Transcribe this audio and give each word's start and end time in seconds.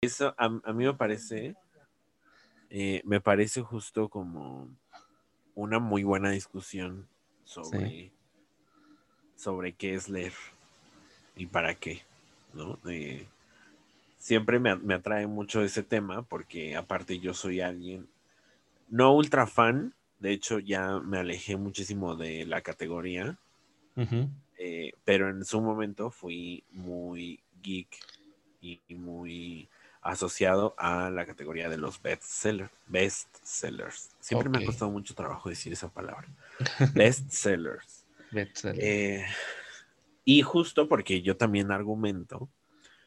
Eso 0.00 0.32
a, 0.38 0.44
a 0.44 0.72
mí 0.72 0.84
me 0.84 0.94
parece, 0.94 1.56
eh, 2.70 3.02
me 3.04 3.20
parece 3.20 3.62
justo 3.62 4.08
como 4.08 4.68
una 5.54 5.78
muy 5.78 6.04
buena 6.04 6.30
discusión 6.30 7.08
sobre, 7.44 8.12
sobre 9.36 9.72
qué 9.74 9.94
es 9.94 10.08
leer 10.08 10.32
y 11.36 11.46
para 11.46 11.74
qué, 11.74 12.02
¿no? 12.54 12.78
Eh, 12.88 13.26
siempre 14.18 14.58
me, 14.60 14.76
me 14.76 14.94
atrae 14.94 15.26
mucho 15.26 15.62
ese 15.62 15.82
tema 15.82 16.22
porque 16.22 16.76
aparte 16.76 17.20
yo 17.20 17.34
soy 17.34 17.60
alguien 17.60 18.08
no 18.88 19.14
ultra 19.14 19.46
fan, 19.46 19.94
de 20.20 20.32
hecho 20.32 20.58
ya 20.60 21.00
me 21.00 21.18
alejé 21.18 21.56
muchísimo 21.56 22.16
de 22.16 22.46
la 22.46 22.62
categoría, 22.62 23.38
eh, 24.58 24.92
pero 25.04 25.28
en 25.30 25.44
su 25.44 25.60
momento 25.60 26.10
fui 26.10 26.64
muy 26.72 27.40
geek 27.62 27.88
y, 28.60 28.80
y 28.88 28.94
muy 28.94 29.68
asociado 30.08 30.74
a 30.78 31.10
la 31.10 31.26
categoría 31.26 31.68
de 31.68 31.76
los 31.76 32.00
bestsellers. 32.00 32.70
Bestsellers. 32.86 34.10
Siempre 34.20 34.48
me 34.48 34.58
ha 34.58 34.64
costado 34.64 34.90
mucho 34.90 35.14
trabajo 35.14 35.48
decir 35.50 35.72
esa 35.72 35.88
palabra. 35.88 36.26
Bestsellers. 36.94 38.06
Bestseller. 38.30 38.82
Eh, 38.82 39.26
y 40.24 40.42
justo 40.42 40.88
porque 40.88 41.20
yo 41.22 41.36
también 41.36 41.70
argumento, 41.70 42.48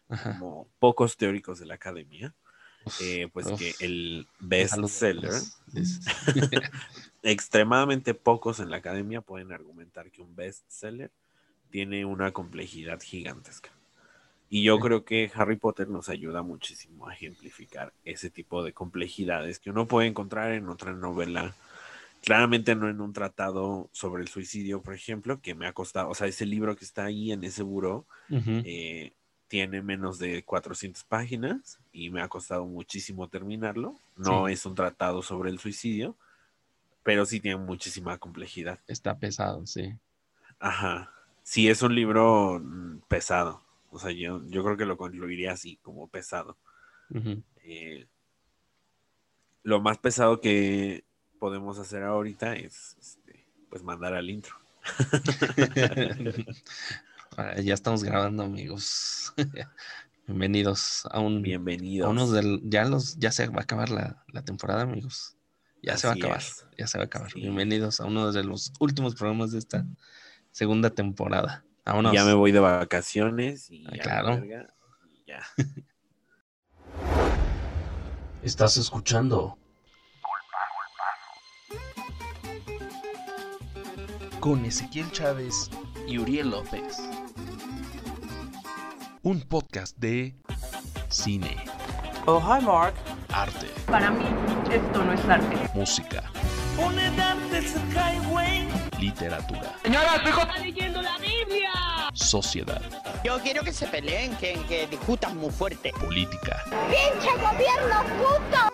Ajá. 0.10 0.38
como 0.38 0.68
pocos 0.80 1.18
teóricos 1.18 1.60
de 1.60 1.66
la 1.66 1.76
academia, 1.76 2.36
Uf, 2.86 3.02
eh, 3.02 3.30
pues 3.32 3.48
uf. 3.48 3.60
que 3.60 3.74
el 3.80 4.28
bestseller, 4.40 5.34
dices. 5.68 6.06
extremadamente 7.24 8.14
pocos 8.14 8.60
en 8.60 8.70
la 8.70 8.78
academia 8.78 9.22
pueden 9.22 9.52
argumentar 9.52 10.12
que 10.12 10.22
un 10.22 10.36
bestseller 10.36 11.12
tiene 11.70 12.06
una 12.06 12.32
complejidad 12.32 13.00
gigantesca. 13.02 13.72
Y 14.54 14.64
yo 14.64 14.82
creo 14.82 15.06
que 15.06 15.32
Harry 15.34 15.56
Potter 15.56 15.88
nos 15.88 16.10
ayuda 16.10 16.42
muchísimo 16.42 17.08
a 17.08 17.14
ejemplificar 17.14 17.94
ese 18.04 18.30
tipo 18.30 18.66
de 18.66 18.74
complejidades 18.74 19.60
que 19.60 19.70
uno 19.70 19.88
puede 19.88 20.10
encontrar 20.10 20.52
en 20.52 20.68
otra 20.68 20.92
novela. 20.92 21.56
Claramente 22.22 22.76
no 22.76 22.90
en 22.90 23.00
un 23.00 23.14
tratado 23.14 23.90
sobre 23.94 24.24
el 24.24 24.28
suicidio, 24.28 24.82
por 24.82 24.94
ejemplo, 24.94 25.40
que 25.40 25.56
me 25.56 25.68
ha 25.68 25.72
costado, 25.74 26.10
o 26.10 26.16
sea, 26.16 26.28
ese 26.28 26.46
libro 26.46 26.76
que 26.76 26.84
está 26.84 27.06
ahí 27.06 27.32
en 27.32 27.46
ese 27.46 27.64
buró, 27.64 28.06
Ujú. 28.30 28.62
eh, 28.66 29.14
tiene 29.48 29.82
menos 29.82 30.20
de 30.20 30.44
400 30.44 31.06
páginas 31.06 31.80
y 31.94 32.10
me 32.10 32.22
ha 32.22 32.28
costado 32.28 32.66
muchísimo 32.66 33.30
terminarlo. 33.30 33.96
No 34.18 34.48
Sí. 34.48 34.54
es 34.54 34.66
un 34.66 34.76
tratado 34.76 35.22
sobre 35.22 35.50
el 35.50 35.60
suicidio, 35.60 36.18
pero 37.04 37.26
sí 37.26 37.40
tiene 37.40 37.56
muchísima 37.58 38.18
complejidad. 38.18 38.80
Está 38.86 39.18
pesado, 39.18 39.66
sí. 39.66 39.94
Ajá. 40.60 41.10
Sí, 41.42 41.70
es 41.70 41.82
un 41.82 41.96
libro 41.96 42.60
mm, 42.62 43.00
pesado. 43.08 43.62
O 43.92 44.00
sea, 44.00 44.12
yo, 44.12 44.42
yo 44.48 44.64
creo 44.64 44.78
que 44.78 44.86
lo 44.86 44.98
concluiría 44.98 45.52
así, 45.52 45.78
como 45.78 46.08
pesado. 46.08 46.58
Eh, 47.64 48.08
lo 49.64 49.82
más 49.82 49.98
pesado 49.98 50.40
que 50.40 51.04
podemos 51.40 51.78
hacer 51.78 52.04
ahorita 52.04 52.56
es 52.56 52.96
este, 53.00 53.46
pues 53.70 53.84
mandar 53.84 54.14
al 54.14 54.30
intro. 54.30 54.56
Ah, 57.38 57.56
ya 57.62 57.74
estamos 57.74 58.04
grabando, 58.04 58.44
amigos. 58.44 59.34
Bienvenidos 60.28 61.08
a 61.10 61.22
un 61.22 61.42
Bienvenidos. 61.42 62.06
a 62.06 62.10
unos 62.10 62.34
del 62.34 62.60
ya 62.66 62.84
los 62.84 63.18
ya 63.20 63.32
se 63.32 63.48
va 63.48 63.60
a 63.60 63.62
acabar 63.62 63.90
la, 63.90 64.22
la 64.28 64.42
temporada, 64.44 64.82
amigos. 64.82 65.38
Ya 65.82 65.96
se 65.96 66.08
va 66.08 66.14
a 66.14 66.16
acabar, 66.18 66.40
es. 66.40 66.66
ya 66.78 66.88
se 66.88 66.98
va 66.98 67.06
a 67.06 67.08
acabar. 67.08 67.32
Sí. 67.32 67.40
Bienvenidos 67.40 68.02
a 68.02 68.06
uno 68.06 68.34
de 68.34 68.44
los 68.44 68.74
últimos 68.82 69.16
programas 69.16 69.54
de 69.54 69.60
esta 69.60 69.86
segunda 70.52 70.90
temporada. 70.90 71.64
Vámonos. 71.86 72.14
Ya 72.14 72.24
me 72.26 72.34
voy 72.34 72.52
de 72.52 72.60
vacaciones 72.60 73.70
y 73.72 73.86
Ah, 73.88 73.92
ya, 73.96 74.04
claro. 74.04 74.28
verga, 74.42 74.68
y 75.10 75.24
ya. 75.26 75.42
Estás 78.44 78.78
escuchando 78.78 79.58
con 84.40 84.66
Ezequiel 84.66 85.12
Chávez 85.12 85.70
y 86.08 86.18
Uriel 86.18 86.50
López. 86.50 86.98
Un 89.24 89.42
podcast 89.42 89.96
de 89.98 90.36
cine, 91.10 91.56
Oh, 92.26 92.40
hi, 92.40 92.64
Mark. 92.64 92.94
arte, 93.30 93.68
Para 93.88 94.10
mí, 94.12 94.26
esto 94.72 95.04
no 95.04 95.14
es 95.14 95.24
arte. 95.26 95.70
música, 95.76 96.24
literatura, 99.02 99.76
Señora, 99.84 100.22
su 100.22 100.30
hijo 100.30 100.42
está 100.42 100.58
leyendo 100.60 101.02
la 101.02 101.18
Biblia. 101.18 101.72
sociedad, 102.14 102.82
Yo 103.24 103.40
quiero 103.40 103.64
que 103.64 103.74
se 103.74 103.88
peleen, 103.88 104.36
que, 104.38 104.54
que 104.68 104.86
discutan 104.88 105.38
muy 105.38 105.50
fuerte. 105.52 105.92
política, 106.00 106.64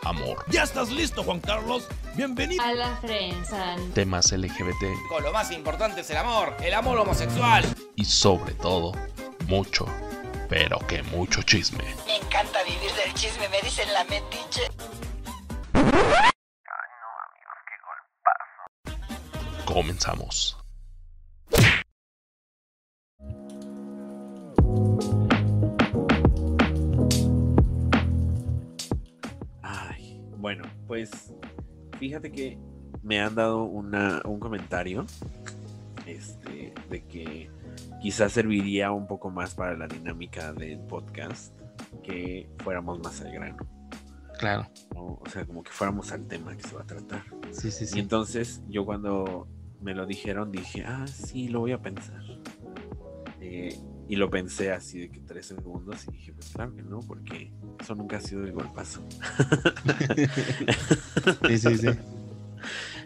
amor, 0.04 0.44
¿Ya 0.50 0.64
estás 0.64 0.90
listo, 0.90 1.24
Juan 1.24 1.40
Carlos? 1.40 1.88
Bienvenido. 2.16 2.62
a 2.64 2.74
la 2.74 2.96
Frensan. 2.98 3.92
temas 3.94 4.32
LGBT 4.32 4.84
Con 5.10 5.24
lo 5.24 5.32
más 5.32 5.52
importante 5.52 6.02
es 6.02 6.10
el 6.10 6.18
amor, 6.18 6.56
el 6.62 6.74
amor 6.74 6.98
homosexual. 7.00 7.64
y 7.96 8.04
sobre 8.06 8.54
todo 8.54 8.92
mucho, 9.48 9.86
pero 10.50 10.78
que 10.88 11.04
mucho 11.04 11.42
chisme. 11.44 11.84
Me 12.06 12.18
encanta 12.18 12.60
vivir 12.64 12.92
del 12.94 13.14
chisme, 13.14 13.48
me 13.50 13.62
dicen 13.62 13.92
la 13.94 14.04
metiche. 14.06 14.68
Comenzamos. 19.78 20.58
Ay, 29.62 30.20
bueno, 30.38 30.64
pues 30.88 31.34
fíjate 32.00 32.32
que 32.32 32.58
me 33.04 33.22
han 33.22 33.36
dado 33.36 33.64
una, 33.64 34.22
un 34.26 34.40
comentario 34.40 35.06
este, 36.06 36.74
de 36.90 37.04
que 37.06 37.50
quizás 38.02 38.32
serviría 38.32 38.92
un 38.92 39.08
poco 39.08 39.30
más 39.30 39.56
para 39.56 39.76
la 39.78 39.88
dinámica 39.88 40.54
del 40.54 40.80
podcast 40.80 41.54
que 42.04 42.50
fuéramos 42.64 43.00
más 43.00 43.22
al 43.22 43.32
grano, 43.32 43.58
Claro, 44.40 44.68
o 44.96 45.24
sea, 45.32 45.46
como 45.46 45.64
que 45.64 45.72
fuéramos 45.72 46.12
al 46.12 46.28
tema 46.28 46.56
que 46.56 46.64
se 46.64 46.76
va 46.76 46.82
a 46.82 46.86
tratar. 46.86 47.24
sí, 47.52 47.72
sí, 47.72 47.86
Y 47.86 47.88
sí. 47.88 48.00
entonces 48.00 48.62
yo 48.70 48.86
cuando 48.86 49.48
me 49.82 49.94
lo 49.94 50.06
dijeron 50.06 50.52
dije, 50.52 50.84
ah, 50.86 51.06
sí, 51.08 51.50
lo 51.50 51.62
voy 51.62 51.72
a 51.72 51.82
pensar. 51.82 52.22
Eh, 53.42 53.78
y 54.10 54.16
lo 54.16 54.30
pensé 54.30 54.72
así 54.72 55.00
de 55.00 55.10
que 55.10 55.20
tres 55.20 55.48
segundos 55.48 56.06
y 56.08 56.12
dije, 56.12 56.34
pues 56.34 56.50
claro 56.50 56.76
que 56.76 56.82
no, 56.82 57.00
porque 57.00 57.52
eso 57.80 57.96
nunca 57.96 58.18
ha 58.18 58.22
sido 58.22 58.44
el 58.44 58.52
golpazo. 58.52 59.06
Sí, 61.48 61.58
sí, 61.58 61.78
sí. 61.78 61.88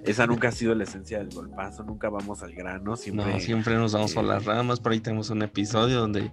Esa 0.04 0.26
nunca 0.26 0.48
ha 0.48 0.52
sido 0.52 0.74
la 0.74 0.84
esencia 0.84 1.20
del 1.20 1.30
golpazo, 1.30 1.84
nunca 1.84 2.10
vamos 2.10 2.42
al 2.42 2.54
grano, 2.54 2.96
siempre... 2.96 3.34
No, 3.34 3.40
siempre 3.40 3.76
nos 3.76 3.94
vamos 3.94 4.14
por 4.14 4.26
eh, 4.26 4.28
las 4.28 4.46
ramas. 4.46 4.80
Por 4.80 4.94
ahí 4.94 5.00
tenemos 5.00 5.30
un 5.30 5.44
episodio 5.44 6.00
donde, 6.00 6.32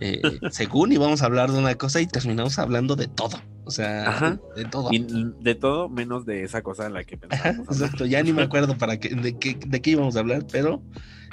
eh, 0.00 0.22
según 0.50 0.92
íbamos 0.92 1.22
a 1.22 1.26
hablar 1.26 1.52
de 1.52 1.58
una 1.58 1.74
cosa 1.74 2.00
y 2.00 2.06
terminamos 2.06 2.58
hablando 2.58 2.96
de 2.96 3.08
todo. 3.08 3.38
O 3.64 3.70
sea, 3.70 4.08
Ajá. 4.08 4.40
de 4.56 4.64
todo. 4.64 4.88
y 4.92 5.06
de 5.40 5.54
todo 5.54 5.88
menos 5.88 6.26
de 6.26 6.42
esa 6.42 6.62
cosa 6.62 6.86
en 6.86 6.94
la 6.94 7.04
que 7.04 7.18
hablar. 7.22 7.56
Exacto, 7.70 8.06
ya 8.06 8.22
ni 8.22 8.32
me 8.32 8.42
acuerdo 8.42 8.76
para 8.76 8.98
qué, 8.98 9.10
de, 9.10 9.38
qué, 9.38 9.54
de 9.54 9.80
qué 9.80 9.90
íbamos 9.90 10.16
a 10.16 10.20
hablar, 10.20 10.44
pero 10.50 10.82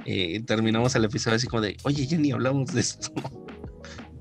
eh, 0.06 0.42
terminamos 0.46 0.96
el 0.96 1.06
episodio 1.06 1.38
así 1.38 1.48
como 1.48 1.62
de, 1.62 1.78
oye, 1.84 2.06
ya 2.06 2.18
ni 2.18 2.32
hablamos 2.32 2.74
de 2.74 2.82
esto. 2.82 3.12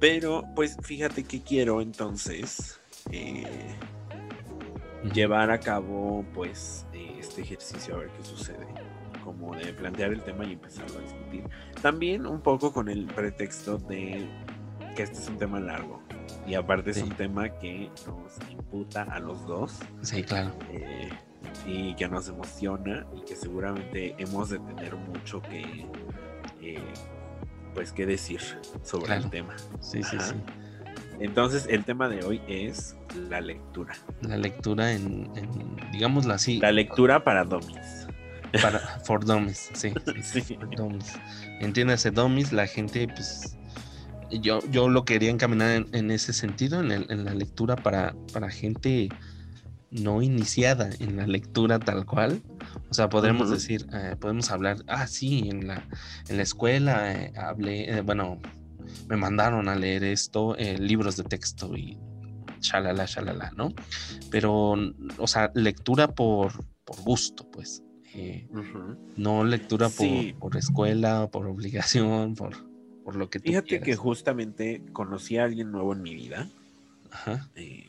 Pero, 0.00 0.44
pues 0.54 0.76
fíjate 0.82 1.24
que 1.24 1.42
quiero 1.42 1.80
entonces 1.80 2.78
eh, 3.10 3.74
llevar 5.12 5.50
a 5.50 5.58
cabo, 5.58 6.24
pues, 6.34 6.86
eh, 6.92 7.16
este 7.18 7.42
ejercicio 7.42 7.96
a 7.96 7.98
ver 7.98 8.10
qué 8.16 8.24
sucede. 8.24 8.66
Como 9.24 9.54
de 9.56 9.72
plantear 9.72 10.12
el 10.12 10.22
tema 10.22 10.46
y 10.46 10.52
empezarlo 10.52 10.98
a 10.98 11.02
discutir. 11.02 11.44
También 11.82 12.26
un 12.26 12.40
poco 12.40 12.72
con 12.72 12.88
el 12.88 13.06
pretexto 13.06 13.78
de 13.78 14.28
que 14.96 15.02
este 15.02 15.18
es 15.18 15.28
un 15.28 15.38
tema 15.38 15.60
largo. 15.60 16.00
Y 16.46 16.54
aparte 16.54 16.92
Sí. 16.94 17.00
es 17.00 17.06
un 17.06 17.14
tema 17.14 17.48
que 17.48 17.90
nos 18.06 18.50
imputa 18.50 19.02
a 19.02 19.18
los 19.20 19.46
dos. 19.46 19.78
Sí, 20.02 20.22
claro. 20.22 20.52
eh, 20.72 21.08
y 21.66 21.94
que 21.94 22.08
nos 22.08 22.28
emociona 22.28 23.06
y 23.16 23.20
que 23.22 23.36
seguramente 23.36 24.14
hemos 24.18 24.50
de 24.50 24.58
tener 24.60 24.96
mucho 24.96 25.40
que 25.42 25.86
eh, 26.62 26.78
pues 27.74 27.92
que 27.92 28.06
decir 28.06 28.40
sobre 28.82 29.06
Claro. 29.06 29.24
el 29.24 29.30
tema. 29.30 29.56
Sí, 29.80 30.02
sí, 30.02 30.16
Ajá. 30.16 30.28
sí. 30.28 30.34
Entonces 31.20 31.66
el 31.68 31.84
tema 31.84 32.08
de 32.08 32.24
hoy 32.24 32.40
es 32.48 32.96
la 33.28 33.40
lectura. 33.40 33.94
La 34.22 34.36
lectura 34.36 34.92
en, 34.92 35.30
en 35.36 35.76
digámoslo 35.92 36.32
así, 36.34 36.58
La 36.60 36.70
lectura 36.72 37.24
para 37.24 37.44
domis. 37.44 38.06
para 38.62 38.78
for 39.04 39.24
dummies, 39.24 39.70
sí. 39.74 39.92
Sí. 40.22 40.40
for 40.56 40.70
dummies. 40.76 41.14
Entiéndase, 41.60 42.10
dummies, 42.10 42.52
la 42.52 42.66
gente, 42.66 43.06
pues, 43.08 43.56
yo, 44.30 44.60
yo 44.70 44.88
lo 44.88 45.04
quería 45.04 45.30
encaminar 45.30 45.70
en, 45.72 45.86
en 45.92 46.10
ese 46.10 46.32
sentido, 46.32 46.80
en, 46.80 46.90
el- 46.92 47.06
en 47.10 47.24
la 47.24 47.34
lectura 47.34 47.76
para, 47.76 48.14
para 48.32 48.50
gente 48.50 49.08
no 49.90 50.20
iniciada 50.20 50.90
en 51.00 51.16
la 51.16 51.26
lectura 51.26 51.78
tal 51.78 52.04
cual. 52.04 52.42
O 52.90 52.94
sea, 52.94 53.08
podremos 53.08 53.50
decir, 53.50 53.86
eh, 53.92 54.16
podemos 54.20 54.50
hablar, 54.50 54.76
ah, 54.86 55.06
sí, 55.06 55.48
en 55.48 55.66
la, 55.66 55.86
en 56.28 56.36
la 56.36 56.42
escuela 56.42 57.12
eh, 57.12 57.32
hablé, 57.36 57.90
eh, 57.90 58.00
bueno, 58.02 58.38
me 59.08 59.16
mandaron 59.16 59.68
a 59.68 59.76
leer 59.76 60.04
esto, 60.04 60.56
eh, 60.58 60.78
libros 60.78 61.16
de 61.16 61.24
texto 61.24 61.74
y 61.76 61.98
shalala, 62.60 63.06
shalala, 63.06 63.52
¿no? 63.56 63.72
Pero, 64.30 64.74
o 65.16 65.26
sea, 65.26 65.50
lectura 65.54 66.08
por, 66.08 66.52
por 66.84 67.00
gusto, 67.02 67.48
pues. 67.50 67.82
No 69.16 69.44
lectura 69.44 69.88
por, 69.88 70.38
por, 70.38 70.56
escuela, 70.56 71.28
por 71.30 71.46
obligación, 71.46 72.34
por, 72.34 72.67
por 73.08 73.16
lo 73.16 73.30
que 73.30 73.38
tú 73.38 73.48
Fíjate 73.48 73.80
que 73.80 73.96
justamente 73.96 74.82
conocí 74.92 75.38
a 75.38 75.44
alguien 75.44 75.72
nuevo 75.72 75.94
en 75.94 76.02
mi 76.02 76.14
vida. 76.14 76.46
Ajá. 77.10 77.48
Eh, 77.54 77.86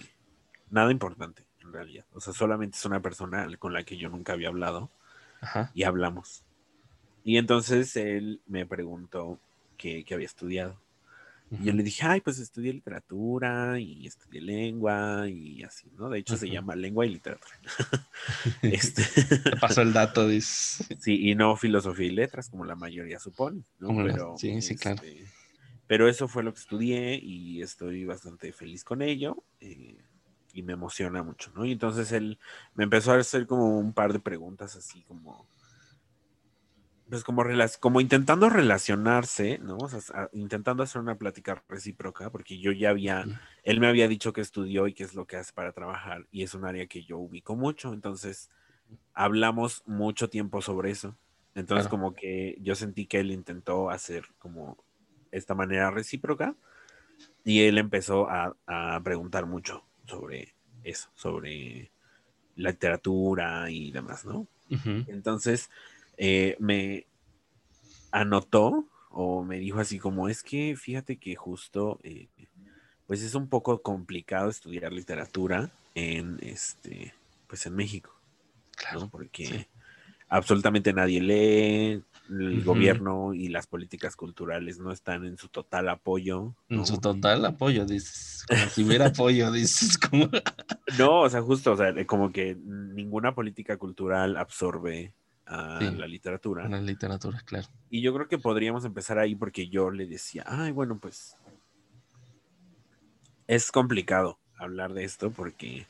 nada 0.69 0.94
importante, 0.94 1.44
en 1.62 1.74
realidad. 1.74 2.06
O 2.13 2.21
sea, 2.21 2.31
solamente 2.31 2.77
es 2.77 2.86
una 2.86 3.01
persona 3.01 3.45
con 3.57 3.74
la 3.74 3.83
que 3.83 3.98
yo 3.98 4.07
nunca 4.07 4.31
había 4.31 4.48
hablado. 4.48 4.89
Ajá. 5.42 5.71
Y 5.74 5.83
hablamos. 5.83 6.45
Y 7.25 7.36
entonces 7.36 7.98
él 7.98 8.42
me 8.45 8.66
preguntó 8.66 9.42
qué, 9.75 10.06
había 10.10 10.25
estudiado. 10.25 10.80
Y 11.51 11.66
yo 11.66 11.74
le 11.74 11.81
dije, 11.81 12.06
ay, 12.06 12.22
pues 12.22 12.38
estudié 12.40 12.74
literatura 12.74 13.80
y 13.80 14.06
estudié 14.06 14.42
lengua 14.42 15.28
y 15.28 15.63
así, 15.63 15.90
¿no? 15.98 16.10
De 16.10 16.19
hecho, 16.19 16.38
se 16.38 16.50
llama 16.50 16.75
lengua 16.75 17.06
y 17.06 17.10
literatura. 17.10 17.56
este... 18.62 19.04
Te 19.40 19.57
pasó 19.57 19.81
el 19.81 19.94
dato, 19.94 20.28
dice. 20.28 20.86
Sí, 21.00 21.30
y 21.30 21.36
no 21.36 21.56
filosofía 21.56 22.07
y 22.07 22.12
letras, 22.12 22.50
como 22.50 22.66
la 22.66 22.75
mayoría 22.75 23.19
supone, 23.19 23.63
¿no? 23.80 23.96
Pero, 24.04 24.36
sí, 24.38 24.62
sí, 24.62 24.75
claro. 24.75 25.01
Este, 25.04 25.25
pero 25.88 26.07
eso 26.07 26.28
fue 26.28 26.44
lo 26.44 26.54
que 26.54 26.60
estudié 26.60 27.16
y 27.16 27.62
estoy 27.62 28.06
bastante 28.06 28.52
feliz 28.52 28.84
con 28.84 29.02
ello. 29.02 29.44
Eh, 29.60 29.98
y 30.54 30.63
me 30.63 30.74
emociona 30.74 31.24
mucho, 31.24 31.52
¿no? 31.56 31.66
Y 31.66 31.72
entonces 31.72 32.12
él 32.12 32.40
me 32.74 32.84
empezó 32.84 33.12
a 33.12 33.18
hacer 33.18 33.48
como 33.48 33.78
un 33.78 33.94
par 33.94 34.13
de 34.13 34.19
preguntas 34.19 34.75
así 34.75 35.02
como 35.04 35.48
pues 37.10 37.24
como, 37.24 37.44
como 37.80 38.02
intentando 38.02 38.50
relacionarse, 38.50 39.58
¿no? 39.58 39.78
O 39.78 39.90
sea, 39.90 40.30
intentando 40.34 40.84
hacer 40.84 41.02
una 41.02 41.16
plática 41.16 41.64
recíproca, 41.68 42.30
porque 42.30 42.60
yo 42.60 42.72
ya 42.72 42.92
había, 42.92 43.26
él 43.64 43.80
me 43.80 43.88
había 43.88 44.08
dicho 44.08 44.32
que 44.32 44.42
estudió 44.42 44.88
y 44.88 44.94
qué 44.94 45.04
es 45.04 45.16
lo 45.16 45.26
que 45.26 45.38
hace 45.38 45.52
para 45.54 45.72
trabajar, 45.72 46.28
y 46.32 46.44
es 46.44 46.54
un 46.54 46.66
área 46.66 46.86
que 46.86 47.04
yo 47.04 47.18
ubico 47.18 47.56
mucho, 47.56 47.94
entonces 47.94 48.50
hablamos 49.14 49.84
mucho 49.86 50.30
tiempo 50.30 50.62
sobre 50.62 50.92
eso. 50.92 51.16
Entonces 51.56 51.88
como 51.88 52.14
que 52.14 52.58
yo 52.62 52.76
sentí 52.76 53.06
que 53.06 53.20
él 53.20 53.32
intentó 53.32 53.90
hacer 53.90 54.26
como 54.38 54.78
esta 55.32 55.56
manera 55.56 55.90
recíproca, 55.90 56.56
y 57.44 57.62
él 57.62 57.78
empezó 57.80 58.30
a, 58.30 58.56
preguntar 59.04 59.46
mucho 59.46 59.84
sobre 60.06 60.54
eso, 60.84 61.10
sobre 61.16 61.92
la 62.56 62.70
literatura 62.70 63.70
y 63.72 63.92
demás, 63.92 64.26
¿no? 64.26 64.48
Entonces, 65.08 65.70
eh, 66.21 66.57
me 66.60 67.07
anotó 68.12 68.86
o 69.10 69.42
me 69.45 69.57
dijo 69.57 69.80
así 69.80 70.00
como 70.00 70.27
es 70.27 70.44
que 70.44 70.75
fíjate 70.75 71.16
que 71.16 71.38
justo 71.38 71.98
eh, 72.04 72.27
pues 73.07 73.24
es 73.24 73.36
un 73.36 73.48
poco 73.48 73.81
complicado 73.81 74.50
estudiar 74.50 74.92
literatura 74.92 75.71
en 75.95 76.38
este 76.42 77.13
pues 77.48 77.66
en 77.66 77.75
México 77.75 78.13
claro 78.75 79.07
porque 79.10 79.69
absolutamente 80.27 80.92
nadie 80.92 81.21
lee 81.21 82.04
el 82.30 82.63
gobierno 82.66 83.33
y 83.33 83.48
las 83.48 83.66
políticas 83.66 84.18
culturales 84.18 84.77
no 84.77 84.92
están 84.92 85.25
en 85.25 85.38
su 85.39 85.48
total 85.48 85.89
apoyo. 85.89 86.54
En 86.69 86.86
su 86.86 87.00
total 87.00 87.44
apoyo, 87.44 87.86
dices. 87.86 88.45
Como 88.48 88.66
si 88.68 88.83
hubiera 88.83 89.07
apoyo, 89.07 89.51
dices. 89.51 89.98
Como... 89.98 90.30
no, 91.00 91.21
o 91.21 91.30
sea, 91.30 91.42
justo, 91.42 91.71
o 91.71 91.75
sea, 91.75 91.92
como 92.06 92.31
que 92.31 92.56
ninguna 92.56 93.33
política 93.33 93.77
cultural 93.77 94.38
absorbe 94.38 95.12
a 95.50 95.80
la 95.81 96.07
literatura. 96.07 96.66
A 96.66 96.69
la 96.69 96.80
literatura, 96.80 97.42
claro. 97.44 97.68
Y 97.90 98.01
yo 98.01 98.13
creo 98.13 98.28
que 98.28 98.38
podríamos 98.38 98.86
empezar 98.86 99.18
ahí 99.18 99.36
porque 99.36 99.68
yo 99.68 99.90
le 99.90 100.06
decía, 100.06 100.44
ay, 100.46 100.72
bueno, 100.72 101.00
pues 101.00 101.36
es 103.48 103.72
complicado 103.72 104.38
hablar 104.57 104.94
de 104.94 105.04
esto 105.04 105.31
porque 105.31 105.88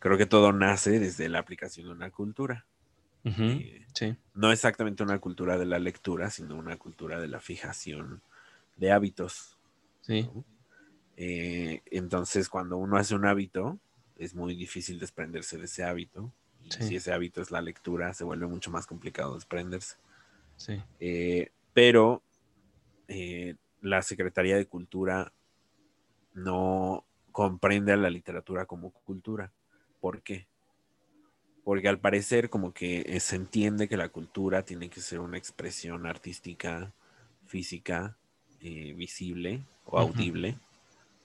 creo 0.00 0.18
que 0.18 0.26
todo 0.26 0.52
nace 0.52 0.98
desde 0.98 1.28
la 1.28 1.38
aplicación 1.38 1.86
de 1.86 1.92
una 1.92 2.10
cultura. 2.10 2.66
Eh, 3.24 3.86
sí. 3.94 4.16
No 4.34 4.50
exactamente 4.50 5.02
una 5.02 5.18
cultura 5.18 5.58
de 5.58 5.66
la 5.66 5.78
lectura, 5.78 6.30
sino 6.30 6.56
una 6.56 6.76
cultura 6.76 7.20
de 7.20 7.28
la 7.28 7.40
fijación 7.40 8.22
de 8.76 8.90
hábitos. 8.90 9.58
Sí. 10.00 10.28
Eh, 11.16 11.82
entonces, 11.86 12.48
cuando 12.48 12.78
uno 12.78 12.96
hace 12.96 13.14
un 13.14 13.26
hábito, 13.26 13.78
es 14.16 14.34
muy 14.34 14.56
difícil 14.56 14.98
desprenderse 14.98 15.56
de 15.56 15.66
ese 15.66 15.84
hábito 15.84 16.32
si 16.68 16.96
ese 16.96 17.12
hábito 17.12 17.40
es 17.40 17.50
la 17.50 17.60
lectura, 17.60 18.14
se 18.14 18.24
vuelve 18.24 18.46
mucho 18.46 18.70
más 18.70 18.86
complicado 18.86 19.34
desprenderse. 19.34 19.96
Sí. 20.56 20.82
Eh, 21.00 21.50
pero 21.72 22.22
eh, 23.06 23.54
la 23.80 24.02
Secretaría 24.02 24.56
de 24.56 24.66
Cultura 24.66 25.32
no 26.34 27.04
comprende 27.32 27.92
a 27.92 27.96
la 27.96 28.10
literatura 28.10 28.66
como 28.66 28.90
cultura. 28.90 29.52
¿Por 30.00 30.22
qué? 30.22 30.46
Porque 31.64 31.88
al 31.88 31.98
parecer 31.98 32.50
como 32.50 32.72
que 32.72 33.04
eh, 33.06 33.20
se 33.20 33.36
entiende 33.36 33.88
que 33.88 33.96
la 33.96 34.08
cultura 34.08 34.64
tiene 34.64 34.90
que 34.90 35.00
ser 35.00 35.20
una 35.20 35.38
expresión 35.38 36.06
artística, 36.06 36.92
física, 37.46 38.16
visible 38.60 39.62
o 39.84 39.98
audible, 39.98 40.58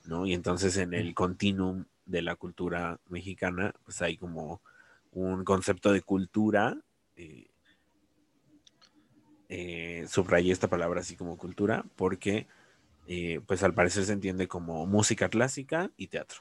¿no? 0.04 0.24
Y 0.24 0.34
entonces 0.34 0.76
en 0.76 0.94
el 0.94 1.14
continuum 1.14 1.84
de 2.06 2.22
la 2.22 2.36
cultura 2.36 3.00
mexicana, 3.08 3.74
pues 3.84 4.02
hay 4.02 4.16
como 4.16 4.60
un 5.14 5.44
concepto 5.44 5.92
de 5.92 6.02
cultura. 6.02 6.76
Eh, 7.16 7.46
eh, 9.48 10.06
subrayé 10.08 10.52
esta 10.52 10.68
palabra 10.68 11.00
así 11.00 11.16
como 11.16 11.36
cultura 11.36 11.84
porque 11.96 12.46
eh, 13.06 13.40
pues 13.46 13.62
al 13.62 13.74
parecer 13.74 14.04
se 14.04 14.12
entiende 14.12 14.48
como 14.48 14.86
música 14.86 15.28
clásica 15.28 15.90
y 15.96 16.08
teatro, 16.08 16.40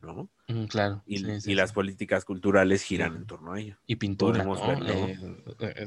¿no? 0.00 0.30
claro. 0.68 1.02
Y, 1.06 1.18
las 1.54 1.72
políticas 1.72 2.24
culturales 2.24 2.82
giran 2.82 3.16
en 3.16 3.26
torno 3.26 3.52
a 3.52 3.60
ello. 3.60 3.76
Y 3.86 3.96
pintura, 3.96 4.44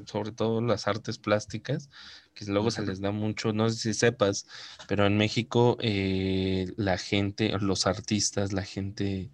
sobre 0.06 0.32
todo 0.34 0.62
las 0.62 0.88
artes 0.88 1.18
plásticas, 1.18 1.90
que 2.34 2.46
luego 2.46 2.72
se 2.72 2.86
les 2.86 3.02
da 3.02 3.12
mucho, 3.12 3.54
no 3.54 3.70
sé 3.70 3.78
si 3.78 3.94
sepas, 3.94 4.46
pero 4.88 5.06
en 5.06 5.18
México 5.18 5.78
la 5.82 6.98
gente, 6.98 7.58
los 7.60 7.88
artistas, 7.88 8.54
la 8.54 8.64
gente 8.64 9.32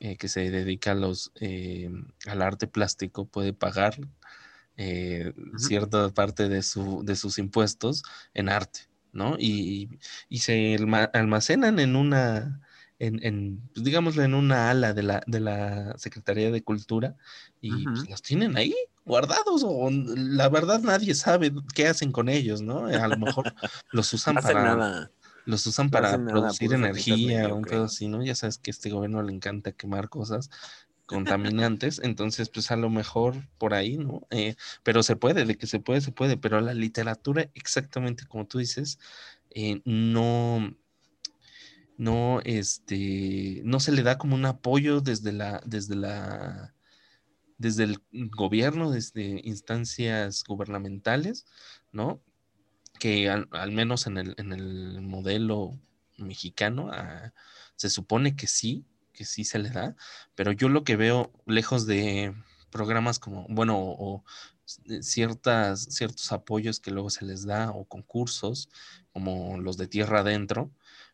eh, 0.00 0.16
que 0.16 0.28
se 0.28 0.50
dedica 0.50 0.92
a 0.92 0.94
los, 0.94 1.32
eh, 1.40 1.90
al 2.26 2.42
arte 2.42 2.66
plástico 2.66 3.24
puede 3.26 3.52
pagar 3.52 3.98
eh, 4.76 5.32
cierta 5.56 6.08
parte 6.10 6.48
de, 6.48 6.62
su, 6.62 7.02
de 7.04 7.16
sus 7.16 7.38
impuestos 7.38 8.04
en 8.32 8.48
arte, 8.48 8.82
¿no? 9.12 9.36
Y, 9.38 9.98
se 10.30 10.76
almacenan 11.12 11.80
en 11.80 11.96
una, 11.96 12.60
en, 13.00 13.24
en 13.24 13.60
pues, 13.74 13.84
digámoslo, 13.84 14.22
en 14.22 14.34
una 14.34 14.70
ala 14.70 14.94
de 14.94 15.02
la, 15.02 15.22
de 15.26 15.40
la 15.40 15.98
Secretaría 15.98 16.52
de 16.52 16.62
Cultura 16.62 17.16
y 17.60 17.84
pues, 17.84 18.08
los 18.08 18.22
tienen 18.22 18.56
ahí 18.56 18.76
guardados 19.04 19.64
o 19.66 19.90
la 19.90 20.48
verdad 20.48 20.80
nadie 20.80 21.14
sabe 21.14 21.52
qué 21.74 21.88
hacen 21.88 22.12
con 22.12 22.28
ellos, 22.28 22.62
¿no? 22.62 22.86
A 22.86 23.08
lo 23.08 23.16
mejor 23.16 23.52
los 23.90 24.12
usan 24.12 24.36
para 24.36 25.10
los 25.48 25.66
usan 25.66 25.88
para 25.88 26.22
producir 26.26 26.74
energía 26.74 27.48
o 27.48 27.56
un 27.56 27.64
pedo 27.64 27.84
así, 27.84 28.06
¿no? 28.06 28.22
Ya 28.22 28.34
sabes 28.34 28.58
que 28.58 28.70
a 28.70 28.72
este 28.72 28.90
gobierno 28.90 29.22
le 29.22 29.32
encanta 29.32 29.72
quemar 29.72 30.10
cosas 30.10 30.50
contaminantes, 31.06 32.00
entonces 32.04 32.50
pues 32.50 32.70
a 32.70 32.76
lo 32.76 32.90
mejor 32.90 33.48
por 33.56 33.72
ahí, 33.72 33.96
¿no? 33.96 34.26
Eh, 34.28 34.56
pero 34.82 35.02
se 35.02 35.16
puede, 35.16 35.46
de 35.46 35.56
que 35.56 35.66
se 35.66 35.80
puede, 35.80 36.02
se 36.02 36.12
puede, 36.12 36.36
pero 36.36 36.60
la 36.60 36.74
literatura, 36.74 37.50
exactamente 37.54 38.26
como 38.26 38.46
tú 38.46 38.58
dices, 38.58 38.98
eh, 39.48 39.80
no, 39.86 40.76
no, 41.96 42.40
este, 42.44 43.62
no 43.64 43.80
se 43.80 43.92
le 43.92 44.02
da 44.02 44.18
como 44.18 44.34
un 44.34 44.44
apoyo 44.44 45.00
desde 45.00 45.32
la, 45.32 45.62
desde 45.64 45.96
la, 45.96 46.74
desde 47.56 47.84
el 47.84 48.02
gobierno, 48.36 48.90
desde 48.90 49.40
instancias 49.44 50.44
gubernamentales, 50.46 51.46
¿no? 51.90 52.20
Que 52.98 53.28
al, 53.28 53.72
menos 53.72 54.06
en 54.06 54.18
el, 54.18 54.34
en 54.38 54.52
el, 54.52 55.00
modelo 55.02 55.78
mexicano 56.16 56.90
ah, 56.92 57.32
se 57.76 57.90
supone 57.90 58.36
que 58.36 58.46
sí, 58.46 58.84
que 59.12 59.24
sí 59.24 59.44
se 59.44 59.58
le 59.58 59.70
da, 59.70 59.96
pero 60.34 60.52
yo 60.52 60.68
lo 60.68 60.84
que 60.84 60.96
veo 60.96 61.32
lejos 61.46 61.86
de 61.86 62.34
programas 62.70 63.18
como, 63.18 63.46
bueno, 63.48 63.76
o, 63.78 64.24
ciertas, 65.00 65.84
ciertos 65.90 66.30
apoyos 66.32 66.80
que 66.80 66.90
luego 66.90 67.10
se 67.10 67.24
les 67.24 67.46
da 67.46 67.70
o 67.70 67.84
concursos 67.84 68.68
como 69.12 69.58
los 69.58 69.76
de 69.76 69.86
tierra 69.86 70.20
adentro, 70.20 70.70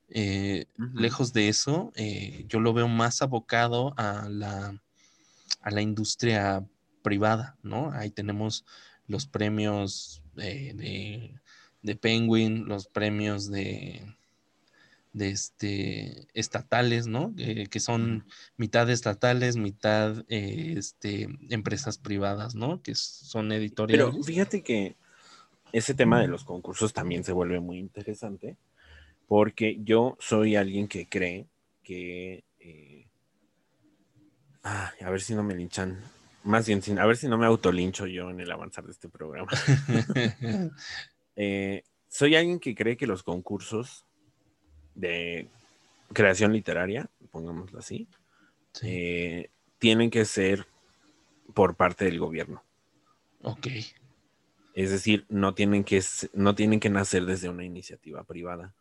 eh, 0.08 0.66
lejos 0.76 1.32
de 1.32 1.48
eso, 1.48 1.92
eh, 1.94 2.44
yo 2.48 2.60
lo 2.60 2.72
veo 2.72 2.88
más 2.88 3.22
abocado 3.22 3.94
a 3.96 4.28
la, 4.28 4.80
a 5.60 5.70
la 5.70 5.80
industria 5.80 6.64
privada, 7.02 7.56
¿no? 7.62 7.92
Ahí 7.92 8.10
tenemos 8.10 8.64
los 9.06 9.26
premios 9.26 10.22
eh, 10.36 10.72
de 10.74 11.40
de 11.84 11.94
Penguin, 11.96 12.66
los 12.66 12.88
premios 12.88 13.50
de, 13.50 14.02
de 15.12 15.28
este, 15.28 16.26
estatales, 16.32 17.06
¿no? 17.06 17.34
que 17.36 17.78
son 17.78 18.24
mitad 18.56 18.88
estatales, 18.88 19.56
mitad 19.56 20.24
eh, 20.28 20.74
este, 20.78 21.28
empresas 21.50 21.98
privadas, 21.98 22.54
¿no? 22.54 22.82
Que 22.82 22.94
son 22.94 23.52
editoriales. 23.52 24.06
Pero 24.10 24.24
fíjate 24.24 24.62
que 24.62 24.96
ese 25.72 25.92
tema 25.92 26.20
de 26.20 26.28
los 26.28 26.44
concursos 26.44 26.94
también 26.94 27.22
se 27.22 27.32
vuelve 27.32 27.60
muy 27.60 27.78
interesante, 27.78 28.56
porque 29.28 29.78
yo 29.84 30.16
soy 30.20 30.56
alguien 30.56 30.88
que 30.88 31.06
cree 31.06 31.46
que 31.82 32.44
eh, 32.60 33.06
ay, 34.62 35.04
a 35.04 35.10
ver 35.10 35.20
si 35.20 35.34
no 35.34 35.42
me 35.42 35.54
linchan. 35.54 36.00
Más 36.44 36.66
bien, 36.66 36.80
a 36.98 37.04
ver 37.06 37.18
si 37.18 37.28
no 37.28 37.36
me 37.36 37.44
autolincho 37.44 38.06
yo 38.06 38.30
en 38.30 38.40
el 38.40 38.50
avanzar 38.50 38.84
de 38.84 38.92
este 38.92 39.10
programa. 39.10 39.50
Eh, 41.36 41.82
soy 42.08 42.36
alguien 42.36 42.60
que 42.60 42.74
cree 42.74 42.96
que 42.96 43.06
los 43.06 43.22
concursos 43.22 44.04
de 44.94 45.48
creación 46.12 46.52
literaria, 46.52 47.10
pongámoslo 47.30 47.78
así, 47.78 48.06
Sí. 48.72 48.86
eh, 48.88 49.50
tienen 49.78 50.10
que 50.10 50.24
ser 50.24 50.66
por 51.54 51.76
parte 51.76 52.04
del 52.04 52.18
gobierno. 52.18 52.62
ok. 53.42 53.66
Es 54.74 54.90
decir, 54.90 55.24
no 55.28 55.54
tienen 55.54 55.84
que, 55.84 56.02
no 56.32 56.54
tienen 56.56 56.80
que 56.80 56.90
nacer 56.90 57.26
desde 57.26 57.48
una 57.48 57.64
iniciativa 57.64 58.24
privada. 58.24 58.74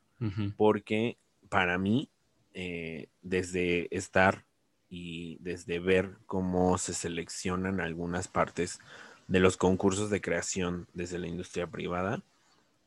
Porque 0.56 1.18
para 1.50 1.78
mí, 1.78 2.10
eh, 2.54 3.10
desde 3.22 3.94
estar 3.96 4.46
y 4.90 5.38
desde 5.42 5.80
ver 5.80 6.16
cómo 6.26 6.78
se 6.78 6.94
seleccionan 6.94 7.82
algunas 7.82 8.28
partes 8.30 8.80
de 9.28 9.40
los 9.42 9.58
concursos 9.58 10.10
de 10.10 10.22
creación 10.22 10.88
desde 10.94 11.20
la 11.20 11.28
industria 11.28 11.68
privada, 11.68 12.24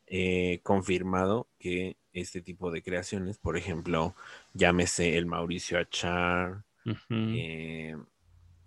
he 0.07 0.59
confirmado 0.63 1.47
que 1.59 1.97
este 2.13 2.41
tipo 2.41 2.71
de 2.71 2.81
creaciones, 2.81 3.37
por 3.37 3.57
ejemplo, 3.57 4.15
llámese 4.53 5.17
el 5.17 5.25
Mauricio 5.25 5.77
Achar, 5.77 6.63
eh, 7.09 7.95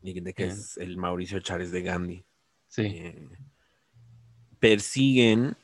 y 0.02 0.20
de 0.20 0.34
que 0.34 0.44
Bien. 0.44 0.56
es 0.56 0.76
el 0.76 0.96
Mauricio 0.96 1.38
Achar 1.38 1.60
es 1.60 1.72
de 1.72 1.82
Gandhi, 1.82 2.24
Sí. 2.68 2.82
eh, 2.82 3.28
persiguen 4.58 5.56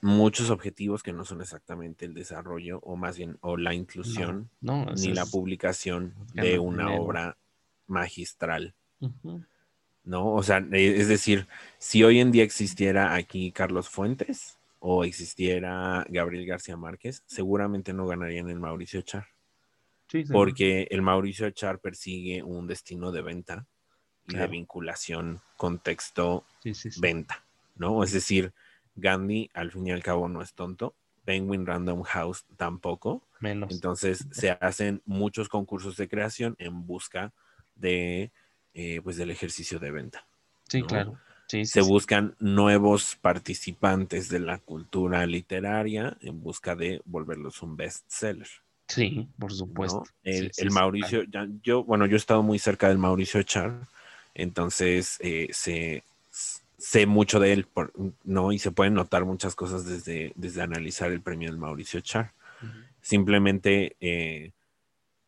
muchos 0.00 0.50
objetivos 0.50 1.02
que 1.02 1.12
no 1.12 1.24
son 1.24 1.40
exactamente 1.40 2.04
el 2.04 2.14
desarrollo 2.14 2.80
o 2.80 2.96
más 2.96 3.16
bien 3.16 3.38
o 3.40 3.56
la 3.56 3.72
inclusión 3.72 4.50
No, 4.60 4.84
ni 4.96 5.12
la 5.12 5.24
publicación 5.26 6.14
de 6.34 6.58
una 6.58 6.86
dinero. 6.86 7.02
obra 7.04 7.38
magistral. 7.86 8.74
¿no? 10.04 10.32
O 10.34 10.42
sea, 10.42 10.58
eh, 10.72 10.94
es 10.96 11.06
decir, 11.06 11.46
si 11.78 12.02
hoy 12.02 12.18
en 12.18 12.32
día 12.32 12.42
existiera 12.42 13.14
aquí 13.14 13.52
Carlos 13.52 13.88
Fuentes 13.88 14.58
o 14.84 15.04
existiera 15.04 16.04
Gabriel 16.08 16.44
García 16.44 16.76
Márquez, 16.76 17.22
seguramente 17.26 17.92
no 17.92 18.06
ganarían 18.06 18.50
el 18.50 18.58
Mauricio 18.58 19.00
Char, 19.02 19.28
Sí, 20.08 20.24
sí. 20.26 20.32
porque 20.32 20.88
el 20.90 21.02
Mauricio 21.02 21.48
Char 21.50 21.78
persigue 21.80 22.42
un 22.42 22.66
destino 22.66 23.12
de 23.12 23.22
venta 23.22 23.66
y 24.28 24.36
de 24.36 24.46
vinculación, 24.48 25.40
contexto, 25.56 26.44
Sí, 26.62 26.74
sí, 26.74 26.90
sí. 26.90 27.00
venta, 27.00 27.44
¿no? 27.76 28.02
Es 28.02 28.12
decir, 28.12 28.52
Gandhi 28.96 29.50
al 29.54 29.70
fin 29.70 29.86
y 29.86 29.92
al 29.92 30.02
cabo 30.02 30.28
no 30.28 30.42
es 30.42 30.52
tonto, 30.54 30.96
Penguin 31.24 31.64
Random 31.64 32.02
House 32.02 32.44
tampoco, 32.56 33.22
Menos. 33.40 33.72
entonces 33.74 34.26
se 34.32 34.50
hacen 34.50 35.00
muchos 35.04 35.48
concursos 35.48 35.96
de 35.96 36.08
creación 36.08 36.56
en 36.58 36.86
busca 36.86 37.32
de, 37.76 38.32
eh, 38.74 39.00
pues, 39.02 39.16
del 39.16 39.30
ejercicio 39.30 39.78
de 39.78 39.92
venta. 39.92 40.26
sí, 40.68 40.80
¿no? 40.80 40.86
claro. 40.88 41.18
Sí, 41.52 41.66
Se 41.66 41.82
sí. 41.82 41.86
buscan 41.90 42.34
nuevos 42.38 43.14
participantes 43.20 44.30
de 44.30 44.38
la 44.38 44.56
cultura 44.56 45.26
literaria 45.26 46.16
en 46.22 46.42
busca 46.42 46.74
de 46.74 47.02
volverlos 47.04 47.60
un 47.60 47.76
bestseller. 47.76 48.48
Sí, 48.88 49.28
por 49.38 49.50
¿no? 49.50 49.56
supuesto. 49.58 50.04
El, 50.24 50.50
Mauricio, 50.70 51.24
ya- 51.24 51.46
yo, 51.62 51.84
bueno, 51.84 52.06
yo 52.06 52.14
he 52.14 52.16
estado 52.16 52.42
muy 52.42 52.58
cerca 52.58 52.88
del 52.88 52.96
Mauricio 52.96 53.42
Char, 53.42 53.86
entonces 54.32 55.18
eh, 55.20 55.48
sé, 55.52 56.02
sé 56.78 57.04
mucho 57.04 57.38
de 57.38 57.52
él, 57.52 57.66
por- 57.66 57.92
¿no? 58.24 58.50
Y 58.52 58.58
se 58.58 58.70
pueden 58.70 58.94
notar 58.94 59.26
muchas 59.26 59.54
cosas 59.54 59.84
desde, 59.84 60.32
desde 60.34 60.62
analizar 60.62 61.12
el 61.12 61.20
premio 61.20 61.50
del 61.50 61.58
Mauricio 61.58 62.00
Char. 62.00 62.32
claro. 62.58 62.72
Ujú. 62.78 62.82
Simplemente 63.02 63.94
eh, 64.00 64.52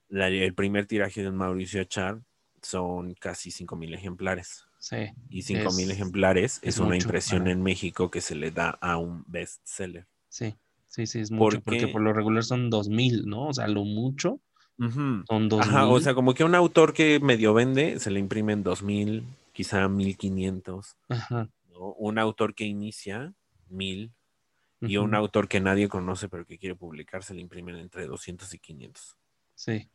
la- 0.08 0.28
el 0.28 0.54
primer 0.54 0.86
tiraje 0.86 1.22
del 1.22 1.34
Mauricio 1.34 1.84
Char 1.84 2.18
son 2.62 3.12
casi 3.12 3.50
5.000 3.50 3.92
ejemplares. 3.92 4.64
Sí, 4.84 4.96
Y 5.30 5.40
5.000 5.40 5.90
Es- 5.90 5.96
ejemplares 5.96 6.58
es, 6.60 6.74
es 6.74 6.78
una 6.78 6.90
mucho, 6.90 7.06
impresión 7.06 7.48
en 7.48 7.62
México 7.62 8.10
que 8.10 8.20
se 8.20 8.34
le 8.34 8.50
da 8.50 8.68
a 8.82 8.98
un 8.98 9.24
bestseller. 9.28 10.06
sí, 10.28 10.54
sí, 10.88 11.06
sí, 11.06 11.20
es 11.20 11.30
mucho, 11.30 11.62
porque 11.62 11.80
Porque- 11.80 11.88
por 11.88 12.02
lo 12.02 12.12
regular 12.12 12.44
son 12.44 12.68
2000, 12.68 13.24
¿no? 13.24 13.46
O 13.48 13.54
sea, 13.54 13.66
lo 13.66 13.84
mucho 13.84 14.40
Ujú. 14.78 15.24
son 15.26 15.48
2000. 15.48 15.70
Ajá, 15.70 15.86
o 15.86 15.98
sea, 16.00 16.12
como 16.14 16.34
que 16.34 16.44
un 16.44 16.54
autor 16.54 16.92
que 16.92 17.18
medio 17.18 17.54
vende, 17.54 17.98
se 17.98 18.10
le 18.10 18.20
imprimen 18.20 18.62
2000, 18.62 19.24
quizá 19.54 19.88
1500. 19.88 20.96
Ajá. 21.08 21.48
¿no? 21.72 21.92
Un 21.94 22.18
autor 22.18 22.54
que 22.54 22.64
inicia, 22.64 23.32
1000. 23.70 24.12
Y 24.82 24.98
un 24.98 25.14
autor 25.14 25.48
que 25.48 25.60
nadie 25.60 25.88
conoce 25.88 26.28
pero 26.28 26.44
que 26.44 26.58
quiere 26.58 26.74
publicar, 26.74 27.22
se 27.24 27.32
le 27.32 27.40
imprimen 27.40 27.76
entre 27.76 28.06
200 28.06 28.52
y 28.52 28.58
500. 28.58 29.16
Sí, 29.54 29.88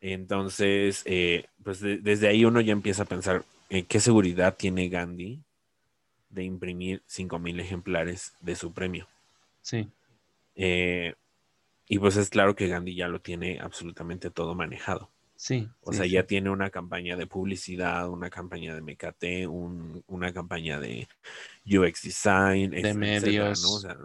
Entonces, 0.00 1.02
eh, 1.04 1.46
pues 1.64 1.80
de- 1.80 1.98
desde 1.98 2.28
ahí 2.28 2.44
uno 2.44 2.60
ya 2.60 2.72
empieza 2.72 3.02
a 3.02 3.06
pensar, 3.06 3.44
¿qué 3.88 4.00
seguridad 4.00 4.56
tiene 4.58 4.88
Gandhi 4.90 5.42
de 6.30 6.44
imprimir 6.44 7.02
5000 7.06 7.60
ejemplares 7.60 8.34
de 8.42 8.56
su 8.56 8.72
premio? 8.74 9.08
sí, 9.62 9.90
Eh, 10.54 11.14
y 11.88 11.98
pues 11.98 12.16
es 12.16 12.30
claro 12.30 12.54
que 12.56 12.68
Gandhi 12.68 12.94
ya 12.96 13.08
lo 13.08 13.20
tiene 13.20 13.60
absolutamente 13.60 14.30
todo 14.30 14.54
manejado. 14.54 15.10
sí. 15.36 15.68
O 15.82 15.92
sí, 15.92 15.96
sea, 15.96 16.06
sí. 16.06 16.06
ya 16.06 16.26
tiene 16.26 16.50
una 16.50 16.70
campaña 16.70 17.16
de 17.16 17.26
publicidad, 17.26 18.08
una 18.10 18.30
campaña 18.30 18.72
de 18.74 18.80
MKT, 18.80 19.46
un- 19.48 20.04
una 20.08 20.32
campaña 20.32 20.80
de 20.80 21.08
UX 21.66 22.02
design, 22.04 22.74
etcétera, 22.74 22.96
medios. 22.96 23.58
¿no? 23.58 23.72
O 23.74 23.80
sea, 23.80 23.96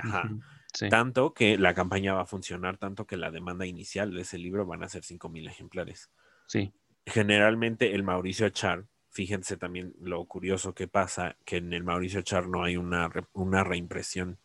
ajá. 0.00 0.36
Sí, 0.74 0.86
Tanto 0.88 1.34
que 1.34 1.58
la 1.58 1.74
campaña 1.74 2.14
va 2.14 2.22
a 2.22 2.26
funcionar, 2.26 2.78
tanto 2.78 3.06
que 3.06 3.16
la 3.16 3.30
demanda 3.32 3.66
inicial 3.66 4.14
de 4.14 4.22
ese 4.22 4.38
libro 4.38 4.66
van 4.66 4.82
a 4.84 4.88
ser 4.90 5.04
5000 5.04 5.48
ejemplares. 5.48 6.10
sí, 6.48 6.72
Generalmente 7.06 7.94
el 7.94 8.02
Mauricio 8.02 8.50
Char, 8.50 8.84
fíjense 9.08 9.56
también 9.56 9.94
lo 9.98 10.26
curioso 10.26 10.74
que 10.74 10.88
pasa, 10.88 11.38
que 11.46 11.56
en 11.56 11.72
el 11.72 11.84
Mauricio 11.84 12.20
Char 12.20 12.48
no 12.48 12.64
hay 12.64 12.76
una, 12.76 13.10
una 13.32 13.64
reimpresión. 13.64 14.38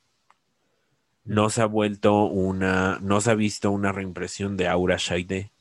No 1.23 1.49
se 1.49 1.61
ha 1.61 1.65
vuelto 1.65 2.25
una, 2.25 2.99
no 3.01 3.21
se 3.21 3.31
ha 3.31 3.35
visto 3.35 3.71
una 3.71 3.91
reimpresión 3.91 4.57
de 4.57 4.67
Aura 4.67 4.97
Shaide, 4.97 5.51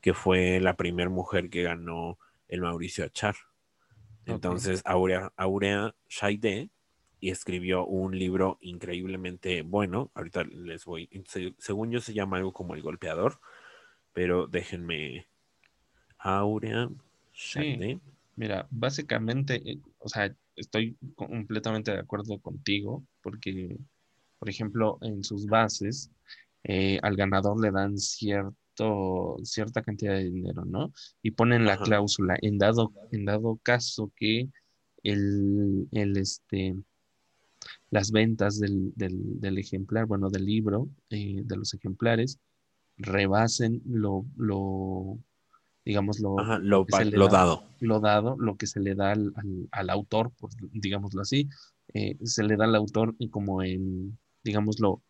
que 0.00 0.14
fue 0.14 0.60
la 0.60 0.76
primera 0.76 1.10
mujer 1.10 1.50
que 1.50 1.62
ganó 1.62 2.18
el 2.48 2.62
Mauricio 2.62 3.04
Achar. 3.04 3.36
Entonces, 4.26 4.82
Aurea, 4.86 5.32
Aurea 5.36 5.94
Shaide 6.08 6.70
y 7.20 7.30
escribió 7.30 7.86
un 7.86 8.18
libro 8.18 8.58
increíblemente 8.62 9.62
bueno. 9.62 10.10
Ahorita 10.14 10.44
les 10.44 10.84
voy, 10.86 11.08
se- 11.26 11.54
según 11.58 11.90
yo 11.90 12.00
se 12.00 12.14
llama 12.14 12.38
algo 12.38 12.52
como 12.52 12.74
El 12.74 12.82
Golpeador, 12.82 13.40
pero 14.12 14.46
déjenme. 14.46 15.28
Aurea 16.24 16.88
Shaide. 17.32 18.00
Mira, 18.36 18.66
básicamente, 18.70 19.62
eh, 19.64 19.78
o 19.98 20.08
sea, 20.08 20.34
estoy 20.56 20.96
completamente 21.14 21.92
de 21.92 21.98
acuerdo 22.00 22.38
contigo, 22.40 23.04
porque, 23.22 23.76
por 24.38 24.48
ejemplo, 24.48 24.98
en 25.02 25.22
sus 25.22 25.46
bases, 25.46 26.10
eh, 26.64 26.98
al 27.02 27.14
ganador 27.16 27.60
le 27.60 27.70
dan 27.70 27.98
cierto, 27.98 29.36
cierta 29.44 29.82
cantidad 29.82 30.14
de 30.14 30.30
dinero, 30.30 30.64
¿no? 30.64 30.92
Y 31.22 31.32
ponen 31.32 31.66
la 31.66 31.74
Ajá. 31.74 31.84
cláusula, 31.84 32.36
en 32.40 32.58
dado, 32.58 32.92
en 33.12 33.24
dado 33.26 33.56
caso 33.62 34.10
que 34.16 34.48
el, 35.02 35.86
el, 35.92 36.16
este, 36.16 36.74
las 37.90 38.10
ventas 38.10 38.58
del, 38.58 38.92
del, 38.96 39.40
del 39.40 39.58
ejemplar, 39.58 40.06
bueno, 40.06 40.30
del 40.30 40.46
libro, 40.46 40.88
eh, 41.10 41.42
de 41.44 41.56
los 41.56 41.74
ejemplares, 41.74 42.40
rebasen 42.96 43.82
lo, 43.84 44.24
lo 44.36 45.18
digamos, 45.84 46.20
lo, 46.20 46.36
Ajá, 46.38 46.58
lo, 46.58 46.86
da- 47.28 47.30
dado. 47.30 47.62
lo 47.80 48.00
dado, 48.00 48.36
lo 48.38 48.56
que 48.56 48.66
se 48.66 48.80
le 48.80 48.94
da 48.94 49.12
al, 49.12 49.32
al- 49.36 49.68
al 49.72 49.90
autor, 49.90 50.32
pues, 50.38 50.56
digámoslo 50.72 51.22
así, 51.22 51.48
eh, 51.94 52.16
se 52.24 52.42
le 52.44 52.56
da 52.56 52.64
al 52.64 52.74
autor 52.76 53.14
y 53.18 53.28
como 53.30 53.62
en, 53.62 54.18
digámoslo, 54.44 55.02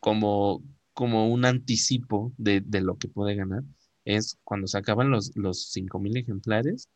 como, 0.00 0.62
como 0.92 1.28
un 1.32 1.44
anticipo 1.44 2.32
de, 2.36 2.60
de 2.60 2.80
lo 2.80 2.96
que 2.98 3.08
puede 3.08 3.34
ganar, 3.34 3.62
es 4.04 4.38
cuando 4.44 4.66
se 4.66 4.78
acaban 4.78 5.10
los, 5.10 5.32
los 5.36 5.70
5.000 5.72 6.16
ejemplares, 6.16 6.88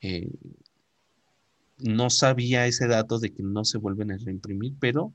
eh, 0.00 0.30
no 1.78 2.10
sabía 2.10 2.66
ese 2.66 2.86
dato 2.86 3.18
de 3.18 3.32
que 3.32 3.42
no 3.42 3.64
se 3.64 3.78
vuelven 3.78 4.12
a 4.12 4.16
reimprimir, 4.18 4.74
pero 4.80 5.14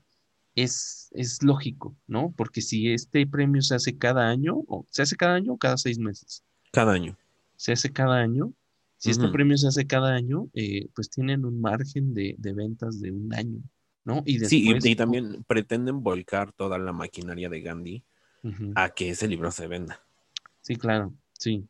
es, 0.54 1.08
es 1.12 1.42
lógico, 1.42 1.96
¿no? 2.06 2.32
Porque 2.36 2.60
si 2.62 2.92
este 2.92 3.26
premio 3.26 3.62
se 3.62 3.74
hace 3.76 3.96
cada 3.96 4.28
año, 4.28 4.56
o 4.68 4.86
se 4.90 5.02
hace 5.02 5.16
cada 5.16 5.34
año 5.36 5.54
o 5.54 5.58
cada 5.58 5.76
seis 5.78 5.98
meses, 5.98 6.44
Cada 6.72 6.92
año. 6.92 7.16
se 7.56 7.72
hace 7.72 7.92
cada 7.92 8.16
año. 8.16 8.52
Si 8.96 9.10
este 9.10 9.28
premio 9.28 9.56
se 9.56 9.68
hace 9.68 9.86
cada 9.86 10.12
año, 10.14 10.48
eh, 10.54 10.88
pues 10.94 11.08
tienen 11.08 11.44
un 11.44 11.60
margen 11.60 12.14
de, 12.14 12.34
de 12.36 12.52
ventas 12.52 13.00
de 13.00 13.12
un 13.12 13.32
año, 13.32 13.60
¿no? 14.04 14.22
Y 14.26 14.40
Sí, 14.40 14.60
y- 14.60 14.72
después, 14.72 14.84
y, 14.86 14.96
también 14.96 15.44
pretenden 15.44 16.02
volcar 16.02 16.52
toda 16.52 16.78
la 16.78 16.92
maquinaria 16.92 17.48
de 17.48 17.60
Gandhi 17.60 18.02
a 18.74 18.90
que 18.90 19.10
ese 19.10 19.28
libro 19.28 19.52
se 19.52 19.68
venda. 19.68 20.02
Sí, 20.60 20.74
claro, 20.76 21.14
sí. 21.32 21.68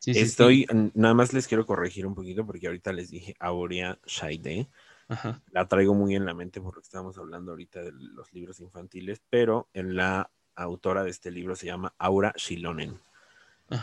Sí, 0.00 0.14
sí, 0.14 0.20
sí. 0.20 0.20
Estoy, 0.20 0.66
nada 0.94 1.14
más 1.14 1.32
les 1.34 1.46
quiero 1.46 1.66
corregir 1.66 2.06
un 2.06 2.14
poquito 2.14 2.44
porque 2.46 2.66
ahorita 2.66 2.92
les 2.92 3.10
dije 3.10 3.34
Aurea 3.38 3.98
Shaide. 4.06 4.68
Ajá, 5.08 5.42
La 5.52 5.68
traigo 5.68 5.94
muy 5.94 6.16
en 6.16 6.24
la 6.24 6.32
mente 6.32 6.60
porque 6.60 6.80
estábamos 6.80 7.18
hablando 7.18 7.52
ahorita 7.52 7.82
de 7.82 7.92
los 7.92 8.32
libros 8.32 8.60
infantiles, 8.60 9.20
pero 9.28 9.68
en 9.74 9.94
la 9.94 10.30
autora 10.54 11.04
de 11.04 11.10
este 11.10 11.30
libro 11.30 11.54
se 11.54 11.66
llama 11.66 11.94
Aura 11.98 12.32
Shilonen. 12.36 12.98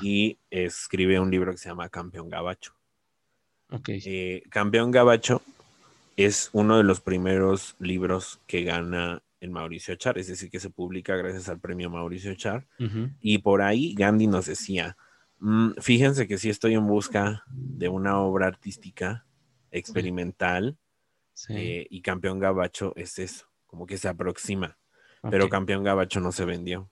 Y 0.02 0.38
escribe 0.50 1.20
un 1.20 1.32
libro 1.32 1.52
que 1.52 1.58
se 1.58 1.70
llama 1.70 1.90
Campeón 1.90 2.30
Gabacho. 2.30 2.74
Ok. 3.72 3.90
Eh, 3.90 4.44
Campeón 4.50 4.92
Gabacho 4.92 5.42
es 6.18 6.50
uno 6.54 6.78
de 6.78 6.84
los 6.84 7.02
primeros 7.02 7.76
libros 7.80 8.40
que 8.48 8.64
gana 8.64 9.22
el 9.40 9.52
Mauricio 9.52 9.96
Char, 9.96 10.18
es 10.18 10.28
decir, 10.28 10.50
que 10.50 10.60
se 10.60 10.70
publica 10.70 11.16
gracias 11.16 11.48
al 11.50 11.60
premio 11.60 11.90
Mauricio 11.90 12.34
Char. 12.36 12.68
Y 13.22 13.38
por 13.38 13.62
ahí 13.62 13.94
Gandhi 13.96 14.28
nos 14.28 14.48
decía, 14.48 14.98
"Mm, 15.40 15.72
fíjense 15.80 16.28
que 16.28 16.38
sí 16.38 16.50
estoy 16.50 16.74
en 16.74 16.86
busca 16.88 17.44
de 17.48 17.88
una 17.88 18.20
obra 18.20 18.48
artística 18.48 19.26
experimental 19.72 20.78
Sí. 21.34 21.54
eh, 21.56 21.88
y 21.90 22.02
Campeón 22.02 22.40
Gabacho 22.40 22.92
es 22.98 23.18
eso, 23.18 23.48
como 23.66 23.86
que 23.86 23.98
se 23.98 24.10
aproxima, 24.10 24.78
pero. 25.32 25.48
Campeón 25.48 25.86
Gabacho 25.86 26.20
no 26.20 26.34
se 26.34 26.44
vendió. 26.44 26.92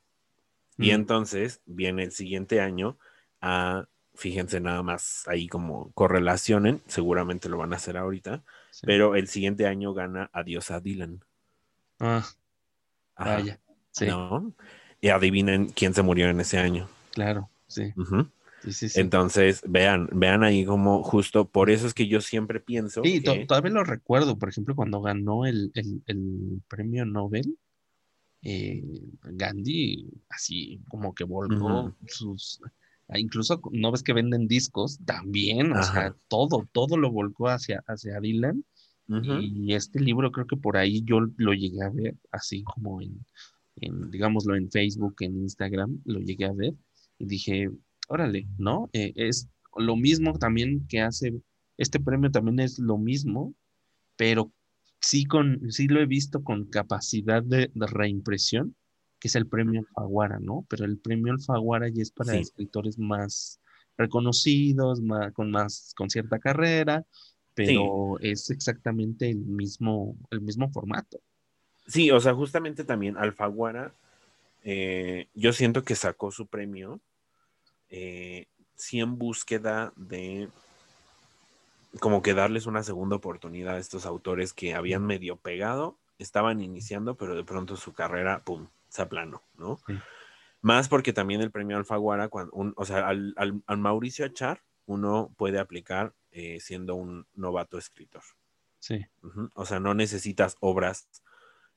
Y 0.77 0.91
entonces 0.91 1.61
viene 1.65 2.03
el 2.03 2.11
siguiente 2.11 2.61
año 2.61 2.97
a, 3.41 3.87
fíjense 4.13 4.59
nada 4.59 4.83
más 4.83 5.27
ahí 5.27 5.47
como 5.47 5.91
correlacionen, 5.93 6.81
seguramente 6.87 7.49
lo 7.49 7.57
van 7.57 7.73
a 7.73 7.77
hacer 7.77 7.97
ahorita, 7.97 8.43
sí. 8.71 8.81
pero 8.85 9.15
el 9.15 9.27
siguiente 9.27 9.65
año 9.67 9.93
gana 9.93 10.29
Adiós 10.33 10.69
a 10.71 10.79
Dylan. 10.79 11.23
Ah, 11.99 12.23
Ajá, 13.15 13.35
vaya. 13.37 13.59
Sí, 13.91 14.05
¿no? 14.05 14.53
Y 15.01 15.09
adivinen 15.09 15.67
quién 15.69 15.93
se 15.93 16.03
murió 16.03 16.29
en 16.29 16.39
ese 16.39 16.57
año. 16.59 16.87
claro. 17.11 17.49
Sí. 17.67 17.91
Ujú. 17.97 18.27
Sí, 18.63 18.71
sí, 18.73 18.89
sí. 18.89 18.99
Entonces, 18.99 19.61
vean, 19.67 20.09
vean 20.13 20.43
ahí 20.43 20.63
como 20.65 21.03
justo, 21.03 21.45
por 21.49 21.69
eso 21.69 21.85
es 21.85 21.93
que 21.93 22.07
yo 22.07 22.21
siempre 22.21 22.59
pienso 22.59 23.01
Sí, 23.03 23.21
que- 23.21 23.45
todavía 23.45 23.71
lo 23.71 23.83
recuerdo, 23.83 24.37
por 24.39 24.49
ejemplo, 24.49 24.75
cuando 24.75 25.01
ganó 25.01 25.45
el, 25.45 25.71
el- 25.75 26.01
el 26.07 26.61
premio 26.67 27.05
Nobel, 27.05 27.57
eh, 28.49 28.81
Gandhi 29.23 30.07
así 30.29 30.79
como 30.87 31.13
que 31.13 31.25
volcó 31.25 31.93
sus... 32.07 32.61
ah, 33.09 33.19
Incluso 33.19 33.59
no 33.73 33.91
ves 33.91 34.03
que 34.03 34.13
venden 34.13 34.47
discos, 34.47 34.99
también, 35.05 35.73
o 35.73 35.83
sea, 35.83 36.15
todo, 36.29 36.65
todo 36.71 36.95
lo 36.95 37.11
volcó 37.11 37.49
hacia, 37.49 37.83
hacia 37.87 38.21
Dylan. 38.21 38.63
Y 39.41 39.73
este 39.73 39.99
libro 39.99 40.31
creo 40.31 40.47
que 40.47 40.55
por 40.55 40.77
ahí 40.77 41.01
yo 41.03 41.19
lo 41.35 41.53
llegué 41.53 41.81
a 41.83 41.89
ver, 41.89 42.15
así 42.31 42.63
como 42.63 43.01
en, 43.01 43.25
en, 43.77 44.11
digámoslo, 44.11 44.55
en 44.55 44.71
Facebook, 44.71 45.15
en 45.19 45.41
Instagram, 45.41 46.01
lo 46.05 46.19
llegué 46.21 46.45
a 46.45 46.53
ver 46.53 46.73
y 47.19 47.25
dije, 47.25 47.69
órale, 48.07 48.47
¿no? 48.57 48.89
Eh, 48.93 49.11
es 49.15 49.49
lo 49.75 49.97
mismo 49.97 50.37
también 50.39 50.87
que 50.87 51.01
hace, 51.01 51.33
este 51.77 51.99
premio 51.99 52.31
también 52.31 52.59
es 52.59 52.79
lo 52.79 52.97
mismo, 52.97 53.53
pero 54.15 54.51
sí, 54.99 55.25
con, 55.25 55.71
sí 55.71 55.87
lo 55.87 55.99
he 56.01 56.05
visto 56.05 56.43
con 56.43 56.65
capacidad 56.65 57.43
de, 57.43 57.71
de 57.73 57.87
reimpresión, 57.87 58.75
que 59.19 59.27
es 59.27 59.35
el 59.35 59.47
premio 59.47 59.81
Alfaguara, 59.81 60.39
¿no? 60.39 60.65
Pero 60.69 60.85
el 60.85 60.97
premio 60.99 61.33
Alfaguara 61.33 61.89
ya 61.89 62.01
es 62.01 62.11
para 62.11 62.33
Sí. 62.33 62.41
escritores 62.41 62.97
más 62.99 63.59
reconocidos, 63.97 65.01
más, 65.01 65.33
con 65.33 65.51
más, 65.51 65.93
con 65.95 66.09
cierta 66.09 66.39
carrera, 66.39 67.03
pero 67.55 68.19
es 68.19 68.49
exactamente 68.51 69.29
el 69.29 69.39
mismo, 69.39 70.15
el 70.29 70.41
mismo 70.41 70.69
formato. 70.69 71.19
Sí, 71.87 72.11
o 72.11 72.19
sea, 72.19 72.33
justamente 72.33 72.83
también 72.83 73.17
Alfaguara, 73.17 73.93
eh, 74.63 75.27
yo 75.33 75.53
siento 75.53 75.83
que 75.83 75.95
sacó 75.95 76.31
su 76.31 76.47
premio, 76.47 76.99
eh, 77.89 78.47
sí 78.75 78.99
en 78.99 79.17
búsqueda 79.17 79.93
de 79.95 80.49
como 81.99 82.21
que 82.21 82.33
darles 82.33 82.65
una 82.65 82.83
segunda 82.83 83.15
oportunidad 83.15 83.75
a 83.75 83.79
estos 83.79 84.05
autores 84.05 84.53
que 84.53 84.73
habían 84.75 85.05
medio 85.05 85.37
pegado, 85.37 85.97
estaban 86.19 86.61
iniciando, 86.61 87.15
pero 87.15 87.35
de 87.35 87.43
pronto 87.43 87.75
su 87.77 87.93
carrera, 87.93 88.41
pum, 88.43 88.67
se 88.89 89.01
aplanó, 89.01 89.41
¿no? 89.57 89.79
Sí. 89.87 89.93
Más 90.61 90.89
porque 90.89 91.13
también 91.13 91.41
el 91.41 91.51
premio 91.51 91.77
Alfaguara, 91.77 92.29
cuando 92.29 92.51
un- 92.53 92.73
o 92.75 92.85
sea, 92.85 93.07
al, 93.07 93.33
al- 93.37 93.61
al 93.67 93.77
Mauricio 93.77 94.25
Achar, 94.25 94.63
uno 94.85 95.31
puede 95.37 95.59
aplicar 95.59 96.13
eh, 96.31 96.59
siendo 96.59 96.95
un 96.95 97.25
novato 97.35 97.77
escritor. 97.77 98.21
Sí. 98.79 99.05
O 99.55 99.65
sea, 99.65 99.79
no 99.79 99.93
necesitas 99.93 100.55
obras 100.59 101.07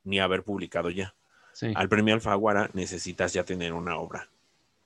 ni 0.05 0.19
haber 0.21 0.43
publicado 0.45 0.91
ya. 0.91 1.15
sí, 1.53 1.73
Al 1.75 1.89
premio 1.89 2.15
Alfaguara 2.15 2.71
necesitas 2.75 3.33
ya 3.33 3.45
tener 3.45 3.73
una 3.73 3.97
obra, 3.97 4.29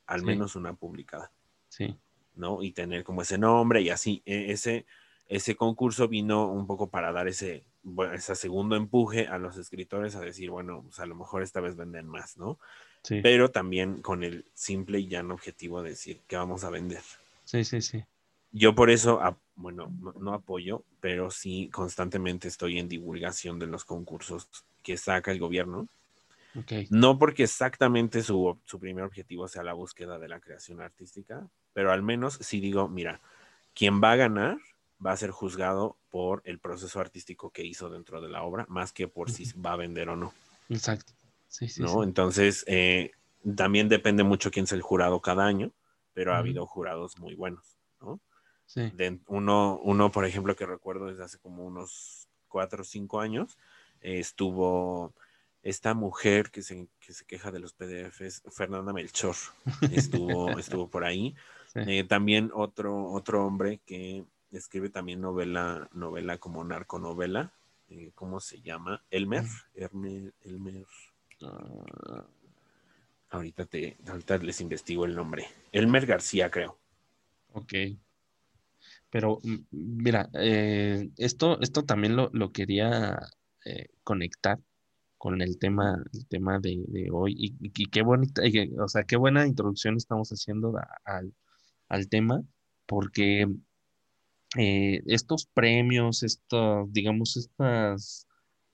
al 0.07 0.21
Sí. 0.21 0.27
menos 0.27 0.57
una 0.57 0.73
publicada, 0.75 1.31
sí, 1.69 1.97
¿no? 2.35 2.63
Y 2.63 2.73
tener 2.73 3.05
como 3.05 3.23
ese 3.23 3.37
nombre 3.39 3.81
y 3.83 3.91
así. 3.91 4.23
E- 4.27 4.51
Ese, 4.53 4.87
ese 5.29 5.57
concurso 5.57 6.09
vino 6.09 6.49
un 6.51 6.67
poco 6.67 6.89
para 6.91 7.13
dar 7.13 7.29
ese, 7.29 7.65
bueno, 7.83 8.15
ese 8.15 8.35
segundo 8.37 8.77
empuje 8.77 9.27
a 9.27 9.39
los 9.39 9.57
escritores 9.57 10.17
a 10.17 10.21
decir, 10.21 10.51
bueno, 10.51 10.83
pues 10.85 11.01
a 11.01 11.07
lo 11.07 11.15
mejor 11.15 11.43
esta 11.43 11.61
vez 11.61 11.77
venden 11.77 12.07
más, 12.09 12.37
¿no? 12.37 12.59
sí, 13.03 13.23
Pero 13.23 13.51
también 13.51 14.03
con 14.03 14.25
el 14.25 14.47
simple 14.55 15.01
y 15.01 15.09
llano 15.09 15.35
objetivo 15.35 15.83
de 15.83 15.91
decir 15.91 16.23
que 16.29 16.37
vamos 16.37 16.65
a 16.65 16.71
vender. 16.71 17.03
sí, 17.45 17.65
sí, 17.65 17.81
sí. 17.83 18.05
Yo 18.53 18.75
por 18.75 18.91
eso, 18.91 19.21
bueno, 19.57 19.93
no, 20.01 20.13
no 20.13 20.33
apoyo, 20.33 20.85
pero 21.01 21.31
sí 21.31 21.69
constantemente 21.73 22.49
estoy 22.49 22.79
en 22.79 22.89
divulgación 22.89 23.59
de 23.59 23.67
los 23.67 23.85
concursos 23.85 24.49
que 24.83 24.97
saca 24.97 25.33
el 25.33 25.41
gobierno. 25.41 25.89
Ok, 26.55 26.73
No 26.89 27.19
porque 27.19 27.45
exactamente 27.45 28.23
su, 28.23 28.59
su 28.65 28.79
primer 28.79 29.05
objetivo 29.05 29.49
sea 29.49 29.63
la 29.63 29.73
búsqueda 29.73 30.19
de 30.19 30.29
la 30.29 30.41
creación 30.41 30.81
artística, 30.81 31.49
pero 31.73 31.93
al 31.93 32.03
menos 32.03 32.35
si 32.41 32.61
digo, 32.61 32.89
mira, 32.89 33.21
quien 33.75 34.03
va 34.03 34.13
a 34.13 34.17
ganar 34.17 34.59
va 35.05 35.13
a 35.13 35.17
ser 35.17 35.31
juzgado 35.31 35.97
por 36.11 36.43
el 36.45 36.59
proceso 36.59 37.01
artístico 37.01 37.51
que 37.51 37.65
hizo 37.65 37.91
dentro 37.91 38.21
de 38.21 38.29
la 38.29 38.43
obra, 38.43 38.67
más 38.69 38.93
que 38.93 39.09
por 39.09 39.31
si 39.31 39.45
va 39.61 39.73
a 39.73 39.77
vender 39.77 40.09
o 40.09 40.17
no, 40.17 40.33
exacto. 40.69 41.13
Sí, 41.49 41.69
sí, 41.69 41.83
¿no? 41.83 41.89
sí. 41.89 41.99
Entonces, 42.03 42.65
eh, 42.67 43.13
también 43.57 43.89
depende 43.89 44.25
mucho 44.25 44.51
quién 44.51 44.65
es 44.65 44.73
el 44.73 44.83
jurado 44.83 45.21
cada 45.21 45.47
año, 45.47 45.73
pero 46.13 46.35
ha 46.35 46.39
habido 46.39 46.67
jurados 46.67 47.19
muy 47.19 47.35
buenos, 47.35 47.79
¿no? 48.01 48.21
Sí, 48.67 48.91
de- 48.95 49.21
uno, 49.27 49.79
uno, 49.83 50.11
por 50.11 50.25
ejemplo, 50.25 50.57
que 50.57 50.67
recuerdo 50.67 51.07
desde 51.07 51.25
hace 51.25 51.39
como 51.39 51.65
unos 51.65 52.29
cuatro 52.49 52.83
o 52.83 52.85
cinco 52.85 53.21
años, 53.21 53.59
eh, 54.01 54.19
estuvo 54.19 55.15
esta 55.63 55.95
mujer 55.95 56.51
que 56.51 56.63
se, 56.63 56.89
que 57.01 57.13
se 57.13 57.25
queja 57.25 57.51
de 57.51 57.59
los 57.59 57.73
PDFs, 57.73 58.43
Fernanda 58.51 58.93
Melchor, 58.93 59.35
estuvo, 59.91 60.59
estuvo 60.59 60.89
por 60.89 61.05
ahí. 61.05 61.35
sí. 61.73 61.81
Eh, 61.87 62.05
también 62.05 62.51
otro, 62.55 63.11
otro 63.13 63.47
hombre 63.47 63.81
que 63.87 64.25
escribe 64.59 64.91
también 64.91 65.21
novela, 65.21 65.89
novela 65.93 66.39
como 66.39 66.65
narconovela, 66.65 67.53
eh, 67.89 68.11
¿cómo 68.15 68.41
se 68.41 68.61
llama? 68.63 69.03
Elmer, 69.11 69.45
Elmer, 69.75 70.33
Elmer. 70.43 70.87
Ah, 71.43 72.27
Ahorita, 73.29 73.67
te, 73.67 73.99
ahorita 74.09 74.39
les 74.39 74.63
investigo 74.63 75.05
el 75.05 75.15
nombre. 75.15 75.47
Elmer 75.73 76.07
García, 76.07 76.51
creo. 76.51 76.79
ok. 77.53 77.75
Pero 79.11 79.41
mira, 79.71 80.29
eh, 80.35 81.11
esto, 81.17 81.61
esto 81.61 81.85
también 81.85 82.17
lo, 82.17 82.31
lo 82.33 82.53
quería 82.53 83.19
eh, 83.65 83.89
conectar 84.03 84.59
con 85.19 85.41
el 85.43 85.59
tema, 85.59 86.03
el 86.13 86.27
tema 86.27 86.59
de, 86.61 86.85
de 86.89 87.09
hoy. 87.13 87.35
Y, 87.39 87.55
y 87.61 87.87
qué 87.87 88.03
bonita, 88.03 88.43
y, 88.47 88.73
o 88.79 88.89
sea, 88.89 89.05
qué 89.05 89.17
buena 89.17 89.47
introducción 89.47 89.97
estamos 89.97 90.31
haciendo 90.31 90.77
a- 90.79 91.23
al 91.89 92.09
tema, 92.09 92.43
porque 92.87 93.47
eh, 94.57 95.03
estos 95.07 95.47
premios, 95.47 96.23
estos, 96.23 96.93
digamos, 96.93 97.37
estas, 97.37 98.27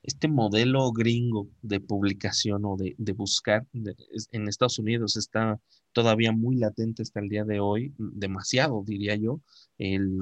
este 0.03 0.29
modelo 0.29 0.93
gringo 0.93 1.49
de 1.63 1.81
publicación 1.81 2.65
o 2.65 2.77
de, 2.77 2.95
de 2.99 3.13
buscar 3.13 3.67
de- 3.73 3.97
es- 4.13 4.29
en 4.33 4.49
Estados 4.49 4.79
Unidos 4.79 5.17
está 5.17 5.61
todavía 5.93 6.33
muy 6.33 6.57
latente 6.57 7.03
hasta 7.03 7.21
el 7.21 7.29
día 7.29 7.45
de 7.45 7.61
hoy, 7.61 7.95
demasiado 7.99 8.83
diría 8.87 9.17
yo, 9.17 9.41
el, 9.79 10.19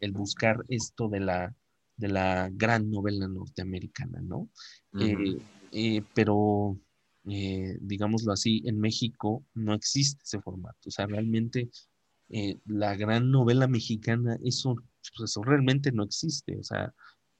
el 0.00 0.12
buscar 0.12 0.64
esto 0.68 1.08
de 1.08 1.20
la, 1.20 1.54
de 1.96 2.08
la 2.08 2.50
gran 2.52 2.90
novela 2.90 3.26
norteamericana, 3.28 4.20
¿no? 4.22 4.48
Eh, 5.00 5.38
eh, 5.72 6.02
pero, 6.14 6.78
eh, 7.28 7.76
digámoslo 7.80 8.32
así, 8.32 8.62
en 8.66 8.78
México 8.80 9.44
no 9.54 9.74
existe 9.74 10.22
ese 10.24 10.40
formato. 10.40 10.78
O 10.88 10.90
sea, 10.90 11.06
realmente 11.06 11.68
la 12.66 12.94
gran 12.94 13.30
novela 13.30 13.66
mexicana, 13.68 14.38
eso, 14.44 14.76
pues, 15.16 15.30
eso 15.30 15.42
realmente 15.42 15.92
no 15.92 16.04
existe. 16.04 16.56
O 16.58 16.62
sea, 16.62 16.94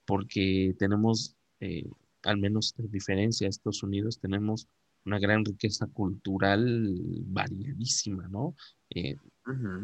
porque 0.06 0.74
tenemos, 0.78 1.36
eh, 1.60 1.84
al 2.24 2.38
menos 2.38 2.74
en 2.78 2.90
diferencia 2.90 3.46
a 3.46 3.50
Estados 3.50 3.82
Unidos, 3.82 4.18
tenemos 4.20 4.68
una 5.04 5.18
gran 5.18 5.44
riqueza 5.44 5.86
cultural 5.86 6.94
variadísima, 7.26 8.28
¿no? 8.28 8.54
Eh, 8.90 9.16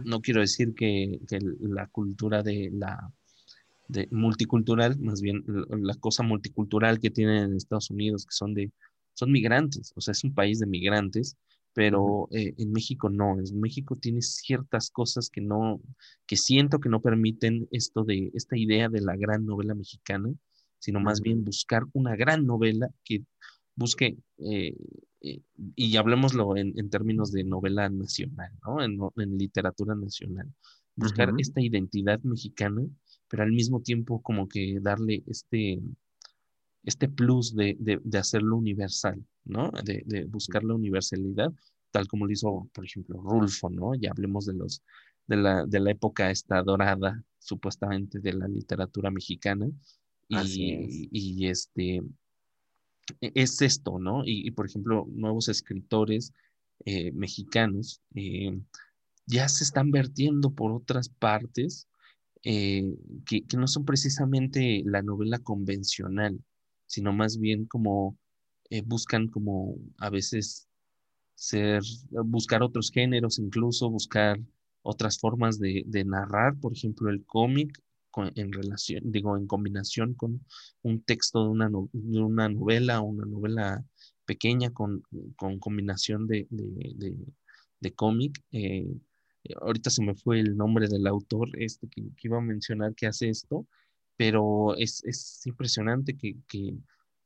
no 0.05 0.21
quiero 0.21 0.41
decir 0.41 0.75
que, 0.75 1.21
que 1.29 1.39
la 1.61 1.87
cultura 1.89 2.43
de 2.43 2.71
la 2.73 3.13
de 3.89 4.09
multicultural, 4.11 4.99
más 4.99 5.21
bien 5.21 5.45
l- 5.47 5.65
la 5.83 5.95
cosa 5.97 6.23
multicultural 6.23 6.99
que 7.01 7.11
tienen 7.11 7.45
en 7.45 7.57
Estados 7.57 7.91
Unidos, 7.91 8.25
que 8.25 8.33
son 8.35 8.55
de, 8.55 8.71
son 9.15 9.31
migrantes, 9.31 9.93
o 9.95 10.01
sea, 10.01 10.13
es 10.13 10.25
un 10.25 10.35
país 10.35 10.59
de 10.59 10.67
migrantes, 10.67 11.37
pero 11.75 12.29
eh, 12.31 12.55
en 12.57 12.73
México 12.73 13.11
no, 13.11 13.37
en 13.39 13.61
México 13.61 13.97
tiene 13.97 14.23
ciertas 14.23 14.91
cosas 14.91 15.29
que 15.29 15.41
no, 15.41 15.81
que 16.27 16.37
siento 16.37 16.79
que 16.79 16.89
no 16.89 17.03
permiten 17.03 17.69
esto 17.73 18.05
de, 18.05 18.31
esta 18.33 18.57
idea 18.57 18.89
de 18.89 19.01
la 19.01 19.17
gran 19.17 19.45
novela 19.45 19.75
mexicana, 19.75 20.33
sino 20.79 21.01
más 21.01 21.21
bien 21.21 21.45
buscar 21.45 21.83
una 21.93 22.15
gran 22.15 22.47
novela 22.47 22.89
que 23.05 23.25
busque 23.75 24.17
eh, 24.39 24.77
eh, 25.21 25.41
y 25.75 25.97
hablemoslo 25.97 26.57
en, 26.57 26.79
en, 26.79 26.91
términos 26.91 27.33
de 27.33 27.43
novela 27.43 27.89
nacional, 27.89 28.53
¿no? 28.65 28.83
En, 28.83 28.99
en 29.17 29.37
literatura 29.37 29.97
nacional. 29.97 30.53
Buscar 30.95 31.33
esta 31.39 31.61
identidad 31.61 32.21
mexicana, 32.23 32.83
pero 33.29 33.43
al 33.43 33.51
mismo 33.51 33.81
tiempo 33.81 34.23
como 34.23 34.47
que 34.47 34.79
darle 34.81 35.25
este, 35.27 35.81
este 36.85 37.09
plus 37.09 37.55
de, 37.55 37.77
de, 37.79 38.01
de 38.03 38.19
hacerlo 38.19 38.57
universal, 38.57 39.25
¿no? 39.45 39.71
De, 39.85 40.03
de, 40.07 40.25
buscar 40.25 40.65
la 40.65 40.75
universalidad, 40.75 41.53
tal 41.91 42.07
como 42.07 42.27
lo 42.27 42.33
hizo, 42.33 42.69
por 42.73 42.85
ejemplo, 42.85 43.21
Rulfo, 43.21 43.71
¿no? 43.71 43.95
Ya 43.95 44.11
hablemos 44.11 44.47
de 44.47 44.55
los 44.55 44.83
de 45.27 45.37
la, 45.37 45.67
de 45.67 45.81
la 45.81 45.91
época 45.91 46.31
esta 46.31 46.63
dorada, 46.63 47.23
supuestamente, 47.39 48.21
de 48.21 48.33
la 48.33 48.49
literatura 48.49 49.11
mexicana. 49.11 49.69
Y, 50.29 51.09
y, 51.11 51.47
este 51.49 51.97
e, 53.21 53.33
es 53.35 53.61
esto, 53.63 53.99
¿no? 53.99 54.23
Y, 54.25 54.51
por 54.53 54.67
ejemplo, 54.67 55.07
nuevos 55.11 55.49
escritores 55.49 56.33
eh, 56.87 57.13
mexicanos 57.13 58.01
eh, 58.15 58.59
ya 59.27 59.49
se 59.49 59.65
están 59.65 59.91
vertiendo 59.91 60.51
por 60.51 60.73
otras 60.73 61.09
partes 61.09 61.89
eh, 62.43 62.95
que, 63.27 63.43
que, 63.43 63.57
no 63.57 63.69
son 63.69 63.85
precisamente 63.85 64.83
la 64.85 65.03
novela 65.03 65.39
convencional, 65.39 66.43
sino 66.87 67.13
más 67.13 67.39
bien 67.39 67.67
como 67.67 68.17
buscan 68.87 69.29
como 69.29 69.77
a 69.99 70.11
veces 70.11 70.69
ser, 71.35 71.83
buscar 72.25 72.63
otros 72.63 72.91
géneros, 72.91 73.39
incluso 73.39 73.91
buscar 73.91 74.41
otras 74.83 75.19
formas 75.19 75.59
de, 75.59 75.85
narrar, 76.05 76.59
por 76.59 76.73
ejemplo, 76.73 77.11
el 77.11 77.25
cómic 77.25 77.81
en 78.37 78.53
relación, 78.53 79.03
digo, 79.05 79.37
en 79.37 79.47
combinación 79.47 80.15
con 80.15 80.45
un 80.83 81.03
texto 81.03 81.45
de 81.45 81.51
una, 81.51 81.69
de 81.69 82.21
una 82.21 82.49
novela 82.49 83.01
una 83.01 83.27
novela 83.27 83.85
pequeña 84.25 84.71
con, 84.71 85.03
con 85.37 85.59
combinación 85.59 86.27
de, 86.27 86.47
de, 86.51 87.17
de 87.85 87.95
cómic. 87.95 88.43
Eh, 88.53 88.87
ahorita 89.61 89.91
se 89.91 90.03
me 90.03 90.15
fue 90.15 90.41
el 90.41 90.57
nombre 90.57 90.89
del 90.89 91.07
autor 91.07 91.49
este 91.59 91.87
que, 91.89 92.03
iba 92.23 92.39
a 92.39 92.41
mencionar 92.41 92.95
que 92.95 93.07
hace 93.07 93.29
esto, 93.29 93.67
pero 94.17 94.77
es, 94.77 95.03
es 95.05 95.47
impresionante 95.47 96.17
que, 96.17 96.37
que, 96.49 96.75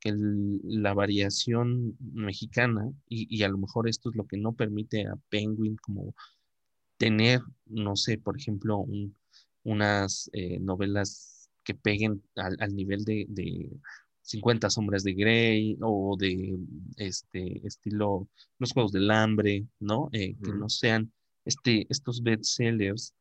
que 0.01 0.13
la 0.15 0.95
variación 0.95 1.97
mexicana, 2.01 2.91
y, 3.09 3.27
y, 3.35 3.43
a 3.43 3.49
lo 3.49 3.59
mejor 3.59 3.89
esto 3.89 4.11
es 4.11 4.17
lo 4.17 4.27
que 4.27 4.37
no 4.37 4.53
permite 4.55 5.07
a 5.07 5.17
Penguin 5.29 5.77
como 5.77 6.15
tener, 6.99 7.41
no 7.67 7.97
sé, 7.97 8.19
por 8.19 8.37
ejemplo, 8.37 8.85
unas 9.65 10.31
eh, 10.33 10.59
novelas 10.61 11.51
que 11.65 11.75
peguen 11.75 12.23
al, 12.37 12.75
nivel 12.75 13.05
de, 13.05 13.27
de, 13.29 13.71
50 14.23 14.69
sombras 14.69 15.05
de 15.05 15.15
Grey 15.15 15.79
o 15.81 16.17
de 16.19 16.59
este 16.97 17.67
estilo 17.67 18.29
Los 18.59 18.73
Juegos 18.73 18.93
del 18.93 19.11
Hambre, 19.11 19.67
¿no? 19.81 20.11
Eh, 20.13 20.37
que 20.43 20.53
no 20.53 20.69
sean 20.69 21.11
este, 21.47 21.87
estos 21.89 22.23
bestsellers 22.23 23.15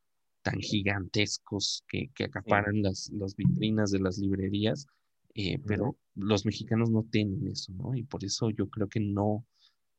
tan 0.50 0.60
gigantescos 0.60 1.84
que, 1.88 2.10
que 2.14 2.24
acaparan 2.24 2.82
las, 2.82 3.10
las, 3.12 3.34
vitrinas 3.36 3.90
de 3.90 4.00
las 4.00 4.18
librerías, 4.18 4.86
eh, 5.34 5.58
pero 5.66 5.96
los 6.14 6.44
mexicanos 6.46 6.90
no 6.90 7.04
tienen 7.10 7.46
eso, 7.48 7.72
¿no? 7.72 7.94
Y 7.94 8.04
por 8.04 8.24
eso 8.24 8.50
yo 8.50 8.68
creo 8.68 8.88
que 8.88 9.00
no, 9.00 9.44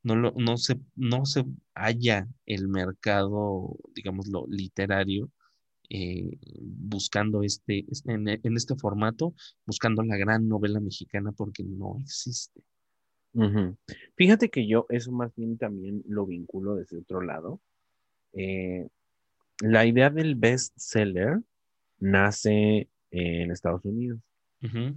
no, 0.04 0.16
lo, 0.16 0.32
no, 0.32 0.58
se, 0.58 0.80
no 0.96 1.26
se 1.26 1.46
halla 1.76 2.28
el 2.46 2.68
mercado, 2.68 3.78
digamos, 3.94 4.28
lo 4.28 4.46
literario, 4.48 5.32
eh, 5.90 6.38
buscando 6.62 7.44
este, 7.44 7.86
en, 8.06 8.28
en, 8.28 8.56
este 8.56 8.76
formato, 8.76 9.34
buscando 9.66 10.04
la 10.04 10.18
gran 10.18 10.48
novela 10.48 10.80
mexicana 10.80 11.32
porque 11.32 11.64
no 11.64 11.98
existe. 12.00 12.62
Uh 13.34 13.44
-huh. 13.44 13.78
Fíjate 14.16 14.50
que 14.50 14.68
yo 14.68 14.86
eso 14.90 15.12
más 15.12 15.34
bien 15.36 15.58
también 15.58 16.04
lo 16.08 16.26
vinculo 16.26 16.76
desde 16.76 16.98
otro 16.98 17.22
lado. 17.22 17.62
Eh, 18.34 18.88
la 19.62 19.86
idea 19.86 20.10
del 20.10 20.36
bestseller 20.36 21.42
nace 22.00 22.90
en 23.12 23.52
Estados 23.52 23.84
Unidos. 23.86 24.20
Uh 24.62 24.68
-huh. 24.68 24.96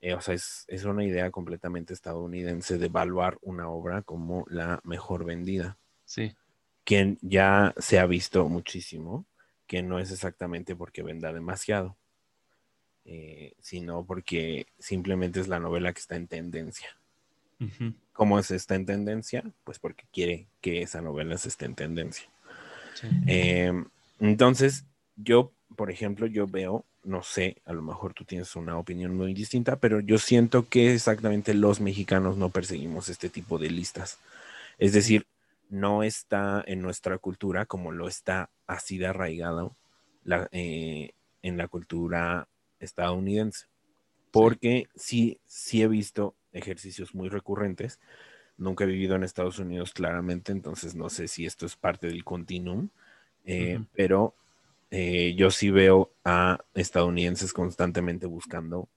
Eh, 0.00 0.14
o 0.14 0.20
sea, 0.20 0.34
es, 0.34 0.64
es, 0.68 0.84
una 0.84 1.04
idea 1.04 1.30
completamente 1.30 1.92
estadounidense 1.92 2.78
de 2.78 2.86
evaluar 2.86 3.36
una 3.42 3.68
obra 3.68 4.02
como 4.02 4.44
la 4.48 4.80
mejor 4.84 5.24
vendida. 5.24 5.76
Sí. 6.04 6.34
Que 6.84 7.16
ya 7.20 7.74
se 7.78 7.98
ha 7.98 8.06
visto 8.06 8.48
muchísimo, 8.48 9.26
que 9.66 9.82
no 9.82 9.98
es 9.98 10.12
exactamente 10.12 10.76
porque 10.76 11.02
venda 11.02 11.32
demasiado, 11.32 11.96
eh, 13.04 13.54
sino 13.60 14.06
porque 14.06 14.66
simplemente 14.78 15.40
es 15.40 15.48
la 15.48 15.58
novela 15.58 15.92
que 15.92 16.00
está 16.00 16.16
en 16.16 16.28
tendencia. 16.28 16.88
Uh 17.58 17.64
-huh. 17.64 17.94
¿Cómo 18.12 18.38
es 18.38 18.50
está 18.52 18.76
en 18.76 18.86
tendencia? 18.86 19.44
Pues 19.64 19.78
porque 19.78 20.04
quiere 20.12 20.46
que 20.60 20.82
esa 20.82 21.02
novela 21.02 21.34
esté 21.34 21.66
en 21.66 21.74
tendencia. 21.74 22.28
Sí. 23.00 23.08
Eh, 23.26 23.72
entonces, 24.20 24.84
yo, 25.16 25.52
por 25.76 25.90
ejemplo, 25.90 26.26
yo 26.26 26.46
veo 26.46 26.84
no 27.08 27.22
sé, 27.22 27.56
a 27.64 27.72
lo 27.72 27.82
mejor 27.82 28.12
tú 28.12 28.24
tienes 28.24 28.54
una 28.54 28.78
opinión 28.78 29.16
muy 29.16 29.32
distinta, 29.32 29.76
pero 29.76 30.00
yo 30.00 30.18
siento 30.18 30.68
que 30.68 30.92
exactamente 30.92 31.54
los 31.54 31.80
mexicanos 31.80 32.36
no 32.36 32.50
perseguimos 32.50 33.08
este 33.08 33.30
tipo 33.30 33.58
de 33.58 33.70
listas. 33.70 34.18
Es 34.78 34.92
decir, 34.92 35.26
no 35.70 36.02
está 36.02 36.62
en 36.66 36.82
nuestra 36.82 37.18
cultura 37.18 37.66
como 37.66 37.92
lo 37.92 38.08
está 38.08 38.50
así 38.66 38.98
de 38.98 39.06
arraigado 39.06 39.74
la, 40.22 40.48
eh, 40.52 41.12
en 41.42 41.56
la 41.56 41.66
cultura 41.68 42.48
estadounidense. 42.78 43.66
Porque 44.30 44.88
sí. 44.94 45.00
sí, 45.00 45.40
sí 45.46 45.82
he 45.82 45.88
visto 45.88 46.34
ejercicios 46.52 47.14
muy 47.14 47.30
recurrentes. 47.30 47.98
Nunca 48.58 48.84
he 48.84 48.88
vivido 48.88 49.14
en 49.14 49.22
Estados 49.22 49.60
Unidos 49.60 49.92
claramente, 49.92 50.50
entonces 50.50 50.96
no 50.96 51.08
sé 51.08 51.28
si 51.28 51.46
esto 51.46 51.64
es 51.64 51.76
parte 51.76 52.08
del 52.08 52.24
continuum, 52.24 52.88
eh, 53.44 53.76
uh 53.76 53.80
-huh. 53.80 53.86
pero 53.94 54.34
eh, 54.90 55.34
yo 55.36 55.52
sí 55.52 55.70
veo 55.70 56.10
a 56.24 56.58
estadounidenses 56.74 57.52
constantemente 57.52 58.26
buscando 58.26 58.88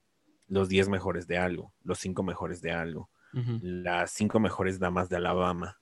los 0.48 0.68
10 0.68 0.88
mejores 0.88 1.28
de 1.28 1.38
algo, 1.38 1.72
los 1.84 2.00
5 2.00 2.24
mejores 2.24 2.60
de 2.60 2.72
algo, 2.72 3.08
uh 3.34 3.38
-huh. 3.38 3.60
las 3.62 4.10
5 4.10 4.40
mejores 4.40 4.80
damas 4.80 5.08
de 5.08 5.16
Alabama, 5.16 5.78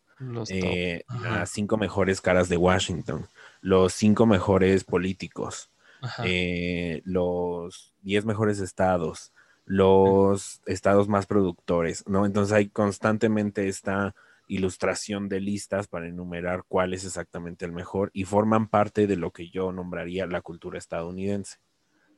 eh, 0.51 1.03
las 1.23 1.49
5 1.49 1.79
mejores 1.79 2.21
caras 2.21 2.51
de 2.51 2.59
Washington, 2.59 3.27
los 3.63 3.95
5 3.95 4.27
mejores 4.27 4.85
políticos, 4.85 5.71
los 7.05 7.95
10 8.03 8.27
mejores 8.27 8.61
estados, 8.61 9.33
los 9.71 10.63
estados 10.67 11.07
más 11.07 11.27
productores, 11.27 12.03
¿no? 12.09 12.27
Entonces 12.27 12.53
hay 12.53 12.71
constantemente 12.71 13.69
esta 13.69 14.17
ilustración 14.49 15.29
de 15.29 15.39
listas 15.39 15.87
para 15.87 16.09
enumerar 16.09 16.65
cuál 16.67 16.93
es 16.93 17.05
exactamente 17.05 17.67
el 17.67 17.71
mejor 17.71 18.11
y 18.13 18.25
forman 18.25 18.67
parte 18.67 19.07
de 19.07 19.15
lo 19.15 19.31
que 19.31 19.49
yo 19.49 19.71
nombraría 19.71 20.27
la 20.27 20.41
cultura 20.41 20.77
estadounidense. 20.77 21.59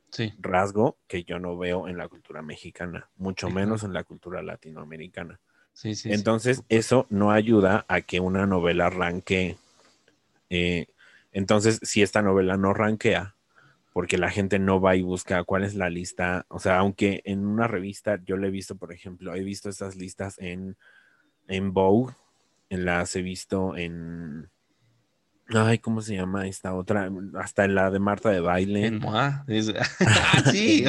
Sí. 0.09 0.33
Rasgo 0.39 0.97
que 1.07 1.25
yo 1.25 1.39
no 1.39 1.59
veo 1.59 1.89
en 1.89 1.99
la 1.99 2.09
cultura 2.09 2.41
mexicana, 2.41 3.11
mucho 3.17 3.49
sí, 3.49 3.53
menos 3.53 3.85
en 3.85 3.93
la 3.93 4.05
cultura 4.05 4.43
latinoamericana. 4.43 5.39
Sí, 5.75 5.95
sí, 5.95 6.11
entonces, 6.11 6.63
eso 6.71 7.07
no 7.11 7.33
ayuda 7.33 7.85
a 7.87 8.01
que 8.01 8.19
una 8.21 8.47
novela 8.47 8.89
ranquee. 8.89 9.59
Eh, 10.49 10.87
entonces, 11.33 11.81
si 11.83 12.01
esta 12.01 12.23
novela 12.23 12.57
no 12.57 12.73
ranquea, 12.73 13.35
porque 13.93 14.19
la 14.19 14.31
gente 14.31 14.59
no 14.59 14.81
va 14.81 14.97
y 14.97 15.03
busca 15.03 15.45
cuál 15.45 15.65
es 15.65 15.75
la 15.75 15.91
lista, 15.91 16.47
o 16.49 16.59
sea, 16.59 16.79
aunque 16.79 17.23
en 17.25 17.47
una 17.47 17.67
revista 17.67 18.19
yo 18.25 18.37
le 18.37 18.49
he 18.49 18.51
visto, 18.51 18.77
por 18.77 18.93
ejemplo, 18.93 19.35
he 19.35 19.43
visto 19.43 19.69
esas 19.69 19.97
listas 19.97 20.39
en, 20.39 20.77
en 21.49 21.73
Vogue, 21.73 22.15
las 22.77 23.15
he 23.17 23.23
visto 23.23 23.77
en. 23.77 24.49
Ay, 25.49 25.79
¿cómo 25.79 26.01
se 26.01 26.15
llama 26.15 26.47
esta 26.47 26.75
otra? 26.75 27.11
Hasta 27.35 27.65
en 27.65 27.75
la 27.75 27.91
de 27.91 27.99
Marta 27.99 28.31
de 28.31 28.41
baile. 28.41 28.87
En 28.87 28.99
Moa. 29.01 29.45
sí. 30.51 30.85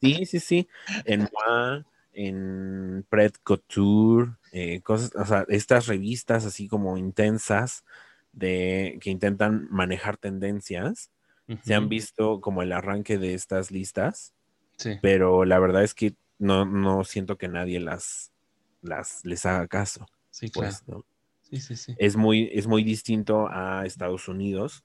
sí, 0.00 0.26
sí, 0.26 0.40
sí. 0.40 0.68
En 1.04 1.28
Moa, 1.32 1.86
en 2.12 3.06
Pret 3.08 3.38
Couture, 3.42 4.32
eh, 4.52 4.82
cosas, 4.82 5.12
o 5.14 5.24
sea, 5.24 5.46
estas 5.48 5.86
revistas 5.86 6.44
así 6.44 6.68
como 6.68 6.98
intensas 6.98 7.84
de 8.32 8.98
que 9.00 9.10
intentan 9.10 9.68
manejar 9.70 10.18
tendencias. 10.18 11.10
Uh 11.48 11.52
-huh. 11.54 11.62
Se 11.62 11.74
han 11.74 11.88
visto 11.88 12.40
como 12.40 12.62
el 12.62 12.72
arranque 12.72 13.18
de 13.18 13.34
estas 13.34 13.70
listas. 13.70 14.34
Sí. 14.76 14.98
Pero 15.02 15.44
la 15.44 15.58
verdad 15.58 15.82
es 15.82 15.94
que 15.94 16.14
no, 16.38 16.64
no 16.64 17.02
siento 17.04 17.36
que 17.36 17.48
nadie 17.48 17.80
las, 17.80 18.32
las 18.82 19.24
les 19.24 19.44
haga 19.46 19.66
caso. 19.66 20.06
Sí, 20.30 20.50
claro. 20.50 20.68
Pues, 20.68 20.88
¿no? 20.88 21.04
sí, 21.42 21.60
sí, 21.60 21.76
sí. 21.76 21.94
Es 21.98 22.16
muy, 22.16 22.48
es 22.52 22.66
muy 22.66 22.84
distinto 22.84 23.48
a 23.50 23.84
Estados 23.86 24.28
Unidos, 24.28 24.84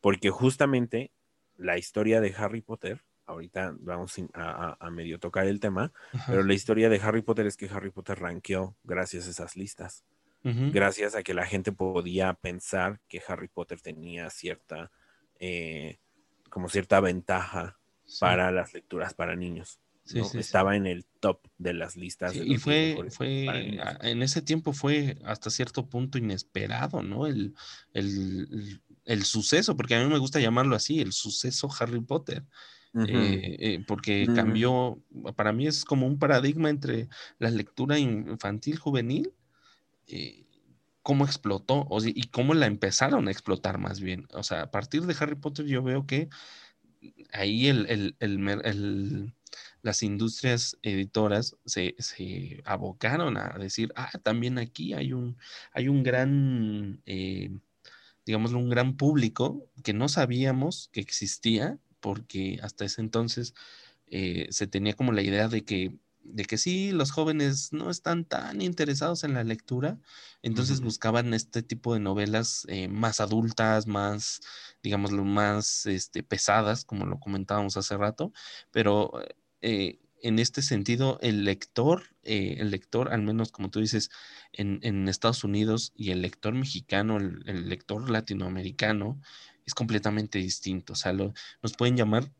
porque 0.00 0.30
justamente 0.30 1.10
la 1.56 1.76
historia 1.76 2.20
de 2.20 2.34
Harry 2.36 2.62
Potter, 2.62 3.02
ahorita 3.26 3.74
vamos 3.80 4.14
a, 4.34 4.50
a, 4.50 4.76
a 4.80 4.90
medio 4.90 5.18
tocar 5.18 5.46
el 5.46 5.60
tema, 5.60 5.92
Ajá. 6.12 6.24
pero 6.32 6.42
la 6.42 6.54
historia 6.54 6.88
de 6.88 7.00
Harry 7.00 7.22
Potter 7.22 7.46
es 7.46 7.56
que 7.56 7.68
Harry 7.68 7.90
Potter 7.90 8.18
ranqueó 8.18 8.76
gracias 8.84 9.26
a 9.26 9.30
esas 9.30 9.56
listas. 9.56 10.04
Uh 10.44 10.50
-huh. 10.50 10.72
Gracias 10.72 11.14
a 11.14 11.22
que 11.22 11.34
la 11.34 11.46
gente 11.46 11.72
podía 11.72 12.34
pensar 12.34 13.00
que 13.08 13.22
Harry 13.26 13.48
Potter 13.48 13.80
tenía 13.80 14.30
cierta, 14.30 14.90
eh, 15.38 15.98
como 16.54 16.68
cierta 16.68 17.00
ventaja 17.00 17.80
sí. 18.06 18.18
para 18.20 18.52
las 18.52 18.72
lecturas 18.72 19.12
para 19.12 19.34
niños. 19.34 19.80
Sí, 20.04 20.18
¿no? 20.18 20.24
sí. 20.24 20.38
Estaba 20.38 20.76
en 20.76 20.86
el 20.86 21.04
top 21.18 21.40
de 21.58 21.74
las 21.74 21.96
listas. 21.96 22.32
De 22.32 22.46
y 22.46 22.58
fue, 22.58 22.96
en 24.02 24.22
ese 24.22 24.40
tiempo 24.40 24.72
fue 24.72 25.18
hasta 25.24 25.50
cierto 25.50 25.88
punto 25.88 26.16
inesperado, 26.16 27.02
¿no? 27.02 27.26
El, 27.26 27.56
el, 27.92 28.80
el 29.04 29.24
suceso, 29.24 29.76
porque 29.76 29.96
a 29.96 30.04
mí 30.04 30.08
me 30.08 30.18
gusta 30.18 30.38
llamarlo 30.38 30.76
así, 30.76 31.00
el 31.00 31.12
suceso 31.12 31.68
Harry 31.80 32.00
Potter. 32.00 32.44
Eh, 33.08 33.56
eh, 33.58 33.84
porque 33.88 34.28
cambió, 34.36 35.02
para 35.34 35.52
mí 35.52 35.66
es 35.66 35.84
como 35.84 36.06
un 36.06 36.16
paradigma 36.20 36.70
entre 36.70 37.08
la 37.40 37.50
lectura 37.50 37.98
infantil 37.98 38.78
juvenil, 38.78 39.32
eh, 40.06 40.43
cómo 41.04 41.26
explotó 41.26 41.86
y 42.02 42.28
cómo 42.28 42.54
la 42.54 42.66
empezaron 42.66 43.28
a 43.28 43.30
explotar 43.30 43.78
más 43.78 44.00
bien. 44.00 44.26
O 44.32 44.42
sea, 44.42 44.62
a 44.62 44.70
partir 44.70 45.02
de 45.02 45.14
Harry 45.20 45.36
Potter 45.36 45.66
yo 45.66 45.82
veo 45.82 46.06
que 46.06 46.30
ahí 47.30 47.70
las 49.82 50.02
industrias 50.02 50.78
editoras 50.82 51.56
se, 51.66 51.94
abocaron 52.64 53.36
a 53.36 53.50
decir, 53.58 53.92
ah, 53.96 54.12
también 54.22 54.58
aquí 54.58 54.94
hay 54.94 55.12
un, 55.12 55.36
hay 55.72 55.88
un 55.88 56.02
gran, 56.02 57.02
eh, 57.04 57.50
un 58.26 58.70
gran 58.70 58.96
público 58.96 59.68
que 59.82 59.92
no 59.92 60.08
sabíamos 60.08 60.88
que 60.90 61.00
existía, 61.00 61.78
porque 62.00 62.58
hasta 62.62 62.86
ese 62.86 63.02
entonces 63.02 63.54
eh, 64.06 64.46
se 64.50 64.66
tenía 64.66 64.94
como 64.94 65.12
la 65.12 65.20
idea 65.20 65.48
de 65.48 65.66
que, 65.66 65.98
de 66.24 66.44
que 66.44 66.58
sí, 66.58 66.92
los 66.92 67.10
jóvenes 67.12 67.72
no 67.72 67.90
están 67.90 68.24
tan 68.24 68.62
interesados 68.62 69.24
en 69.24 69.34
la 69.34 69.44
lectura, 69.44 69.98
entonces 70.42 70.80
buscaban 70.80 71.34
este 71.34 71.62
tipo 71.62 71.94
de 71.94 72.00
novelas 72.00 72.64
eh, 72.68 72.88
más 72.88 73.20
adultas, 73.20 73.86
más, 73.86 74.40
digámoslo, 74.82 75.24
más 75.24 75.86
este, 75.86 76.22
pesadas, 76.22 76.84
como 76.84 77.06
lo 77.06 77.18
comentábamos 77.20 77.76
hace 77.76 77.96
rato, 77.96 78.32
pero 78.70 79.12
eh, 79.62 80.00
en 80.22 80.38
este 80.38 80.62
sentido, 80.62 81.18
el 81.20 81.44
lector, 81.44 82.04
eh, 82.22 82.56
el 82.58 82.70
lector, 82.70 83.12
al 83.12 83.22
menos 83.22 83.52
como 83.52 83.70
tú 83.70 83.80
dices, 83.80 84.10
en, 84.52 84.78
en 84.82 85.08
Estados 85.08 85.44
Unidos 85.44 85.92
y 85.96 86.10
el 86.10 86.22
lector 86.22 86.54
mexicano, 86.54 87.18
el, 87.18 87.42
el 87.46 87.68
lector 87.68 88.08
latinoamericano, 88.10 89.20
es 89.66 89.74
completamente 89.74 90.38
distinto. 90.38 90.94
O 90.94 90.96
sea, 90.96 91.12
lo- 91.12 91.34
nos 91.62 91.74
pueden 91.74 91.96
llamar 91.96 92.30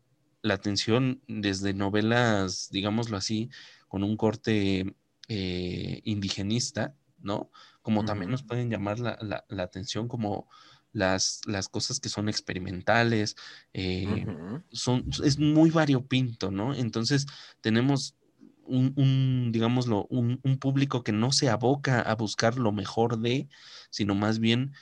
la 0.45 0.55
atención 0.55 1.21
desde 1.27 1.73
novelas, 1.73 2.69
digámoslo 2.71 3.17
así, 3.17 3.49
con 3.87 4.03
un 4.03 4.17
corte 4.17 4.95
eh, 5.27 6.01
indigenista, 6.03 6.95
¿no? 7.19 7.51
Como 7.81 8.05
también 8.05 8.31
nos 8.31 8.43
pueden 8.43 8.69
llamar 8.69 8.99
la, 8.99 9.17
la- 9.21 9.45
la 9.49 9.63
atención 9.63 10.07
como 10.07 10.47
las, 10.93 11.41
las 11.45 11.69
cosas 11.69 11.99
que 11.99 12.09
son 12.09 12.29
experimentales, 12.29 13.35
eh, 13.73 14.27
son, 14.71 15.05
es 15.23 15.37
muy 15.39 15.69
variopinto, 15.71 16.51
¿no? 16.51 16.73
Entonces 16.75 17.25
tenemos 17.61 18.15
un, 18.63 18.93
un, 18.95 19.51
digámoslo, 19.51 20.07
un, 20.09 20.39
un 20.43 20.57
público 20.57 21.03
que 21.03 21.11
no 21.11 21.31
se 21.31 21.49
aboca 21.49 22.01
a 22.01 22.15
buscar 22.15 22.57
lo 22.57 22.71
mejor 22.71 23.19
de, 23.19 23.47
sino 23.89 24.15
más 24.15 24.39
bien 24.39 24.73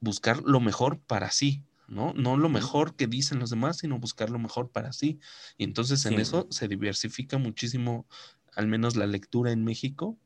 buscar 0.00 0.42
lo 0.44 0.60
mejor 0.60 1.00
para 1.00 1.30
sí, 1.30 1.64
¿no? 1.90 2.14
No 2.14 2.36
lo 2.38 2.48
mejor 2.48 2.96
que 2.96 3.06
dicen 3.06 3.38
los 3.40 3.50
demás, 3.50 3.78
sino 3.78 3.98
buscar 3.98 4.30
lo 4.30 4.38
mejor 4.38 4.70
para 4.70 4.92
sí. 4.92 5.20
Y 5.58 5.64
entonces 5.64 6.06
en 6.06 6.14
Sí. 6.16 6.22
eso 6.22 6.46
se 6.50 6.68
diversifica 6.68 7.38
muchísimo, 7.38 8.06
al 8.54 8.68
menos 8.68 8.96
la 8.96 9.06
lectura 9.06 9.52
en 9.52 9.64
México, 9.64 10.18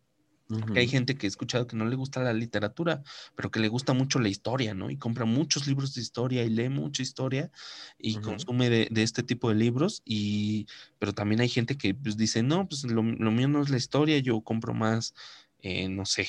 que 0.72 0.80
hay 0.80 0.88
gente 0.88 1.16
que 1.16 1.26
he 1.26 1.28
escuchado 1.28 1.66
que 1.66 1.76
no 1.76 1.86
le 1.86 1.96
gusta 1.96 2.22
la 2.22 2.34
literatura, 2.34 3.02
pero 3.34 3.50
que 3.50 3.60
le 3.60 3.68
gusta 3.68 3.94
mucho 3.94 4.18
la 4.20 4.28
historia, 4.28 4.74
¿no? 4.74 4.90
Y 4.90 4.98
compra 4.98 5.24
muchos 5.24 5.66
libros 5.66 5.94
de 5.94 6.02
historia 6.02 6.44
y 6.44 6.50
lee 6.50 6.68
mucha 6.68 7.02
historia 7.02 7.50
y 7.98 8.20
consume 8.20 8.68
de, 8.70 8.88
de 8.90 9.02
este 9.02 9.22
tipo 9.22 9.48
de 9.48 9.54
libros. 9.56 10.02
Y, 10.04 10.66
pero 10.98 11.14
también 11.14 11.40
hay 11.40 11.48
gente 11.48 11.76
que 11.78 11.94
pues, 11.94 12.16
dice, 12.18 12.42
no, 12.42 12.68
pues 12.68 12.84
lo, 12.84 13.02
lo 13.02 13.30
mío 13.32 13.48
no 13.48 13.62
es 13.62 13.70
la 13.70 13.78
historia, 13.78 14.18
yo 14.18 14.42
compro 14.42 14.74
más, 14.74 15.14
eh, 15.60 15.88
no 15.88 16.04
sé, 16.04 16.28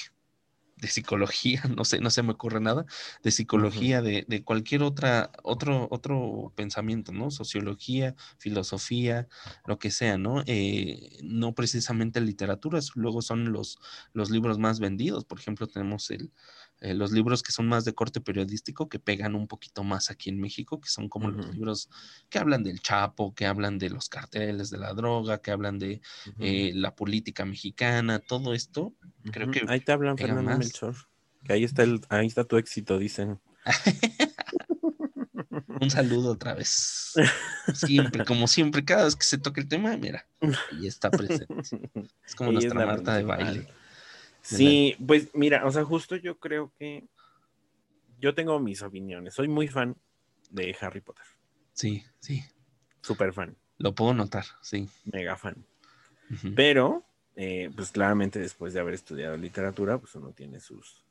de 0.85 0.91
psicología, 0.91 1.61
no 1.77 1.85
sé, 1.85 1.99
no 1.99 2.09
se 2.09 2.23
me 2.23 2.33
ocurre 2.33 2.59
nada, 2.61 2.85
de 3.23 3.31
psicología, 3.31 4.01
de, 4.01 4.25
de 4.27 4.43
cualquier 4.43 4.83
otra, 4.83 5.31
otro, 5.43 5.87
otro 5.91 6.53
pensamiento, 6.55 7.11
¿no? 7.11 7.31
Sociología, 7.31 8.15
filosofía, 8.37 9.27
lo 9.65 9.79
que 9.79 9.91
sea, 9.91 10.17
¿no? 10.17 10.43
Eh, 10.45 11.17
no 11.23 11.53
precisamente 11.55 12.21
literatura, 12.21 12.79
s- 12.79 12.91
luego 12.95 13.21
son 13.21 13.51
los, 13.51 13.79
los 14.13 14.29
libros 14.29 14.59
más 14.59 14.79
vendidos. 14.79 15.25
Por 15.25 15.39
ejemplo, 15.39 15.67
tenemos 15.67 16.09
el, 16.11 16.31
eh, 16.85 16.93
los 16.93 17.11
libros 17.11 17.41
que 17.41 17.51
son 17.51 17.67
más 17.67 17.83
de 17.83 17.95
corte 17.95 18.21
periodístico, 18.21 18.87
que 18.87 18.99
pegan 18.99 19.33
un 19.33 19.47
poquito 19.47 19.83
más 19.83 20.11
aquí 20.11 20.29
en 20.29 20.39
México, 20.39 20.79
que 20.79 20.87
son 20.87 21.09
como 21.09 21.31
los 21.31 21.51
libros 21.51 21.89
que 22.29 22.37
hablan 22.37 22.63
del 22.63 22.79
Chapo, 22.79 23.33
que 23.33 23.47
hablan 23.47 23.79
de 23.79 23.89
los 23.89 24.07
carteles 24.07 24.69
de 24.69 24.77
la 24.77 24.93
droga, 24.93 25.41
que 25.41 25.49
hablan 25.49 25.79
de 25.79 25.99
eh, 26.39 26.73
la 26.75 26.93
política 26.93 27.43
mexicana, 27.43 28.19
todo 28.19 28.53
esto. 28.53 28.93
creo 29.31 29.49
que 29.49 29.65
Ahí 29.67 29.79
te 29.79 29.93
hablan, 29.93 30.15
Fernando. 30.15 30.59
Melchor. 30.59 30.93
Que 31.43 31.53
ahí 31.53 31.63
está 31.63 31.81
el, 31.81 32.01
ahí 32.09 32.27
está 32.27 32.43
tu 32.43 32.57
éxito, 32.57 32.99
dicen. 32.99 33.39
Un 35.81 35.89
saludo 35.89 36.33
otra 36.33 36.53
vez. 36.53 37.15
Siempre, 37.73 38.25
como 38.25 38.47
siempre, 38.47 38.85
cada 38.85 39.05
vez 39.05 39.15
que 39.15 39.25
se 39.25 39.39
toca 39.39 39.59
el 39.59 39.67
tema, 39.67 39.97
mira, 39.97 40.27
ahí 40.71 40.85
está 40.85 41.09
presente. 41.09 41.47
Es 42.23 42.35
como 42.35 42.51
es 42.51 42.55
nuestra 42.55 42.81
la 42.81 42.85
Marta 42.85 43.15
de 43.15 43.23
baile. 43.23 43.67
Sí, 44.45 44.95
pues 45.05 45.29
mira, 45.33 45.65
o 45.65 45.71
sea, 45.71 45.83
justo 45.83 46.15
yo 46.15 46.37
creo 46.37 46.71
que 46.77 47.07
yo 48.19 48.35
tengo 48.35 48.59
mis 48.59 48.83
opiniones. 48.83 49.33
Soy 49.33 49.47
muy 49.47 49.67
fan 49.67 49.97
de 50.51 50.75
Harry 50.79 51.01
Potter. 51.01 51.25
Sí, 51.73 52.03
sí, 52.19 52.43
Súper 53.01 53.33
fan, 53.33 53.57
lo 53.77 53.93
puedo 53.93 54.13
notar, 54.13 54.45
sí. 54.61 54.87
mega 55.05 55.35
fan. 55.35 55.65
Pero, 56.55 57.05
eh, 57.35 57.69
pues 57.75 57.91
claramente 57.91 58.39
después 58.39 58.73
de 58.73 58.79
haber 58.79 58.95
estudiado 58.95 59.37
literatura, 59.37 59.99
pues 59.99 60.15
uno 60.15 60.31
tiene 60.31 60.59
sus... 60.59 61.03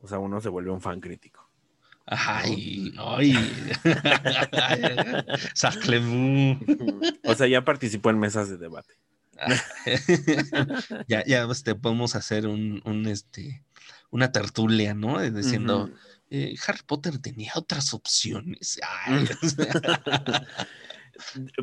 O 0.00 0.06
sea, 0.06 0.18
uno 0.18 0.40
se 0.40 0.48
vuelve 0.48 0.70
un 0.70 0.80
fan 0.80 1.00
crítico. 1.00 1.48
Ay, 2.06 2.92
ay. 2.98 3.34
O 7.24 7.34
sea, 7.34 7.48
ya 7.48 7.64
participó 7.64 8.10
en 8.10 8.20
mesas 8.20 8.50
de 8.50 8.58
debate. 8.58 8.94
ya, 11.08 11.24
ya 11.24 11.44
este, 11.50 11.74
podemos 11.74 12.14
hacer 12.14 12.46
un, 12.46 12.82
un, 12.84 13.06
este, 13.06 13.62
una 14.10 14.32
tertulia, 14.32 14.94
¿no? 14.94 15.20
Diciendo, 15.20 15.90
eh, 16.30 16.54
Harry 16.66 16.82
Potter 16.86 17.18
tenía 17.18 17.52
otras 17.56 17.94
opciones. 17.94 18.80
Ay, 19.06 19.26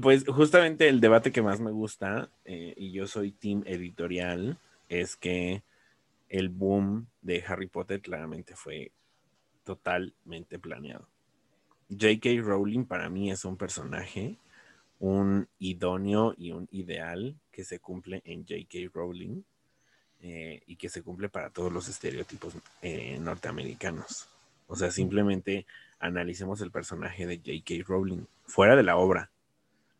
Pues 0.02 0.26
justamente 0.26 0.88
el 0.88 1.00
debate 1.00 1.32
que 1.32 1.42
más 1.42 1.60
me 1.60 1.72
gusta, 1.72 2.30
eh, 2.46 2.74
y 2.78 2.92
yo 2.92 3.08
soy 3.08 3.32
team 3.32 3.64
editorial, 3.66 4.58
es 4.90 5.16
que 5.16 5.64
el 6.30 6.50
boom 6.50 7.08
de 7.22 7.44
Harry 7.48 7.68
Potter 7.68 8.02
claramente 8.02 8.56
fue 8.56 8.92
totalmente 9.64 10.60
planeado. 10.60 11.08
J.K. 11.90 12.30
Rowling 12.42 12.86
para 12.86 13.10
mí 13.10 13.32
es 13.32 13.46
un 13.46 13.58
personaje, 13.58 14.38
un 15.00 15.48
idóneo 15.60 16.34
y 16.38 16.52
un 16.52 16.68
ideal 16.72 17.36
que 17.52 17.64
se 17.64 17.80
cumple 17.80 18.22
en 18.26 18.42
J.K. 18.46 18.90
Rowling 18.94 19.42
eh, 20.22 20.62
y 20.68 20.76
que 20.76 20.90
se 20.90 21.02
cumple 21.02 21.30
para 21.30 21.50
todos 21.50 21.72
los 21.72 21.88
estereotipos 21.88 22.54
eh, 22.82 23.18
norteamericanos. 23.20 24.28
O 24.68 24.76
sea, 24.76 24.92
simplemente 24.92 25.66
analicemos 26.00 26.62
el 26.62 26.72
personaje 26.72 27.26
de 27.26 27.38
J.K. 27.38 27.86
Rowling 27.88 28.26
fuera 28.46 28.76
de 28.76 28.84
la 28.84 28.98
obra. 28.98 29.32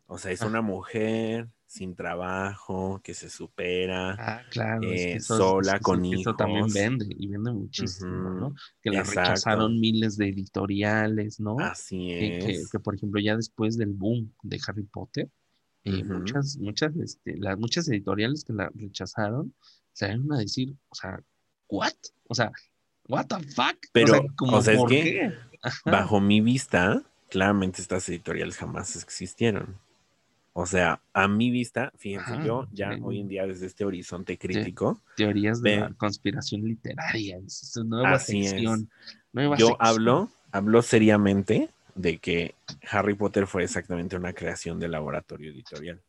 O 0.06 0.18
sea, 0.18 0.30
es 0.32 0.42
Ah. 0.42 0.46
una 0.46 0.60
mujer 0.60 1.48
sin 1.70 1.94
trabajo, 1.94 3.00
que 3.04 3.14
se 3.14 3.30
supera. 3.30 4.16
Ah, 4.18 4.42
claro, 4.50 4.82
es 4.82 4.88
que 4.88 5.12
Eh, 5.12 5.16
eso, 5.18 5.36
sola, 5.36 5.78
con 5.78 6.04
eso 6.04 6.34
también 6.34 6.60
hijos. 6.66 6.74
vende 6.74 7.06
y 7.16 7.28
vende 7.28 7.52
muchísimo, 7.52 8.30
¿no? 8.30 8.54
Que 8.82 8.90
la 8.90 8.98
exacto. 9.00 9.20
rechazaron 9.20 9.78
miles 9.78 10.16
de 10.16 10.30
editoriales, 10.30 11.38
¿no? 11.38 11.60
Así 11.60 12.08
Que, 12.08 12.38
que- 12.44 12.50
es. 12.52 12.70
que, 12.70 12.80
por 12.80 12.96
ejemplo, 12.96 13.20
ya 13.20 13.36
después 13.36 13.78
del 13.78 13.90
boom 13.92 14.34
de 14.42 14.60
Harry 14.66 14.82
Potter, 14.82 15.30
eh, 15.84 16.02
muchas, 16.02 16.56
muchas, 16.58 16.94
este, 16.96 17.36
las 17.38 17.56
muchas 17.56 17.88
editoriales 17.88 18.42
que 18.44 18.52
la 18.52 18.68
rechazaron 18.74 19.54
salieron 19.92 20.32
a 20.32 20.38
decir, 20.38 20.74
o 20.88 20.94
sea, 20.96 21.20
¿what? 21.68 21.92
O 22.26 22.34
sea, 22.34 22.50
¿what 23.06 23.26
the 23.26 23.36
fuck? 23.54 23.76
Pero, 23.92 24.12
o 24.14 24.16
sea, 24.16 24.26
como, 24.36 24.56
o 24.56 24.62
sea, 24.62 24.74
es 24.74 24.80
¿por 24.80 24.88
que 24.88 25.02
qué? 25.04 25.32
Bajo 25.84 26.20
mi 26.20 26.40
vista, 26.40 27.04
claramente 27.28 27.80
estas 27.80 28.08
editoriales 28.08 28.56
jamás 28.56 28.96
existieron. 28.96 29.78
O 30.52 30.66
sea, 30.66 31.00
a 31.12 31.28
mi 31.28 31.50
vista, 31.50 31.92
fíjense, 31.96 32.42
yo 32.44 32.66
ya 32.72 32.98
hoy 33.02 33.20
en 33.20 33.28
día 33.28 33.46
desde 33.46 33.66
este 33.66 33.84
horizonte 33.84 34.36
crítico, 34.36 35.00
Teorías 35.16 35.62
de 35.62 35.76
la 35.76 35.90
conspiración 35.94 36.62
literaria, 36.62 37.38
es 37.38 37.70
su 37.72 37.84
nueva 37.84 38.12
Así 38.12 38.46
es. 38.46 38.62
nueva 39.32 39.56
yo 39.56 39.68
sección. 39.68 39.76
hablo, 39.78 40.28
hablo 40.50 40.82
seriamente 40.82 41.70
de 41.94 42.18
que 42.18 42.54
Harry 42.90 43.14
Potter 43.14 43.46
fue 43.46 43.62
exactamente 43.62 44.16
una 44.16 44.32
creación 44.32 44.80
de 44.80 44.88
laboratorio 44.88 45.50
editorial. 45.52 46.00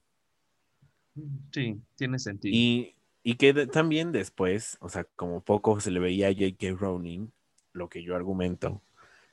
Sí, 1.52 1.80
tiene 1.96 2.20
sentido. 2.20 2.56
Y, 2.56 2.96
y 3.24 3.36
que 3.36 3.54
de- 3.54 3.68
también 3.68 4.12
después, 4.12 4.78
o 4.80 4.90
sea, 4.90 5.04
como 5.16 5.42
poco 5.42 5.80
se 5.80 5.92
le 5.92 6.00
veía 6.00 6.28
a 6.30 6.34
J.K. 6.34 6.76
Rowling, 6.80 7.28
lo 7.74 7.90
que 7.90 8.04
yo 8.04 8.16
argumento, 8.16 8.82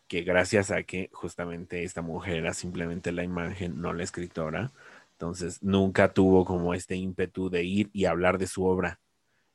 que 0.09 0.23
gracias 0.23 0.71
a 0.71 0.83
que 0.83 1.11
justamente 1.13 1.85
esta 1.85 2.03
mujer 2.03 2.37
era 2.37 2.55
simplemente 2.55 3.13
la 3.13 3.25
imagen, 3.25 3.81
no 3.81 3.93
la 3.93 4.03
escritora, 4.03 4.73
Entonces, 5.19 5.61
nunca 5.65 6.13
tuvo 6.13 6.45
como 6.45 6.75
este 6.75 6.95
ímpetu 6.95 7.51
de 7.51 7.65
ir 7.65 7.91
y 7.93 8.05
hablar 8.05 8.39
de 8.39 8.47
su 8.47 8.65
obra, 8.65 9.01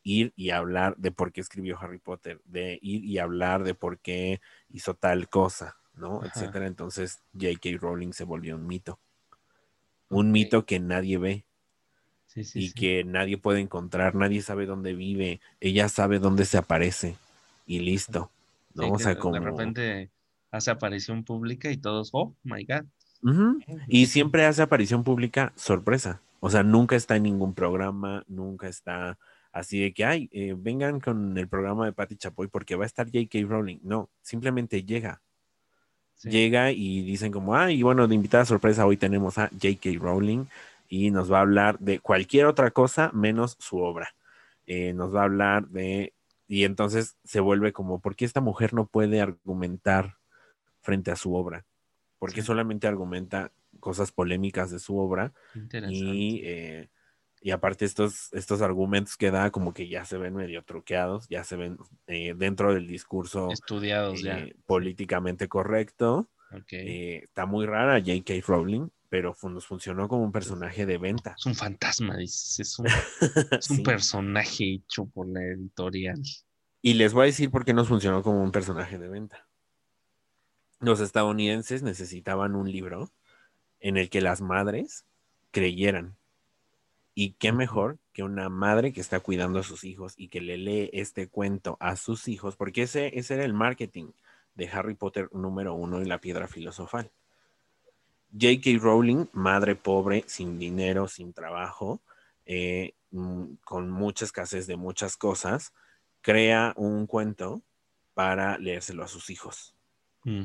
ir 0.04 0.34
y 0.36 0.50
hablar 0.50 0.98
de 0.98 1.12
por 1.12 1.32
qué 1.32 1.40
escribió 1.40 1.80
Harry 1.80 2.00
Potter, 2.00 2.42
de 2.44 2.80
ir 2.82 3.06
y 3.06 3.18
hablar 3.18 3.64
de 3.64 3.74
por 3.74 3.98
qué 4.00 4.42
hizo 4.68 4.94
tal 4.94 5.30
cosa, 5.30 5.78
¿no? 5.94 6.18
Ajá. 6.18 6.28
Etcétera. 6.28 6.68
Entonces, 6.68 7.22
J.K. 7.32 7.78
Rowling 7.80 8.12
se 8.12 8.26
volvió 8.26 8.58
un 8.58 8.68
mito. 8.68 9.00
Un 10.10 10.34
mito 10.34 10.66
que 10.66 10.82
nadie 10.82 11.18
ve 11.18 11.46
Sí, 12.28 12.44
sí, 12.44 12.60
y 12.60 12.68
sí. 12.70 12.74
que 12.74 13.04
nadie 13.06 13.38
puede 13.38 13.62
encontrar, 13.62 14.16
nadie 14.16 14.42
sabe 14.42 14.66
dónde 14.66 14.94
vive, 14.96 15.40
ella 15.62 15.88
sabe 15.88 16.20
dónde 16.20 16.46
se 16.46 16.58
aparece 16.58 17.16
y 17.68 17.80
listo. 17.80 18.32
¿no? 18.74 18.92
O 18.92 19.00
sea, 19.00 19.18
como... 19.18 19.36
de 19.36 19.40
repente 19.40 20.10
hace 20.52 20.72
aparición 20.72 21.24
pública 21.24 21.70
y 21.72 21.78
todos, 21.78 22.10
oh 22.12 22.36
my 22.44 22.66
god. 22.66 22.86
Y 23.88 24.08
siempre 24.08 24.46
hace 24.46 24.62
aparición 24.62 25.04
pública 25.04 25.54
sorpresa. 25.56 26.22
O 26.40 26.50
sea, 26.50 26.64
nunca 26.64 26.96
está 26.96 27.16
en 27.16 27.24
ningún 27.24 27.54
programa, 27.54 28.26
nunca 28.28 28.68
está 28.68 29.18
así 29.54 29.80
de 29.80 29.94
que, 29.94 30.04
ay, 30.04 30.30
eh, 30.34 30.56
vengan 30.58 31.00
con 31.00 31.38
el 31.38 31.48
programa 31.48 31.86
de 31.86 31.94
Patti 31.94 32.18
Chapoy 32.18 32.48
porque 32.48 32.76
va 32.76 32.84
a 32.84 32.88
estar 32.88 33.06
J.K. 33.06 33.40
Rowling. 33.48 33.78
No, 33.84 34.10
simplemente 34.22 34.84
llega. 34.84 35.22
Sí. 36.16 36.30
Llega 36.30 36.72
y 36.72 37.04
dicen 37.04 37.32
como, 37.32 37.56
ay, 37.56 37.82
bueno, 37.84 38.08
de 38.08 38.16
invitada 38.16 38.46
sorpresa 38.46 38.86
hoy 38.86 38.98
tenemos 38.98 39.38
a 39.38 39.48
J.K. 39.50 39.92
Rowling 40.00 40.46
y 40.90 41.12
nos 41.12 41.32
va 41.32 41.38
a 41.38 41.42
hablar 41.42 41.80
de 41.80 42.00
cualquier 42.00 42.46
otra 42.46 42.72
cosa 42.72 43.10
menos 43.14 43.56
su 43.60 43.78
obra. 43.78 44.14
Eh, 44.68 44.94
nos 44.94 45.14
va 45.14 45.22
a 45.22 45.26
hablar 45.26 45.68
de... 45.70 46.14
Y 46.48 46.66
entonces 46.66 47.16
se 47.24 47.40
vuelve 47.40 47.74
como, 47.74 48.00
¿por 48.00 48.16
qué 48.16 48.26
esta 48.26 48.42
mujer 48.42 48.74
no 48.74 48.86
puede 48.86 49.22
argumentar 49.22 50.18
frente 50.82 51.10
a 51.10 51.16
su 51.16 51.34
obra? 51.34 51.66
Porque 52.24 52.42
Sí. 52.42 52.48
solamente 52.48 52.88
argumenta 52.88 53.52
cosas 53.82 54.14
polémicas 54.14 54.72
de 54.72 54.80
su 54.80 54.98
obra 54.98 55.34
y, 55.90 56.40
eh, 56.46 56.90
y 57.42 57.52
aparte 57.52 57.84
estos, 57.84 58.32
estos 58.32 58.62
argumentos 58.62 59.18
que 59.18 59.30
da 59.30 59.52
como 59.52 59.74
que 59.74 59.90
ya 59.90 60.06
se 60.06 60.18
ven 60.18 60.34
medio 60.34 60.64
truqueados, 60.64 61.28
ya 61.28 61.44
se 61.44 61.58
ven 61.58 61.78
eh, 62.08 62.34
dentro 62.34 62.74
del 62.74 62.88
discurso 62.88 63.50
Estudiados 63.52 64.22
ya. 64.22 64.40
eh, 64.40 64.56
políticamente 64.66 65.50
correcto. 65.50 66.30
Está 66.70 67.46
muy 67.46 67.66
rara 67.66 68.00
J.K. 68.00 68.36
Rowling, 68.48 68.88
pero 69.10 69.36
nos 69.44 69.66
funcionó 69.66 70.08
como 70.08 70.24
un 70.24 70.32
personaje 70.32 70.86
de 70.86 70.98
venta. 70.98 71.36
Es 71.38 71.46
un 71.46 71.56
fantasma, 71.56 72.16
dices. 72.16 72.60
Es 72.62 72.80
un, 72.80 72.86
es 73.60 73.70
un 73.70 73.78
Sí. 73.78 73.84
personaje 73.84 74.64
hecho 74.76 75.08
por 75.08 75.28
la 75.28 75.44
editorial. 75.44 76.22
Y 76.82 76.94
les 76.94 77.14
voy 77.14 77.24
a 77.24 77.26
decir 77.26 77.52
por 77.52 77.66
qué 77.66 77.74
nos 77.74 77.90
funcionó 77.90 78.24
como 78.24 78.42
un 78.42 78.52
personaje 78.54 78.98
de 78.98 79.10
venta. 79.10 79.46
Los 80.84 81.00
estadounidenses 81.00 81.82
necesitaban 81.82 82.56
un 82.56 82.70
libro 82.70 83.10
en 83.80 83.96
el 83.96 84.10
que 84.10 84.20
las 84.20 84.42
madres 84.42 85.06
creyeran. 85.52 86.18
Y 87.16 87.36
qué 87.40 87.54
mejor 87.54 88.00
que 88.12 88.22
una 88.22 88.50
madre 88.50 88.92
que 88.92 89.00
está 89.00 89.22
cuidando 89.22 89.60
a 89.60 89.64
sus 89.64 89.86
hijos 89.86 90.14
y 90.18 90.28
que 90.28 90.42
le 90.42 90.58
lee 90.58 90.90
este 90.92 91.30
cuento 91.30 91.78
a 91.80 91.96
sus 91.96 92.28
hijos, 92.28 92.58
porque 92.58 92.82
ese, 92.82 93.18
ese 93.18 93.36
era 93.36 93.46
el 93.46 93.54
marketing 93.54 94.12
de 94.56 94.68
Harry 94.68 94.94
Potter 94.94 95.30
número 95.32 95.74
uno 95.74 96.02
y 96.02 96.06
la 96.06 96.20
piedra 96.20 96.50
filosofal. 96.50 97.10
J.K. 98.34 98.78
Rowling, 98.82 99.28
madre 99.32 99.76
pobre, 99.76 100.26
sin 100.28 100.60
dinero, 100.60 101.08
sin 101.08 101.32
trabajo, 101.32 102.02
eh, 102.46 102.94
mm, 103.12 103.54
con 103.64 103.90
mucha 103.90 104.26
escasez 104.26 104.68
de 104.68 104.76
muchas 104.76 105.16
cosas, 105.16 105.72
crea 106.20 106.74
un 106.76 107.08
cuento 107.08 107.62
para 108.14 108.58
leérselo 108.58 109.02
a 109.06 109.08
sus 109.08 109.30
hijos. 109.30 109.74
Mm. 110.26 110.44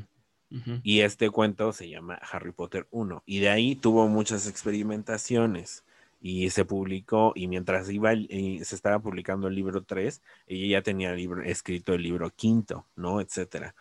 Y 0.83 1.01
este 1.01 1.31
cuento 1.31 1.73
se 1.73 1.89
llama 1.89 2.15
Harry 2.33 2.53
Potter 2.53 2.87
1. 2.91 3.23
Y 3.27 3.41
de 3.41 3.51
ahí 3.51 3.77
tuvo 3.77 4.09
muchas 4.09 4.47
experimentaciones. 4.47 5.85
Y 6.21 6.51
se 6.51 6.65
publicó, 6.65 7.33
y 7.37 7.47
mientras 7.47 7.89
iba 7.91 8.13
y 8.13 8.65
se 8.65 8.75
estaba 8.75 8.99
publicando 8.99 9.47
el 9.47 9.55
libro 9.55 9.85
3, 9.85 10.21
ella 10.47 10.79
ya 10.79 10.83
tenía 10.83 11.11
el 11.11 11.17
libro, 11.17 11.43
escrito 11.43 11.95
el 11.95 12.03
libro 12.03 12.31
quinto, 12.31 12.87
¿no? 12.97 13.21
Etcétera. 13.21 13.75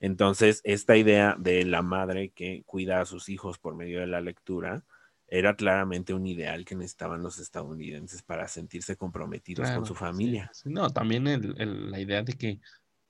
Entonces, 0.00 0.60
esta 0.64 0.96
idea 0.96 1.36
de 1.38 1.64
la 1.64 1.82
madre 1.82 2.30
que 2.30 2.64
cuida 2.66 3.00
a 3.00 3.06
sus 3.06 3.28
hijos 3.28 3.58
por 3.58 3.76
medio 3.76 4.00
de 4.00 4.08
la 4.08 4.20
lectura 4.20 4.84
era 5.28 5.54
claramente 5.54 6.14
un 6.14 6.26
ideal 6.26 6.64
que 6.64 6.74
necesitaban 6.74 7.22
los 7.22 7.38
estadounidenses 7.38 8.22
para 8.22 8.48
sentirse 8.48 8.96
comprometidos 8.96 9.66
Claro, 9.66 9.80
con 9.82 9.86
su 9.86 9.94
familia. 9.94 10.50
sí. 10.52 10.68
No, 10.68 10.90
también 10.90 11.26
el- 11.28 11.54
el- 11.60 11.90
la 11.90 12.00
idea 12.00 12.22
de 12.22 12.32
que, 12.34 12.58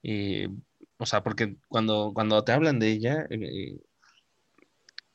eh, 0.02 0.48
o 0.98 1.06
sea, 1.06 1.22
porque 1.22 1.56
cuando, 1.68 2.12
cuando 2.14 2.42
te 2.44 2.52
hablan 2.52 2.78
de 2.78 2.90
ella, 2.92 3.26
eh, 3.30 3.78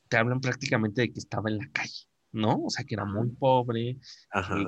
te 0.08 0.18
hablan 0.18 0.42
prácticamente 0.42 1.02
de 1.02 1.12
que 1.12 1.20
estaba 1.20 1.50
en 1.50 1.58
la 1.60 1.70
calle, 1.72 2.08
¿no? 2.32 2.64
O 2.64 2.70
sea, 2.70 2.84
que 2.86 2.96
era 2.96 3.06
muy 3.06 3.30
pobre, 3.30 3.98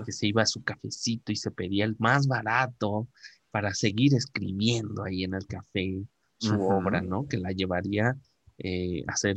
que, 0.06 0.12
se 0.12 0.28
iba 0.28 0.44
a 0.44 0.46
su 0.46 0.64
cafecito 0.64 1.32
y 1.32 1.36
se 1.36 1.52
pedía 1.52 1.86
el 1.86 1.96
más 2.00 2.28
barato 2.28 3.08
para 3.50 3.74
seguir 3.74 4.14
escribiendo 4.14 5.04
ahí 5.04 5.24
en 5.24 5.34
el 5.34 5.46
café 5.48 6.04
su 6.38 6.56
obra, 6.62 7.02
¿no? 7.02 7.28
Que 7.28 7.38
la 7.38 7.52
llevaría 7.52 8.16
eh, 8.58 9.04
a 9.08 9.16
ser 9.16 9.36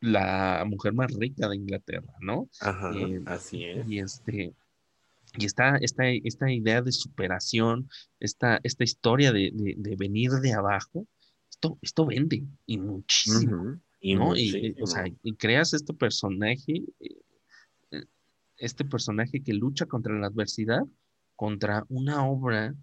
la 0.00 0.64
mujer 0.66 0.92
más 0.92 1.12
rica 1.12 1.48
de 1.48 1.56
Inglaterra, 1.56 2.12
¿no? 2.20 2.48
Ajá. 2.60 2.92
Eh, 2.94 3.20
así 3.26 3.64
es. 3.64 3.88
Y 3.88 3.98
este, 3.98 4.54
y 5.38 5.44
esta, 5.44 5.76
esta, 5.78 6.08
esta 6.08 6.50
idea 6.50 6.80
de 6.82 6.92
superación, 6.92 7.88
esta, 8.20 8.60
esta 8.62 8.84
historia 8.84 9.32
de, 9.32 9.50
de- 9.52 9.74
de 9.76 9.96
venir 9.96 10.30
de 10.32 10.52
abajo, 10.52 11.06
esto, 11.56 11.78
esto 11.80 12.06
vende 12.06 12.44
y 12.66 12.78
muchísimo. 12.78 13.80
Y 14.00 14.14
¿no? 14.14 14.36
Y, 14.36 14.74
y, 14.78 14.82
o 14.82 14.86
sea, 14.86 15.04
y 15.22 15.34
creas 15.34 15.72
este 15.72 15.94
personaje, 15.94 16.84
eh, 17.00 17.16
eh, 17.90 18.04
este 18.58 18.84
personaje 18.84 19.42
que 19.42 19.54
lucha 19.54 19.86
contra 19.86 20.18
la 20.18 20.26
adversidad, 20.26 20.82
contra 21.34 21.84
una 21.88 22.26
obra 22.26 22.74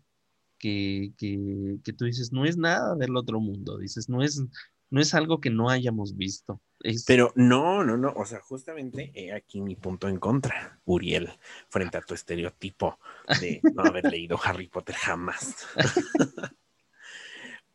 que, 0.58 1.14
que, 1.18 1.78
que 1.84 1.94
tú 1.94 2.06
dices, 2.06 2.32
no 2.32 2.46
es 2.46 2.58
nada 2.58 2.96
del 2.96 3.16
otro 3.16 3.40
mundo, 3.40 3.78
dices, 3.78 4.10
no 4.10 4.24
es, 4.24 4.44
no 4.90 5.02
es 5.02 5.14
algo 5.14 5.40
que 5.40 5.50
no 5.50 5.70
hayamos 5.70 6.18
visto. 6.18 6.60
Es, 6.80 7.06
Pero 7.06 7.32
no, 7.36 7.84
no, 7.84 7.96
no, 7.96 8.12
o 8.16 8.26
sea, 8.26 8.42
justamente 8.42 9.12
he 9.14 9.34
aquí 9.34 9.62
mi 9.62 9.76
punto 9.76 10.10
en 10.10 10.18
contra, 10.18 10.82
Uriel, 10.86 11.30
frente 11.70 11.98
a 11.98 12.02
tu 12.02 12.14
estereotipo 12.14 12.98
de 13.40 13.62
no 13.76 13.84
haber 13.84 14.06
leído 14.06 14.38
Harry 14.44 14.68
Potter 14.68 14.96
jamás. 14.96 15.68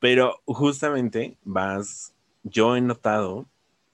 Pero 0.00 0.40
justamente 0.46 1.36
vas, 1.44 2.14
yo 2.42 2.76
he 2.76 2.80
notado 2.80 3.46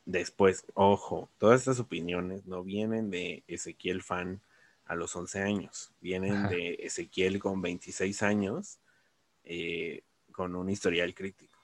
después, 0.05 0.65
ojo, 0.75 1.29
todas 1.39 1.61
estas 1.61 1.81
opiniones 1.81 2.47
no 2.47 2.63
vienen 2.63 3.11
de 3.11 3.43
Ezequiel 3.49 4.03
fan 4.03 4.41
a 4.85 4.95
los 4.95 5.17
11 5.17 5.41
años, 5.41 5.93
vienen 6.01 6.35
Ajá. 6.35 6.49
de 6.49 6.75
Ezequiel 6.81 7.39
con 7.39 7.63
26 7.63 8.23
años, 8.23 8.79
eh, 9.45 10.03
con 10.33 10.57
un 10.57 10.69
historial 10.69 11.15
crítico. 11.15 11.59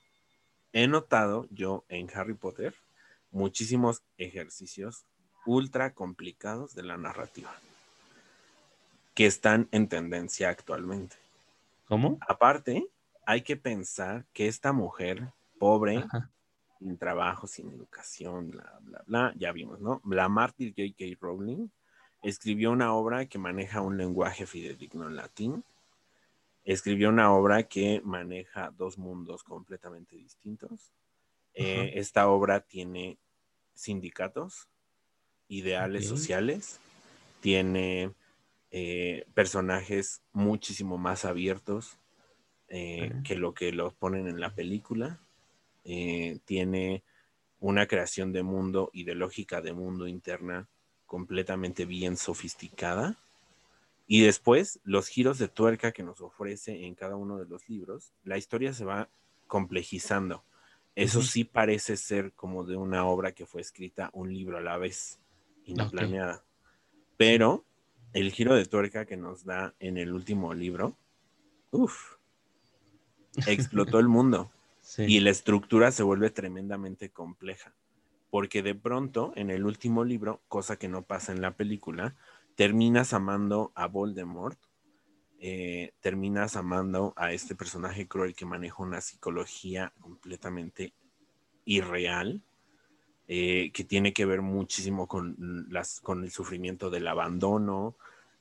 He 0.72 0.86
notado 0.86 1.46
yo 1.50 1.84
en 1.88 2.08
Harry 2.14 2.34
Potter 2.34 2.74
muchísimos 3.30 4.02
ejercicios 4.18 5.04
ultra 5.44 5.92
complicados 5.94 6.74
de 6.74 6.82
la 6.82 6.96
narrativa 6.96 7.52
que 9.14 9.26
están 9.26 9.68
en 9.72 9.88
tendencia 9.88 10.48
actualmente. 10.48 11.16
¿Cómo? 11.86 12.18
Aparte, 12.26 12.86
hay 13.26 13.42
que 13.42 13.56
pensar 13.56 14.26
que 14.32 14.48
esta 14.48 14.72
mujer 14.72 15.32
pobre, 15.58 15.98
Ajá. 15.98 16.30
sin 16.78 16.98
trabajo, 16.98 17.46
sin 17.46 17.70
educación, 17.70 18.50
bla, 18.50 18.78
bla, 18.82 19.02
bla, 19.06 19.34
ya 19.36 19.52
vimos, 19.52 19.80
¿no? 19.80 20.00
La 20.04 20.28
mártir 20.28 20.74
J.K. 20.76 21.18
Rowling 21.20 21.68
escribió 22.22 22.70
una 22.70 22.92
obra 22.94 23.26
que 23.26 23.38
maneja 23.38 23.80
un 23.80 23.96
lenguaje 23.96 24.46
fidedigno 24.46 25.06
en 25.06 25.16
latín, 25.16 25.64
escribió 26.64 27.08
una 27.08 27.32
obra 27.32 27.64
que 27.64 28.00
maneja 28.04 28.72
dos 28.76 28.98
mundos 28.98 29.42
completamente 29.42 30.16
distintos. 30.16 30.92
Eh, 31.54 31.92
esta 31.94 32.28
obra 32.28 32.60
tiene 32.60 33.18
sindicatos, 33.74 34.68
ideales 35.48 36.06
sociales, 36.06 36.78
tiene 37.40 38.12
eh, 38.70 39.26
personajes 39.34 40.22
muchísimo 40.32 40.96
más 40.96 41.24
abiertos 41.24 41.99
eh, 42.70 43.12
que 43.24 43.34
lo 43.34 43.52
que 43.52 43.72
los 43.72 43.92
ponen 43.94 44.28
en 44.28 44.40
la 44.40 44.54
película. 44.54 45.18
Eh, 45.84 46.38
tiene 46.44 47.02
una 47.58 47.86
creación 47.86 48.32
de 48.32 48.42
mundo 48.42 48.90
y 48.92 49.04
de 49.04 49.14
lógica 49.14 49.60
de 49.60 49.72
mundo 49.72 50.06
interna 50.06 50.68
completamente 51.04 51.84
bien 51.84 52.16
sofisticada. 52.16 53.16
Y 54.06 54.22
después, 54.22 54.80
los 54.84 55.08
giros 55.08 55.38
de 55.38 55.48
tuerca 55.48 55.92
que 55.92 56.02
nos 56.02 56.20
ofrece 56.20 56.86
en 56.86 56.94
cada 56.94 57.16
uno 57.16 57.38
de 57.38 57.46
los 57.46 57.68
libros, 57.68 58.12
la 58.24 58.38
historia 58.38 58.72
se 58.72 58.84
va 58.84 59.08
complejizando. 59.46 60.44
Eso 60.94 61.22
sí 61.22 61.44
parece 61.44 61.96
ser 61.96 62.32
como 62.32 62.64
de 62.64 62.76
una 62.76 63.04
obra 63.04 63.32
que 63.32 63.46
fue 63.46 63.60
escrita 63.60 64.10
un 64.12 64.32
libro 64.32 64.58
a 64.58 64.60
la 64.60 64.78
vez 64.78 65.18
y 65.64 65.74
no 65.74 65.90
planeada. 65.90 66.44
Pero 67.16 67.64
el 68.12 68.32
giro 68.32 68.54
de 68.54 68.66
tuerca 68.66 69.06
que 69.06 69.16
nos 69.16 69.44
da 69.44 69.74
en 69.78 69.96
el 69.96 70.12
último 70.12 70.54
libro, 70.54 70.96
uff, 71.70 72.19
explotó 73.46 73.98
el 73.98 74.08
mundo 74.08 74.50
Sí. 74.82 75.04
y 75.04 75.20
la 75.20 75.30
estructura 75.30 75.92
se 75.92 76.02
vuelve 76.02 76.30
tremendamente 76.30 77.10
compleja. 77.10 77.72
porque 78.30 78.62
de 78.62 78.74
pronto 78.74 79.32
en 79.36 79.50
el 79.50 79.64
último 79.64 80.04
libro, 80.04 80.40
cosa 80.48 80.76
que 80.76 80.88
no 80.88 81.02
pasa 81.02 81.32
en 81.32 81.40
la 81.40 81.52
película, 81.56 82.14
terminas 82.54 83.12
amando 83.12 83.72
a 83.74 83.86
Voldemort, 83.86 84.58
eh, 85.40 85.92
terminas 86.00 86.56
amando 86.56 87.12
a 87.16 87.32
este 87.32 87.54
personaje 87.54 88.06
cruel 88.06 88.34
que 88.34 88.46
maneja 88.46 88.82
una 88.82 89.00
psicología 89.00 89.92
completamente 90.00 90.92
irreal, 91.64 92.42
eh, 93.28 93.70
que 93.72 93.84
tiene 93.84 94.12
que 94.12 94.26
ver 94.26 94.42
muchísimo 94.42 95.06
con, 95.06 95.36
las, 95.70 96.00
con 96.00 96.22
el 96.24 96.30
sufrimiento 96.30 96.90
del 96.90 97.06
abandono, 97.08 97.96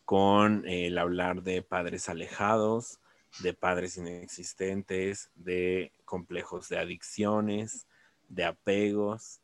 con 0.05 0.67
el 0.67 0.97
hablar 0.97 1.41
de 1.43 1.61
padres 1.61 2.09
alejados, 2.09 2.99
de 3.41 3.53
padres 3.53 3.97
inexistentes, 3.97 5.29
de 5.35 5.91
complejos 6.05 6.69
de 6.69 6.79
adicciones, 6.79 7.87
de 8.27 8.45
apegos, 8.45 9.41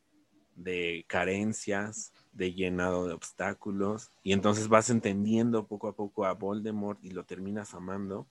de 0.56 1.04
carencias, 1.06 2.12
de 2.32 2.52
llenado 2.52 3.06
de 3.06 3.14
obstáculos. 3.14 4.10
Y 4.22 4.32
entonces 4.32 4.68
vas 4.68 4.90
entendiendo 4.90 5.66
poco 5.66 5.88
a 5.88 5.94
poco 5.94 6.24
a 6.24 6.34
Voldemort 6.34 7.02
y 7.04 7.10
lo 7.10 7.24
terminas 7.24 7.74
amando, 7.74 8.26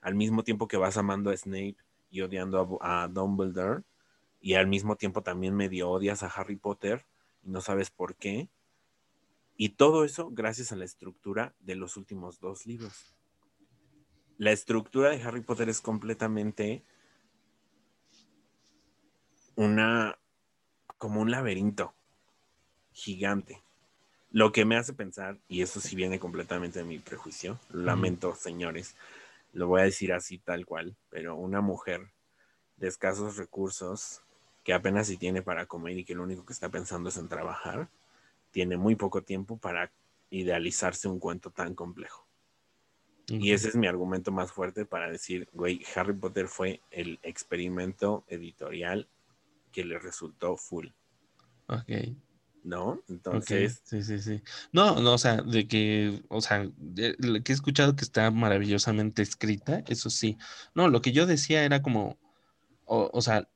al 0.00 0.14
mismo 0.14 0.42
tiempo 0.42 0.68
que 0.68 0.76
vas 0.76 0.96
amando 0.96 1.30
a 1.30 1.36
Snape 1.36 1.76
y 2.10 2.22
odiando 2.22 2.78
a, 2.82 3.08
Dumbledore. 3.08 3.82
Y 4.40 4.54
al 4.54 4.68
mismo 4.68 4.96
tiempo 4.96 5.22
también 5.22 5.54
medio 5.54 5.90
odias 5.90 6.22
a 6.22 6.28
Harry 6.28 6.56
Potter 6.56 7.04
y 7.42 7.50
no 7.50 7.60
sabes 7.60 7.90
por 7.90 8.14
qué. 8.14 8.48
Y 9.56 9.70
todo 9.70 10.04
eso 10.04 10.30
gracias 10.30 10.70
a 10.70 10.76
la 10.76 10.84
estructura 10.84 11.54
de 11.58 11.74
los 11.74 11.96
últimos 11.96 12.38
dos 12.38 12.64
libros. 12.64 13.17
La 14.38 14.52
estructura 14.52 15.10
de 15.10 15.20
Harry 15.20 15.40
Potter 15.40 15.68
es 15.68 15.80
completamente 15.80 16.84
una 19.56 20.16
como 20.96 21.20
un 21.20 21.32
laberinto 21.32 21.92
gigante. 22.92 23.60
Lo 24.30 24.52
que 24.52 24.64
me 24.64 24.76
hace 24.76 24.92
pensar, 24.92 25.38
y 25.48 25.62
eso 25.62 25.80
sí 25.80 25.96
viene 25.96 26.20
completamente 26.20 26.78
de 26.78 26.84
mi 26.84 27.00
prejuicio, 27.00 27.58
lamento, 27.72 28.36
señores, 28.36 28.94
lo 29.52 29.66
voy 29.66 29.80
a 29.80 29.84
decir 29.84 30.12
así 30.12 30.38
tal 30.38 30.66
cual, 30.66 30.94
pero 31.10 31.34
una 31.34 31.60
mujer 31.60 32.12
de 32.76 32.86
escasos 32.86 33.38
recursos 33.38 34.22
que 34.62 34.72
apenas 34.72 35.08
si 35.08 35.16
tiene 35.16 35.42
para 35.42 35.66
comer 35.66 35.98
y 35.98 36.04
que 36.04 36.14
lo 36.14 36.22
único 36.22 36.46
que 36.46 36.52
está 36.52 36.68
pensando 36.68 37.08
es 37.08 37.16
en 37.16 37.28
trabajar, 37.28 37.88
tiene 38.52 38.76
muy 38.76 38.94
poco 38.94 39.22
tiempo 39.22 39.56
para 39.56 39.90
idealizarse 40.30 41.08
un 41.08 41.18
cuento 41.18 41.50
tan 41.50 41.74
complejo. 41.74 42.27
Y 43.28 43.52
ese 43.52 43.68
es 43.68 43.76
mi 43.76 43.86
argumento 43.86 44.32
más 44.32 44.52
fuerte 44.52 44.86
para 44.86 45.10
decir, 45.10 45.48
güey, 45.52 45.82
Harry 45.94 46.14
Potter 46.14 46.48
fue 46.48 46.80
el 46.90 47.18
experimento 47.22 48.24
editorial 48.28 49.08
que 49.70 49.84
le 49.84 49.98
resultó 49.98 50.56
full. 50.56 50.88
Ok. 51.66 52.16
¿No? 52.64 53.02
Entonces. 53.08 53.82
Sí, 53.84 54.02
sí, 54.02 54.18
sí. 54.18 54.42
No, 54.72 55.00
no, 55.00 55.14
o 55.14 55.18
sea, 55.18 55.42
de 55.42 55.68
que, 55.68 56.22
o 56.28 56.40
sea, 56.40 56.70
que 56.94 57.16
he 57.20 57.52
escuchado 57.52 57.96
que 57.96 58.04
está 58.04 58.30
maravillosamente 58.30 59.22
escrita, 59.22 59.82
eso 59.86 60.10
sí. 60.10 60.38
No, 60.74 60.88
lo 60.88 61.02
que 61.02 61.12
yo 61.12 61.26
decía 61.26 61.64
era 61.64 61.82
como, 61.82 62.18
o, 62.84 63.10
o 63.12 63.22
sea, 63.22 63.48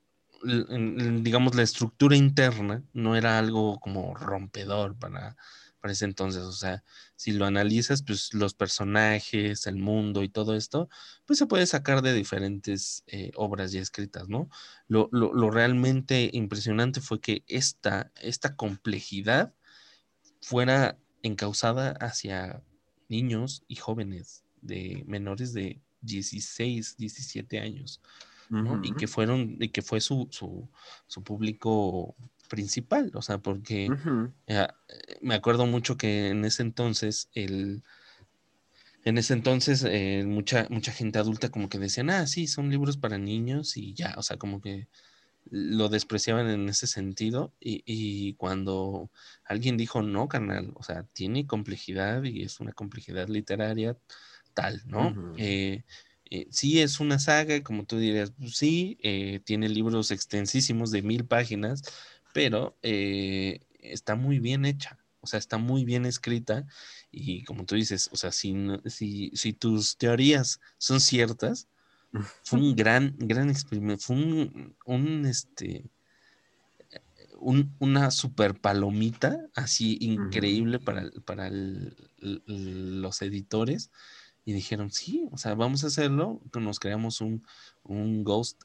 digamos, 0.42 1.54
la 1.54 1.62
estructura 1.62 2.16
interna 2.16 2.82
no 2.92 3.16
era 3.16 3.38
algo 3.38 3.78
como 3.80 4.14
rompedor 4.14 4.98
para, 4.98 5.36
para 5.82 5.92
ese 5.92 6.06
entonces. 6.06 6.42
O 6.42 6.52
sea, 6.52 6.82
si 7.16 7.32
lo 7.32 7.44
analizas, 7.44 8.02
pues 8.02 8.32
los 8.32 8.54
personajes, 8.54 9.66
el 9.66 9.76
mundo 9.76 10.22
y 10.22 10.28
todo 10.28 10.54
esto, 10.54 10.88
pues 11.26 11.38
se 11.38 11.46
puede 11.46 11.66
sacar 11.66 12.00
de 12.00 12.14
diferentes 12.14 13.02
eh, 13.08 13.32
obras 13.34 13.72
ya 13.72 13.80
escritas, 13.80 14.28
¿no? 14.28 14.48
Lo, 14.88 15.10
lo, 15.12 15.50
realmente 15.50 16.30
impresionante 16.32 17.00
fue 17.00 17.20
que 17.20 17.44
esta, 17.48 18.12
esta 18.20 18.56
complejidad 18.56 19.54
fuera 20.40 20.98
encausada 21.22 21.90
hacia 22.00 22.62
niños 23.08 23.64
y 23.68 23.76
jóvenes 23.76 24.44
de 24.60 25.02
menores 25.06 25.52
de 25.52 25.82
16, 26.02 26.96
17 26.96 27.58
años 27.58 28.00
y 28.82 28.92
que 28.94 29.06
fueron, 29.06 29.56
y 29.60 29.68
que 29.68 29.82
fue 29.82 30.00
su, 30.00 30.28
su, 30.30 31.22
público 31.22 32.14
principal, 32.52 33.10
o 33.14 33.22
sea, 33.22 33.38
porque 33.38 33.88
eh, 34.46 34.68
me 35.22 35.34
acuerdo 35.34 35.64
mucho 35.64 35.96
que 35.96 36.28
en 36.28 36.44
ese 36.44 36.60
entonces 36.60 37.30
el 37.32 37.82
en 39.04 39.16
ese 39.16 39.32
entonces 39.32 39.82
eh, 39.88 40.24
mucha, 40.26 40.66
mucha 40.68 40.92
gente 40.92 41.18
adulta 41.18 41.48
como 41.48 41.70
que 41.70 41.78
decían, 41.78 42.10
ah, 42.10 42.26
sí, 42.26 42.46
son 42.46 42.68
libros 42.68 42.98
para 42.98 43.16
niños 43.16 43.78
y 43.78 43.94
ya, 43.94 44.14
o 44.18 44.22
sea, 44.22 44.36
como 44.36 44.60
que 44.60 44.86
lo 45.50 45.88
despreciaban 45.88 46.50
en 46.50 46.68
ese 46.68 46.86
sentido 46.86 47.54
y, 47.58 47.82
y, 47.86 48.34
cuando 48.34 49.10
alguien 49.44 49.78
dijo, 49.78 50.02
no, 50.02 50.28
carnal, 50.28 50.72
o 50.74 50.82
sea, 50.82 51.04
tiene 51.14 51.46
complejidad 51.46 52.22
y 52.24 52.42
es 52.42 52.60
una 52.60 52.72
complejidad 52.72 53.28
literaria 53.28 53.96
tal, 54.52 54.82
¿no? 54.84 55.34
Eh, 56.34 56.48
sí 56.50 56.80
es 56.80 56.98
una 56.98 57.18
saga, 57.18 57.62
como 57.62 57.84
tú 57.84 57.98
dirías, 57.98 58.32
pues 58.38 58.56
sí, 58.56 58.96
eh, 59.02 59.40
tiene 59.44 59.68
libros 59.68 60.10
extensísimos 60.10 60.90
de 60.90 61.02
mil 61.02 61.26
páginas, 61.26 61.82
pero 62.32 62.76
eh, 62.82 63.60
está 63.80 64.14
muy 64.14 64.38
bien 64.38 64.64
hecha, 64.64 64.98
o 65.20 65.26
sea, 65.26 65.38
está 65.38 65.58
muy 65.58 65.84
bien 65.84 66.06
escrita 66.06 66.66
y 67.10 67.44
como 67.44 67.64
tú 67.64 67.74
dices, 67.74 68.08
o 68.12 68.16
sea, 68.16 68.32
si, 68.32 68.54
si, 68.86 69.52
tus 69.52 69.96
teorías 69.96 70.60
son 70.78 71.00
ciertas, 71.00 71.68
fue 72.42 72.58
un 72.58 72.76
gran, 72.76 73.14
gran 73.18 73.50
experimento, 73.50 74.02
fue 74.04 74.16
un, 74.86 75.26
este, 75.26 75.84
una 77.78 78.10
super 78.10 78.60
palomita 78.60 79.38
así 79.54 79.98
increíble 80.00 80.78
para, 80.78 81.10
para 81.24 81.50
los 82.20 83.22
editores 83.22 83.90
y 84.44 84.52
dijeron, 84.52 84.90
sí, 84.90 85.28
o 85.30 85.38
sea, 85.38 85.54
vamos 85.54 85.84
a 85.84 85.86
hacerlo. 85.86 86.40
Nos 86.54 86.80
creamos 86.80 87.20
un, 87.20 87.46
un 87.84 88.24
Ghost 88.24 88.60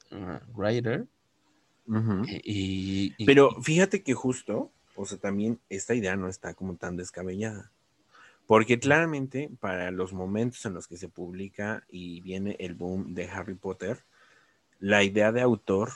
uh. 1.88 2.24
Eh, 2.28 2.40
y, 2.44 3.24
Pero 3.24 3.50
fíjate 3.62 4.02
que 4.02 4.14
justo, 4.14 4.70
o 4.94 5.06
sea, 5.06 5.18
también 5.18 5.60
esta 5.68 5.94
idea 5.94 6.16
no 6.16 6.28
está 6.28 6.54
como 6.54 6.76
tan 6.76 6.96
descabellada. 6.96 7.70
Porque 8.46 8.78
claramente 8.78 9.50
para 9.60 9.90
los 9.90 10.12
momentos 10.12 10.64
en 10.64 10.74
los 10.74 10.88
que 10.88 10.96
se 10.96 11.08
publica 11.08 11.84
y 11.90 12.20
viene 12.22 12.56
el 12.60 12.74
boom 12.74 13.14
de 13.14 13.28
Harry 13.28 13.54
Potter, 13.54 14.04
la 14.80 15.02
idea 15.02 15.32
de 15.32 15.42
autor 15.42 15.90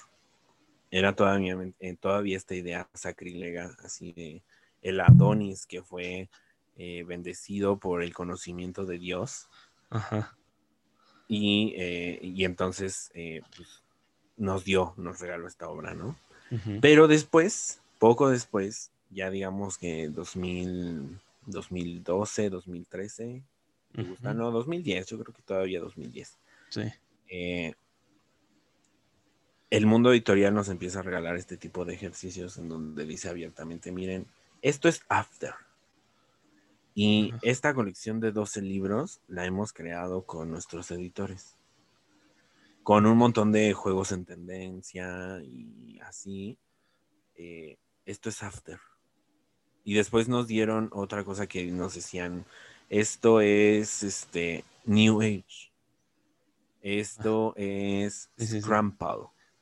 era 0.90 1.14
todavía, 1.14 1.56
eh, 1.80 1.96
todavía 1.98 2.36
esta 2.36 2.54
idea 2.54 2.88
sacrílega, 2.92 3.74
así 3.82 4.12
de 4.12 4.42
el 4.82 5.00
Adonis 5.00 5.64
que 5.66 5.82
fue 5.82 6.28
eh, 6.76 7.04
bendecido 7.06 7.78
por 7.78 8.02
el 8.02 8.12
conocimiento 8.12 8.84
de 8.84 8.98
Dios 8.98 9.48
Ajá. 9.92 10.36
Y, 11.28 11.74
eh, 11.76 12.18
y 12.22 12.44
entonces 12.44 13.10
eh, 13.14 13.42
pues, 13.56 13.81
nos 14.42 14.64
dio, 14.64 14.92
nos 14.96 15.20
regaló 15.20 15.46
esta 15.46 15.68
obra, 15.68 15.94
¿no? 15.94 16.16
Pero 16.82 17.08
después, 17.08 17.80
poco 17.98 18.28
después, 18.28 18.90
ya 19.08 19.30
digamos 19.30 19.78
que 19.78 20.08
2000, 20.08 21.18
2012, 21.46 22.50
2013, 22.50 23.42
me 23.94 24.02
gusta, 24.04 24.34
no, 24.34 24.50
2010, 24.50 25.06
yo 25.06 25.18
creo 25.18 25.34
que 25.34 25.42
todavía 25.42 25.80
2010. 25.80 26.36
Sí. 26.68 26.82
Eh, 27.28 27.74
el 29.70 29.86
mundo 29.86 30.12
editorial 30.12 30.52
nos 30.52 30.68
empieza 30.68 30.98
a 30.98 31.02
regalar 31.02 31.36
este 31.36 31.56
tipo 31.56 31.86
de 31.86 31.94
ejercicios 31.94 32.58
en 32.58 32.68
donde 32.68 33.06
dice 33.06 33.30
abiertamente, 33.30 33.92
miren, 33.92 34.26
esto 34.60 34.88
es 34.88 35.02
after. 35.08 35.54
Y 36.94 37.32
esta 37.40 37.72
colección 37.72 38.20
de 38.20 38.32
12 38.32 38.60
libros 38.60 39.20
la 39.28 39.46
hemos 39.46 39.72
creado 39.72 40.22
con 40.22 40.50
nuestros 40.50 40.90
editores. 40.90 41.56
Con 42.82 43.06
un 43.06 43.16
montón 43.16 43.52
de 43.52 43.72
juegos 43.72 44.12
en 44.12 44.24
tendencia 44.24 45.40
y 45.44 45.98
así. 46.00 46.58
Eh, 47.36 47.78
esto 48.04 48.28
es 48.28 48.42
After. 48.42 48.78
Y 49.84 49.94
después 49.94 50.28
nos 50.28 50.46
dieron 50.46 50.90
otra 50.92 51.24
cosa 51.24 51.46
que 51.46 51.64
nos 51.70 51.94
decían, 51.94 52.44
esto 52.88 53.40
es 53.40 54.02
este 54.02 54.64
New 54.84 55.22
Age. 55.22 55.72
Esto 56.82 57.54
es 57.56 58.30
sí, 58.36 58.60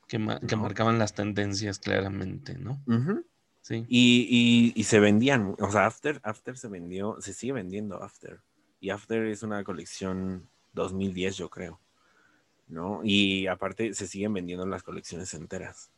Que, 0.07 0.19
marcaban 0.19 0.99
las 0.99 1.13
tendencias 1.13 1.79
claramente, 1.79 2.57
¿no? 2.57 2.83
Y, 3.87 4.83
se 4.83 4.99
vendían, 4.99 5.55
o 5.59 5.71
sea, 5.71 5.85
After, 5.85 6.19
After 6.23 6.57
se 6.57 6.67
vendió, 6.67 7.17
se 7.21 7.33
sigue 7.33 7.53
vendiendo 7.53 8.03
After. 8.03 8.41
Y 8.79 8.89
After 8.89 9.25
es 9.25 9.43
una 9.43 9.63
colección 9.63 10.49
2010, 10.73 11.37
yo 11.37 11.49
creo. 11.49 11.79
¿No? 12.71 13.01
Y 13.03 13.47
aparte 13.47 13.93
se 13.93 14.07
siguen 14.07 14.33
vendiendo 14.33 14.65
las 14.65 14.81
colecciones 14.81 15.33
enteras. 15.33 15.91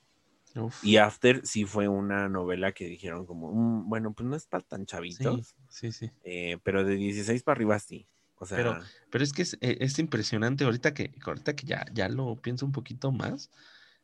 Y 0.84 0.98
After 0.98 1.46
sí 1.46 1.66
fue 1.66 1.88
una 1.88 2.30
novela 2.30 2.74
que 2.74 2.86
dijeron 2.86 3.26
como, 3.26 3.52
mm, 3.52 3.90
bueno, 3.90 4.14
pues 4.14 4.28
no 4.28 4.36
es 4.36 4.46
para 4.46 4.64
tan 4.64 4.86
chavitos. 4.86 5.56
Sí, 5.70 5.92
sí. 5.92 6.12
Eh, 6.24 6.58
pero 6.64 6.84
de 6.84 6.96
16 6.96 7.42
para 7.44 7.56
arriba 7.56 7.80
sí. 7.80 8.06
O 8.38 8.46
sea, 8.46 8.58
pero, 8.58 8.80
pero 9.10 9.24
es 9.24 9.34
que 9.34 9.44
es, 9.44 9.58
e, 9.62 9.78
es, 9.80 9.98
impresionante 10.00 10.66
ahorita 10.66 10.94
que, 10.94 11.12
ahorita 11.26 11.56
que 11.56 11.66
ya, 11.66 11.86
ya 11.94 12.10
lo 12.10 12.36
pienso 12.36 12.66
un 12.66 12.72
poquito 12.72 13.12
más 13.12 13.50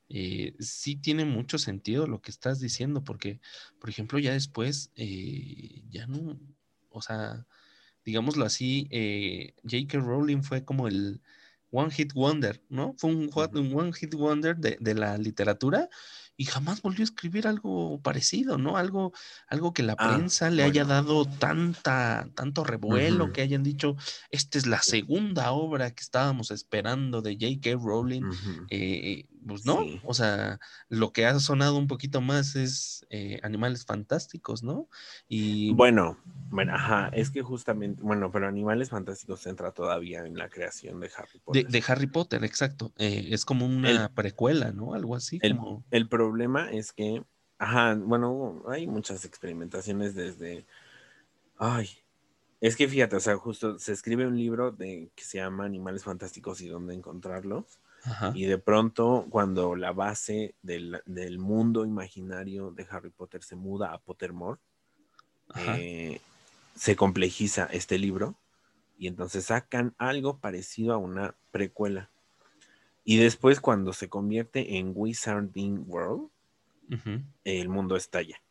eh, 0.10 0.56
sí 0.60 0.96
tiene 0.96 1.24
mucho 1.24 1.60
sentido 1.60 2.08
lo 2.08 2.22
que 2.22 2.32
estás 2.32 2.60
diciendo, 2.60 3.04
porque, 3.04 3.40
por 3.80 3.92
ejemplo, 3.92 4.18
ya 4.18 4.34
después, 4.34 4.92
eh, 4.96 5.84
ya 5.90 6.08
no, 6.08 6.40
o 6.90 7.02
sea, 7.02 7.46
digámoslo 8.04 8.44
así, 8.44 8.88
eh, 8.90 9.54
J.K. 9.64 10.00
Rowling 10.00 10.42
fue 10.42 10.66
como 10.66 10.88
el 10.88 11.22
One 11.72 11.92
Hit 11.92 12.14
Wonder, 12.14 12.64
¿no? 12.70 12.94
Fue 12.98 13.10
un, 13.12 13.30
un 13.34 13.74
One 13.76 13.94
Hit 13.94 14.16
Wonder 14.16 14.58
de, 14.58 14.78
de 14.80 14.94
la 14.96 15.18
literatura 15.18 15.90
y 16.36 16.46
jamás 16.46 16.82
volvió 16.82 17.02
a 17.02 17.04
escribir 17.04 17.48
algo 17.48 18.02
parecido, 18.02 18.58
¿no? 18.58 18.78
Algo, 18.78 19.12
algo 19.48 19.74
que 19.74 19.84
la 19.84 19.96
Ah, 19.98 20.16
prensa 20.16 20.50
le 20.50 20.64
haya 20.64 20.86
dado 20.86 21.26
tanta, 21.26 22.30
tanto 22.34 22.64
revuelo, 22.64 23.34
que 23.34 23.42
hayan 23.42 23.62
dicho, 23.62 23.98
esta 24.32 24.58
es 24.58 24.66
la 24.66 24.82
segunda 24.82 25.52
obra 25.52 25.92
que 25.92 26.02
estábamos 26.02 26.52
esperando 26.52 27.22
de 27.22 27.34
J.K. 27.34 27.78
Rowling. 27.84 28.24
Eh, 28.70 29.26
pues 29.48 29.66
no, 29.66 29.80
Sí. 29.84 30.02
o 30.04 30.14
sea, 30.14 30.60
lo 30.90 31.12
que 31.14 31.26
ha 31.26 31.40
sonado 31.40 31.78
un 31.78 31.88
poquito 31.88 32.22
más 32.22 32.56
es 32.56 33.06
eh, 33.10 33.40
Animales 33.44 33.86
Fantásticos, 33.86 34.64
¿no? 34.64 34.88
Y 35.28 35.74
Bueno, 35.74 36.18
bueno, 36.50 36.74
ajá, 36.76 37.10
es 37.14 37.30
que 37.32 37.42
justamente, 37.42 38.02
bueno, 38.04 38.32
pero 38.32 38.48
Animales 38.48 38.90
Fantásticos 38.90 39.46
entra 39.48 39.72
todavía 39.72 40.26
en 40.26 40.38
la 40.38 40.50
creación 40.50 41.00
de 41.00 41.10
Harry 41.18 41.40
Potter. 41.40 41.68
de 41.68 41.84
Harry 41.88 42.08
Potter, 42.08 42.44
exacto. 42.44 42.94
eh, 42.98 43.28
es 43.32 43.46
como 43.46 43.66
una 43.66 44.14
precuela, 44.14 44.72
¿no? 44.72 44.94
Algo 44.94 45.16
así 45.16 45.40
El, 45.42 45.58
como... 45.58 45.84
el 45.92 46.08
problema 46.10 46.70
es 46.72 46.92
que, 46.92 47.24
ajá, 47.58 47.96
bueno, 47.96 48.64
hay 48.68 48.88
muchas 48.88 49.26
experimentaciones 49.26 50.16
desde, 50.16 50.66
ay, 51.58 51.90
es 52.62 52.76
que 52.76 52.88
fíjate, 52.88 53.16
o 53.16 53.20
sea, 53.20 53.38
justo 53.38 53.80
se 53.80 53.94
escribe 53.94 54.28
un 54.28 54.38
libro 54.38 54.72
de 54.72 55.12
que 55.16 55.24
se 55.24 55.38
llama 55.38 55.66
Animales 55.66 56.04
Fantásticos 56.04 56.62
y 56.62 56.68
dónde 56.68 56.94
encontrarlos. 56.94 57.80
Ajá, 58.04 58.32
Y 58.36 58.46
de 58.46 58.58
pronto, 58.58 59.28
cuando 59.30 59.76
la 59.76 59.92
base 59.92 60.56
del, 60.62 61.02
del 61.06 61.40
mundo 61.40 61.86
imaginario 61.86 62.72
de 62.72 62.88
Harry 62.90 63.10
Potter 63.10 63.44
se 63.44 63.56
muda 63.56 63.94
a 63.94 64.00
Pottermore, 64.00 64.60
eh, 65.56 66.22
se 66.76 66.96
complejiza 66.96 67.66
este 67.66 67.98
libro 67.98 68.36
y 68.98 69.08
entonces 69.08 69.46
sacan 69.46 69.96
algo 69.98 70.40
parecido 70.40 70.94
a 70.94 70.98
una 70.98 71.36
precuela. 71.52 72.10
Y 73.04 73.18
después, 73.18 73.60
cuando 73.60 73.94
se 73.94 74.10
convierte 74.10 74.78
en 74.78 74.92
Wizarding 74.96 75.86
World, 75.88 76.30
el 77.44 77.70
mundo 77.70 77.96
estalla. 77.96 78.42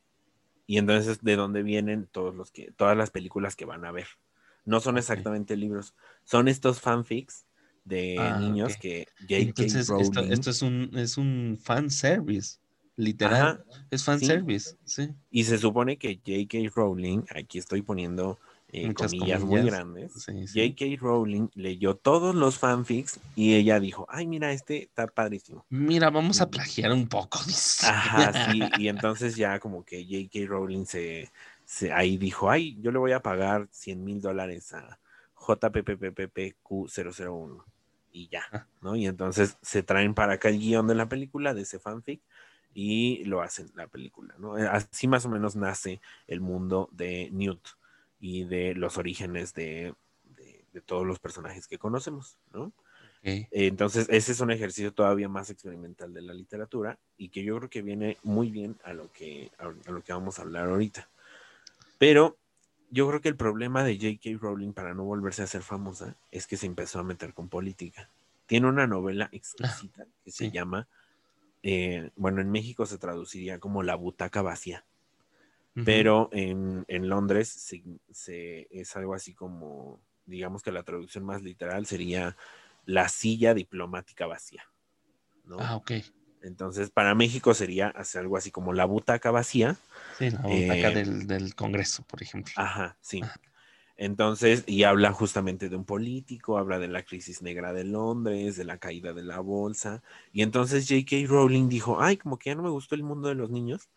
Y 0.66 0.78
entonces, 0.78 1.22
¿de 1.22 1.36
dónde 1.36 1.62
vienen 1.62 2.06
todos 2.06 2.34
los 2.34 2.50
que, 2.50 2.72
todas 2.72 2.96
las 2.96 3.10
películas 3.10 3.56
que 3.56 3.64
van 3.64 3.84
a 3.84 3.92
ver? 3.92 4.06
No 4.64 4.80
son 4.80 4.98
exactamente 4.98 5.56
libros, 5.56 5.94
son 6.24 6.48
estos 6.48 6.80
fanfics 6.80 7.47
de 7.88 8.16
Ah, 8.18 8.38
niños 8.38 8.76
que 8.76 9.06
J.K. 9.20 9.36
Entonces, 9.38 9.90
esto, 9.98 10.20
Rowling 10.20 10.32
esto 10.32 10.50
es 10.50 10.62
un 10.62 10.90
es 10.94 11.16
un 11.18 11.58
fan 11.62 11.90
service, 11.90 12.58
literal. 12.96 13.58
Ajá, 13.58 13.64
es 13.90 14.04
fan 14.04 14.20
sí. 14.20 14.26
service, 14.26 14.76
sí. 14.84 15.08
Y 15.30 15.44
se 15.44 15.58
supone 15.58 15.96
que 15.98 16.20
J.K. 16.24 16.70
Rowling, 16.74 17.22
aquí 17.34 17.58
estoy 17.58 17.82
poniendo 17.82 18.38
eh, 18.68 18.86
Muchas 18.86 19.12
comillas, 19.12 19.42
muy 19.42 19.62
grandes, 19.64 20.12
Sí, 20.12 20.46
sí. 20.46 20.74
J.K. 20.76 20.96
Rowling 21.00 21.48
leyó 21.54 21.96
todos 21.96 22.34
los 22.34 22.58
fanfics 22.58 23.18
y 23.34 23.54
ella 23.54 23.80
dijo, 23.80 24.04
ay, 24.08 24.26
mira, 24.26 24.52
este 24.52 24.82
está 24.84 25.06
padrísimo. 25.06 25.64
Mira, 25.70 26.10
vamos 26.10 26.38
Mm. 26.38 26.42
a 26.42 26.50
plagiar 26.50 26.92
un 26.92 27.08
poco, 27.08 27.38
dice. 27.46 27.86
Ajá, 27.88 28.32
sí, 28.32 28.70
y 28.74 28.88
entonces 28.88 29.36
ya 29.36 29.58
como 29.60 29.84
que 29.84 30.04
J.K. 30.04 30.46
Rowling 30.48 30.84
se, 30.86 31.30
se- 31.64 31.92
ahí 31.92 32.16
dijo, 32.16 32.50
ay, 32.50 32.76
yo 32.80 32.90
le 32.90 32.98
voy 32.98 33.12
a 33.12 33.20
pagar 33.20 33.68
100 33.70 34.02
mil 34.04 34.20
dólares 34.20 34.72
a 34.72 34.98
JPPPPQ001 35.36 37.64
y 38.18 38.28
ya. 38.28 38.42
¿no? 38.82 38.96
Y 38.96 39.06
entonces 39.06 39.56
se 39.62 39.82
traen 39.82 40.14
para 40.14 40.34
acá 40.34 40.48
el 40.48 40.58
guion 40.58 40.86
de 40.86 40.94
la 40.94 41.08
película, 41.08 41.54
de 41.54 41.62
ese 41.62 41.78
fanfic, 41.78 42.20
y 42.74 43.24
lo 43.24 43.42
hacen 43.42 43.70
la 43.74 43.86
película, 43.88 44.34
¿no? 44.38 44.58
Eh, 44.58 44.66
Así 44.68 45.08
más 45.08 45.24
o 45.26 45.28
menos 45.28 45.56
nace 45.56 46.00
el 46.26 46.40
mundo 46.40 46.88
de 46.92 47.28
Newt 47.32 47.60
y 48.20 48.44
de 48.44 48.74
los 48.74 48.98
orígenes 48.98 49.54
de, 49.54 49.94
de- 50.36 50.64
de 50.72 50.80
todos 50.80 51.06
los 51.06 51.18
personajes 51.18 51.66
que 51.66 51.78
conocemos, 51.78 52.38
¿no? 52.52 52.72
Entonces, 53.50 54.06
ese 54.10 54.32
es 54.32 54.40
un 54.40 54.50
ejercicio 54.50 54.92
todavía 54.92 55.28
más 55.28 55.48
experimental 55.50 56.12
de 56.12 56.22
la 56.22 56.34
literatura 56.34 56.98
y 57.16 57.30
que 57.30 57.42
yo 57.42 57.56
creo 57.56 57.70
que 57.70 57.82
viene 57.82 58.18
muy 58.22 58.50
bien 58.50 58.76
a 58.84 58.92
lo 58.92 59.10
que, 59.12 59.50
a, 59.58 59.64
a 59.88 59.92
lo 59.92 60.02
que 60.02 60.12
vamos 60.12 60.38
a 60.38 60.42
hablar 60.42 60.68
ahorita. 60.68 61.08
Pero 61.98 62.36
yo 62.90 63.08
creo 63.08 63.20
que 63.20 63.28
el 63.28 63.36
problema 63.36 63.84
de 63.84 63.96
J.K. 63.96 64.38
Rowling 64.40 64.72
para 64.72 64.94
no 64.94 65.04
volverse 65.04 65.42
a 65.42 65.46
ser 65.46 65.62
famosa 65.62 66.16
es 66.30 66.46
que 66.46 66.56
se 66.56 66.66
empezó 66.66 66.98
a 67.00 67.04
meter 67.04 67.34
con 67.34 67.48
política. 67.48 68.10
Tiene 68.46 68.68
una 68.68 68.86
novela 68.86 69.28
exquisita 69.32 70.06
que 70.24 70.30
se 70.30 70.50
llama, 70.50 70.88
eh, 71.62 72.10
bueno, 72.16 72.40
en 72.40 72.50
México 72.50 72.86
se 72.86 72.98
traduciría 72.98 73.58
como 73.60 73.82
La 73.82 73.94
butaca 73.96 74.42
vacía, 74.42 74.86
pero 75.84 76.28
en, 76.32 76.84
en 76.88 77.08
Londres 77.08 77.48
se- 77.48 77.82
se- 78.10 78.68
es 78.70 78.96
algo 78.96 79.14
así 79.14 79.34
como, 79.34 80.00
digamos 80.26 80.62
que 80.62 80.72
la 80.72 80.82
traducción 80.82 81.24
más 81.24 81.42
literal 81.42 81.86
sería 81.86 82.36
La 82.86 83.08
silla 83.08 83.54
diplomática 83.54 84.26
vacía. 84.26 84.64
¿no? 85.44 85.58
Ah, 85.58 85.76
ok. 85.76 85.92
Entonces, 86.48 86.90
para 86.90 87.14
México 87.14 87.54
sería 87.54 87.88
hacer 87.88 88.22
algo 88.22 88.36
así 88.36 88.50
como 88.50 88.72
La 88.72 88.84
butaca 88.84 89.30
vacía. 89.30 89.76
Sí, 90.18 90.30
la 90.30 90.40
butaca 90.40 90.88
Eh, 90.90 90.94
del, 90.94 91.26
del 91.26 91.54
Congreso, 91.54 92.02
por 92.02 92.22
ejemplo. 92.22 92.52
Ajá, 92.56 92.96
sí. 93.00 93.20
Ajá. 93.22 93.40
Entonces, 93.96 94.62
y 94.66 94.84
habla 94.84 95.12
justamente 95.12 95.68
de 95.68 95.74
un 95.74 95.84
político, 95.84 96.56
habla 96.56 96.78
de 96.78 96.86
la 96.86 97.02
crisis 97.02 97.42
negra 97.42 97.72
de 97.72 97.82
Londres, 97.82 98.56
de 98.56 98.64
la 98.64 98.78
caída 98.78 99.12
de 99.12 99.24
la 99.24 99.40
bolsa. 99.40 100.02
Y 100.32 100.42
entonces 100.42 100.86
J.K. 100.88 101.26
Rowling 101.26 101.68
dijo, 101.68 102.00
ay, 102.00 102.16
como 102.16 102.38
que 102.38 102.50
ya 102.50 102.54
no 102.54 102.62
me 102.62 102.70
gustó 102.70 102.94
el 102.94 103.02
mundo 103.02 103.28
de 103.28 103.34
los 103.34 103.50
niños 103.50 103.88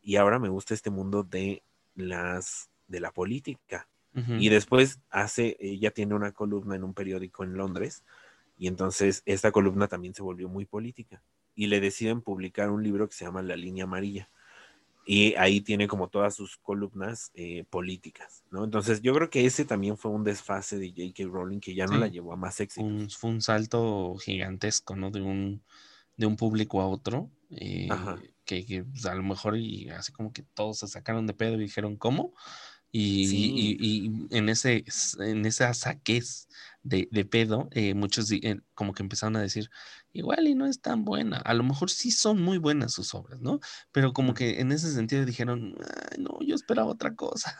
y 0.00 0.14
ahora 0.14 0.38
me 0.38 0.48
gusta 0.48 0.74
este 0.74 0.90
mundo 0.90 1.24
de 1.24 1.64
las 1.96 2.70
de 2.86 3.00
la 3.00 3.12
política. 3.12 3.88
Y 4.26 4.48
después 4.48 4.98
hace, 5.10 5.56
ella 5.60 5.92
tiene 5.92 6.14
una 6.16 6.32
columna 6.32 6.74
en 6.74 6.82
un 6.82 6.92
periódico 6.92 7.44
en 7.44 7.56
Londres 7.56 8.02
y 8.56 8.66
entonces 8.66 9.22
esta 9.26 9.52
columna 9.52 9.86
también 9.86 10.12
se 10.12 10.22
volvió 10.22 10.48
muy 10.48 10.64
política 10.64 11.22
y 11.58 11.66
le 11.66 11.80
deciden 11.80 12.22
publicar 12.22 12.70
un 12.70 12.84
libro 12.84 13.08
que 13.08 13.16
se 13.16 13.24
llama 13.24 13.42
La 13.42 13.56
línea 13.56 13.84
amarilla 13.84 14.30
y 15.06 15.34
ahí 15.36 15.60
tiene 15.62 15.88
como 15.88 16.08
todas 16.08 16.34
sus 16.34 16.58
columnas 16.58 17.30
eh, 17.34 17.64
políticas, 17.70 18.44
¿no? 18.50 18.64
Entonces 18.64 19.00
yo 19.02 19.14
creo 19.14 19.30
que 19.30 19.46
ese 19.46 19.64
también 19.64 19.96
fue 19.96 20.10
un 20.12 20.22
desfase 20.22 20.78
de 20.78 20.90
J.K. 20.90 21.24
Rowling 21.32 21.60
que 21.60 21.74
ya 21.74 21.86
no 21.86 21.94
Sí. 21.94 22.00
la 22.00 22.08
llevó 22.08 22.32
a 22.34 22.36
más 22.36 22.60
éxito. 22.60 22.86
un, 22.86 23.10
fue 23.10 23.30
un 23.30 23.40
salto 23.40 24.14
gigantesco, 24.16 24.96
¿no? 24.96 25.10
De 25.10 25.22
un, 25.22 25.62
de 26.16 26.26
un 26.26 26.36
público 26.36 26.80
a 26.82 26.86
otro, 26.88 27.30
eh, 27.50 27.88
Ajá. 27.90 28.18
que, 28.44 28.66
que, 28.66 28.84
pues, 28.84 29.06
a 29.06 29.14
lo 29.14 29.22
mejor 29.22 29.56
y 29.56 29.88
así 29.90 30.12
como 30.12 30.32
que 30.32 30.42
todos 30.42 30.78
se 30.80 30.88
sacaron 30.88 31.26
de 31.26 31.34
pedo 31.34 31.54
y 31.54 31.60
dijeron, 31.64 31.96
¿cómo? 31.96 32.34
Y, 32.90 33.26
Sí. 33.28 33.52
y- 33.54 33.76
y 34.30 34.36
en, 34.36 34.48
ese, 34.48 34.84
en 35.20 35.44
esa 35.44 35.74
saquez 35.74 36.48
de, 36.82 37.06
de 37.10 37.24
pedo, 37.26 37.68
eh, 37.72 37.92
muchos 37.94 38.30
eh, 38.32 38.60
como 38.74 38.94
que 38.94 39.02
empezaron 39.02 39.36
a 39.36 39.42
decir, 39.42 39.70
igual 40.14 40.48
y 40.48 40.54
no 40.54 40.66
es 40.66 40.80
tan 40.80 41.04
buena, 41.04 41.36
a 41.38 41.52
lo 41.52 41.64
mejor 41.64 41.90
sí 41.90 42.10
son 42.10 42.40
muy 42.40 42.56
buenas 42.56 42.92
sus 42.92 43.14
obras, 43.14 43.40
¿no? 43.40 43.60
Pero 43.92 44.12
como 44.14 44.32
que 44.32 44.60
en 44.60 44.72
ese 44.72 44.90
sentido 44.92 45.26
dijeron, 45.26 45.76
"Ay, 46.12 46.22
no, 46.22 46.38
yo 46.40 46.54
esperaba 46.54 46.88
otra 46.90 47.14
cosa. 47.14 47.56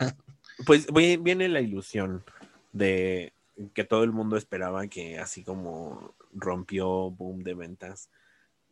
Pues 0.64 0.86
vi- 0.92 1.18
viene 1.18 1.48
la 1.48 1.60
ilusión 1.60 2.24
de 2.72 3.32
que 3.74 3.84
todo 3.84 4.04
el 4.04 4.12
mundo 4.12 4.36
esperaba 4.36 4.86
que 4.86 5.18
así 5.18 5.42
como 5.42 6.14
rompió 6.32 7.10
boom 7.10 7.42
de 7.42 7.54
ventas 7.54 8.08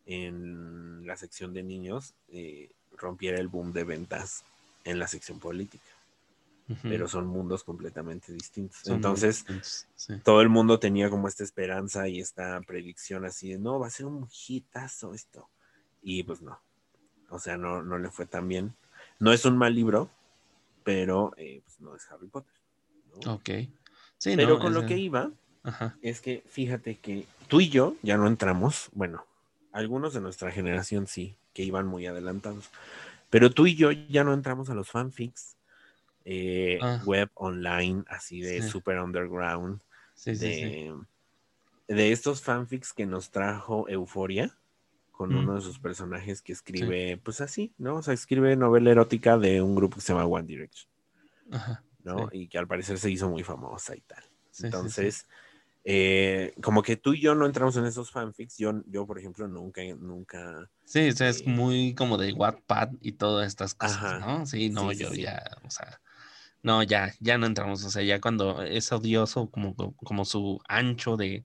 en 0.06 1.06
la 1.06 1.16
sección 1.16 1.52
de 1.52 1.62
niños, 1.62 2.14
eh, 2.28 2.70
rompiera 2.96 3.38
el 3.38 3.48
boom 3.48 3.72
de 3.72 3.84
ventas 3.84 4.44
en 4.84 4.98
la 4.98 5.08
sección 5.08 5.38
política, 5.40 5.84
pero 6.82 7.06
son 7.06 7.26
mundos 7.26 7.62
completamente 7.62 8.32
distintos. 8.32 8.80
Son 8.82 8.96
Entonces, 8.96 9.38
distintos, 9.38 9.86
sí. 9.94 10.14
todo 10.24 10.40
el 10.40 10.48
mundo 10.48 10.78
tenía 10.78 11.08
como 11.10 11.28
esta 11.28 11.44
esperanza 11.44 12.08
y 12.08 12.20
esta 12.20 12.60
predicción 12.62 13.24
así 13.24 13.50
de, 13.50 13.58
no, 13.58 13.78
va 13.78 13.86
a 13.86 13.90
ser 13.90 14.06
un 14.06 14.28
hitazo 14.48 15.14
esto. 15.14 15.48
Y 16.02 16.22
pues 16.24 16.42
no, 16.42 16.60
o 17.30 17.38
sea, 17.38 17.56
no, 17.56 17.82
no 17.82 17.98
le 17.98 18.10
fue 18.10 18.26
tan 18.26 18.48
bien. 18.48 18.74
No 19.18 19.32
es 19.32 19.44
un 19.44 19.56
mal 19.56 19.74
libro, 19.74 20.10
pero 20.84 21.32
eh, 21.36 21.62
pues 21.64 21.80
no 21.80 21.94
es 21.94 22.10
Harry 22.10 22.26
Potter. 22.26 22.54
¿no? 23.24 23.34
Ok. 23.34 23.50
Sí, 24.18 24.34
pero 24.36 24.54
no, 24.54 24.58
con 24.58 24.74
lo 24.74 24.86
que 24.86 24.96
iba 24.96 25.30
Ajá. 25.62 25.96
es 26.02 26.20
que 26.20 26.42
fíjate 26.48 26.96
que 26.96 27.26
tú 27.48 27.60
y 27.60 27.68
yo 27.68 27.96
ya 28.02 28.16
no 28.16 28.26
entramos, 28.26 28.88
bueno, 28.92 29.24
algunos 29.72 30.14
de 30.14 30.20
nuestra 30.20 30.50
generación 30.50 31.06
sí, 31.06 31.36
que 31.52 31.62
iban 31.62 31.86
muy 31.86 32.06
adelantados, 32.06 32.70
pero 33.30 33.50
tú 33.50 33.66
y 33.66 33.76
yo 33.76 33.92
ya 33.92 34.24
no 34.24 34.32
entramos 34.32 34.70
a 34.70 34.74
los 34.74 34.90
fanfics 34.90 35.55
eh, 36.28 36.78
Ah. 36.82 37.00
web 37.06 37.30
online, 37.34 38.02
así 38.08 38.40
de 38.40 38.60
Sí. 38.60 38.68
super 38.68 38.98
underground, 38.98 39.80
Sí, 40.14 40.34
sí, 40.34 40.52
sí. 40.54 40.60
de, 40.64 40.94
de 41.88 42.10
estos 42.12 42.42
fanfics 42.42 42.92
que 42.92 43.06
nos 43.06 43.30
trajo 43.30 43.88
Euforia 43.88 44.58
con 45.12 45.32
Mm. 45.32 45.38
uno 45.38 45.54
de 45.54 45.60
sus 45.60 45.78
personajes 45.78 46.42
que 46.42 46.52
escribe, 46.52 47.16
pues 47.18 47.40
así, 47.40 47.72
¿no? 47.78 47.96
O 47.96 48.02
sea, 48.02 48.12
escribe 48.12 48.56
novela 48.56 48.90
erótica 48.90 49.38
de 49.38 49.62
un 49.62 49.74
grupo 49.76 49.94
que 49.96 50.02
se 50.02 50.12
llama 50.12 50.26
One 50.26 50.46
Direction, 50.46 50.90
Ajá. 51.52 51.82
¿no? 52.02 52.28
Y 52.32 52.48
que 52.48 52.58
al 52.58 52.66
parecer 52.66 52.98
se 52.98 53.08
hizo 53.10 53.30
muy 53.30 53.44
famosa 53.44 53.94
y 53.96 54.00
tal. 54.00 54.24
Entonces, 54.62 55.26
eh, 55.84 56.52
como 56.60 56.82
que 56.82 56.96
tú 56.96 57.14
y 57.14 57.20
yo 57.20 57.36
no 57.36 57.46
entramos 57.46 57.76
en 57.76 57.86
esos 57.86 58.10
fanfics. 58.10 58.58
Yo, 58.58 58.82
yo 58.86 59.06
por 59.06 59.18
ejemplo, 59.20 59.46
nunca, 59.46 59.82
nunca. 60.00 60.68
Sí, 60.84 61.08
o 61.08 61.12
sea, 61.12 61.28
es 61.28 61.42
eh, 61.42 61.44
muy 61.46 61.94
como 61.94 62.18
de 62.18 62.32
Wattpad 62.32 62.90
y 63.00 63.12
todas 63.12 63.46
estas 63.46 63.74
cosas, 63.74 63.96
Ajá. 63.96 64.18
¿no? 64.18 64.46
Sí, 64.46 64.68
no, 64.70 64.90
sí, 64.90 64.96
yo 64.98 65.10
sí. 65.10 65.22
ya, 65.22 65.42
o 65.64 65.70
sea, 65.70 66.00
no, 66.62 66.82
ya, 66.82 67.14
ya 67.20 67.38
no 67.38 67.46
entramos, 67.46 67.84
o 67.84 67.90
sea, 67.90 68.02
ya 68.02 68.20
cuando 68.20 68.62
es 68.62 68.90
odioso 68.92 69.50
como, 69.50 69.74
como 69.96 70.24
su 70.24 70.60
ancho 70.68 71.16
de, 71.16 71.44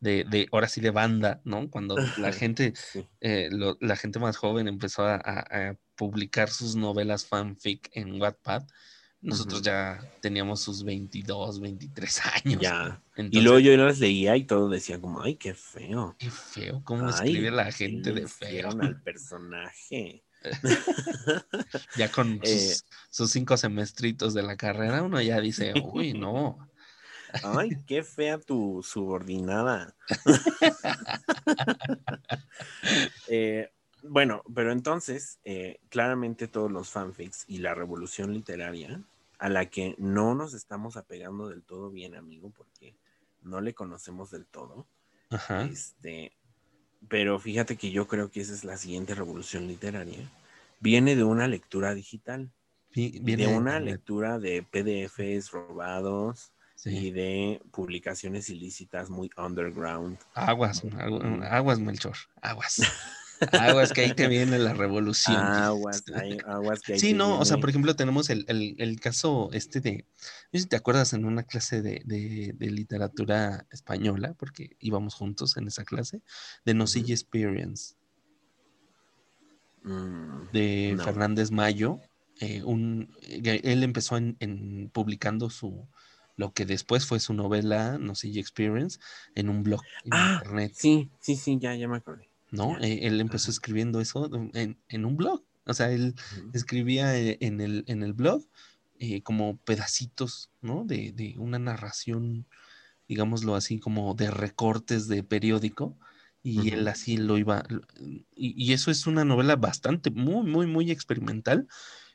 de, 0.00 0.24
de, 0.24 0.48
ahora 0.52 0.68
sí 0.68 0.80
de 0.80 0.90
banda, 0.90 1.40
¿no? 1.44 1.70
Cuando 1.70 1.96
la 2.18 2.32
gente, 2.32 2.72
Sí. 2.76 3.04
eh, 3.20 3.48
lo- 3.50 3.76
la 3.80 3.96
gente 3.96 4.18
más 4.18 4.36
joven 4.36 4.68
empezó 4.68 5.04
a, 5.06 5.76
publicar 5.96 6.48
sus 6.48 6.76
novelas 6.76 7.26
fanfic 7.26 7.90
en 7.92 8.20
Wattpad, 8.20 8.62
nosotros 9.20 9.62
ya 9.62 9.98
teníamos 10.20 10.60
sus 10.60 10.84
22, 10.84 11.58
23 11.60 12.20
años. 12.44 12.62
Ya. 12.62 13.02
Y 13.16 13.40
luego 13.40 13.58
yo 13.58 13.76
las 13.76 13.98
leía 13.98 14.36
y 14.36 14.44
todo 14.44 14.68
decía 14.68 15.00
como, 15.00 15.20
ay, 15.22 15.34
qué 15.34 15.54
feo. 15.54 16.14
qué 16.16 16.30
feo, 16.30 16.82
cómo 16.84 17.08
Ay, 17.08 17.10
escribe 17.10 17.50
la 17.50 17.64
¿qué 17.64 17.72
gente 17.72 18.12
de 18.12 18.28
feo. 18.28 18.70
al 18.80 19.02
personaje. 19.02 20.22
Ya 21.96 22.10
con 22.10 22.40
Eh, 22.42 22.58
sus, 22.58 22.84
sus 23.10 23.30
cinco 23.30 23.56
semestritos 23.56 24.34
de 24.34 24.42
la 24.42 24.56
carrera, 24.56 25.02
uno 25.02 25.20
ya 25.20 25.40
dice, 25.40 25.74
uy, 25.82 26.12
no. 26.14 26.58
Ay, 27.42 27.70
qué 27.86 28.02
fea 28.02 28.38
tu 28.38 28.82
subordinada. 28.82 29.94
Eh, 33.28 33.70
bueno, 34.02 34.42
pero 34.54 34.72
entonces, 34.72 35.38
eh, 35.44 35.80
claramente 35.90 36.48
todos 36.48 36.70
los 36.70 36.90
fanfics 36.90 37.44
y 37.46 37.58
la 37.58 37.74
revolución 37.74 38.32
literaria, 38.32 39.02
a 39.38 39.48
la 39.48 39.66
que 39.66 39.94
no 39.98 40.34
nos 40.34 40.54
estamos 40.54 40.96
apegando 40.96 41.48
del 41.48 41.62
todo 41.62 41.90
bien, 41.90 42.14
amigo, 42.14 42.50
porque 42.56 42.94
no 43.42 43.60
le 43.60 43.74
conocemos 43.74 44.30
del 44.30 44.46
todo. 44.46 44.86
Ajá. 45.30 45.64
Este, 45.64 46.32
pero 47.08 47.38
fíjate 47.38 47.76
que 47.76 47.90
yo 47.90 48.08
creo 48.08 48.30
que 48.30 48.40
esa 48.40 48.52
es 48.54 48.64
la 48.64 48.76
siguiente 48.76 49.14
revolución 49.14 49.68
literaria. 49.68 50.30
Viene 50.80 51.14
de 51.16 51.24
una 51.24 51.46
lectura 51.46 51.94
digital, 51.94 52.50
viene 52.94 53.44
de 53.44 53.48
una 53.56 53.78
lectura 53.80 54.38
de 54.38 54.62
PDFs 54.62 55.50
robados 55.52 56.52
y 56.84 57.10
de 57.10 57.60
publicaciones 57.72 58.48
ilícitas 58.50 59.10
muy 59.10 59.30
underground. 59.36 60.18
Aguas, 60.34 60.84
Mm. 60.84 60.88
agu- 60.98 61.44
aguas, 61.50 61.78
Melchor, 61.80 62.16
aguas. 62.42 62.76
Aguas, 63.52 63.92
que 63.92 64.00
ahí 64.02 64.14
te 64.14 64.26
viene 64.28 64.58
la 64.58 64.72
revolución. 64.74 65.36
Aguas, 65.36 66.04
hay 66.14 66.38
aguas 66.46 66.82
que 66.82 66.94
hay 66.94 66.98
Sí, 66.98 67.12
no, 67.14 67.38
o 67.38 67.44
sea, 67.44 67.58
por 67.58 67.70
ejemplo, 67.70 67.94
tenemos 67.96 68.30
el, 68.30 68.44
el- 68.48 68.74
el 68.78 69.00
caso 69.00 69.50
este 69.52 69.80
de, 69.80 70.06
no 70.52 70.58
sé 70.58 70.60
si 70.60 70.66
te 70.66 70.76
acuerdas 70.76 71.12
en 71.12 71.24
una 71.24 71.42
clase 71.44 71.82
de, 71.82 72.02
de- 72.04 72.52
de 72.54 72.70
literatura 72.70 73.66
española, 73.70 74.34
porque 74.38 74.76
íbamos 74.80 75.14
juntos 75.14 75.56
en 75.56 75.68
esa 75.68 75.84
clase, 75.84 76.22
de 76.64 76.74
Nosilla 76.74 77.14
Experience, 77.14 77.94
Mm, 79.82 80.50
de 80.52 80.94
No. 80.96 81.04
Fernández 81.04 81.50
Mayo. 81.50 82.00
eh, 82.40 82.62
un, 82.62 83.10
eh, 83.22 83.60
él 83.64 83.82
empezó 83.82 84.16
en, 84.16 84.36
en 84.40 84.90
publicando 84.90 85.50
su, 85.50 85.88
lo 86.36 86.52
que 86.52 86.66
después 86.66 87.04
fue 87.04 87.18
su 87.18 87.34
novela 87.34 87.98
Nosilla 87.98 88.40
Experience 88.40 89.00
en 89.34 89.48
un 89.48 89.62
blog 89.64 89.82
en 90.04 90.12
Ah, 90.14 90.38
internet. 90.40 90.72
sí, 90.74 91.10
sí, 91.20 91.34
sí, 91.36 91.58
ya, 91.60 91.74
ya 91.74 91.88
me 91.88 91.96
acordé. 91.96 92.27
¿No? 92.50 92.78
Eh, 92.80 93.00
él 93.02 93.20
empezó 93.20 93.50
escribiendo 93.50 94.00
eso 94.00 94.30
en, 94.54 94.78
en 94.88 95.04
un 95.04 95.16
blog. 95.16 95.44
O 95.66 95.74
sea, 95.74 95.90
él 95.90 96.14
escribía 96.54 97.16
eh, 97.18 97.36
en 97.40 97.60
el, 97.60 97.84
en 97.88 98.02
el 98.02 98.14
blog 98.14 98.46
eh, 98.98 99.22
como 99.22 99.58
pedacitos, 99.58 100.50
¿no? 100.62 100.84
De, 100.84 101.12
de 101.12 101.34
una 101.38 101.58
narración, 101.58 102.46
digámoslo 103.06 103.54
así, 103.54 103.78
como 103.78 104.14
de 104.14 104.30
recortes 104.30 105.08
de 105.08 105.22
periódico. 105.22 105.98
Y 106.42 106.70
él 106.70 106.88
así 106.88 107.18
lo 107.18 107.36
iba. 107.36 107.62
Y, 108.34 108.54
y 108.56 108.72
eso 108.72 108.90
es 108.90 109.06
una 109.06 109.24
novela 109.24 109.56
bastante, 109.56 110.10
muy, 110.10 110.46
muy, 110.46 110.66
muy 110.66 110.90
experimental. 110.90 111.68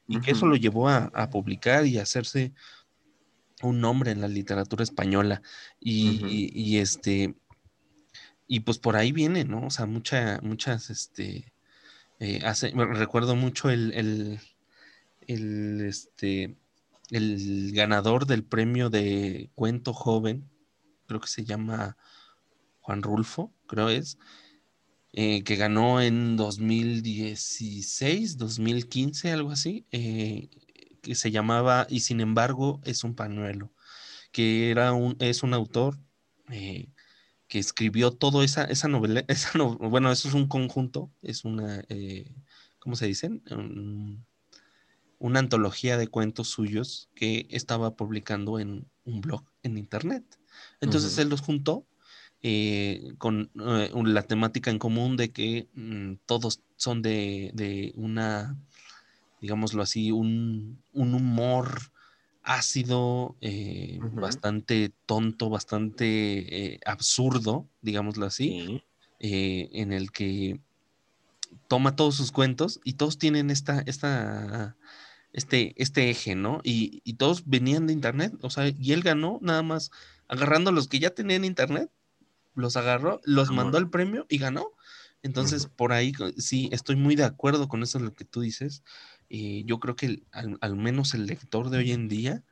Y 0.07 0.19
que 0.21 0.31
eso 0.31 0.47
lo 0.47 0.55
llevó 0.55 0.89
a, 0.89 1.11
a 1.13 1.29
publicar 1.29 1.85
y 1.85 1.99
a 1.99 2.01
hacerse 2.01 2.53
un 3.61 3.79
nombre 3.79 4.11
en 4.11 4.21
la 4.21 4.27
literatura 4.27 4.83
española. 4.83 5.43
Y, 5.79 6.49
y 6.53 6.77
este. 6.79 7.35
Y 8.53 8.59
pues 8.59 8.77
por 8.77 8.95
ahí 8.95 9.11
viene, 9.11 9.45
¿no? 9.45 9.65
O 9.65 9.69
sea, 9.71 9.87
mucha, 9.87 10.39
muchas, 10.43 10.91
este. 10.91 11.51
eh, 12.19 12.39
recuerdo 12.93 13.35
mucho 13.35 13.71
el, 13.71 13.91
el, 13.93 14.39
el, 15.27 15.81
este, 15.81 16.55
el 17.09 17.71
ganador 17.73 18.27
del 18.27 18.43
premio 18.43 18.91
de 18.91 19.49
cuento 19.55 19.91
joven, 19.91 20.47
creo 21.07 21.19
que 21.19 21.29
se 21.29 21.45
llama 21.45 21.97
Juan 22.81 23.01
Rulfo, 23.01 23.51
creo 23.65 23.89
es, 23.89 24.19
eh, 25.13 25.43
que 25.43 25.55
ganó 25.55 26.01
en 26.01 26.37
2016, 26.37 28.37
2015, 28.37 29.31
algo 29.31 29.51
así, 29.51 29.87
eh, 29.91 30.49
que 31.01 31.15
se 31.15 31.31
llamaba 31.31 31.87
Y 31.89 32.01
sin 32.01 32.21
embargo 32.21 32.81
es 32.83 33.03
un 33.03 33.15
pañuelo, 33.15 33.71
que 34.31 34.69
era 34.71 34.93
un, 34.93 35.17
es 35.19 35.41
un 35.43 35.53
autor 35.55 35.97
eh, 36.51 36.87
que 37.53 37.59
escribió 37.59 38.09
toda 38.09 38.43
esa, 38.43 38.63
esa 38.63 38.87
novela, 38.87 39.23
esa 39.27 39.55
no- 39.59 39.77
bueno, 39.77 40.11
eso 40.11 40.27
es 40.27 40.33
un 40.33 40.47
conjunto, 40.47 41.11
es 41.21 41.45
una, 41.45 41.83
eh, 41.87 42.33
¿cómo 42.79 42.95
se 42.95 43.05
dicen? 43.05 43.43
Un- 43.51 44.25
una 45.19 45.37
antología 45.37 45.95
de 45.99 46.07
cuentos 46.07 46.47
suyos 46.47 47.09
que 47.13 47.45
estaba 47.51 47.95
publicando 47.95 48.57
en 48.57 48.87
un 49.05 49.21
blog 49.21 49.43
en 49.61 49.77
internet. 49.77 50.23
Entonces 50.81 51.15
él 51.19 51.29
los 51.29 51.41
juntó 51.41 51.85
eh, 52.41 53.13
con 53.19 53.51
eh, 53.63 53.91
la 54.03 54.23
temática 54.23 54.71
en 54.71 54.79
común 54.79 55.15
de 55.15 55.31
que 55.31 55.69
mm, 55.75 56.13
todos 56.25 56.61
son 56.75 57.03
de, 57.03 57.51
de 57.53 57.91
una, 57.95 58.57
digámoslo 59.41 59.83
así, 59.83 60.11
un, 60.11 60.81
un 60.91 61.13
humor 61.13 61.92
ácido, 62.43 63.37
eh, 63.41 63.99
bastante 64.01 64.93
tonto, 65.05 65.49
bastante 65.49 66.73
eh, 66.75 66.79
absurdo, 66.85 67.67
digámoslo 67.81 68.25
así, 68.25 68.45
Sí. 68.67 68.83
eh, 69.19 69.69
en 69.73 69.93
el 69.93 70.11
que 70.11 70.59
toma 71.67 71.95
todos 71.95 72.15
sus 72.15 72.31
cuentos 72.31 72.79
y 72.83 72.93
todos 72.93 73.17
tienen 73.17 73.49
esta, 73.49 73.81
esta, 73.85 74.75
este, 75.33 75.73
este 75.81 76.09
eje, 76.09 76.35
¿no? 76.35 76.61
Y, 76.63 77.01
y 77.03 77.13
todos 77.13 77.43
venían 77.47 77.87
de 77.87 77.93
internet, 77.93 78.33
o 78.41 78.49
sea, 78.49 78.67
y 78.69 78.91
él 78.91 79.01
ganó 79.01 79.39
nada 79.41 79.63
más 79.63 79.91
agarrando 80.27 80.71
los 80.71 80.87
que 80.87 80.99
ya 80.99 81.11
tenían 81.11 81.45
internet, 81.45 81.89
los 82.55 82.77
agarró, 82.77 83.19
los 83.23 83.51
mandó 83.51 83.77
al 83.77 83.89
premio 83.89 84.25
y 84.29 84.37
ganó. 84.37 84.67
Entonces, 85.23 85.67
por 85.67 85.93
ahí 85.93 86.11
sí, 86.37 86.69
estoy 86.73 86.97
muy 86.97 87.15
de 87.15 87.23
acuerdo 87.23 87.67
con 87.69 87.81
eso, 87.81 87.97
lo 87.99 88.13
que 88.13 88.25
tú 88.25 88.41
dices. 88.41 88.83
Eh, 89.35 89.63
yo 89.65 89.79
creo 89.79 89.95
que 89.95 90.21
al, 90.31 90.59
al 90.61 90.75
menos 90.75 91.15
el 91.15 91.25
lector 91.25 91.71
de 91.71 91.79
hoy 91.79 91.91
en 91.91 92.07
día, 92.07 92.43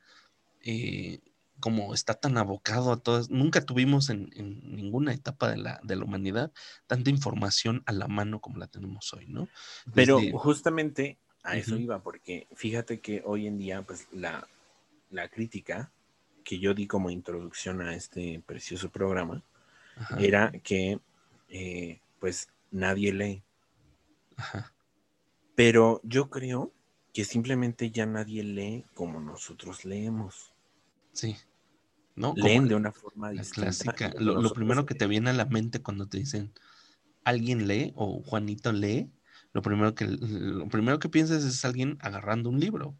eh, 0.64 1.20
como 1.60 1.94
está 1.94 2.14
tan 2.14 2.36
abocado 2.36 2.90
a 2.90 2.96
todas, 2.96 3.30
nunca 3.30 3.64
tuvimos 3.64 4.10
en, 4.10 4.30
en 4.34 4.74
ninguna 4.74 5.14
etapa 5.14 5.48
de 5.48 5.58
la, 5.58 5.78
de 5.84 5.94
la 5.94 6.04
humanidad 6.04 6.50
tanta 6.88 7.08
información 7.08 7.84
a 7.86 7.92
la 7.92 8.08
mano 8.08 8.40
como 8.40 8.58
la 8.58 8.66
tenemos 8.66 9.14
hoy, 9.14 9.26
¿no? 9.28 9.48
Pero 9.94 10.18
justamente 10.32 11.18
a 11.44 11.56
eso 11.56 11.76
iba, 11.76 12.02
porque 12.02 12.48
fíjate 12.56 12.98
que 12.98 13.22
hoy 13.24 13.46
en 13.46 13.58
día, 13.58 13.82
pues 13.82 14.08
la, 14.10 14.48
la 15.12 15.28
crítica 15.28 15.92
que 16.42 16.58
yo 16.58 16.74
di 16.74 16.88
como 16.88 17.10
introducción 17.10 17.80
a 17.80 17.94
este 17.94 18.42
precioso 18.44 18.90
programa 18.90 19.40
Ajá, 19.96 20.20
era 20.20 20.50
que, 20.64 20.98
eh, 21.48 22.00
pues, 22.18 22.48
nadie 22.72 23.12
lee. 23.12 23.42
ajá, 24.36 24.72
Pero 25.54 26.00
yo 26.04 26.30
creo 26.30 26.72
que 27.12 27.24
simplemente 27.24 27.90
ya 27.90 28.06
nadie 28.06 28.42
lee 28.42 28.84
como 28.94 29.20
nosotros 29.20 29.84
leemos. 29.84 30.52
sí. 31.12 31.36
¿No? 32.14 32.34
Leen 32.36 32.68
de 32.68 32.74
una 32.74 32.92
forma 32.92 33.32
la 33.32 33.40
distinta. 33.40 33.62
clásica. 33.94 34.12
Lo, 34.18 34.52
primero 34.52 34.84
que 34.84 34.94
te 34.94 35.06
viene 35.06 35.30
a 35.30 35.32
la 35.32 35.46
mente 35.46 35.80
cuando 35.80 36.06
te 36.06 36.18
dicen 36.18 36.52
alguien 37.24 37.66
lee 37.66 37.94
o 37.96 38.22
Juanito 38.22 38.70
lee, 38.70 39.10
lo 39.54 39.62
primero 39.62 39.94
que, 39.94 40.06
lo 40.06 40.68
primero 40.68 40.98
que 40.98 41.08
piensas 41.08 41.42
es 41.42 41.64
alguien 41.64 41.96
agarrando 42.00 42.50
un 42.50 42.60
libro. 42.60 42.94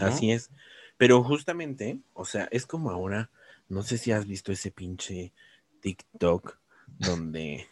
Así 0.00 0.32
es. 0.32 0.50
Pero 0.96 1.22
justamente, 1.22 2.00
o 2.14 2.24
sea, 2.24 2.48
es 2.50 2.66
como 2.66 2.90
ahora, 2.90 3.30
no 3.68 3.82
sé 3.82 3.98
si 3.98 4.12
has 4.12 4.26
visto 4.26 4.52
ese 4.52 4.70
pinche 4.70 5.32
TikTok 5.80 6.58
donde 6.98 7.66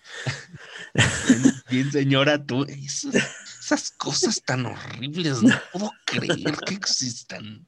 Bien, 1.71 1.91
señora, 1.91 2.45
tú, 2.45 2.64
esas, 2.64 3.14
esas 3.61 3.91
cosas 3.93 4.43
tan 4.43 4.66
horribles, 4.66 5.43
no 5.43 5.55
puedo 5.73 5.91
creer 6.05 6.57
que 6.66 6.75
existan. 6.75 7.66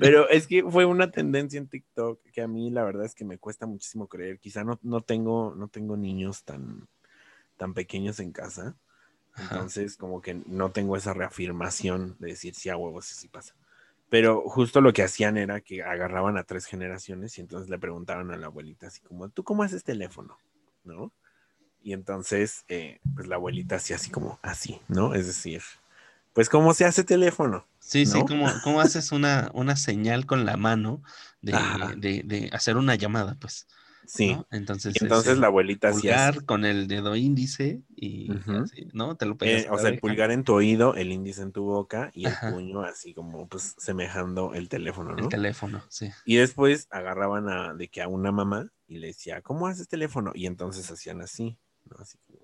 Pero 0.00 0.28
es 0.28 0.46
que 0.46 0.62
fue 0.64 0.84
una 0.84 1.10
tendencia 1.10 1.58
en 1.58 1.68
TikTok 1.68 2.20
que 2.32 2.42
a 2.42 2.48
mí 2.48 2.70
la 2.70 2.84
verdad 2.84 3.04
es 3.04 3.14
que 3.14 3.24
me 3.24 3.38
cuesta 3.38 3.66
muchísimo 3.66 4.08
creer. 4.08 4.38
Quizá 4.38 4.64
no, 4.64 4.78
no 4.82 5.00
tengo, 5.00 5.54
no 5.56 5.68
tengo 5.68 5.96
niños 5.96 6.44
tan, 6.44 6.88
tan 7.56 7.74
pequeños 7.74 8.20
en 8.20 8.32
casa. 8.32 8.76
Ajá. 9.32 9.54
Entonces, 9.54 9.96
como 9.96 10.20
que 10.20 10.34
no 10.46 10.70
tengo 10.70 10.96
esa 10.96 11.14
reafirmación 11.14 12.16
de 12.18 12.28
decir 12.28 12.54
sí 12.54 12.68
a 12.68 12.76
huevos, 12.76 13.06
sí, 13.06 13.14
sí 13.14 13.28
pasa. 13.28 13.54
Pero 14.08 14.42
justo 14.48 14.80
lo 14.80 14.92
que 14.92 15.02
hacían 15.02 15.36
era 15.36 15.60
que 15.60 15.82
agarraban 15.82 16.36
a 16.36 16.44
tres 16.44 16.66
generaciones 16.66 17.36
y 17.38 17.40
entonces 17.40 17.68
le 17.68 17.78
preguntaban 17.78 18.30
a 18.30 18.36
la 18.36 18.46
abuelita 18.46 18.88
así 18.88 19.00
como, 19.00 19.28
¿tú 19.28 19.42
cómo 19.42 19.62
haces 19.62 19.82
teléfono? 19.82 20.38
¿No? 20.84 21.12
Y 21.82 21.92
entonces, 21.92 22.64
eh, 22.68 23.00
pues 23.14 23.26
la 23.26 23.36
abuelita 23.36 23.76
hacía 23.76 23.96
así 23.96 24.10
como 24.10 24.38
así, 24.42 24.80
¿no? 24.88 25.14
Es 25.14 25.26
decir, 25.26 25.62
pues 26.32 26.48
cómo 26.48 26.72
se 26.74 26.84
hace 26.84 27.04
teléfono. 27.04 27.66
Sí, 27.78 28.06
sí, 28.06 28.24
como, 28.24 28.46
¿cómo 28.62 28.80
haces 28.80 29.12
una, 29.12 29.50
una 29.54 29.76
señal 29.76 30.24
con 30.26 30.46
la 30.46 30.56
mano 30.56 31.02
de- 31.42 32.22
de 32.24 32.50
hacer 32.52 32.76
una 32.76 32.94
llamada, 32.94 33.36
pues? 33.38 33.66
Sí. 34.06 34.34
¿no? 34.34 34.46
Entonces, 34.50 34.94
entonces 35.00 35.32
es 35.32 35.38
la 35.38 35.46
el 35.46 35.50
abuelita 35.50 35.88
hacía 35.88 36.14
así. 36.28 36.32
pulgar 36.38 36.46
con 36.46 36.64
el 36.64 36.88
dedo 36.88 37.16
índice 37.16 37.82
y 37.96 38.30
así, 38.62 38.88
¿no? 38.92 39.16
Te 39.16 39.26
lo 39.26 39.36
Eh, 39.40 39.66
o 39.70 39.78
sea, 39.78 39.88
el 39.90 39.98
pulgar 39.98 40.30
en 40.30 40.44
tu 40.44 40.54
oído, 40.54 40.94
el 40.94 41.10
índice 41.12 41.42
en 41.42 41.52
tu 41.52 41.64
boca 41.64 42.10
y 42.14 42.26
el 42.26 42.32
Ajá. 42.32 42.50
puño 42.52 42.82
así 42.82 43.14
como 43.14 43.48
pues 43.48 43.74
semejando 43.78 44.54
el 44.54 44.68
teléfono, 44.68 45.10
El 45.16 45.22
¿no? 45.24 45.28
teléfono, 45.28 45.82
sí. 45.88 46.10
Y 46.24 46.36
después 46.36 46.86
agarraban 46.90 47.48
a, 47.48 47.74
de 47.74 47.88
que 47.88 48.02
a 48.02 48.08
una 48.08 48.30
mamá 48.32 48.70
y 48.86 48.98
le 48.98 49.08
decía, 49.08 49.40
¿cómo 49.42 49.66
haces 49.66 49.88
teléfono? 49.88 50.32
Y 50.34 50.46
entonces 50.46 50.90
hacían 50.90 51.20
así, 51.22 51.56
¿no? 51.84 51.96
Así 51.98 52.18
como- 52.26 52.40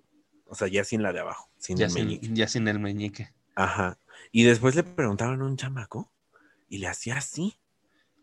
o 0.47 0.55
sea, 0.55 0.67
ya 0.67 0.83
sin 0.83 1.03
la 1.03 1.13
de 1.13 1.21
abajo, 1.21 1.49
sin 1.59 1.77
Ya 1.77 1.85
el 1.87 1.91
sin, 1.93 2.05
meñique. 2.07 2.29
ya 2.33 2.49
sin 2.49 2.67
el 2.67 2.81
meñique. 2.81 3.33
Ajá. 3.55 3.99
Y 4.33 4.43
después 4.45 4.75
le 4.75 4.83
preguntaban 4.83 5.41
a 5.43 5.45
un 5.45 5.57
chamaco 5.57 6.11
y 6.69 6.79
le 6.79 6.89
hacía 6.89 7.19
así, 7.19 7.59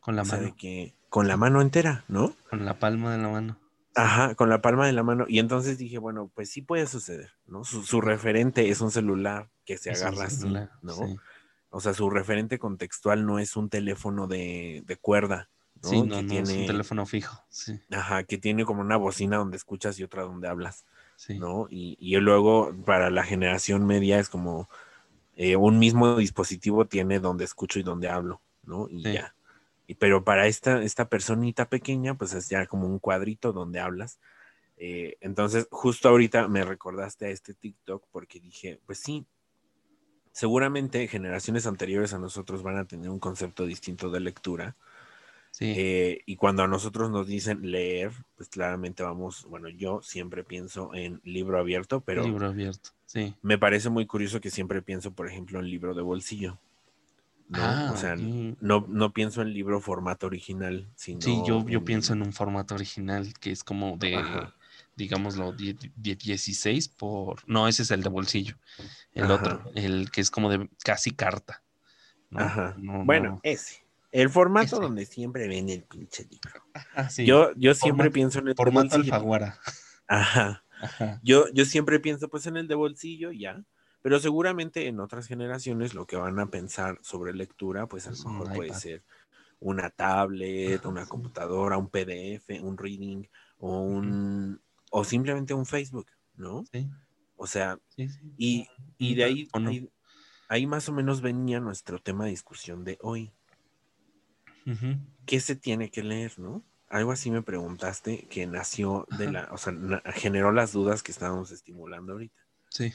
Con 0.01 0.15
la 0.15 0.23
o 0.23 0.25
sea, 0.25 0.37
mano, 0.37 0.47
de 0.49 0.55
que 0.55 0.95
con 1.17 1.27
la 1.27 1.37
mano 1.37 1.61
entera, 1.61 2.03
¿no? 2.07 2.35
con 2.49 2.63
la 2.65 2.77
palma 2.79 3.11
de 3.15 3.21
la 3.21 3.29
mano. 3.29 3.57
Ajá, 3.95 4.35
con 4.35 4.49
la 4.49 4.61
palma 4.61 4.85
de 4.85 4.93
la 4.93 5.01
mano. 5.01 5.25
Y 5.27 5.39
entonces 5.39 5.79
dije, 5.79 5.97
bueno, 5.97 6.29
pues 6.35 6.51
sí 6.51 6.61
puede 6.61 6.85
suceder, 6.85 7.31
¿no? 7.47 7.63
Su, 7.63 7.83
su 7.83 7.99
referente 8.01 8.69
es 8.69 8.81
un 8.81 8.91
celular 8.91 9.49
que 9.65 9.77
se 9.79 9.89
Es 9.89 10.03
agarra 10.03 10.25
así, 10.25 10.41
celular, 10.41 10.71
¿no? 10.83 10.93
sí. 10.93 11.17
O 11.71 11.81
sea, 11.81 11.93
su 11.95 12.09
referente 12.11 12.59
contextual 12.59 13.25
no 13.25 13.39
es 13.39 13.55
un 13.55 13.69
teléfono 13.69 14.27
de, 14.27 14.83
de 14.85 14.97
cuerda, 14.97 15.49
¿no? 15.81 15.89
Sí, 15.89 16.01
no, 16.03 16.15
que 16.17 16.21
no, 16.21 16.29
tiene, 16.29 16.53
es 16.53 16.57
un 16.59 16.65
teléfono 16.67 17.05
fijo, 17.07 17.43
sí, 17.49 17.79
Ajá, 17.91 18.23
que 18.23 18.37
tiene 18.37 18.63
como 18.65 18.81
una 18.81 18.97
bocina 18.97 19.37
donde 19.37 19.57
escuchas 19.57 19.97
y 19.99 20.03
otra 20.03 20.21
donde 20.23 20.47
hablas, 20.47 20.85
sí. 21.15 21.39
¿no? 21.39 21.67
Y, 21.71 21.97
y 21.99 22.15
luego 22.17 22.75
para 22.85 23.09
la 23.09 23.23
generación 23.23 23.85
media 23.87 24.19
es 24.19 24.29
como 24.29 24.69
eh, 25.35 25.55
un 25.55 25.79
mismo 25.79 26.17
dispositivo 26.17 26.85
tiene 26.85 27.19
donde 27.19 27.43
escucho 27.45 27.79
y 27.79 27.83
donde 27.83 28.07
hablo, 28.09 28.41
¿no? 28.63 28.87
Y 28.89 29.01
Sí. 29.03 29.13
ya. 29.13 29.33
Pero 29.95 30.23
para 30.23 30.47
esta, 30.47 30.83
esta 30.83 31.07
personita 31.09 31.69
pequeña, 31.69 32.15
pues 32.15 32.33
es 32.33 32.49
ya 32.49 32.65
como 32.65 32.87
un 32.87 32.99
cuadrito 32.99 33.53
donde 33.53 33.79
hablas. 33.79 34.19
Eh, 34.77 35.17
entonces, 35.21 35.67
justo 35.71 36.09
ahorita 36.09 36.47
me 36.47 36.63
recordaste 36.63 37.25
a 37.25 37.29
este 37.29 37.53
TikTok 37.53 38.05
porque 38.11 38.39
dije, 38.39 38.79
pues 38.85 38.99
sí, 38.99 39.25
seguramente 40.31 41.07
generaciones 41.07 41.65
anteriores 41.65 42.13
a 42.13 42.19
nosotros 42.19 42.61
van 42.61 42.77
a 42.77 42.85
tener 42.85 43.09
un 43.09 43.19
concepto 43.19 43.65
distinto 43.65 44.11
de 44.11 44.19
lectura. 44.19 44.75
sí. 45.51 45.73
Eh, 45.75 46.21
y 46.27 46.35
cuando 46.35 46.61
a 46.61 46.67
nosotros 46.67 47.09
nos 47.09 47.25
dicen 47.25 47.71
leer, 47.71 48.11
pues 48.35 48.49
claramente 48.49 49.01
vamos, 49.01 49.45
bueno, 49.49 49.67
yo 49.69 50.01
siempre 50.03 50.43
pienso 50.43 50.93
en 50.93 51.21
libro 51.23 51.57
abierto, 51.57 52.01
pero 52.01 52.23
libro 52.23 52.47
abierto, 52.47 52.91
sí. 53.07 53.33
me 53.41 53.57
parece 53.57 53.89
muy 53.89 54.05
curioso 54.05 54.39
que 54.39 54.51
siempre 54.51 54.83
pienso, 54.83 55.11
por 55.11 55.27
ejemplo, 55.27 55.59
en 55.59 55.71
libro 55.71 55.95
de 55.95 56.03
bolsillo. 56.03 56.59
¿No? 57.49 57.59
Ah, 57.61 57.91
o 57.93 57.97
sea, 57.97 58.13
ok. 58.13 58.19
no, 58.61 58.85
no 58.89 59.13
pienso 59.13 59.41
en 59.41 59.53
libro 59.53 59.79
formato 59.81 60.25
original, 60.27 60.89
sino 60.95 61.21
Sí, 61.21 61.41
yo, 61.47 61.65
yo 61.67 61.79
en- 61.79 61.85
pienso 61.85 62.13
en 62.13 62.21
un 62.21 62.33
formato 62.33 62.75
original 62.75 63.33
que 63.39 63.51
es 63.51 63.63
como 63.63 63.97
de, 63.97 64.15
Ajá. 64.15 64.53
digámoslo, 64.95 65.53
die- 65.53 65.77
die- 65.95 66.15
16 66.15 66.89
por... 66.89 67.41
No, 67.47 67.67
ese 67.67 67.83
es 67.83 67.91
el 67.91 68.03
de 68.03 68.09
bolsillo. 68.09 68.55
El 69.13 69.25
Ajá. 69.25 69.33
otro, 69.35 69.71
el 69.75 70.11
que 70.11 70.21
es 70.21 70.29
como 70.31 70.49
de 70.49 70.69
casi 70.83 71.11
carta. 71.11 71.63
¿no? 72.29 72.39
Ajá. 72.41 72.75
No, 72.77 73.05
bueno, 73.05 73.29
no. 73.29 73.39
ese. 73.43 73.85
El 74.11 74.29
formato 74.29 74.65
Ese. 74.65 74.75
donde 74.77 75.05
siempre 75.05 75.47
ven 75.47 75.69
el 75.69 75.83
pinche 75.83 76.23
libro. 76.29 76.63
Ah, 76.95 77.09
sí. 77.09 77.25
Yo, 77.25 77.51
yo 77.55 77.73
siempre 77.73 78.05
Formato- 78.09 78.13
pienso 78.13 78.39
en 78.39 78.47
el 78.47 78.53
de 78.53 78.57
Formato 78.57 78.95
alfaguara. 78.95 79.59
Ajá. 80.07 80.63
Ajá. 80.81 81.19
Yo, 81.23 81.45
yo 81.53 81.65
siempre 81.65 81.99
pienso 81.99 82.27
pues 82.29 82.45
en 82.47 82.55
el 82.57 82.67
de 82.67 82.75
bolsillo 82.75 83.31
ya, 83.31 83.63
pero 84.07 84.21
seguramente 84.21 84.87
en 84.87 85.01
otras 85.01 85.27
generaciones 85.27 85.93
lo 85.93 86.07
que 86.07 86.15
van 86.15 86.39
a 86.39 86.49
pensar 86.49 86.97
sobre 87.01 87.33
lectura 87.33 87.87
pues 87.87 88.07
a 88.07 88.11
lo 88.11 88.29
mejor 88.29 88.53
puede 88.53 88.73
ser 88.73 89.03
una 89.59 89.89
tablet, 89.89 90.85
una 90.85 91.05
computadora, 91.05 91.77
un 91.77 91.89
PDF, 91.89 92.61
un 92.61 92.77
reading 92.77 93.23
o 93.57 93.81
un 93.81 94.61
o 94.91 95.03
simplemente 95.03 95.53
un 95.53 95.65
Facebook, 95.65 96.07
¿no? 96.37 96.63
Sí, 96.71 96.89
O 97.35 97.47
sea, 97.47 97.81
sí, 97.97 98.07
sí. 98.07 98.33
y, 98.37 98.67
y 98.97 99.15
de 99.15 99.25
ahí, 99.25 99.49
ahí 99.51 99.91
ahí 100.47 100.65
más 100.67 100.87
o 100.87 100.93
menos 100.93 101.19
venía 101.19 101.59
nuestro 101.59 101.99
tema 101.99 102.23
de 102.23 102.29
discusión 102.29 102.85
de 102.85 102.97
hoy. 103.01 103.33
¿Qué 105.25 105.41
se 105.41 105.57
tiene 105.57 105.91
que 105.91 106.01
leer, 106.01 106.39
no? 106.39 106.63
Algo 106.87 107.11
así 107.11 107.29
me 107.29 107.41
preguntaste 107.41 108.25
que 108.29 108.47
nació 108.47 109.05
de 109.17 109.33
la, 109.33 109.49
o 109.51 109.57
sea, 109.57 109.73
generó 110.13 110.53
las 110.53 110.71
dudas 110.71 111.03
que 111.03 111.11
estábamos 111.11 111.51
estimulando 111.51 112.13
ahorita. 112.13 112.41
Sí. 112.69 112.93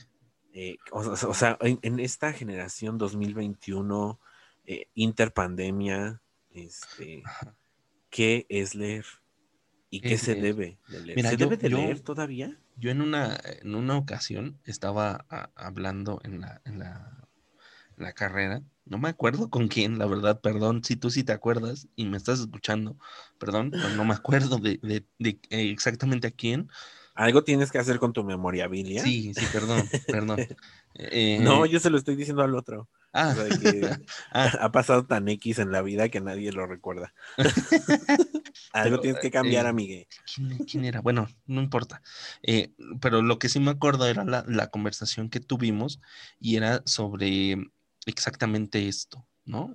Eh, 0.53 0.77
o, 0.91 1.35
sea, 1.35 1.57
en, 1.61 1.79
en 1.83 1.99
esta 2.01 2.33
generación 2.33 2.99
2021, 2.99 4.21
eh, 4.67 4.87
interpandemia, 4.95 6.21
este. 6.51 7.23
¿qué 8.11 8.47
es 8.49 8.75
leer? 8.75 9.07
¿Y 9.91 10.01
¿Qué 10.01 10.15
es 10.15 10.23
se 10.23 10.35
debe 10.35 10.79
de 10.89 11.01
leer? 11.01 11.17
Mira, 11.17 11.31
¿Se 11.31 11.37
yo- 11.37 11.47
debe 11.47 11.57
de 11.57 11.71
yo- 11.71 11.79
leer 11.79 12.01
todavía? 12.01 12.59
Yo 12.77 12.91
en 12.91 13.01
una, 13.03 13.39
en 13.61 13.75
una 13.75 13.97
ocasión 13.99 14.59
estaba 14.65 15.27
a- 15.29 15.51
hablando 15.55 16.21
en 16.25 16.41
la, 16.41 16.61
en 16.65 16.79
la, 16.79 17.29
la 17.97 18.13
carrera. 18.13 18.63
No 18.85 18.99
me 18.99 19.09
acuerdo 19.11 19.49
con 19.51 19.69
quién, 19.69 19.99
la 19.99 20.07
verdad, 20.07 20.41
perdón, 20.41 20.83
si 20.83 20.97
tú 20.97 21.11
sí 21.11 21.23
te 21.23 21.33
acuerdas 21.33 21.87
y 21.97 22.07
me 22.07 22.17
estás 22.17 22.41
escuchando, 22.41 22.97
perdón, 23.39 23.71
pero 23.71 23.91
no 23.91 24.05
me 24.05 24.15
acuerdo 24.15 24.59
de, 24.59 24.79
de- 24.83 25.07
de, 25.19 25.39
eh, 25.51 25.71
exactamente 25.71 26.27
a 26.29 26.31
quién. 26.33 26.69
¿Algo 27.15 27.45
tienes 27.45 27.71
que 27.71 27.79
hacer 27.79 27.99
con 27.99 28.13
tu 28.13 28.25
memoria, 28.25 28.69
Bilia? 28.69 29.03
Sí, 29.03 29.33
sí, 29.35 29.45
perdón, 29.53 29.89
perdón. 30.07 30.39
Eh, 30.95 31.39
No, 31.41 31.65
yo 31.65 31.81
se 31.81 31.89
lo 31.89 31.97
estoy 31.97 32.17
diciendo 32.17 32.43
al 32.43 32.55
otro. 32.55 32.87
ah, 33.15 33.31
O 33.33 33.35
sea, 33.35 33.45
de 33.45 33.59
que 33.59 33.91
ah, 34.33 34.53
ha 34.61 34.73
pasado 34.73 35.07
tan 35.07 35.27
X 35.27 35.59
en 35.59 35.73
la 35.73 35.81
vida 35.81 36.11
que 36.11 36.21
nadie 36.21 36.53
lo 36.53 36.67
recuerda. 36.67 37.15
Algo 38.75 38.97
Pero, 38.97 39.01
tienes 39.01 39.21
que 39.23 39.31
cambiar, 39.31 39.65
eh, 39.65 39.69
amigue. 39.71 40.09
¿quién, 40.35 40.59
quién 40.59 40.85
era? 40.85 41.01
Bueno, 41.01 41.29
no 41.47 41.63
importa. 41.63 42.03
Eh, 42.43 42.73
pero 43.01 43.23
lo 43.23 43.39
que 43.39 43.49
sí 43.49 43.59
me 43.59 43.71
acuerdo 43.71 44.07
era 44.07 44.25
la, 44.25 44.45
la 44.47 44.67
conversación 44.69 45.31
que 45.31 45.41
tuvimos 45.41 45.99
y 46.39 46.57
era 46.57 46.83
sobre 46.85 47.57
exactamente 48.05 48.87
esto, 48.87 49.27
¿no? 49.47 49.75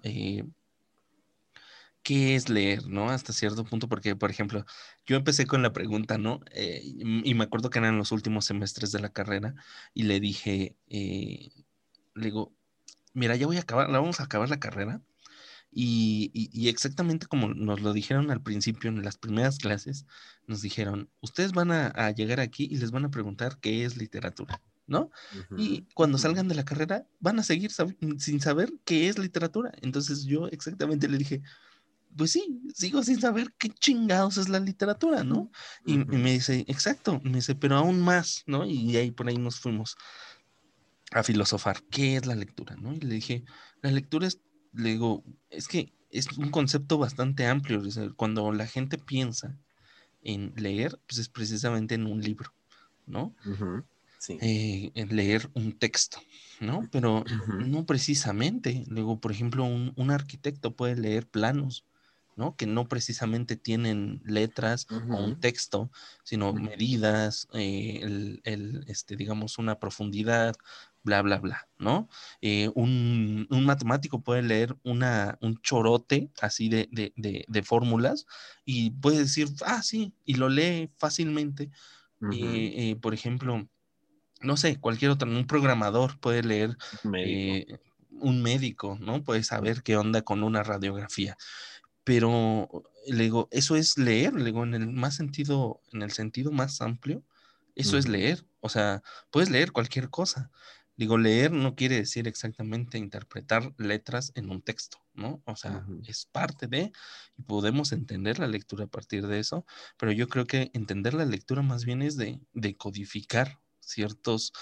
¿Qué 2.07 2.35
es 2.35 2.49
leer, 2.49 2.87
no? 2.87 3.09
Hasta 3.11 3.33
cierto 3.33 3.65
punto, 3.65 3.89
porque, 3.89 4.15
por 4.15 4.31
ejemplo, 4.31 4.65
yo 5.05 5.17
empecé 5.17 5.45
con 5.47 5.61
la 5.63 5.73
pregunta, 5.73 6.17
¿no? 6.17 6.39
Eh, 6.53 6.81
y 6.83 7.29
y 7.31 7.33
me 7.35 7.43
acuerdo 7.45 7.69
que 7.69 7.79
eran 7.79 7.97
los 7.97 8.11
últimos 8.13 8.45
semestres 8.45 8.91
de 8.93 8.99
la 9.01 9.09
carrera 9.13 9.55
y 9.93 10.03
le 10.03 10.19
dije, 10.21 10.77
eh, 10.87 11.51
le 12.15 12.25
digo, 12.25 12.55
mira, 13.13 13.35
ya 13.37 13.47
voy 13.47 13.57
a 13.57 13.61
acabar, 13.61 13.89
la 13.89 13.99
vamos 13.99 14.19
a 14.21 14.25
acabar 14.25 14.49
la 14.49 14.59
carrera. 14.59 15.01
Y, 15.71 16.31
y- 16.33 16.49
y 16.53 16.69
exactamente 16.69 17.27
como 17.27 17.49
nos 17.53 17.81
lo 17.81 17.93
dijeron 17.93 18.31
al 18.31 18.41
principio 18.41 18.89
en 18.89 19.03
las 19.03 19.17
primeras 19.17 19.57
clases, 19.59 20.05
nos 20.47 20.61
dijeron, 20.61 21.09
ustedes 21.21 21.51
van 21.53 21.71
a, 21.71 21.87
a 21.87 22.11
llegar 22.11 22.39
aquí 22.39 22.67
y 22.69 22.77
les 22.77 22.91
van 22.91 23.05
a 23.05 23.11
preguntar 23.11 23.59
qué 23.59 23.85
es 23.85 23.97
literatura, 23.97 24.61
¿no? 24.87 25.11
Y 25.55 25.81
Ujú, 25.81 25.87
cuando 25.93 26.17
ujú. 26.17 26.19
salgan 26.19 26.47
de 26.47 26.55
la 26.55 26.65
carrera, 26.65 27.07
van 27.19 27.39
a 27.39 27.43
seguir 27.43 27.71
sab- 27.71 27.97
sin 28.19 28.39
saber 28.41 28.71
qué 28.85 29.09
es 29.09 29.19
literatura. 29.19 29.71
Entonces 29.81 30.25
yo 30.25 30.47
exactamente 30.47 31.07
le 31.09 31.17
dije, 31.17 31.41
pues 32.15 32.31
sí, 32.31 32.61
sigo 32.73 33.03
sin 33.03 33.19
saber 33.19 33.53
qué 33.57 33.69
chingados 33.69 34.37
es 34.37 34.49
la 34.49 34.59
literatura, 34.59 35.23
¿no? 35.23 35.51
Y, 35.85 35.97
me 35.97 36.33
dice, 36.33 36.65
exacto, 36.67 37.19
me 37.23 37.35
dice, 37.35 37.55
pero 37.55 37.75
aún 37.75 38.01
más, 38.01 38.43
¿no? 38.47 38.65
Y 38.65 38.95
ahí 38.97 39.11
por 39.11 39.27
ahí 39.27 39.37
nos 39.37 39.59
fuimos 39.59 39.97
a 41.11 41.23
filosofar, 41.23 41.81
¿qué 41.89 42.17
es 42.17 42.25
la 42.25 42.35
lectura, 42.35 42.75
¿no? 42.75 42.93
Y 42.93 42.99
le 42.99 43.15
dije, 43.15 43.43
la 43.81 43.91
lectura 43.91 44.27
es, 44.27 44.39
le 44.73 44.89
digo, 44.89 45.23
es 45.49 45.67
que 45.67 45.93
es 46.11 46.27
un 46.37 46.49
concepto 46.49 46.97
bastante 46.97 47.45
amplio, 47.45 47.81
cuando 48.15 48.51
la 48.51 48.67
gente 48.67 48.97
piensa 48.97 49.57
en 50.23 50.53
leer, 50.55 50.99
pues 51.07 51.19
es 51.19 51.29
precisamente 51.29 51.95
en 51.95 52.05
un 52.05 52.21
libro, 52.21 52.53
¿no? 53.05 53.35
Sí. 54.19 54.37
eh, 54.41 54.91
en 54.95 55.15
leer 55.15 55.49
un 55.53 55.77
texto, 55.77 56.19
¿no? 56.59 56.87
Pero 56.91 57.23
no 57.59 57.85
precisamente. 57.85 58.83
Luego, 58.87 59.19
por 59.19 59.31
ejemplo, 59.31 59.63
un, 59.63 59.93
un 59.95 60.11
arquitecto 60.11 60.75
puede 60.75 60.95
leer 60.95 61.27
planos, 61.27 61.85
¿no? 62.37 62.55
Que 62.55 62.65
no 62.67 62.87
precisamente 62.87 63.57
tienen 63.57 64.21
letras 64.23 64.87
o 64.89 65.23
un 65.23 65.39
texto, 65.41 65.91
sino 66.23 66.53
medidas, 66.53 67.49
eh, 67.53 67.99
el, 68.01 68.41
el, 68.45 68.85
este, 68.87 69.17
digamos, 69.17 69.57
una 69.57 69.79
profundidad, 69.79 70.55
bla, 71.03 71.21
bla, 71.21 71.39
bla, 71.39 71.67
¿no? 71.79 72.07
Eh, 72.41 72.69
un, 72.75 73.47
un 73.49 73.65
matemático 73.65 74.21
puede 74.21 74.43
leer 74.43 74.77
una, 74.83 75.37
un 75.41 75.59
chorote 75.61 76.29
así 76.41 76.69
de, 76.69 76.87
de, 76.91 77.11
de, 77.15 77.45
de 77.47 77.63
fórmulas 77.63 78.25
y 78.65 78.91
puede 78.91 79.19
decir, 79.19 79.49
ah, 79.65 79.81
sí, 79.81 80.13
y 80.23 80.35
lo 80.35 80.47
lee 80.47 80.89
fácilmente. 80.97 81.71
Eh, 82.31 82.73
eh, 82.91 82.95
por 83.01 83.13
ejemplo, 83.13 83.67
no 84.41 84.57
sé, 84.57 84.79
cualquier 84.79 85.11
otro, 85.11 85.29
un 85.29 85.47
programador 85.47 86.19
puede 86.19 86.43
leer, 86.43 86.77
Médico. 87.03 87.79
un 88.09 88.41
médico, 88.41 88.97
¿no? 88.99 89.23
Puede 89.23 89.43
saber 89.43 89.83
qué 89.83 89.97
onda 89.97 90.21
con 90.23 90.43
una 90.43 90.63
radiografía. 90.63 91.37
Pero 92.07 92.69
le 93.05 93.23
digo, 93.23 93.49
eso 93.51 93.75
es 93.75 93.97
leer, 93.97 94.33
le 94.33 94.45
digo, 94.45 94.63
en 94.63 94.73
el 94.73 94.87
más 94.87 95.13
sentido, 95.13 95.81
en 95.91 96.03
el 96.03 96.11
sentido 96.11 96.53
más 96.53 96.79
amplio, 96.79 97.21
eso 97.75 97.97
es 97.97 98.07
leer. 98.07 98.45
O 98.61 98.69
sea, 98.69 99.03
puedes 99.29 99.49
leer 99.49 99.73
cualquier 99.73 100.09
cosa. 100.09 100.49
Digo, 100.95 101.17
leer 101.17 101.51
no 101.51 101.75
quiere 101.75 101.97
decir 101.97 102.25
exactamente 102.25 102.97
interpretar 102.97 103.73
letras 103.77 104.31
en 104.35 104.49
un 104.49 104.61
texto, 104.61 104.99
¿no? 105.15 105.41
O 105.43 105.57
sea, 105.57 105.85
es 106.07 106.27
parte 106.31 106.67
de, 106.67 106.93
y 107.35 107.41
podemos 107.41 107.91
entender 107.91 108.39
la 108.39 108.47
lectura 108.47 108.85
a 108.85 108.87
partir 108.87 109.27
de 109.27 109.39
eso, 109.39 109.65
pero 109.97 110.13
yo 110.13 110.29
creo 110.29 110.45
que 110.45 110.71
entender 110.73 111.13
la 111.13 111.25
lectura 111.25 111.61
más 111.61 111.83
bien 111.83 112.01
es 112.01 112.15
de, 112.15 112.39
de 112.53 112.77
codificar 112.77 113.59
ciertos 113.81 114.53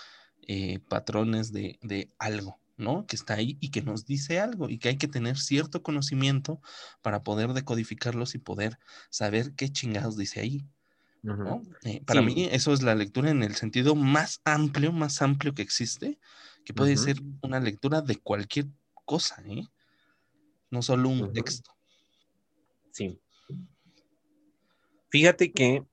eh, 0.47 0.79
patrones 0.89 1.53
de, 1.53 1.77
de 1.83 2.11
algo, 2.17 2.59
¿no? 2.77 3.05
Que 3.07 3.15
está 3.15 3.35
ahí 3.35 3.57
y 3.61 3.71
que 3.71 3.81
nos 3.81 4.05
dice 4.05 4.39
algo 4.39 4.69
y 4.69 4.79
que 4.79 4.89
hay 4.89 4.97
que 4.97 5.07
tener 5.07 5.37
cierto 5.37 5.83
conocimiento 5.83 6.61
para 7.01 7.23
poder 7.23 7.53
decodificarlos 7.53 8.35
y 8.35 8.39
poder 8.39 8.79
saber 9.09 9.53
qué 9.55 9.69
chingados 9.69 10.17
dice 10.17 10.41
ahí. 10.41 10.67
Eh, 11.83 12.03
para 12.05 12.21
Sí. 12.21 12.27
mí 12.27 12.47
eso 12.51 12.73
es 12.73 12.81
la 12.81 12.95
lectura 12.95 13.29
en 13.29 13.43
el 13.43 13.55
sentido 13.55 13.95
más 13.95 14.41
amplio, 14.45 14.91
más 14.91 15.21
amplio 15.21 15.53
que 15.53 15.61
existe, 15.61 16.19
que 16.63 16.73
puede 16.73 16.97
ser 16.97 17.17
una 17.41 17.59
lectura 17.59 18.01
de 18.01 18.15
cualquier 18.17 18.65
cosa, 19.05 19.43
¿eh? 19.45 19.63
No 20.71 20.81
solo 20.81 21.09
un 21.09 21.31
texto. 21.31 21.71
Sí. 22.91 23.19
Fíjate 25.09 25.51
que 25.53 25.85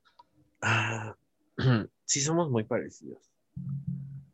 ah, 0.62 1.16
sí 2.04 2.20
somos 2.20 2.50
muy 2.50 2.64
parecidos, 2.64 3.32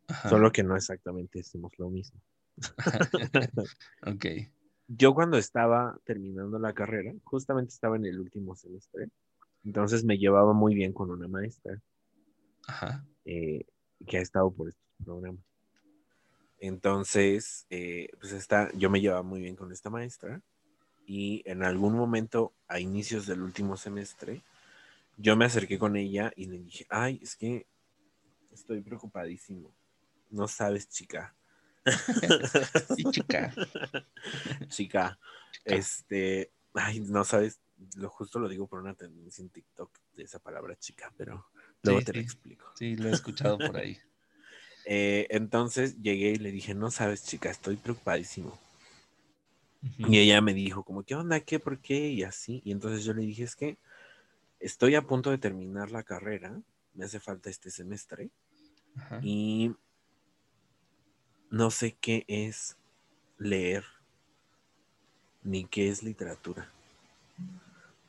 Ajá. 0.07 0.29
solo 0.29 0.51
que 0.51 0.63
no 0.63 0.75
exactamente 0.75 1.41
hacemos 1.41 1.73
lo 1.77 1.89
mismo. 1.89 2.21
ok. 4.05 4.25
Yo 4.87 5.13
cuando 5.13 5.37
estaba 5.37 5.99
terminando 6.03 6.57
la 6.59 6.73
carrera, 6.73 7.13
justamente 7.23 7.73
estaba 7.73 7.95
en 7.95 8.05
el 8.05 8.19
último 8.19 8.55
semestre, 8.55 9.09
entonces 9.63 10.03
me 10.03 10.17
llevaba 10.17 10.53
muy 10.53 10.75
bien 10.75 10.93
con 10.93 11.11
una 11.11 11.27
maestra 11.27 11.79
Ajá. 12.67 13.05
eh, 13.25 13.65
que 14.07 14.17
ha 14.17 14.21
estado 14.21 14.51
por 14.51 14.69
estos 14.69 14.83
programas. 15.03 15.43
Entonces, 16.59 17.65
eh, 17.69 18.09
pues 18.19 18.33
esta, 18.33 18.71
yo 18.73 18.89
me 18.89 18.99
llevaba 18.99 19.23
muy 19.23 19.39
bien 19.41 19.55
con 19.55 19.71
esta 19.71 19.89
maestra 19.89 20.41
y 21.05 21.43
en 21.45 21.63
algún 21.63 21.95
momento, 21.95 22.53
a 22.67 22.79
inicios 22.79 23.27
del 23.27 23.41
último 23.41 23.77
semestre, 23.77 24.41
yo 25.17 25.35
me 25.35 25.45
acerqué 25.45 25.79
con 25.79 25.95
ella 25.97 26.33
y 26.35 26.45
le 26.45 26.59
dije, 26.59 26.85
ay, 26.89 27.19
es 27.21 27.35
que 27.35 27.67
estoy 28.51 28.81
preocupadísimo. 28.81 29.71
No 30.31 30.47
sabes, 30.47 30.89
chica. 30.89 31.35
Sí, 32.95 33.05
chica. 33.11 33.53
chica, 34.69 35.19
este, 35.65 36.51
ay, 36.73 36.99
no 37.01 37.23
sabes, 37.23 37.59
lo 37.95 38.09
justo 38.09 38.39
lo 38.39 38.49
digo 38.49 38.67
por 38.67 38.79
una 38.79 38.93
tendencia 38.93 39.41
en 39.41 39.49
TikTok 39.49 39.91
de 40.15 40.23
esa 40.23 40.39
palabra 40.39 40.75
chica, 40.77 41.13
pero 41.17 41.45
luego 41.83 41.99
Sí, 41.99 42.05
te 42.05 42.13
lo 42.13 42.19
explico. 42.19 42.71
Sí, 42.75 42.95
lo 42.95 43.09
he 43.09 43.11
escuchado 43.11 43.57
por 43.57 43.77
ahí. 43.77 43.97
Eh, 44.91 45.27
entonces 45.29 46.01
llegué 46.01 46.31
y 46.31 46.35
le 46.37 46.51
dije, 46.51 46.73
no 46.73 46.89
sabes, 46.89 47.23
chica, 47.23 47.51
estoy 47.51 47.75
preocupadísimo. 47.75 48.59
Ujú. 49.83 50.11
Y 50.11 50.17
ella 50.17 50.41
me 50.41 50.55
dijo, 50.55 50.83
como, 50.83 51.03
¿qué 51.03 51.13
onda? 51.13 51.41
¿Qué? 51.41 51.59
¿Por 51.59 51.79
qué? 51.79 52.07
Y 52.07 52.23
así. 52.23 52.61
Y 52.65 52.71
entonces 52.71 53.03
yo 53.03 53.13
le 53.13 53.21
dije, 53.21 53.43
es 53.43 53.55
que 53.55 53.77
estoy 54.59 54.95
a 54.95 55.03
punto 55.03 55.29
de 55.29 55.37
terminar 55.37 55.91
la 55.91 56.01
carrera, 56.01 56.59
me 56.93 57.05
hace 57.05 57.19
falta 57.19 57.49
este 57.51 57.69
semestre 57.69 58.31
Ajá. 58.95 59.19
y 59.21 59.75
no 61.49 61.71
sé 61.71 61.95
qué 61.99 62.25
es 62.27 62.77
leer 63.37 63.83
ni 65.43 65.65
qué 65.65 65.89
es 65.89 66.03
literatura. 66.03 66.69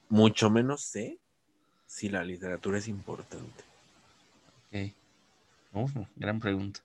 Mucho 0.08 0.50
menos 0.50 0.82
sé 0.82 1.18
si 1.86 2.08
la 2.08 2.24
literatura 2.24 2.78
es 2.78 2.88
importante. 2.88 3.64
Ok. 4.66 4.94
Uf, 5.72 5.92
gran 6.16 6.40
pregunta. 6.40 6.80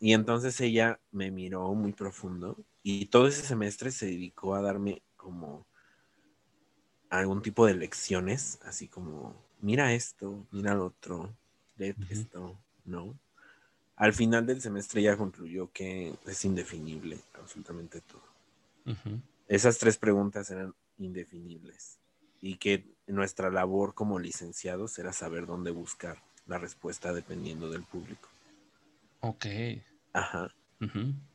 Y 0.00 0.14
entonces 0.14 0.60
ella 0.60 1.00
me 1.12 1.30
miró 1.30 1.74
muy 1.74 1.92
profundo 1.92 2.56
y 2.82 3.06
todo 3.06 3.28
ese 3.28 3.42
semestre 3.42 3.90
se 3.90 4.06
dedicó 4.06 4.54
a 4.54 4.62
darme 4.62 5.02
como 5.16 5.66
algún 7.10 7.42
tipo 7.42 7.66
de 7.66 7.74
lecciones, 7.74 8.58
así 8.62 8.88
como, 8.88 9.34
mira 9.60 9.92
esto, 9.92 10.46
mira 10.50 10.74
lo 10.74 10.86
otro, 10.86 11.34
lee 11.76 11.94
esto, 12.10 12.58
¿no? 12.84 13.18
Al 13.98 14.12
final 14.12 14.46
del 14.46 14.60
semestre 14.60 15.02
ya 15.02 15.16
concluyó 15.16 15.72
que 15.72 16.14
es 16.24 16.44
indefinible 16.44 17.18
absolutamente 17.34 18.00
todo. 18.00 18.22
Esas 19.48 19.78
tres 19.78 19.98
preguntas 19.98 20.48
eran 20.50 20.72
indefinibles 20.98 21.98
y 22.40 22.56
que 22.56 22.86
nuestra 23.08 23.50
labor 23.50 23.94
como 23.94 24.20
licenciados 24.20 24.98
era 25.00 25.12
saber 25.12 25.46
dónde 25.46 25.72
buscar 25.72 26.22
la 26.46 26.58
respuesta 26.58 27.12
dependiendo 27.12 27.70
del 27.70 27.82
público. 27.82 28.28
Ok. 29.20 29.46
Ajá. 30.12 30.54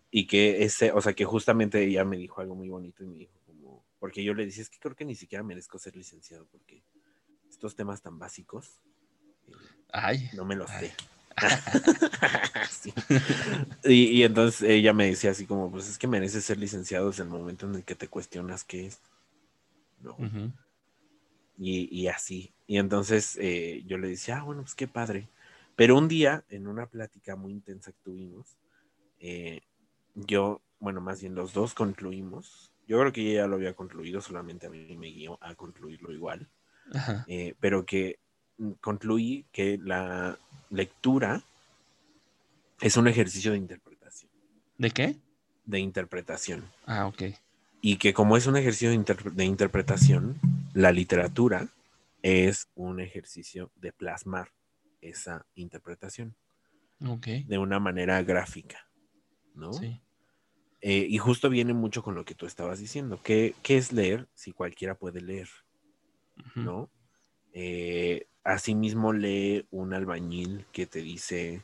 Y 0.10 0.26
que 0.26 0.64
ese, 0.64 0.94
o 0.94 1.02
sea, 1.02 1.14
que 1.14 1.26
justamente 1.26 1.84
ella 1.84 2.06
me 2.06 2.16
dijo 2.16 2.40
algo 2.40 2.56
muy 2.56 2.70
bonito 2.70 3.04
y 3.04 3.08
me 3.08 3.18
dijo 3.18 3.38
como, 3.46 3.84
porque 4.00 4.24
yo 4.24 4.34
le 4.34 4.46
decía, 4.46 4.64
es 4.64 4.70
que 4.70 4.80
creo 4.80 4.96
que 4.96 5.04
ni 5.06 5.16
siquiera 5.16 5.44
merezco 5.44 5.78
ser 5.80 5.98
licenciado 5.98 6.48
porque 6.50 6.82
estos 7.50 7.76
temas 7.76 8.02
tan 8.02 8.18
básicos 8.18 8.80
eh, 9.48 9.52
Ay. 9.92 10.30
no 10.34 10.46
me 10.46 10.56
los 10.56 10.72
Ay. 10.72 10.88
sé. 10.88 10.96
Sí. 12.70 12.94
y, 13.84 14.06
y 14.06 14.24
entonces 14.24 14.62
ella 14.64 14.94
me 14.94 15.08
decía 15.08 15.32
así 15.32 15.46
como, 15.46 15.72
pues 15.72 15.90
es 15.90 15.98
que 15.98 16.08
mereces 16.08 16.44
ser 16.44 16.58
licenciado 16.58 17.10
desde 17.10 17.24
el 17.24 17.30
momento 17.30 17.66
en 17.68 17.76
el 17.76 17.84
que 17.84 17.96
te 17.96 18.08
cuestionas 18.08 18.64
qué 18.64 18.88
es. 18.88 19.00
¿no? 20.02 20.18
Y, 21.58 21.88
y 21.92 22.08
así. 22.08 22.54
Y 22.68 22.78
entonces 22.78 23.38
eh, 23.40 23.84
yo 23.86 23.98
le 23.98 24.10
decía, 24.10 24.38
ah, 24.40 24.44
bueno, 24.44 24.62
pues 24.62 24.76
qué 24.76 24.88
padre. 24.88 25.30
Pero 25.76 25.98
un 25.98 26.08
día, 26.08 26.44
en 26.50 26.68
una 26.68 26.88
plática 26.88 27.36
muy 27.36 27.52
intensa 27.52 27.92
que 27.92 28.00
tuvimos, 28.04 28.58
eh, 29.20 29.62
yo, 30.16 30.62
bueno, 30.80 31.02
más 31.02 31.22
bien 31.22 31.36
los 31.36 31.54
dos 31.54 31.74
concluimos. 31.74 32.72
Yo 32.88 33.00
creo 33.00 33.12
que 33.14 33.22
ella 33.22 33.44
ya 33.44 33.48
lo 33.48 33.56
había 33.56 33.76
concluido, 33.76 34.22
solamente 34.22 34.68
a 34.68 34.70
mí 34.70 34.98
me 34.98 35.08
guió 35.08 35.38
a 35.42 35.56
concluirlo 35.56 36.12
igual. 36.12 36.50
Ajá. 36.94 37.24
eh, 37.30 37.56
pero 37.60 37.86
que 37.86 38.20
concluí 38.82 39.46
que 39.52 39.78
la 39.82 40.38
lectura 40.70 41.44
es 42.82 42.98
un 42.98 43.08
ejercicio 43.08 43.52
de 43.52 43.58
interpretación. 43.58 44.32
¿De 44.78 44.92
qué? 44.92 45.16
De 45.66 45.80
interpretación. 45.80 46.64
Ah, 46.86 47.08
ok. 47.08 47.24
Y 47.82 47.98
que 47.98 48.14
como 48.14 48.38
es 48.38 48.48
un 48.48 48.58
ejercicio 48.58 48.90
de, 48.90 48.96
interpre- 48.98 49.32
de 49.32 49.46
interpretación, 49.46 50.40
la 50.74 50.92
literatura 50.92 51.68
es 52.22 52.68
un 52.76 53.00
ejercicio 53.00 53.72
de 53.76 53.92
plasmar 53.92 54.52
esa 55.02 55.46
interpretación 55.56 56.36
Ok. 57.06 57.28
de 57.46 57.58
una 57.58 57.80
manera 57.80 58.22
gráfica, 58.24 58.88
¿no? 59.54 59.74
Sí. 59.74 60.00
Eh, 60.80 61.06
y 61.10 61.18
justo 61.18 61.50
viene 61.50 61.74
mucho 61.74 62.04
con 62.04 62.16
lo 62.16 62.26
que 62.26 62.36
tú 62.36 62.46
estabas 62.46 62.80
diciendo. 62.80 63.20
¿Qué, 63.24 63.56
qué 63.64 63.78
es 63.78 63.92
leer 63.94 64.28
si 64.34 64.52
cualquiera 64.52 64.96
puede 64.96 65.22
leer. 65.22 65.50
¿no? 66.56 66.90
Eh, 67.54 68.28
asimismo 68.44 69.14
lee 69.14 69.66
un 69.72 69.94
albañil 69.94 70.66
que 70.72 70.86
te 70.86 71.00
dice, 71.00 71.64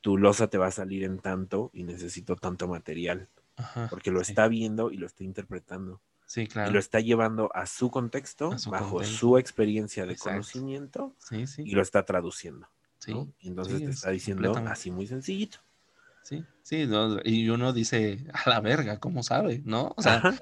tu 0.00 0.16
losa 0.18 0.48
te 0.48 0.58
va 0.58 0.66
a 0.68 0.70
salir 0.72 1.04
en 1.04 1.18
tanto 1.18 1.70
y 1.72 1.84
necesito 1.84 2.36
tanto 2.36 2.68
material, 2.68 3.28
Ajá. 3.56 3.88
porque 3.90 4.10
lo 4.10 4.22
sí. 4.24 4.32
está 4.32 4.48
viendo 4.48 4.90
y 4.90 4.96
lo 4.96 5.06
está 5.06 5.24
interpretando. 5.24 6.00
Sí, 6.26 6.42
y 6.42 6.46
claro. 6.46 6.72
lo 6.72 6.78
está 6.78 7.00
llevando 7.00 7.50
a 7.54 7.66
su 7.66 7.90
contexto, 7.90 8.52
A 8.52 8.58
su 8.58 8.70
bajo 8.70 8.92
contexto. 8.96 9.18
su 9.18 9.38
experiencia 9.38 10.06
de 10.06 10.12
Exacto. 10.12 10.30
conocimiento 10.30 11.14
Sí, 11.18 11.46
sí. 11.46 11.62
y 11.66 11.72
lo 11.72 11.82
está 11.82 12.04
traduciendo. 12.04 12.68
Sí. 12.98 13.12
¿no? 13.12 13.28
Y 13.40 13.48
entonces 13.48 13.78
te 13.80 13.84
es 13.86 13.96
está 13.96 14.10
diciendo 14.10 14.54
así 14.66 14.90
muy 14.90 15.06
sencillito. 15.06 15.58
Sí, 16.22 16.44
sí, 16.62 16.86
no, 16.86 17.18
y 17.24 17.48
uno 17.50 17.72
dice, 17.72 18.24
a 18.32 18.48
la 18.48 18.60
verga, 18.60 18.98
¿cómo 19.00 19.22
sabe? 19.24 19.60
¿No? 19.64 19.92
O 19.96 20.02
sea, 20.02 20.14
Ajá. 20.18 20.34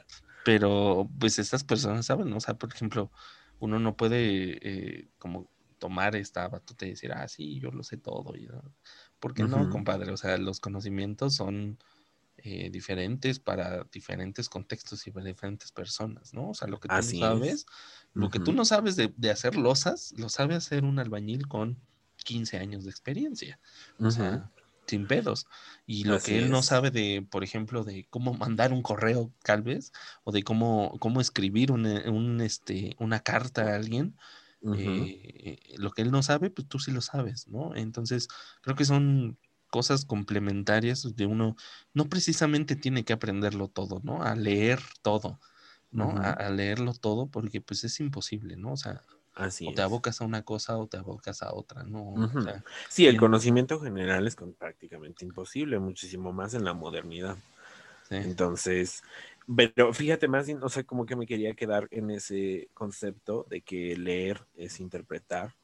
pero 0.45 1.09
pues 1.19 1.39
estas 1.39 1.65
personas 1.65 2.05
saben, 2.07 2.29
¿no? 2.29 2.37
O 2.37 2.41
sea, 2.41 2.55
por 2.55 2.71
ejemplo, 2.73 3.11
uno 3.61 3.79
no 3.79 3.97
puede 3.97 4.59
eh, 4.63 5.09
como 5.19 5.51
tomar 5.79 6.17
esta 6.17 6.49
batuta 6.49 6.87
y 6.87 6.91
decir, 6.91 7.13
ah, 7.13 7.27
sí, 7.29 7.59
yo 7.61 7.71
lo 7.71 7.83
sé 7.83 7.97
todo. 7.97 8.37
Y, 8.37 8.47
¿no? 8.47 8.63
Porque 9.19 9.45
no, 9.45 9.69
compadre, 9.71 10.11
o 10.13 10.17
sea, 10.17 10.37
los 10.39 10.61
conocimientos 10.61 11.35
son 11.35 11.79
eh, 12.39 12.71
diferentes 12.71 13.39
para 13.39 13.85
diferentes 13.85 14.49
contextos 14.49 15.07
y 15.07 15.11
para 15.11 15.27
diferentes 15.27 15.73
personas, 15.73 16.33
¿no? 16.35 16.51
O 16.51 16.55
sea, 16.55 16.69
lo 16.69 16.81
que 16.81 16.89
tú 16.89 16.95
Así 16.95 17.21
no 17.21 17.27
es. 17.27 17.31
sabes, 17.31 17.67
lo 18.15 18.31
que 18.31 18.41
tú 18.41 18.53
no 18.53 18.65
sabes 18.65 18.97
de, 18.97 19.13
de 19.17 19.31
hacer 19.31 19.57
losas, 19.57 20.13
lo 20.17 20.29
sabe 20.29 20.55
hacer 20.55 20.85
un 20.85 20.99
albañil 20.99 21.49
con 21.49 21.79
15 22.25 22.59
años 22.59 22.85
de 22.85 22.91
experiencia. 22.91 23.59
O 23.99 24.11
sea, 24.11 24.51
sin 24.91 25.07
pedos. 25.07 25.47
Y 25.87 26.05
lo 26.05 26.17
Así 26.17 26.33
que 26.33 26.39
él 26.39 26.51
no 26.51 26.63
sabe 26.63 26.91
de, 26.91 27.27
por 27.29 27.45
ejemplo, 27.45 27.85
de 27.85 28.07
cómo 28.11 28.35
mandar 28.35 28.73
un 28.73 28.83
correo, 28.83 29.33
tal 29.43 29.63
vez, 29.63 29.93
o 30.25 30.33
de 30.33 30.43
cómo, 30.43 30.97
cómo 31.01 31.21
escribir 31.21 31.73
un, 31.73 31.87
un, 31.87 32.41
este, 32.41 32.97
una 32.99 33.21
carta 33.21 33.63
a 33.73 33.77
alguien, 33.77 34.17
eh, 34.73 35.59
lo 35.79 35.91
que 35.91 36.03
él 36.03 36.11
no 36.11 36.23
sabe, 36.23 36.51
pues 36.51 36.69
tú 36.69 36.79
sí 36.79 36.93
lo 36.93 37.01
sabes, 37.01 37.49
¿no? 37.49 37.75
Entonces, 37.75 38.29
creo 38.63 38.77
que 38.77 38.85
son 38.85 39.39
cosas 39.69 40.05
complementarias 40.05 41.15
de 41.17 41.27
uno, 41.27 41.57
no 41.95 42.09
precisamente 42.09 42.77
tiene 42.77 43.05
que 43.05 43.13
aprenderlo 43.13 43.69
todo, 43.69 44.01
¿no? 44.05 44.23
A 44.23 44.35
leer 44.35 44.81
todo, 45.03 45.41
¿no? 45.91 46.17
A, 46.19 46.33
a 46.33 46.51
leerlo 46.51 46.93
todo 46.95 47.31
porque 47.31 47.61
pues 47.61 47.85
es 47.85 48.01
imposible, 48.01 48.57
¿no? 48.57 48.73
O 48.73 48.77
sea, 48.77 49.03
Así 49.35 49.69
o 49.69 49.73
es. 49.73 49.75
te 49.75 49.83
abocas 49.83 50.21
a 50.21 50.25
una 50.27 50.45
cosa 50.45 50.79
o 50.79 50.89
te 50.89 50.99
abocas 50.99 51.43
a 51.43 51.55
otra, 51.55 51.85
¿no? 51.85 52.03
O 52.05 52.35
Ujú. 52.35 52.41
sea, 52.41 52.65
Sí, 52.89 53.07
el 53.07 53.17
conocimiento 53.17 53.79
general 53.81 54.27
es 54.27 54.35
con- 54.37 54.55
prácticamente 54.55 55.25
imposible, 55.25 55.79
muchísimo 55.79 56.33
más 56.33 56.55
en 56.55 56.65
la 56.65 56.75
modernidad. 56.75 57.39
sí, 58.03 58.17
Entonces, 58.21 59.03
pero 59.57 59.95
fíjate 59.95 60.29
más 60.29 60.49
o 60.63 60.69
sea, 60.71 60.85
como 60.85 61.07
que 61.07 61.17
me 61.17 61.27
quería 61.27 61.55
quedar 61.55 61.89
en 61.93 62.11
ese 62.11 62.71
concepto 62.75 63.47
de 63.51 63.63
que 63.63 63.97
leer 63.97 64.47
es 64.55 64.81
interpretar. 64.81 65.57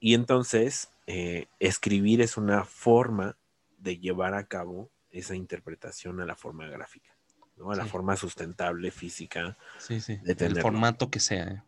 Y 0.00 0.14
entonces, 0.14 0.92
eh, 1.06 1.48
escribir 1.60 2.20
es 2.22 2.36
una 2.36 2.64
forma 2.64 3.38
de 3.78 3.98
llevar 3.98 4.34
a 4.34 4.46
cabo 4.48 4.92
esa 5.10 5.36
interpretación 5.36 6.20
a 6.20 6.26
la 6.26 6.36
forma 6.36 6.68
gráfica, 6.68 7.16
¿no? 7.56 7.72
A 7.72 7.76
la 7.76 7.84
Sí. 7.84 7.86
forma 7.86 8.16
sustentable, 8.16 8.90
física. 8.90 9.58
sí, 9.76 10.00
sí, 10.00 10.18
de 10.20 10.34
el 10.46 10.56
formato 10.56 11.10
que 11.10 11.20
sea. 11.20 11.44
¿eh? 11.48 11.62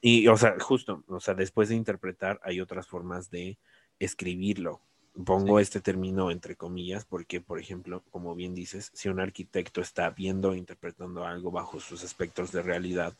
Y, 0.00 0.28
o 0.28 0.36
sea, 0.36 0.56
justo, 0.60 1.02
o 1.08 1.20
sea, 1.20 1.34
después 1.34 1.68
de 1.68 1.74
interpretar 1.74 2.40
hay 2.44 2.60
otras 2.60 2.86
formas 2.86 3.30
de 3.30 3.58
escribirlo. 3.98 4.80
Pongo 5.24 5.58
Sí. 5.58 5.62
este 5.62 5.80
término 5.80 6.30
entre 6.30 6.56
comillas 6.56 7.06
porque, 7.06 7.40
por 7.40 7.58
ejemplo, 7.58 8.04
como 8.10 8.34
bien 8.34 8.54
dices, 8.54 8.90
si 8.94 9.08
un 9.08 9.18
arquitecto 9.18 9.80
está 9.80 10.10
viendo 10.10 10.52
e 10.52 10.58
interpretando 10.58 11.24
algo 11.24 11.50
bajo 11.50 11.80
sus 11.80 12.04
aspectos 12.04 12.52
de 12.52 12.62
realidad 12.62 13.16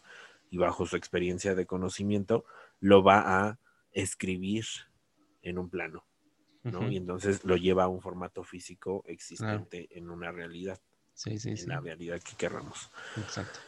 y 0.50 0.58
bajo 0.58 0.84
su 0.86 0.96
experiencia 0.96 1.54
de 1.54 1.66
conocimiento, 1.66 2.44
lo 2.80 3.02
va 3.02 3.46
a 3.48 3.58
escribir 3.92 4.66
en 5.42 5.58
un 5.58 5.70
plano, 5.70 6.04
¿no? 6.62 6.90
Y 6.90 6.98
entonces 6.98 7.44
lo 7.44 7.56
lleva 7.56 7.84
a 7.84 7.88
un 7.88 8.02
formato 8.02 8.44
físico 8.44 9.02
existente 9.06 9.88
en 9.96 10.10
una 10.10 10.30
realidad, 10.32 10.78
Sí, 11.14 11.38
sí, 11.38 11.50
en 11.50 11.56
sí, 11.56 11.66
la 11.66 11.80
realidad 11.80 12.20
que 12.22 12.36
querramos. 12.36 12.90
exacto. 13.16 13.58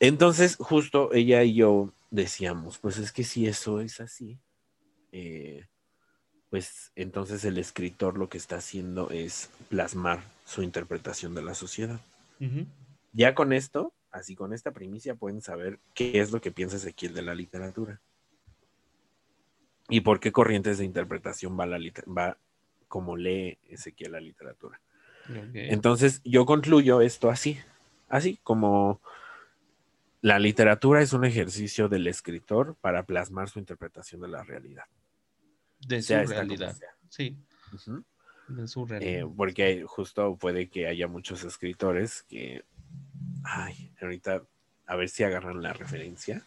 Entonces, 0.00 0.56
justo 0.60 1.12
ella 1.12 1.42
y 1.42 1.54
yo 1.54 1.92
decíamos, 2.10 2.78
pues 2.78 2.98
es 2.98 3.12
que 3.12 3.24
si 3.24 3.46
eso 3.46 3.80
es 3.80 4.00
así, 4.00 4.38
eh, 5.12 5.66
pues 6.50 6.92
entonces 6.96 7.44
el 7.44 7.58
escritor 7.58 8.16
lo 8.16 8.28
que 8.28 8.38
está 8.38 8.56
haciendo 8.56 9.10
es 9.10 9.50
plasmar 9.68 10.20
su 10.44 10.62
interpretación 10.62 11.34
de 11.34 11.42
la 11.42 11.54
sociedad. 11.54 12.00
Ya 13.12 13.34
con 13.34 13.52
esto, 13.52 13.92
así 14.10 14.34
con 14.34 14.52
esta 14.52 14.70
primicia, 14.72 15.14
pueden 15.14 15.42
saber 15.42 15.78
qué 15.94 16.20
es 16.20 16.30
lo 16.32 16.40
que 16.40 16.52
piensa 16.52 16.76
Ezequiel 16.76 17.14
de 17.14 17.22
la 17.22 17.34
literatura. 17.34 18.00
Y 19.88 20.02
por 20.02 20.20
qué 20.20 20.32
corrientes 20.32 20.78
de 20.78 20.84
interpretación 20.84 21.58
va, 21.58 21.66
la 21.66 21.78
va 22.06 22.38
como 22.88 23.16
lee 23.16 23.58
Ezequiel 23.68 24.12
la 24.12 24.20
literatura. 24.20 24.80
Entonces 25.52 26.22
yo 26.24 26.46
concluyo 26.46 27.02
esto 27.02 27.28
así, 27.28 27.58
así 28.08 28.38
como 28.42 29.02
la 30.20 30.38
literatura 30.38 31.00
es 31.00 31.12
un 31.12 31.24
ejercicio 31.24 31.88
del 31.88 32.06
escritor 32.06 32.76
para 32.80 33.04
plasmar 33.04 33.48
su 33.48 33.58
interpretación 33.58 34.20
de 34.20 34.28
la 34.28 34.42
realidad. 34.42 34.84
de 35.86 36.02
su 36.02 36.12
realidad. 36.14 36.76
Sí, 37.08 37.36
de 38.48 38.66
su 38.66 38.82
Eh, 38.82 38.86
realidad. 38.88 39.26
porque 39.36 39.84
justo 39.86 40.36
puede 40.36 40.68
que 40.68 40.86
haya 40.88 41.06
muchos 41.06 41.44
escritores 41.44 42.24
que, 42.28 42.64
ay, 43.44 43.92
ahorita 44.00 44.42
a 44.86 44.96
ver 44.96 45.08
si 45.08 45.22
agarran 45.22 45.62
la 45.62 45.72
referencia, 45.72 46.42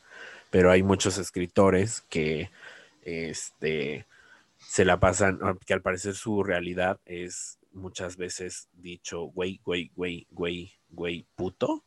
pero 0.50 0.70
hay 0.72 0.84
muchos 0.84 1.18
escritores 1.18 2.02
que, 2.10 2.50
este, 3.04 4.06
se 4.58 4.84
la 4.84 5.00
pasan, 5.00 5.40
que 5.66 5.74
al 5.74 5.82
parecer 5.82 6.16
su 6.16 6.44
realidad 6.44 7.00
es 7.06 7.58
muchas 7.72 8.18
veces 8.18 8.68
dicho, 8.74 9.22
güey, 9.22 9.62
güey, 9.64 9.92
güey, 9.96 10.28
güey, 10.32 10.74
güey, 10.90 11.26
puto. 11.36 11.86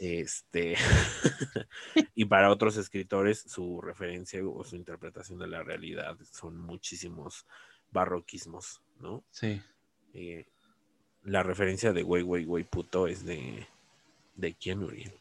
Este, 0.00 0.76
y 2.14 2.24
para 2.26 2.50
otros 2.50 2.76
escritores, 2.76 3.40
su 3.46 3.80
referencia 3.80 4.40
o 4.46 4.62
su 4.64 4.76
interpretación 4.76 5.38
de 5.38 5.46
la 5.48 5.62
realidad 5.62 6.16
son 6.30 6.58
muchísimos 6.60 7.46
barroquismos, 7.92 8.82
¿no? 9.00 9.24
Sí. 9.30 9.60
Eh, 10.12 10.46
la 11.22 11.42
referencia 11.42 11.92
de 11.92 12.02
güey, 12.02 12.22
güey, 12.22 12.44
güey, 12.44 12.64
puto 12.64 13.06
es 13.06 13.24
de, 13.24 13.66
de 14.34 14.54
quién, 14.54 14.82
Uriel? 14.82 15.12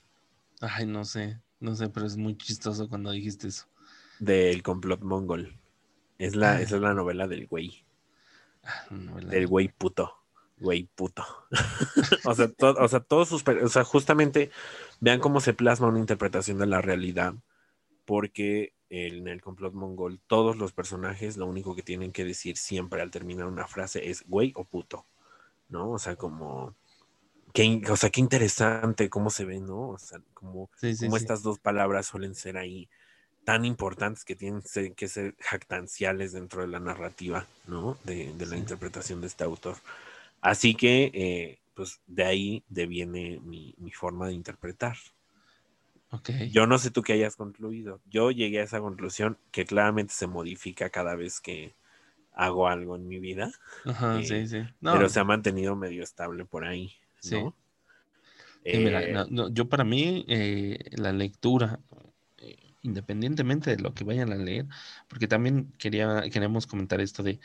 Ay, 0.61 0.85
no 0.85 1.05
sé, 1.05 1.39
no 1.59 1.75
sé, 1.75 1.89
pero 1.89 2.05
es 2.05 2.17
muy 2.17 2.37
chistoso 2.37 2.89
cuando 2.89 3.11
dijiste 3.11 3.47
eso. 3.47 3.65
Del 4.19 4.61
complot 4.63 5.01
mongol. 5.01 5.57
Es 6.17 6.35
la, 6.35 6.53
Ah. 6.53 6.61
esa 6.61 6.75
es 6.75 6.81
la 6.81 6.93
novela 6.93 7.27
del 7.27 7.47
güey, 7.47 7.85
Ah, 8.63 8.85
del 8.91 9.47
güey 9.47 9.67
puto. 9.67 10.17
Güey 10.57 10.87
puto. 10.95 11.25
o, 12.25 12.33
sea, 12.35 12.47
to- 12.47 12.75
o 12.79 12.87
sea, 12.87 12.99
todos 13.01 13.29
sus. 13.29 13.43
O 13.47 13.67
sea, 13.69 13.83
justamente 13.83 14.51
vean 14.99 15.19
cómo 15.19 15.41
se 15.41 15.53
plasma 15.53 15.87
una 15.87 15.99
interpretación 15.99 16.57
de 16.57 16.65
la 16.67 16.81
realidad. 16.81 17.33
Porque 18.05 18.73
en 18.89 19.27
el 19.27 19.41
complot 19.41 19.73
mongol, 19.73 20.19
todos 20.27 20.57
los 20.57 20.71
personajes 20.71 21.37
lo 21.37 21.47
único 21.47 21.75
que 21.75 21.81
tienen 21.81 22.11
que 22.11 22.23
decir 22.23 22.55
siempre 22.57 23.01
al 23.01 23.11
terminar 23.11 23.47
una 23.47 23.67
frase 23.67 24.09
es 24.09 24.23
güey 24.27 24.53
o 24.55 24.63
puto. 24.63 25.05
¿No? 25.69 25.91
O 25.91 25.99
sea, 25.99 26.15
como. 26.15 26.73
Qué, 27.53 27.81
o 27.89 27.95
sea, 27.95 28.09
qué 28.09 28.19
interesante 28.21 29.09
cómo 29.09 29.29
se 29.29 29.45
ve, 29.45 29.59
¿no? 29.59 29.89
O 29.91 29.97
sea, 29.97 30.19
Sí, 30.77 30.95
sí, 30.95 31.09
sí. 31.09 31.15
estas 31.15 31.41
dos 31.41 31.57
palabras 31.59 32.05
suelen 32.05 32.35
ser 32.35 32.57
ahí 32.57 32.89
tan 33.45 33.63
importantes 33.63 34.25
que 34.25 34.35
tienen 34.35 34.61
que 34.95 35.07
ser 35.07 35.35
jactanciales 35.39 36.33
dentro 36.33 36.61
de 36.61 36.67
la 36.67 36.79
narrativa, 36.79 37.45
¿no? 37.67 37.97
De, 38.03 38.33
de 38.33 38.45
la 38.45 38.57
interpretación 38.57 39.21
de 39.21 39.27
este 39.27 39.43
autor. 39.43 39.75
Así 40.51 40.75
que, 40.75 41.11
eh, 41.13 41.59
pues 41.75 42.01
de 42.07 42.23
ahí 42.25 42.63
deviene 42.69 43.39
mi, 43.41 43.75
mi 43.77 43.91
forma 43.91 44.27
de 44.27 44.33
interpretar. 44.33 44.97
Ok. 46.11 46.29
Yo 46.51 46.67
no 46.67 46.77
sé 46.77 46.91
tú 46.91 47.01
qué 47.01 47.13
hayas 47.13 47.35
concluido. 47.35 48.01
Yo 48.05 48.31
llegué 48.31 48.59
a 48.59 48.63
esa 48.63 48.79
conclusión 48.79 49.37
que 49.51 49.65
claramente 49.65 50.13
se 50.13 50.27
modifica 50.27 50.89
cada 50.89 51.15
vez 51.15 51.39
que 51.41 51.75
hago 52.33 52.67
algo 52.67 52.95
en 52.95 53.07
mi 53.07 53.19
vida, 53.19 53.51
Ajá, 53.85 54.21
eh, 54.21 54.23
sí, 54.23 54.45
sí. 54.47 54.61
No, 54.81 54.91
pero 54.91 55.09
se 55.09 55.19
ha 55.21 55.23
mantenido 55.25 55.75
medio 55.75 56.03
estable 56.03 56.45
por 56.45 56.65
ahí, 56.65 56.93
Sí. 57.19 57.35
¿no? 57.35 57.55
sí, 58.71 58.79
mira, 58.79 59.01
Eh, 59.01 59.07
no, 59.07 59.25
no, 59.29 59.49
yo 59.49 59.69
para 59.69 59.83
mí 59.83 60.25
eh, 60.27 60.79
la 60.97 61.11
lectura, 61.13 61.79
eh, 62.37 62.73
independientemente 62.81 63.75
de 63.75 63.81
lo 63.81 63.93
que 63.93 64.03
vayan 64.03 64.31
a 64.31 64.35
leer, 64.35 64.65
porque 65.07 65.27
también 65.27 65.71
quería, 65.77 66.23
queremos 66.31 66.67
comentar 66.67 67.01
esto 67.01 67.23
de, 67.23 67.39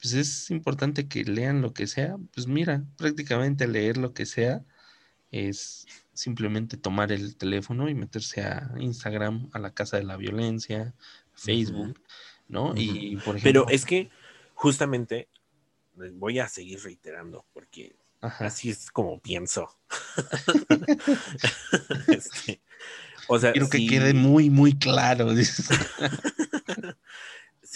pues 0.00 0.14
es 0.14 0.50
importante 0.50 1.08
que 1.08 1.24
lean 1.24 1.62
lo 1.62 1.72
que 1.72 1.86
sea, 1.86 2.16
pues 2.34 2.46
mira, 2.46 2.84
prácticamente 2.96 3.66
leer 3.66 3.96
lo 3.96 4.12
que 4.12 4.26
sea 4.26 4.64
es 5.30 5.86
simplemente 6.12 6.76
tomar 6.76 7.12
el 7.12 7.36
teléfono 7.36 7.88
y 7.88 7.94
meterse 7.94 8.42
a 8.42 8.72
Instagram, 8.78 9.50
a 9.52 9.58
la 9.58 9.72
casa 9.72 9.96
de 9.96 10.04
la 10.04 10.16
violencia, 10.16 10.94
Facebook, 11.34 12.00
¿no? 12.48 12.72
Y 12.76 13.16
por 13.16 13.36
ejemplo, 13.36 13.64
Pero 13.64 13.68
es 13.68 13.84
que 13.84 14.10
justamente 14.54 15.28
les 15.96 16.16
voy 16.16 16.38
a 16.38 16.48
seguir 16.48 16.80
reiterando 16.82 17.44
porque 17.52 17.96
ajá, 18.20 18.46
así 18.46 18.70
es 18.70 18.90
como 18.90 19.20
pienso. 19.20 19.68
Este, 22.08 22.60
o 23.28 23.38
sea, 23.38 23.52
quiero 23.52 23.68
que 23.68 23.86
quede 23.86 24.14
muy, 24.14 24.50
muy 24.50 24.78
claro. 24.78 25.28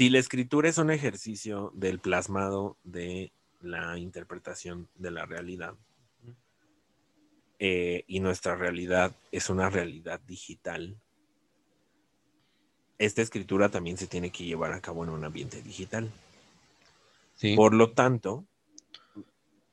si 0.00 0.08
la 0.08 0.18
escritura 0.18 0.66
es 0.66 0.78
un 0.78 0.90
ejercicio 0.90 1.72
del 1.74 1.98
plasmado 1.98 2.78
de 2.84 3.32
la 3.60 3.98
interpretación 3.98 4.88
de 4.94 5.10
la 5.10 5.26
realidad 5.26 5.74
eh, 7.58 8.04
y 8.06 8.20
nuestra 8.20 8.56
realidad 8.56 9.14
es 9.30 9.50
una 9.50 9.68
realidad 9.68 10.18
digital, 10.26 10.96
esta 12.96 13.20
escritura 13.20 13.68
también 13.68 13.98
se 13.98 14.06
tiene 14.06 14.30
que 14.30 14.44
llevar 14.44 14.72
a 14.72 14.80
cabo 14.80 15.04
en 15.04 15.10
un 15.10 15.22
ambiente 15.22 15.60
digital. 15.60 16.10
Sí, 17.36 17.54
Por 17.54 17.74
lo 17.74 17.90
tanto, 17.90 18.46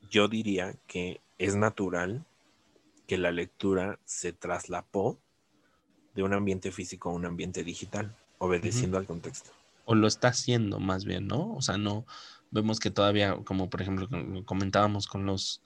yo 0.10 0.28
diría 0.28 0.76
que 0.88 1.22
es 1.38 1.56
natural 1.56 2.26
que 3.08 3.18
la 3.18 3.32
lectura 3.32 3.98
se 4.04 4.34
traslapó 4.34 5.18
de 6.16 6.24
un 6.24 6.34
ambiente 6.34 6.74
físico 6.74 7.12
a 7.12 7.14
un 7.14 7.26
ambiente 7.26 7.64
digital, 7.64 8.14
obedeciendo 8.40 8.98
al 8.98 9.06
contexto. 9.06 9.57
O 9.88 9.96
lo 9.96 10.06
está 10.08 10.28
haciendo 10.28 10.80
más 10.80 11.06
bien, 11.06 11.28
¿no? 11.28 11.54
O 11.54 11.62
sea, 11.62 11.78
no 11.78 12.06
vemos 12.52 12.80
que 12.80 12.92
todavía, 12.92 13.38
como 13.46 13.70
por 13.70 13.82
ejemplo 13.82 14.10
com- 14.10 14.44
comentábamos 14.44 15.08
con 15.08 15.26
los 15.26 15.64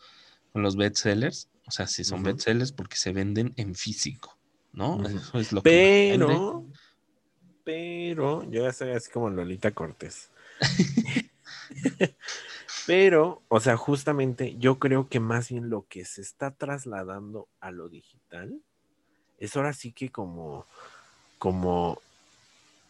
con 0.54 0.62
los 0.62 0.76
bestsellers, 0.76 1.50
o 1.66 1.72
sea, 1.72 1.88
si 1.88 2.04
son 2.04 2.20
Ujú. 2.20 2.30
bestsellers 2.30 2.72
porque 2.72 2.98
se 2.98 3.14
venden 3.14 3.54
en 3.58 3.74
físico, 3.74 4.38
¿no? 4.74 5.02
Eso 5.08 5.40
es 5.40 5.52
lo 5.52 5.64
que 5.64 5.70
más 5.72 6.20
vende. 6.20 6.26
Pero, 6.26 6.66
pero, 7.64 8.44
yo 8.52 8.64
ya 8.64 8.74
soy 8.74 8.92
así 8.92 9.10
como 9.10 9.30
Lolita 9.30 9.72
Cortés. 9.72 10.30
pero, 12.86 13.42
o 13.48 13.60
sea, 13.60 13.76
justamente 13.76 14.56
yo 14.60 14.78
creo 14.78 15.08
que 15.10 15.20
más 15.20 15.50
bien 15.50 15.70
lo 15.70 15.88
que 15.88 16.06
se 16.06 16.22
está 16.22 16.52
trasladando 16.52 17.48
a 17.60 17.72
lo 17.72 17.90
digital 17.90 18.62
es 19.40 19.56
ahora 19.56 19.74
sí 19.74 19.94
que 19.94 20.10
como, 20.12 20.68
como, 21.40 22.00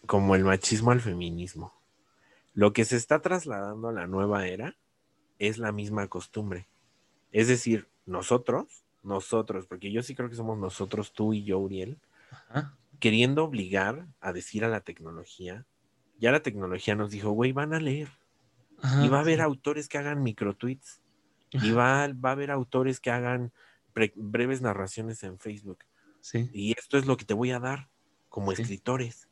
como 0.05 0.35
el 0.35 0.43
machismo 0.43 0.91
al 0.91 1.01
feminismo. 1.01 1.73
Lo 2.53 2.73
que 2.73 2.85
se 2.85 2.97
está 2.97 3.21
trasladando 3.21 3.89
a 3.89 3.93
la 3.93 4.07
nueva 4.07 4.47
era 4.47 4.75
es 5.39 5.57
la 5.57 5.71
misma 5.71 6.07
costumbre. 6.07 6.67
Es 7.31 7.47
decir, 7.47 7.87
nosotros, 8.05 8.83
nosotros, 9.03 9.67
porque 9.67 9.91
yo 9.91 10.03
sí 10.03 10.15
creo 10.15 10.29
que 10.29 10.35
somos 10.35 10.57
nosotros, 10.57 11.13
tú 11.13 11.33
y 11.33 11.43
yo, 11.43 11.59
Uriel, 11.59 11.99
Ajá. 12.31 12.77
queriendo 12.99 13.45
obligar 13.45 14.05
a 14.19 14.33
decir 14.33 14.65
a 14.65 14.69
la 14.69 14.81
tecnología, 14.81 15.65
ya 16.19 16.31
la 16.31 16.41
tecnología 16.43 16.95
nos 16.95 17.09
dijo, 17.11 17.31
güey, 17.31 17.51
van 17.51 17.73
a 17.73 17.79
leer. 17.79 18.09
Ajá, 18.81 19.05
y 19.05 19.09
va 19.09 19.17
a 19.17 19.21
haber 19.21 19.37
sí. 19.37 19.41
autores 19.43 19.87
que 19.87 19.97
hagan 19.97 20.21
microtweets. 20.23 21.01
Y 21.53 21.71
va, 21.71 22.07
va 22.13 22.29
a 22.29 22.31
haber 22.31 22.49
autores 22.51 22.99
que 23.01 23.11
hagan 23.11 23.51
bre- 23.93 24.13
breves 24.15 24.61
narraciones 24.61 25.21
en 25.23 25.37
Facebook. 25.37 25.79
Sí. 26.21 26.49
Y 26.53 26.71
esto 26.77 26.97
es 26.97 27.05
lo 27.05 27.17
que 27.17 27.25
te 27.25 27.33
voy 27.33 27.51
a 27.51 27.59
dar 27.59 27.89
como 28.29 28.53
Sí. 28.53 28.61
escritores. 28.61 29.27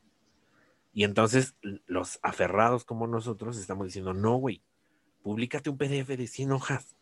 Y 0.93 1.03
entonces 1.03 1.55
los 1.87 2.19
aferrados 2.23 2.83
como 2.83 3.07
nosotros 3.07 3.57
estamos 3.57 3.87
diciendo, 3.87 4.13
no, 4.13 4.35
güey, 4.37 4.63
públicate 5.23 5.69
un 5.69 5.77
PDF 5.77 6.17
de 6.17 6.27
100 6.27 6.51
hojas. 6.51 6.95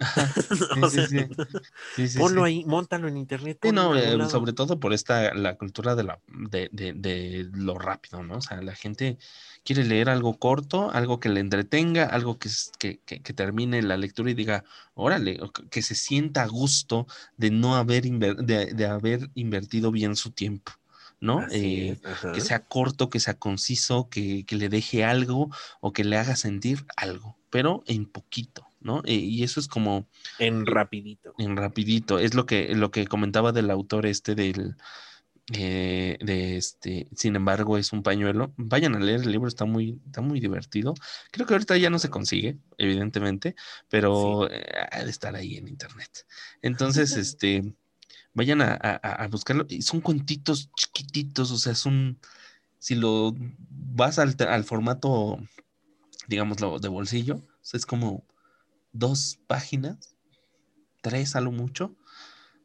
Sí, 0.74 0.82
O 0.82 0.90
sí, 0.90 0.96
sea, 0.96 1.06
sí. 1.06 1.18
Sí, 1.96 2.08
sí, 2.08 2.18
ponlo 2.18 2.44
ahí, 2.44 2.64
montalo 2.64 3.08
en 3.08 3.16
internet. 3.16 3.58
No, 3.72 3.96
en 3.96 4.20
eh, 4.20 4.28
sobre 4.28 4.52
todo 4.52 4.78
por 4.78 4.92
esta, 4.92 5.34
la 5.34 5.56
cultura 5.56 5.94
de, 5.96 6.04
la, 6.04 6.20
de, 6.28 6.68
de, 6.72 6.92
de 6.92 7.48
lo 7.52 7.78
rápido, 7.78 8.22
¿no? 8.22 8.36
O 8.36 8.40
sea, 8.40 8.62
la 8.62 8.74
gente 8.74 9.18
quiere 9.64 9.84
leer 9.84 10.08
algo 10.08 10.38
corto, 10.38 10.90
algo 10.90 11.18
que 11.18 11.28
le 11.28 11.40
entretenga, 11.40 12.04
algo 12.04 12.38
que, 12.38 12.48
que, 12.78 13.00
que- 13.00 13.20
que 13.22 13.32
termine 13.32 13.82
la 13.82 13.96
lectura 13.96 14.30
y 14.30 14.34
diga, 14.34 14.64
órale, 14.94 15.38
que 15.70 15.82
se 15.82 15.94
sienta 15.94 16.42
a 16.44 16.48
gusto 16.48 17.06
de 17.36 17.50
no 17.50 17.74
haber, 17.76 18.04
de 18.04 18.86
haber 18.86 19.30
invertido 19.34 19.90
bien 19.90 20.14
su 20.14 20.30
tiempo, 20.30 20.72
¿no? 21.20 21.46
Eh, 21.50 21.98
es, 22.02 22.32
que 22.32 22.40
sea 22.40 22.60
corto, 22.60 23.10
que 23.10 23.20
sea 23.20 23.34
conciso, 23.34 24.08
que, 24.08 24.44
que 24.44 24.56
le 24.56 24.68
deje 24.68 25.04
algo 25.04 25.50
o 25.80 25.92
que 25.92 26.04
le 26.04 26.16
haga 26.16 26.36
sentir 26.36 26.84
algo, 26.96 27.36
pero 27.50 27.82
en 27.86 28.06
poquito, 28.06 28.66
¿no? 28.80 29.02
Eh, 29.04 29.14
y 29.14 29.42
eso 29.42 29.60
es 29.60 29.68
como 29.68 30.06
En 30.38 30.66
rapidito. 30.66 31.34
en 31.38 31.56
rapidito. 31.56 32.18
Es 32.18 32.34
lo 32.34 32.46
que, 32.46 32.74
lo 32.74 32.90
que 32.90 33.06
comentaba 33.06 33.52
del 33.52 33.70
autor 33.70 34.06
este 34.06 34.34
del 34.34 34.76
eh, 35.54 36.18
de 36.20 36.58
este, 36.58 37.08
sin 37.16 37.34
embargo, 37.34 37.78
es 37.78 37.92
un 37.92 38.02
pañuelo. 38.02 38.52
Vayan 38.56 38.94
a 38.94 39.00
leer 39.00 39.22
el 39.22 39.32
libro, 39.32 39.48
está 39.48 39.64
muy, 39.64 40.00
está 40.06 40.20
muy 40.20 40.40
divertido. 40.40 40.94
Creo 41.30 41.46
que 41.46 41.54
ahorita 41.54 41.76
ya 41.78 41.90
no 41.90 41.98
se 41.98 42.10
consigue, 42.10 42.58
evidentemente, 42.76 43.54
pero 43.88 44.50
eh, 44.50 44.62
ha 44.90 45.04
de 45.04 45.10
estar 45.10 45.34
ahí 45.34 45.56
en 45.56 45.68
internet. 45.68 46.26
Entonces, 46.60 47.16
este, 47.16 47.74
vayan 48.38 48.62
a, 48.62 48.74
a- 48.74 49.28
buscarlo. 49.28 49.66
Y 49.68 49.82
son 49.82 50.00
cuentitos 50.00 50.70
chiquititos, 50.76 51.50
o 51.52 51.58
sea, 51.58 51.74
son, 51.74 52.20
si 52.78 52.94
lo 52.96 53.34
vas 53.70 54.18
al, 54.18 54.36
al 54.48 54.64
formato, 54.64 55.38
digámoslo, 56.28 56.78
de 56.80 56.88
bolsillo, 56.88 57.42
es 57.72 57.86
como 57.86 58.26
dos 58.92 59.38
páginas, 59.46 60.16
tres 61.02 61.36
a 61.36 61.40
lo 61.40 61.52
mucho, 61.52 61.96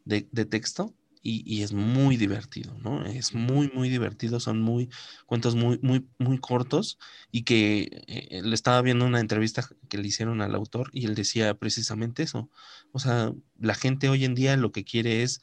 de, 0.06 0.28
de 0.32 0.46
texto. 0.46 0.96
Y, 1.26 1.44
y 1.46 1.64
es 1.64 1.74
muy 1.74 2.18
divertido, 2.18 2.78
¿no? 2.80 3.06
Es 3.06 3.34
muy, 3.34 3.72
muy 3.74 3.90
divertido. 3.90 4.40
Son 4.42 4.62
muy 4.62 4.90
cuentos 5.26 5.56
muy, 5.56 5.80
muy, 5.82 6.08
muy 6.20 6.38
cortos 6.40 7.00
y 7.32 7.44
que 7.44 8.04
eh, 8.08 8.42
le 8.44 8.56
estaba 8.56 8.82
viendo 8.82 9.06
una 9.06 9.22
entrevista 9.22 9.68
que 9.90 9.98
le 10.00 10.08
hicieron 10.08 10.42
al 10.42 10.56
autor 10.56 10.90
y 10.94 11.06
él 11.06 11.16
decía 11.16 11.54
precisamente 11.56 12.24
eso. 12.24 12.50
O 12.92 13.00
sea, 13.00 13.34
la 13.60 13.76
gente 13.76 14.10
hoy 14.10 14.26
en 14.26 14.36
día 14.36 14.58
lo 14.58 14.72
que 14.72 14.84
quiere 14.84 15.24
es 15.24 15.42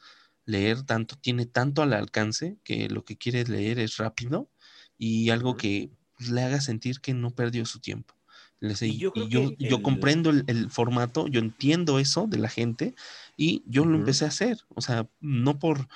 leer 0.51 0.83
tanto, 0.83 1.17
tiene 1.17 1.47
tanto 1.47 1.83
al 1.83 1.93
alcance 1.93 2.59
que 2.65 2.89
lo 2.89 3.05
que 3.05 3.17
quiere 3.17 3.45
leer 3.45 3.79
es 3.79 3.97
rápido 3.97 4.51
y 4.99 5.31
algo 5.31 5.57
que 5.57 5.91
pues, 6.17 6.31
le 6.31 6.43
haga 6.43 6.61
sentir 6.61 7.01
que 7.01 7.15
no 7.15 7.31
perdió 7.31 7.65
su 7.67 7.81
tiempo. 7.81 8.15
Y 8.61 8.99
yo 8.99 9.13
y 9.57 9.83
comprendo 9.83 10.29
el, 10.29 10.45
el 10.47 10.71
formato, 10.71 11.27
yo 11.29 11.41
entiendo 11.41 11.99
eso 11.99 12.27
de 12.27 12.39
la 12.39 12.51
gente 12.51 12.95
y 13.37 13.63
yo 13.67 13.87
lo 13.87 13.97
empecé 13.97 14.27
a 14.27 14.29
hacer. 14.29 14.59
O 14.69 14.83
sea, 14.83 15.09
no 15.21 15.59
por, 15.59 15.89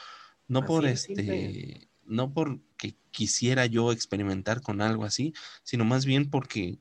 no 0.48 0.60
Así 0.60 0.66
por 0.66 0.86
es, 0.86 1.02
simple. 1.02 1.22
este, 1.22 1.88
no 2.06 2.32
porque 2.32 2.96
quisiera 3.10 3.66
yo 3.66 3.92
experimentar 3.92 4.62
con 4.62 4.80
algo 4.80 5.04
así, 5.04 5.34
sino 5.62 5.84
más 5.84 6.06
bien 6.06 6.30
porque 6.30 6.78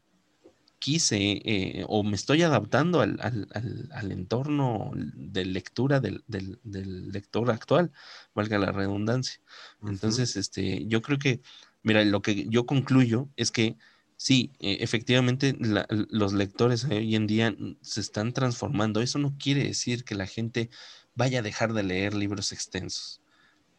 quise 0.84 1.15
eh, 1.45 1.86
o 1.88 2.03
me 2.03 2.15
estoy 2.17 2.41
adaptando 2.43 2.99
al, 2.99 3.17
al- 3.21 3.47
al- 3.53 3.89
al 3.93 4.11
entorno 4.11 4.91
de 4.95 5.45
lectura 5.45 6.01
del, 6.01 6.25
del- 6.27 6.59
del 6.63 7.07
lector 7.09 7.49
actual, 7.51 7.93
valga 8.36 8.57
la 8.59 8.73
redundancia. 8.73 9.39
Entonces, 9.88 10.36
este, 10.36 10.86
yo 10.88 11.01
creo 11.01 11.17
que, 11.19 11.39
mira, 11.84 12.03
lo 12.03 12.21
que 12.21 12.47
yo 12.49 12.65
concluyo 12.65 13.29
es 13.38 13.49
que 13.51 13.77
sí, 14.17 14.51
eh, 14.59 14.79
efectivamente 14.81 15.55
la- 15.57 15.88
los 15.89 16.34
lectores 16.34 16.84
hoy 16.84 17.15
en 17.15 17.27
día 17.27 17.55
se 17.81 18.01
están 18.01 18.34
transformando. 18.34 18.99
Eso 19.01 19.19
no 19.19 19.38
quiere 19.38 19.63
decir 19.63 20.03
que 20.03 20.15
la 20.15 20.27
gente 20.27 20.69
vaya 21.15 21.39
a 21.39 21.43
dejar 21.43 21.71
de 21.71 21.84
leer 21.84 22.13
libros 22.13 22.51
extensos. 22.51 23.21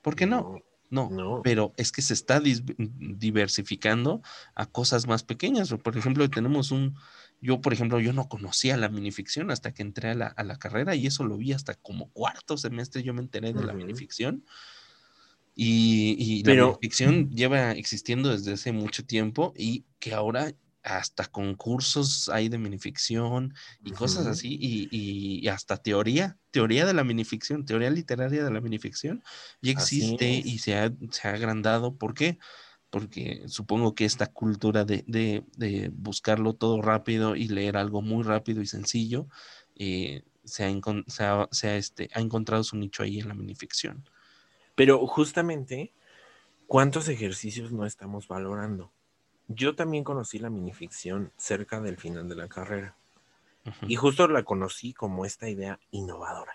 ¿Por 0.00 0.16
qué 0.16 0.24
no? 0.26 0.62
No, 0.95 1.11
No. 1.11 1.40
pero 1.42 1.72
es 1.76 1.90
que 1.92 2.01
se 2.03 2.14
está 2.14 2.40
dis- 2.40 2.64
diversificando 2.78 4.22
a 4.55 4.66
cosas 4.66 5.07
más 5.07 5.22
pequeñas. 5.24 5.72
O, 5.72 5.78
Por 5.78 5.97
ejemplo, 5.97 6.28
tenemos 6.30 6.70
un, 6.70 6.95
yo 7.40 7.61
por 7.61 7.72
ejemplo, 7.72 7.99
yo 8.01 8.12
no 8.12 8.28
conocía 8.28 8.76
la 8.76 8.88
minificción 8.88 9.51
hasta 9.51 9.72
que 9.74 9.82
entré 9.82 10.11
a 10.11 10.14
la, 10.14 10.26
a 10.28 10.45
la 10.45 10.57
carrera 10.59 10.95
y 10.95 11.07
eso 11.07 11.24
lo 11.24 11.36
vi 11.36 11.53
hasta 11.53 11.74
como 11.74 12.11
cuarto 12.11 12.57
semestre, 12.57 13.03
yo 13.03 13.12
me 13.12 13.20
enteré 13.22 13.53
de 13.53 13.64
la 13.64 13.72
minificción. 13.74 14.45
Y, 15.57 16.16
y 16.18 16.38
la 16.42 16.45
Pero- 16.53 16.66
minificción 16.68 17.30
lleva 17.30 17.72
existiendo 17.72 18.30
desde 18.30 18.53
hace 18.55 18.72
mucho 18.72 19.05
tiempo 19.05 19.53
y 19.57 19.84
que 20.01 20.12
ahora 20.14 20.53
hasta 20.85 21.26
concursos 21.26 22.28
hay 22.28 22.49
de 22.49 22.59
minificción 22.59 23.55
y 23.82 23.93
cosas 23.93 24.26
así, 24.26 24.57
y, 24.61 24.89
y- 24.91 25.49
hasta 25.49 25.78
teoría, 25.78 26.39
teoría 26.51 26.87
de 26.87 26.95
la 26.95 27.05
minificción, 27.05 27.64
teoría 27.64 27.91
literaria 27.91 28.45
de 28.45 28.51
la 28.51 28.61
minificción, 28.61 29.22
ya 29.62 29.72
existe 29.72 30.26
y 30.45 30.59
se 30.59 30.76
ha, 30.78 30.93
se 31.11 31.28
ha 31.28 31.32
agrandado. 31.32 31.97
¿Por 31.97 32.14
qué? 32.14 32.39
Porque 32.91 33.43
supongo 33.49 33.95
que 33.95 34.05
esta 34.05 34.26
cultura 34.28 34.85
de, 34.85 35.05
de- 35.09 35.45
de 35.57 35.91
buscarlo 35.93 36.55
todo 36.55 36.80
rápido 36.82 37.35
y 37.37 37.49
leer 37.49 37.76
algo 37.76 38.03
muy 38.03 38.22
rápido 38.22 38.62
y 38.62 38.66
sencillo 38.66 39.28
eh, 39.76 40.22
se, 40.45 40.64
ha, 40.64 40.70
encon- 40.70 41.05
se 41.09 41.24
ha- 41.24 41.49
se 41.51 41.68
ha, 41.68 41.76
este, 41.76 42.09
ha 42.14 42.20
encontrado 42.20 42.62
su 42.64 42.76
nicho 42.76 43.03
ahí 43.03 43.18
en 43.20 43.28
la 43.28 43.35
minificción. 43.35 44.05
Pero 44.76 45.07
justamente, 45.07 45.93
¿cuántos 46.66 47.09
ejercicios 47.09 47.72
no 47.72 47.87
estamos 47.87 48.28
valorando? 48.28 48.93
Yo 49.49 49.74
también 49.74 50.05
conocí 50.05 50.38
la 50.38 50.51
minificción 50.51 51.32
cerca 51.36 51.80
del 51.80 51.97
final 51.97 52.28
de 52.28 52.36
la 52.36 52.49
carrera. 52.49 52.97
Y 53.88 53.97
justo 53.97 54.28
la 54.28 54.42
conocí 54.42 54.92
como 54.92 55.24
esta 55.24 55.49
idea 55.49 55.78
innovadora 55.90 56.53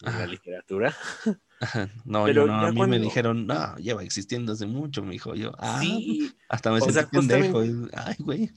de 0.00 0.10
la 0.12 0.26
literatura. 0.26 0.94
Ajá, 1.60 1.88
No, 2.04 2.24
Pero 2.24 2.46
yo 2.46 2.52
no, 2.52 2.66
a 2.66 2.72
mí 2.72 2.86
me 2.86 2.98
dijeron, 2.98 3.46
no, 3.46 3.76
lleva 3.76 4.02
existiendo 4.02 4.52
hace 4.52 4.66
mucho, 4.66 5.02
me 5.02 5.12
dijo 5.12 5.34
yo. 5.34 5.52
Ah, 5.58 5.78
Sí, 5.80 6.34
hasta 6.48 6.70
me 6.70 6.78
o 6.78 6.80
sentí 6.80 6.94
sea, 6.94 7.08
pendejo. 7.08 7.60
Ay, 7.94 8.16
güey. 8.18 8.50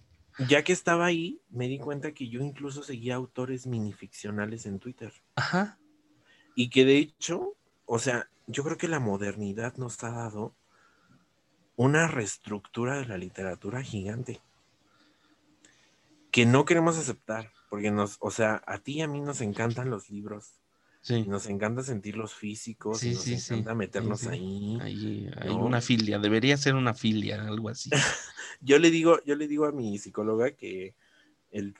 ya 0.49 0.63
que 0.63 0.73
estaba 0.73 1.05
ahí, 1.05 1.39
me 1.49 1.67
di 1.69 1.79
cuenta 1.79 2.11
que 2.11 2.27
yo 2.27 2.41
incluso 2.41 2.83
seguía 2.83 3.15
autores 3.15 3.67
minificcionales 3.67 4.65
en 4.65 4.79
Twitter. 4.79 5.13
Ajá. 5.35 5.77
Y 6.55 6.69
que 6.69 6.83
de 6.83 6.97
hecho, 6.97 7.53
o 7.85 7.99
sea, 7.99 8.29
yo 8.47 8.63
creo 8.63 8.77
que 8.77 8.87
la 8.89 8.99
modernidad 8.99 9.75
nos 9.77 10.03
ha 10.03 10.11
dado 10.11 10.55
una 11.77 12.07
reestructura 12.07 12.97
de 12.99 13.05
la 13.05 13.17
literatura 13.17 13.81
gigante 13.81 14.41
que 16.31 16.45
no 16.45 16.65
queremos 16.65 16.97
aceptar, 16.97 17.51
porque 17.69 17.91
nos, 17.91 18.17
o 18.19 18.31
sea, 18.31 18.61
a 18.67 18.79
ti 18.79 18.95
y 18.95 19.01
a 19.01 19.07
mí 19.07 19.21
nos 19.21 19.39
encantan 19.41 19.89
los 19.89 20.09
libros, 20.09 20.59
Sí. 21.01 21.23
nos 21.23 21.47
encanta 21.47 21.83
sentirlos 21.83 22.33
físicos, 22.33 22.99
Sí, 22.99 23.11
y 23.11 23.13
nos 23.13 23.23
sí, 23.23 23.39
sí. 23.39 23.53
encanta 23.53 23.75
meternos 23.75 24.27
ahí. 24.27 24.77
Ahí 24.81 25.29
hay 25.39 25.55
¿no? 25.55 25.65
una 25.65 25.79
filia, 25.79 26.19
debería 26.19 26.57
ser 26.57 26.75
una 26.75 26.93
filia, 26.93 27.41
algo 27.47 27.69
así. 27.69 27.89
Yo 28.61 28.79
le 28.79 28.89
digo, 28.91 29.23
yo 29.23 29.35
le 29.35 29.47
digo 29.47 29.65
a 29.65 29.71
mi 29.71 29.97
psicóloga 29.99 30.51
que 30.51 30.95
el, 31.51 31.75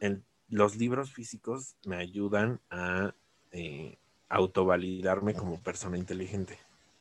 el- 0.00 0.22
los 0.50 0.76
libros 0.76 1.12
físicos 1.12 1.74
me 1.86 1.96
ayudan 1.96 2.60
a 2.70 3.14
eh, 3.50 3.96
autovalidarme 4.28 5.34
como 5.34 5.58
persona 5.60 5.96
inteligente. 5.98 6.58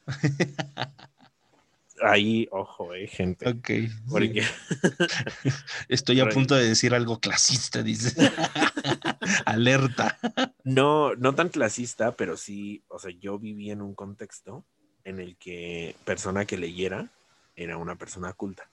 Ahí, 2.03 2.47
ojo, 2.51 2.93
eh, 2.93 3.07
gente. 3.07 3.49
Ok. 3.49 3.67
sí. 3.67 4.41
Estoy 5.89 6.19
a 6.19 6.29
punto 6.29 6.55
de 6.55 6.67
decir 6.67 6.93
algo 6.93 7.19
clasista, 7.19 7.81
dice. 7.83 8.15
Alerta. 9.45 10.17
no, 10.63 11.15
no 11.15 11.33
tan 11.35 11.49
clasista, 11.49 12.11
pero 12.15 12.37
sí, 12.37 12.83
o 12.87 12.99
sea, 12.99 13.11
yo 13.19 13.39
viví 13.39 13.71
en 13.71 13.81
un 13.81 13.95
contexto 13.95 14.63
en 15.03 15.19
el 15.19 15.37
que 15.37 15.95
persona 16.05 16.45
que 16.45 16.57
leyera 16.57 17.09
era 17.55 17.77
una 17.77 17.95
persona 17.95 18.33
culta. 18.33 18.69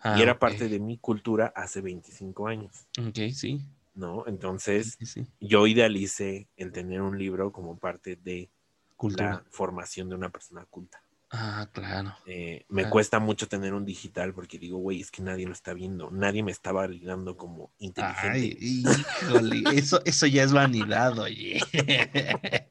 Ah, 0.00 0.16
y 0.18 0.22
era 0.22 0.32
ok. 0.32 0.38
parte 0.38 0.68
de 0.68 0.80
mi 0.80 0.98
cultura 0.98 1.52
hace 1.54 1.80
25 1.80 2.48
años, 2.48 2.86
Ok, 2.98 3.32
sí. 3.32 3.60
¿no? 3.94 4.26
Entonces, 4.26 4.96
Sí, 4.98 5.06
sí. 5.06 5.26
yo 5.40 5.66
idealicé 5.66 6.48
el 6.56 6.72
tener 6.72 7.00
un 7.00 7.16
libro 7.18 7.52
como 7.52 7.78
parte 7.78 8.16
de 8.16 8.50
Cultura. 8.96 9.30
la 9.30 9.44
formación 9.50 10.08
de 10.08 10.16
una 10.16 10.28
persona 10.30 10.64
culta. 10.68 11.00
Ah, 11.34 11.66
claro. 11.72 12.14
Eh, 12.26 12.66
me 12.68 12.82
Ah. 12.84 12.90
cuesta 12.90 13.18
mucho 13.18 13.48
tener 13.48 13.72
un 13.74 13.84
digital 13.86 14.34
porque 14.34 14.58
digo, 14.58 14.76
güey, 14.78 15.00
es 15.00 15.10
que 15.10 15.22
nadie 15.22 15.46
lo 15.46 15.52
está 15.52 15.72
viendo. 15.72 16.10
Nadie 16.10 16.42
me 16.42 16.52
está 16.52 16.70
validando 16.70 17.36
como 17.36 17.72
inteligente. 17.78 18.28
Ay, 18.28 18.58
híjole, 18.60 19.78
eso, 19.78 20.00
eso 20.04 20.26
ya 20.26 20.42
es 20.44 20.52
vanidad, 20.52 21.18
oye. 21.18 21.58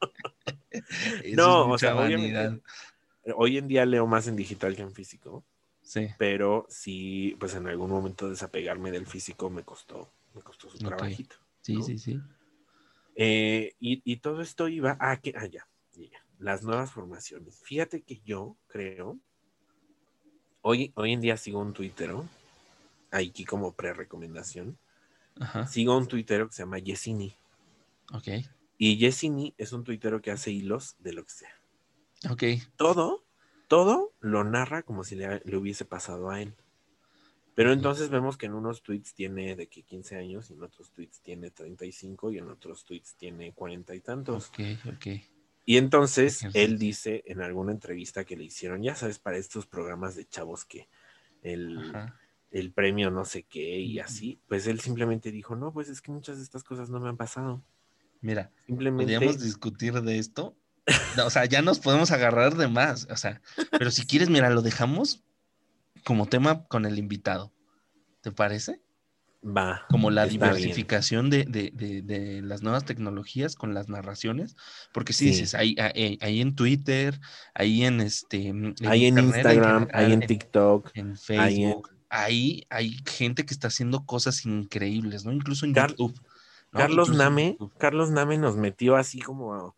Eso 1.22 1.36
No, 1.36 1.68
o 1.70 1.78
sea, 1.78 1.92
vanidad. 1.94 2.58
Hoy 3.36 3.58
en 3.58 3.68
día 3.68 3.84
leo 3.84 4.06
más 4.06 4.26
en 4.26 4.36
digital 4.36 4.74
que 4.74 4.82
en 4.82 4.92
físico, 4.94 5.44
Sí, 5.82 6.08
pero 6.16 6.66
sí, 6.70 7.36
pues 7.38 7.54
en 7.54 7.66
algún 7.66 7.90
momento 7.90 8.30
desapegarme 8.30 8.90
del 8.90 9.06
físico 9.06 9.50
me 9.50 9.64
costó, 9.64 10.10
me 10.34 10.40
costó 10.40 10.70
su 10.70 10.78
Ok. 10.78 10.86
trabajito. 10.86 11.36
sí, 11.60 11.74
¿no? 11.74 11.82
sí, 11.82 11.98
sí. 11.98 12.20
Eh, 13.14 13.74
y, 13.78 14.00
y 14.04 14.16
todo 14.16 14.40
esto 14.40 14.68
iba 14.68 14.96
a 14.98 15.18
que, 15.20 15.34
ah, 15.36 15.46
ya, 15.46 15.68
ya, 15.92 16.24
las 16.42 16.62
nuevas 16.62 16.90
formaciones. 16.92 17.60
Fíjate 17.62 18.02
que 18.02 18.20
yo 18.24 18.56
creo, 18.66 19.18
hoy, 20.60 20.92
hoy 20.96 21.12
en 21.12 21.20
día 21.20 21.36
sigo 21.36 21.60
un 21.60 21.72
tuitero, 21.72 22.28
aquí 23.10 23.44
como 23.44 23.72
pre-recomendación, 23.72 24.78
sigo 25.68 25.96
un 25.96 26.06
tuitero 26.08 26.48
que 26.48 26.54
se 26.54 26.62
llama 26.62 26.78
Yesini. 26.78 27.34
ok, 28.12 28.28
Y 28.78 28.96
Yesini 28.98 29.54
es 29.56 29.72
un 29.72 29.84
tuitero 29.84 30.20
que 30.20 30.30
hace 30.30 30.50
hilos 30.50 30.96
de 30.98 31.12
lo 31.12 31.24
que 31.24 31.30
sea. 31.32 31.54
ok. 32.30 32.42
Todo, 32.76 33.24
todo 33.68 34.12
lo 34.20 34.44
narra 34.44 34.82
como 34.82 35.04
si 35.04 35.14
le, 35.14 35.40
le 35.44 35.56
hubiese 35.56 35.84
pasado 35.84 36.30
a 36.30 36.40
él. 36.42 36.54
Pero 37.54 37.72
entonces 37.72 38.08
vemos 38.08 38.36
que 38.38 38.46
en 38.46 38.54
unos 38.54 38.82
tweets 38.82 39.14
tiene 39.14 39.54
de 39.56 39.66
que 39.68 39.82
15 39.82 40.16
años, 40.16 40.50
y 40.50 40.54
en 40.54 40.62
otros 40.62 40.90
tweets 40.90 41.20
tiene 41.20 41.50
35, 41.50 42.32
y 42.32 42.38
en 42.38 42.48
otros 42.48 42.84
tweets 42.84 43.14
tiene 43.16 43.52
40 43.52 43.94
y 43.94 44.00
tantos. 44.00 44.48
Ok, 44.48 44.60
ok. 44.86 45.06
Y 45.64 45.76
entonces 45.76 46.44
él 46.54 46.78
dice 46.78 47.22
en 47.26 47.40
alguna 47.40 47.72
entrevista 47.72 48.24
que 48.24 48.36
le 48.36 48.44
hicieron, 48.44 48.82
ya 48.82 48.94
sabes, 48.94 49.18
para 49.18 49.36
estos 49.36 49.66
programas 49.66 50.16
de 50.16 50.26
chavos 50.26 50.64
que 50.64 50.88
el, 51.42 51.92
el 52.50 52.72
premio 52.72 53.10
no 53.10 53.24
sé 53.24 53.44
qué 53.44 53.78
y 53.78 54.00
así, 54.00 54.40
pues 54.48 54.66
él 54.66 54.80
simplemente 54.80 55.30
dijo, 55.30 55.54
no, 55.54 55.72
pues 55.72 55.88
es 55.88 56.02
que 56.02 56.10
muchas 56.10 56.38
de 56.38 56.42
estas 56.42 56.64
cosas 56.64 56.90
no 56.90 56.98
me 56.98 57.08
han 57.08 57.16
pasado. 57.16 57.62
Mira, 58.20 58.50
Simplemente... 58.66 59.04
podríamos 59.04 59.42
discutir 59.42 60.00
de 60.00 60.18
esto. 60.18 60.56
No, 61.16 61.26
O 61.26 61.30
sea, 61.30 61.44
ya 61.44 61.62
nos 61.62 61.78
podemos 61.78 62.10
agarrar 62.10 62.56
de 62.56 62.68
más. 62.68 63.06
O 63.10 63.16
sea, 63.16 63.40
pero 63.70 63.90
si 63.90 64.06
quieres, 64.06 64.30
mira, 64.30 64.50
lo 64.50 64.62
dejamos 64.62 65.22
como 66.04 66.26
tema 66.26 66.64
con 66.64 66.86
el 66.86 66.98
invitado. 66.98 67.52
¿Te 68.20 68.32
parece? 68.32 68.80
Va. 69.44 69.82
Como 69.90 70.10
la 70.12 70.26
diversificación 70.26 71.28
de, 71.28 71.44
de- 71.44 71.72
de- 71.74 72.02
de 72.02 72.42
las 72.42 72.62
nuevas 72.62 72.84
tecnologías 72.84 73.56
con 73.56 73.74
las 73.74 73.88
narraciones. 73.88 74.54
Porque 74.92 75.12
si 75.12 75.24
Sí. 75.24 75.30
dices, 75.30 75.54
ahí, 75.54 75.74
ahí, 75.78 76.16
ahí 76.20 76.40
en 76.40 76.54
Twitter, 76.54 77.18
ahí 77.54 77.84
en 77.84 78.00
este. 78.00 78.46
en 78.48 78.74
Hay 78.86 79.06
en 79.06 79.18
Instagram, 79.18 79.86
general, 79.88 80.12
en 80.12 80.20
TikTok, 80.20 80.90
en 80.94 81.16
Facebook. 81.16 81.90
Ahí 82.08 82.66
hay 82.70 82.96
gente 83.06 83.44
que 83.44 83.54
está 83.54 83.68
haciendo 83.68 84.04
cosas 84.04 84.44
increíbles, 84.44 85.24
¿no? 85.24 85.32
Incluso 85.32 85.64
en 85.66 85.72
Car- 85.72 85.90
YouTube. 85.90 86.14
¿no? 86.70 86.78
Carlos 86.78 87.08
Incluso 87.08 87.24
Name, 87.24 87.50
YouTube. 87.52 87.74
Carlos 87.78 88.10
Name 88.10 88.38
nos 88.38 88.56
metió 88.56 88.96
así 88.96 89.20
como, 89.20 89.74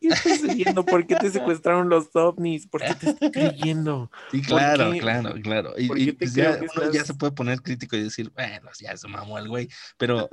¿qué 0.00 0.08
estás 0.08 0.38
sucediendo? 0.40 0.84
¿Por 0.84 1.06
qué 1.06 1.16
te 1.16 1.30
secuestraron 1.30 1.88
los 1.88 2.08
ovnis? 2.14 2.66
¿Por 2.66 2.82
qué 2.82 2.94
te 2.94 3.10
estoy 3.10 3.30
creyendo? 3.30 4.10
Sí, 4.30 4.38
¿Por 4.38 4.46
claro, 4.48 4.92
claro, 4.98 5.34
claro. 5.42 5.74
Y, 5.78 5.88
¿Por 5.88 5.98
y 5.98 6.06
qué 6.06 6.12
te 6.12 6.18
pues 6.18 6.34
ya, 6.34 6.50
uno 6.60 6.66
ya 6.92 7.00
estás- 7.00 7.06
se 7.08 7.14
puede 7.14 7.32
poner 7.32 7.62
crítico 7.62 7.96
y 7.96 8.02
decir, 8.02 8.30
bueno, 8.30 8.70
ya 8.80 8.96
se 8.96 9.08
mamó 9.08 9.38
el 9.38 9.48
güey. 9.48 9.68
Pero 9.96 10.28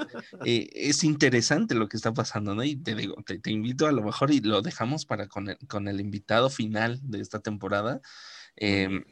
eh, 0.46 0.70
es 0.74 1.04
interesante 1.04 1.76
lo 1.76 1.88
que 1.88 1.98
está 1.98 2.14
pasando, 2.14 2.56
¿no? 2.56 2.64
Y 2.64 2.76
te 2.76 2.96
digo, 2.96 3.16
te, 3.26 3.40
te 3.40 3.52
invito 3.52 3.88
a 3.88 3.92
lo 3.92 4.02
mejor 4.04 4.32
y 4.32 4.40
lo 4.40 4.62
dejamos 4.62 5.06
para 5.06 5.28
con 5.28 5.50
el, 5.50 5.58
con 5.68 5.88
el 5.88 6.00
invitado 6.00 6.50
final 6.50 7.00
de 7.04 7.22
esta 7.22 7.40
temporada. 7.40 8.02
eh, 8.56 9.04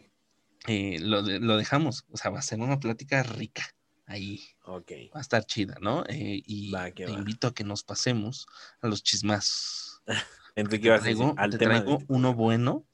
eh, 0.67 0.99
lo, 0.99 1.23
de- 1.23 1.39
lo 1.39 1.55
dejamos. 1.57 2.05
O 2.11 2.17
sea, 2.17 2.31
va 2.31 2.39
a 2.39 2.43
ser 2.43 2.59
una 2.59 2.79
plática 2.79 3.23
rica 3.23 3.63
ahí. 4.05 4.41
Ok, 4.65 4.91
Va 5.15 5.19
a 5.19 5.21
estar 5.21 5.45
chida, 5.45 5.75
¿no? 5.81 6.03
Eh, 6.09 6.41
y 6.45 6.69
Va, 6.71 6.91
te 6.91 7.05
va. 7.05 7.11
invito 7.11 7.47
a 7.47 7.53
que 7.53 7.63
nos 7.63 7.83
pasemos 7.83 8.45
a 8.81 8.87
los 8.87 9.01
chismazos. 9.03 9.88
Enrique, 10.55 10.83
Te 10.83 10.89
vas 10.89 11.01
a 11.01 11.05
decir, 11.05 11.17
traigo, 11.17 11.39
al 11.39 11.51
te 11.51 11.57
de 11.57 11.65
traigo 11.65 11.99
uno 12.07 12.33
bueno, 12.35 12.85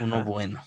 uno 0.00 0.24
bueno. 0.24 0.62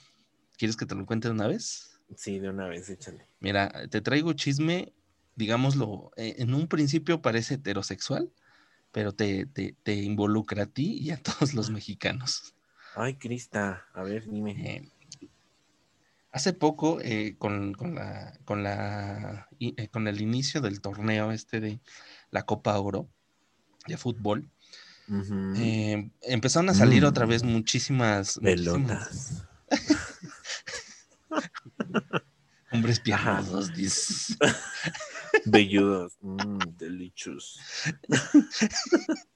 ¿Quieres 0.57 0.75
que 0.75 0.85
te 0.85 0.95
lo 0.95 1.05
cuente 1.05 1.27
de 1.27 1.33
una 1.33 1.47
vez? 1.47 1.99
Sí, 2.15 2.39
de 2.39 2.49
una 2.49 2.67
vez, 2.67 2.89
échale. 2.89 3.27
Mira, 3.39 3.71
te 3.89 4.01
traigo 4.01 4.33
chisme, 4.33 4.93
digámoslo, 5.35 6.11
eh, 6.17 6.35
en 6.39 6.53
un 6.53 6.67
principio 6.67 7.21
parece 7.21 7.55
heterosexual, 7.55 8.31
pero 8.91 9.13
te, 9.13 9.45
te, 9.45 9.75
te 9.83 9.93
involucra 9.93 10.63
a 10.63 10.65
ti 10.65 10.97
y 10.99 11.11
a 11.11 11.17
todos 11.23 11.53
los 11.53 11.69
mexicanos. 11.69 12.55
Ay, 12.95 13.15
Crista, 13.17 13.85
a 13.93 14.03
ver, 14.03 14.27
dime. 14.27 14.51
Eh, 14.51 14.89
hace 16.31 16.53
poco, 16.53 16.99
eh, 17.01 17.35
con, 17.37 17.73
con 17.73 17.95
la, 17.95 18.37
con, 18.45 18.63
la, 18.63 19.47
eh, 19.59 19.87
con 19.89 20.07
el 20.07 20.21
inicio 20.21 20.61
del 20.61 20.81
torneo 20.81 21.31
este 21.31 21.59
de 21.59 21.79
la 22.31 22.43
Copa 22.43 22.79
Oro 22.79 23.07
de 23.87 23.97
fútbol, 23.97 24.49
Eh, 25.55 26.11
empezaron 26.21 26.69
a 26.69 26.73
salir 26.73 27.03
Mm. 27.03 27.07
otra 27.07 27.25
vez 27.25 27.43
muchísimas, 27.43 28.39
muchísimas 28.39 28.39
Pelotas. 28.39 29.43
hombres 32.71 32.99
dices. 33.75 34.37
Velludos. 35.45 36.13
Mm, 36.21 36.57
delicious. 36.77 37.59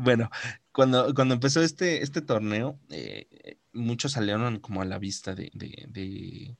Bueno, 0.00 0.30
cuando, 0.70 1.12
cuando 1.12 1.34
empezó 1.34 1.60
este, 1.60 2.04
este 2.04 2.20
torneo, 2.22 2.78
eh, 2.88 3.26
eh, 3.32 3.58
muchos 3.72 4.12
salieron 4.12 4.60
como 4.60 4.80
a 4.80 4.84
la 4.84 4.96
vista 4.98 5.34
de, 5.34 5.50
de, 5.54 5.86
de- 5.88 6.56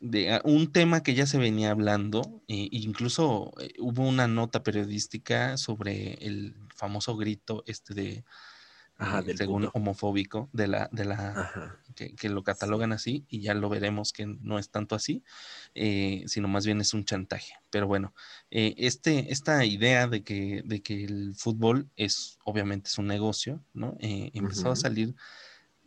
de, 0.00 0.32
ah, 0.32 0.42
un 0.44 0.72
tema 0.72 1.02
que 1.02 1.14
ya 1.14 1.26
se 1.26 1.38
venía 1.38 1.70
hablando, 1.70 2.42
e 2.48 2.68
incluso 2.72 3.52
eh, 3.60 3.72
hubo 3.78 4.06
una 4.06 4.26
nota 4.28 4.62
periodística 4.62 5.56
sobre 5.56 6.14
el 6.14 6.54
famoso 6.74 7.16
grito 7.16 7.62
este 7.66 7.94
de, 7.94 8.24
Ajá, 8.98 9.20
eh, 9.20 9.24
del 9.24 9.36
según 9.38 9.62
puto. 9.64 9.78
homofóbico, 9.78 10.48
de 10.52 10.68
la, 10.68 10.88
de 10.92 11.04
la, 11.04 11.74
que, 11.94 12.14
que 12.14 12.28
lo 12.28 12.42
catalogan 12.42 12.92
así 12.92 13.24
y 13.28 13.40
ya 13.40 13.54
lo 13.54 13.68
veremos 13.68 14.12
que 14.12 14.26
no 14.26 14.58
es 14.58 14.70
tanto 14.70 14.94
así, 14.94 15.22
eh, 15.74 16.24
sino 16.26 16.48
más 16.48 16.64
bien 16.66 16.80
es 16.80 16.94
un 16.94 17.04
chantaje. 17.04 17.54
Pero 17.70 17.86
bueno, 17.86 18.14
eh, 18.50 18.74
este, 18.78 19.32
esta 19.32 19.64
idea 19.64 20.06
de 20.08 20.22
que, 20.22 20.62
de 20.64 20.80
que 20.82 21.04
el 21.04 21.34
fútbol 21.36 21.88
es 21.96 22.38
obviamente 22.44 22.88
es 22.88 22.98
un 22.98 23.06
negocio, 23.06 23.62
¿no? 23.74 23.96
Eh, 24.00 24.30
empezó 24.34 24.70
a 24.70 24.76
salir 24.76 25.14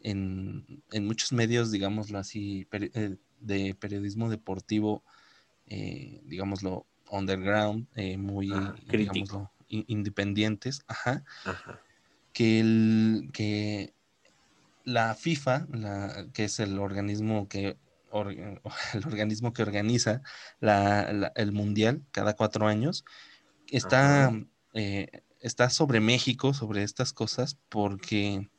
en, 0.01 0.83
en 0.91 1.05
muchos 1.05 1.31
medios, 1.33 1.71
digámoslo 1.71 2.19
así, 2.19 2.67
peri- 2.69 2.91
eh, 2.93 3.17
de 3.39 3.75
periodismo 3.75 4.29
deportivo, 4.29 5.03
eh, 5.65 6.21
digámoslo, 6.25 6.85
underground, 7.09 7.87
eh, 7.95 8.17
muy, 8.17 8.51
Ah, 8.53 8.75
digámoslo, 8.85 9.51
in- 9.67 9.85
independientes, 9.87 10.83
ajá, 10.87 11.23
Ajá. 11.45 11.79
que, 12.33 12.59
el, 12.59 13.29
que 13.33 13.93
la 14.83 15.15
FIFA, 15.15 15.67
la, 15.71 16.27
que 16.33 16.45
es 16.45 16.59
el 16.59 16.79
organismo 16.79 17.47
que, 17.49 17.77
or- 18.09 18.31
el 18.93 19.05
organismo 19.05 19.53
que 19.53 19.61
organiza 19.61 20.21
la- 20.59 21.11
la- 21.13 21.31
el 21.35 21.51
Mundial 21.51 22.03
cada 22.11 22.35
cuatro 22.35 22.67
años, 22.67 23.03
está, 23.67 24.31
eh, 24.73 25.23
está 25.41 25.69
sobre 25.69 25.99
México, 25.99 26.53
sobre 26.53 26.83
estas 26.83 27.13
cosas, 27.13 27.57
porque 27.69 28.49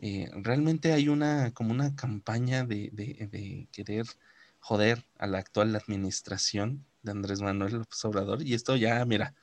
eh, 0.00 0.30
realmente 0.34 0.92
hay 0.92 1.08
una 1.08 1.52
como 1.52 1.70
una 1.72 1.94
campaña 1.94 2.64
de, 2.64 2.88
de- 2.92 3.28
de 3.30 3.68
querer 3.72 4.06
joder 4.58 5.04
a 5.18 5.26
la 5.26 5.38
actual 5.38 5.74
administración 5.76 6.84
de 7.02 7.12
Andrés 7.12 7.40
Manuel 7.40 7.74
López 7.74 8.04
Obrador. 8.04 8.42
Y 8.42 8.54
esto 8.54 8.76
ya, 8.76 9.04
mira, 9.04 9.34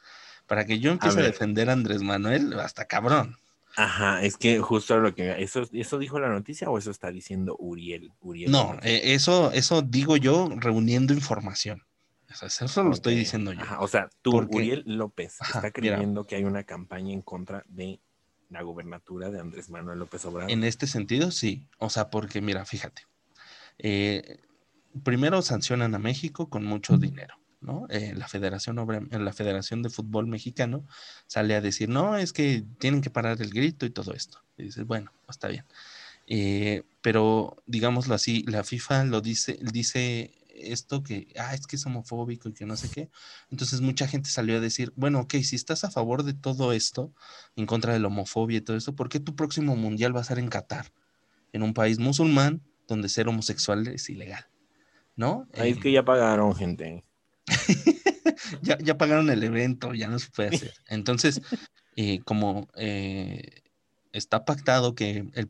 para 0.48 0.66
que 0.66 0.80
yo 0.80 0.92
empiece 0.92 1.20
a, 1.20 1.24
defender 1.24 1.70
a 1.70 1.74
Andrés 1.74 2.02
Manuel, 2.02 2.54
hasta 2.60 2.86
cabrón. 2.86 3.38
Ajá, 3.76 4.24
es 4.24 4.38
que 4.38 4.60
justo 4.60 4.98
lo 5.00 5.14
que 5.14 5.42
eso, 5.44 5.68
eso 5.72 6.00
dijo 6.00 6.20
la 6.20 6.30
noticia 6.30 6.68
o 6.70 6.78
eso 6.80 6.90
está 6.90 7.12
diciendo 7.12 7.56
Uriel. 7.60 8.12
Uriel 8.22 8.52
No, 8.52 8.76
eh, 8.82 9.14
eso, 9.14 9.52
eso 9.52 9.84
digo 9.84 10.18
yo 10.18 10.50
reuniendo 10.56 11.14
información. 11.14 11.84
O 12.44 12.50
sea, 12.50 12.66
eso 12.66 12.84
lo 12.84 12.92
estoy 12.92 13.16
diciendo 13.16 13.54
yo. 13.54 13.62
ajá, 13.62 13.80
O 13.82 13.88
sea, 13.88 14.10
tú, 14.22 14.32
Porque- 14.32 14.58
Uriel 14.58 14.84
López, 14.86 15.38
Ajá, 15.42 15.60
está 15.68 15.80
mira. 15.82 15.96
creyendo 15.96 16.26
que 16.26 16.36
hay 16.36 16.44
una 16.44 16.64
campaña 16.64 17.14
en 17.14 17.22
contra 17.22 17.64
de 17.68 18.00
la 18.49 18.61
gubernatura 18.61 19.30
de 19.30 19.40
Andrés 19.40 19.69
Manuel 19.69 19.99
López 19.99 20.24
Obrador. 20.26 20.52
En 20.52 20.64
este 20.64 20.88
sentido, 20.88 21.32
sí. 21.32 21.65
O 21.80 21.90
sea, 21.90 22.10
porque 22.10 22.41
mira, 22.41 22.65
fíjate. 22.65 23.03
eh, 23.80 24.40
primero 25.03 25.41
sancionan 25.41 25.94
a 25.94 25.99
México 25.99 26.49
con 26.49 26.65
mucho 26.65 26.98
dinero, 26.98 27.36
¿no? 27.61 27.86
Eh, 27.90 28.14
la 28.15 28.28
Federación 28.28 28.80
Obra- 28.80 29.02
la 29.11 29.34
Federación 29.34 29.84
de 29.84 29.90
Fútbol 29.91 30.26
Mexicano 30.28 30.88
sale 31.28 31.53
a 31.56 31.61
decir, 31.61 31.88
no, 31.90 32.18
es 32.18 32.34
que 32.34 32.64
tienen 32.80 33.02
que 33.02 33.11
parar 33.11 33.40
el 33.41 33.52
grito 33.52 33.86
y 33.86 33.91
todo 33.91 34.14
esto. 34.14 34.41
Y 34.57 34.64
dices, 34.64 34.86
bueno, 34.88 35.11
está 35.30 35.49
bien. 35.49 35.65
Eh, 36.26 36.84
pero 37.02 37.61
digámoslo 37.68 38.15
así, 38.15 38.44
la 38.48 38.64
FIFA 38.64 39.06
lo 39.06 39.22
dice, 39.22 39.60
dice 39.61 40.34
esto 40.58 41.04
que, 41.04 41.28
ah, 41.40 41.54
es 41.54 41.68
que 41.68 41.76
es 41.76 41.86
homofóbico 41.86 42.50
y 42.50 42.54
que 42.54 42.66
no 42.66 42.76
sé 42.76 42.90
qué. 42.90 43.10
Entonces 43.52 43.82
mucha 43.82 44.08
gente 44.08 44.30
salió 44.30 44.58
a 44.58 44.60
decir, 44.60 44.92
bueno, 44.96 45.20
ok, 45.22 45.36
si 45.44 45.56
estás 45.56 45.84
a 45.84 45.92
favor 45.92 46.24
de 46.24 46.34
todo 46.34 46.74
esto, 46.74 47.14
en 47.56 47.66
contra 47.66 47.94
de 47.94 48.00
la 48.00 48.08
homofobia 48.08 48.58
y 48.58 48.62
todo 48.62 48.76
esto, 48.78 48.96
¿por 48.96 49.10
qué 49.10 49.20
tu 49.20 49.36
próximo 49.36 49.76
mundial 49.76 50.16
va 50.16 50.22
a 50.22 50.26
ser 50.26 50.40
en 50.40 50.50
Qatar? 50.50 50.92
en 51.54 51.64
un 51.64 51.74
país 51.74 51.98
musulmán 51.98 52.62
donde 52.88 53.08
ser 53.10 53.28
homosexual 53.30 53.88
es 53.88 54.10
ilegal, 54.10 54.46
¿no? 55.16 55.48
Ahí 55.54 55.72
es 55.72 55.78
Eh, 55.78 55.80
que 55.80 55.92
ya 55.94 56.04
pagaron, 56.04 56.54
gente. 56.56 57.04
ya, 58.62 58.78
ya 58.80 58.98
pagaron 58.98 59.30
el 59.30 59.44
evento, 59.44 59.94
ya 59.94 60.08
no 60.08 60.20
se 60.20 60.30
puede 60.30 60.50
hacer. 60.56 60.74
Entonces, 60.88 61.42
eh, 61.96 62.20
como 62.26 62.68
eh, 62.76 63.62
está 64.12 64.46
pactado 64.46 64.94
que 64.94 65.26
el, 65.34 65.50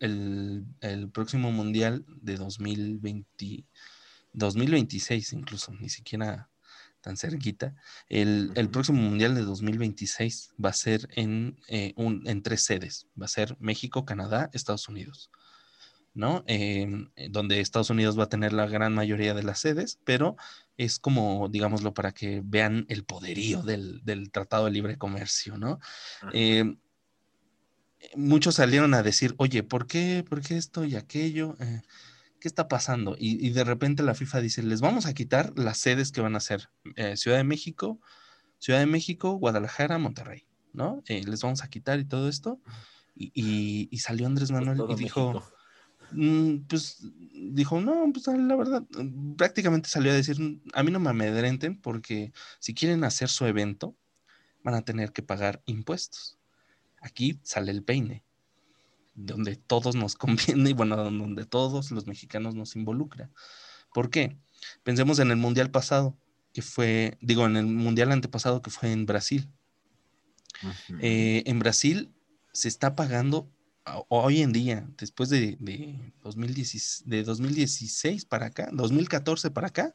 el- 0.00 0.64
el 0.80 1.10
próximo 1.10 1.50
mundial 1.50 2.04
de 2.22 2.36
2020, 2.36 3.64
2026 4.34 5.32
incluso, 5.32 5.72
ni 5.72 5.88
siquiera 5.88 6.50
tan 7.00 7.16
cerquita, 7.16 7.74
el, 8.08 8.52
el 8.54 8.70
próximo 8.70 9.00
mundial 9.00 9.34
de 9.34 9.42
2026 9.42 10.54
va 10.62 10.70
a 10.70 10.74
ser 10.74 11.08
en, 11.10 11.60
eh, 11.68 11.92
un, 11.96 12.22
en 12.26 12.42
tres 12.42 12.64
sedes, 12.64 13.06
va 13.20 13.26
a 13.26 13.28
ser 13.28 13.56
México, 13.60 14.04
Canadá, 14.04 14.50
Estados 14.52 14.88
Unidos. 14.88 15.30
¿no? 16.14 16.44
Em, 16.46 17.10
eh, 17.16 17.28
donde 17.28 17.58
Estados 17.58 17.90
Unidos 17.90 18.16
va 18.16 18.24
a 18.24 18.28
tener 18.28 18.52
la 18.52 18.68
gran 18.68 18.94
mayoría 18.94 19.34
de 19.34 19.42
las 19.42 19.58
sedes, 19.58 19.98
pero 20.04 20.36
es 20.76 21.00
como, 21.00 21.48
digámoslo, 21.48 21.92
para 21.92 22.12
que 22.12 22.40
vean 22.44 22.86
el 22.88 23.04
poderío 23.04 23.62
del, 23.62 24.00
del 24.04 24.30
Tratado 24.30 24.66
de 24.66 24.70
Libre 24.70 24.96
Comercio, 24.96 25.58
¿no? 25.58 25.80
Ajá. 26.22 26.30
Eh, 26.32 26.76
muchos 28.14 28.56
salieron 28.56 28.94
a 28.94 29.02
decir, 29.02 29.34
oye, 29.38 29.62
¿por 29.62 29.86
qué, 29.86 30.24
por 30.28 30.40
qué 30.40 30.56
esto 30.56 30.84
y 30.84 30.96
aquello? 30.96 31.56
¿Qué 32.44 32.48
está 32.48 32.68
pasando? 32.68 33.16
Y, 33.18 33.42
y 33.46 33.52
de 33.52 33.64
repente 33.64 34.02
la 34.02 34.14
FIFA 34.14 34.42
dice, 34.42 34.62
les 34.62 34.82
vamos 34.82 35.06
a 35.06 35.14
quitar 35.14 35.58
las 35.58 35.78
sedes 35.78 36.12
que 36.12 36.20
van 36.20 36.36
a 36.36 36.40
ser 36.40 36.68
eh, 36.94 37.16
Ciudad 37.16 37.38
de 37.38 37.44
México, 37.44 38.02
Ciudad 38.58 38.80
de 38.80 38.84
México, 38.86 39.32
Guadalajara, 39.38 39.96
Monterrey, 39.96 40.46
¿no? 40.74 41.02
Eh, 41.08 41.24
les 41.24 41.40
vamos 41.40 41.62
a 41.64 41.70
quitar 41.70 41.98
y 42.00 42.04
todo 42.04 42.28
esto. 42.28 42.60
Y, 43.14 43.32
y- 43.34 43.88
y 43.90 43.98
salió 44.00 44.26
Andrés 44.26 44.50
Manuel 44.50 44.76
y 44.90 44.94
dijo. 45.04 45.32
Mm, 46.10 46.66
pues 46.68 46.98
dijo, 47.54 47.80
no, 47.80 48.12
pues 48.12 48.26
la 48.26 48.56
verdad, 48.56 48.84
prácticamente 49.38 49.88
salió 49.88 50.12
a 50.12 50.14
decir, 50.14 50.38
"Mm, 50.38 50.60
a 50.74 50.82
mí 50.82 50.90
no 50.90 51.00
me 51.00 51.08
amedrenten 51.08 51.80
porque 51.80 52.30
si 52.58 52.74
quieren 52.74 53.04
hacer 53.04 53.30
su 53.30 53.46
evento, 53.46 53.96
van 54.62 54.74
a 54.74 54.82
tener 54.84 55.12
que 55.12 55.22
pagar 55.22 55.62
impuestos. 55.64 56.38
Aquí 57.00 57.40
sale 57.42 57.70
el 57.70 57.82
peine, 57.82 58.22
donde 59.14 59.56
todos 59.56 59.94
nos 59.94 60.14
conviene 60.16 60.70
y 60.70 60.72
bueno, 60.72 60.96
donde 60.96 61.44
todos 61.44 61.90
los 61.90 62.06
mexicanos 62.06 62.54
nos 62.54 62.76
involucra. 62.76 63.30
¿Por 63.92 64.10
qué? 64.10 64.36
Pensemos 64.82 65.18
en 65.18 65.30
el 65.30 65.36
mundial 65.36 65.70
pasado, 65.70 66.16
que 66.52 66.62
fue, 66.62 67.18
digo, 67.20 67.46
en 67.46 67.56
el 67.56 67.66
mundial 67.66 68.12
antepasado 68.12 68.62
que 68.62 68.70
fue 68.70 68.92
en 68.92 69.06
Brasil. 69.06 69.48
Eh, 71.00 71.42
en 71.46 71.58
Brasil 71.58 72.12
se 72.52 72.68
está 72.68 72.94
pagando 72.94 73.50
hoy 74.08 74.40
en 74.40 74.52
día, 74.52 74.88
después 74.96 75.28
de, 75.28 75.56
de, 75.60 76.12
2016, 76.22 77.02
de 77.06 77.22
2016 77.22 78.24
para 78.24 78.46
acá, 78.46 78.70
2014 78.72 79.50
para 79.50 79.68
acá, 79.68 79.94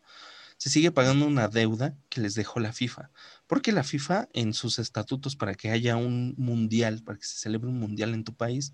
se 0.57 0.69
sigue 0.69 0.91
pagando 0.91 1.25
una 1.25 1.47
deuda 1.47 1.97
que 2.09 2.19
les 2.21 2.35
dejó 2.35 2.59
la 2.59 2.73
FIFA. 2.73 3.11
Porque 3.47 3.71
la 3.71 3.83
FIFA 3.83 4.27
en 4.33 4.53
sus 4.53 4.77
estatutos 4.77 5.37
para 5.37 5.55
que 5.55 5.71
haya 5.71 5.95
un 5.95 6.35
mundial, 6.37 7.01
para 7.01 7.17
que 7.17 7.25
se 7.25 7.37
celebre 7.37 7.69
un 7.69 7.79
mundial 7.79 8.13
en 8.13 8.25
tu 8.25 8.35
país, 8.35 8.73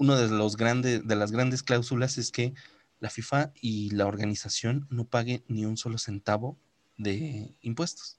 uno 0.00 0.16
de 0.16 0.30
los 0.30 0.56
grandes, 0.56 1.06
de 1.06 1.14
las 1.14 1.30
grandes 1.30 1.62
cláusulas 1.62 2.16
es 2.16 2.32
que 2.32 2.54
la 3.00 3.10
FIFA 3.10 3.52
y 3.60 3.90
la 3.90 4.06
organización 4.06 4.86
no 4.88 5.04
pague 5.04 5.44
ni 5.46 5.66
un 5.66 5.76
solo 5.76 5.98
centavo 5.98 6.58
de 6.96 7.54
impuestos. 7.60 8.18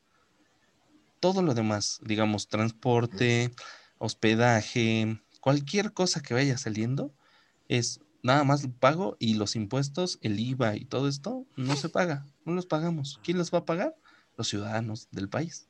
Todo 1.20 1.42
lo 1.42 1.56
demás, 1.56 2.00
digamos, 2.04 2.48
transporte, 2.48 3.52
hospedaje, 3.98 5.24
cualquier 5.40 5.92
cosa 5.92 6.22
que 6.22 6.36
vaya 6.36 6.56
saliendo, 6.60 7.16
es 7.68 8.00
nada 8.22 8.44
más 8.44 8.68
pago 8.80 9.18
y 9.18 9.34
los 9.34 9.56
impuestos, 9.56 10.20
el 10.22 10.40
IVA 10.40 10.76
y 10.76 10.86
todo 10.86 11.08
esto 11.08 11.48
no 11.56 11.76
se 11.76 11.90
paga, 11.90 12.28
no 12.46 12.54
los 12.54 12.68
pagamos. 12.68 13.20
¿Quién 13.24 13.40
los 13.40 13.52
va 13.52 13.60
a 13.60 13.66
pagar? 13.66 13.96
Los 14.38 14.50
ciudadanos 14.50 15.08
del 15.10 15.30
país. 15.30 15.68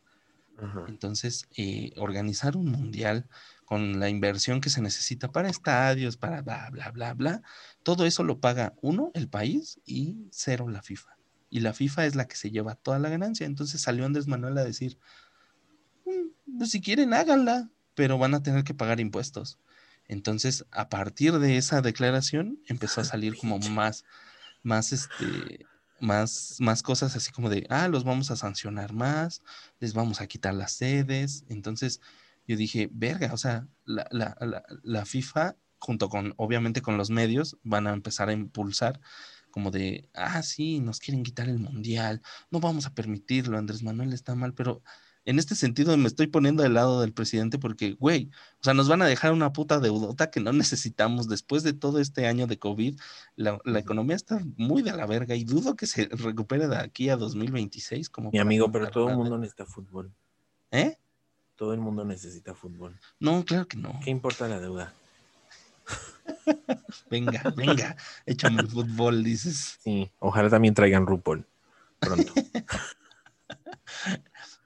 Ajá. 0.62 0.86
Entonces, 0.88 1.46
eh, 1.58 1.92
organizar 1.98 2.56
un 2.58 2.66
mundial 2.72 3.28
con 3.66 4.00
la 4.00 4.10
inversión 4.10 4.62
que 4.62 4.70
se 4.70 4.82
necesita 4.82 5.32
para 5.32 5.50
estadios, 5.50 6.18
para 6.18 6.42
bla, 6.42 6.70
bla, 6.72 6.92
bla, 6.92 7.14
bla, 7.14 7.42
todo 7.84 8.06
eso 8.06 8.24
lo 8.24 8.40
paga 8.40 8.74
uno, 8.82 9.12
el 9.14 9.30
país, 9.30 9.80
y 9.86 10.28
cero 10.32 10.68
la 10.70 10.82
FIFA. 10.82 11.18
Y 11.50 11.62
la 11.62 11.74
FIFA 11.74 12.06
es 12.06 12.16
la 12.16 12.28
que 12.28 12.36
se 12.36 12.52
lleva 12.52 12.76
toda 12.76 13.00
la 13.00 13.10
ganancia. 13.10 13.46
Entonces 13.46 13.82
salió 13.82 14.06
Andrés 14.06 14.28
Manuel 14.28 14.58
a 14.58 14.64
decir, 14.64 14.98
"Mm, 16.06 16.58
pues 16.58 16.72
si 16.72 16.82
quieren 16.82 17.14
háganla, 17.14 17.72
pero 17.96 18.18
van 18.18 18.34
a 18.34 18.44
tener 18.44 18.64
que 18.64 18.74
pagar 18.74 19.00
impuestos. 19.00 19.60
Entonces, 20.08 20.66
a 20.72 20.90
partir 20.90 21.40
de 21.40 21.58
esa 21.58 21.82
declaración, 21.82 22.62
empezó 22.68 23.02
a 23.02 23.04
salir 23.16 23.38
como 23.38 23.60
más, 23.60 24.04
más, 24.64 24.92
este, 24.94 25.71
más, 26.02 26.58
más 26.60 26.84
cosas 26.84 27.16
así 27.16 27.32
como 27.32 27.50
de, 27.50 27.66
ah, 27.70 27.88
los 27.88 28.04
vamos 28.04 28.32
a 28.32 28.36
sancionar 28.36 28.94
más, 28.94 29.42
les 29.80 29.94
vamos 29.94 30.22
a 30.22 30.28
quitar 30.28 30.54
las 30.54 30.74
sedes. 30.74 31.46
Entonces, 31.50 32.02
yo 32.48 32.58
dije, 32.58 32.90
verga, 32.92 33.34
o 33.34 33.38
sea, 33.38 33.68
la, 33.86 34.08
la, 34.12 34.36
la, 34.42 34.64
la 34.84 35.06
FIFA, 35.06 35.56
junto 35.80 36.10
con, 36.10 36.34
obviamente, 36.38 36.82
con 36.82 36.98
los 36.98 37.10
medios, 37.10 37.58
van 37.64 37.88
a 37.88 37.94
empezar 37.94 38.30
a 38.30 38.34
impulsar 38.34 39.00
como 39.52 39.70
de, 39.70 40.10
ah, 40.14 40.42
sí, 40.44 40.80
nos 40.80 41.00
quieren 41.00 41.24
quitar 41.24 41.50
el 41.50 41.60
mundial, 41.60 42.22
no 42.50 42.60
vamos 42.60 42.86
a 42.86 42.94
permitirlo, 42.94 43.58
Andrés 43.58 43.84
Manuel 43.84 44.14
está 44.14 44.34
mal, 44.34 44.54
pero 44.54 44.82
en 45.26 45.40
este 45.40 45.56
sentido 45.56 45.96
me 45.98 46.08
estoy 46.08 46.28
poniendo 46.28 46.64
del 46.64 46.74
lado 46.74 47.02
del 47.02 47.14
presidente 47.14 47.60
porque, 47.60 47.94
güey, 47.94 48.30
o 48.60 48.64
sea, 48.64 48.74
nos 48.74 48.88
van 48.88 49.02
a 49.02 49.06
dejar 49.06 49.34
una 49.34 49.54
puta 49.54 49.80
deudota 49.80 50.32
que 50.32 50.40
no 50.40 50.54
necesitamos 50.54 51.28
después 51.28 51.64
de 51.64 51.74
todo 51.74 52.00
este 52.00 52.28
año 52.28 52.48
de 52.48 52.58
COVID. 52.58 53.00
La, 53.36 53.60
la 53.64 53.80
economía 53.80 54.16
está 54.16 54.42
muy 54.58 54.82
de 54.82 54.94
la 54.94 55.06
verga 55.06 55.36
y 55.36 55.44
dudo 55.44 55.76
que 55.76 55.88
se 55.88 56.06
recupere 56.12 56.68
de 56.68 56.78
aquí 56.78 57.10
a 57.10 57.18
2026. 57.18 58.10
Como 58.10 58.32
Mi 58.32 58.40
amigo, 58.40 58.72
pero 58.72 58.90
todo 58.90 59.10
el 59.10 59.18
mundo 59.18 59.38
necesita 59.38 59.66
fútbol. 59.66 60.12
¿Eh? 60.72 60.98
Todo 61.56 61.74
el 61.74 61.80
mundo 61.80 62.04
necesita 62.06 62.56
fútbol. 62.56 63.00
No, 63.20 63.46
claro 63.46 63.68
que 63.68 63.78
no. 63.78 64.00
¿Qué 64.04 64.10
importa 64.10 64.48
la 64.48 64.60
deuda? 64.60 64.94
Venga, 67.10 67.44
venga, 67.58 67.98
échame 68.26 68.62
el 68.62 68.68
fútbol, 68.70 69.24
dices. 69.24 69.80
Sí, 69.84 70.10
ojalá 70.20 70.50
también 70.50 70.74
traigan 70.74 71.06
RuPaul 71.06 71.46
pronto. 72.02 72.34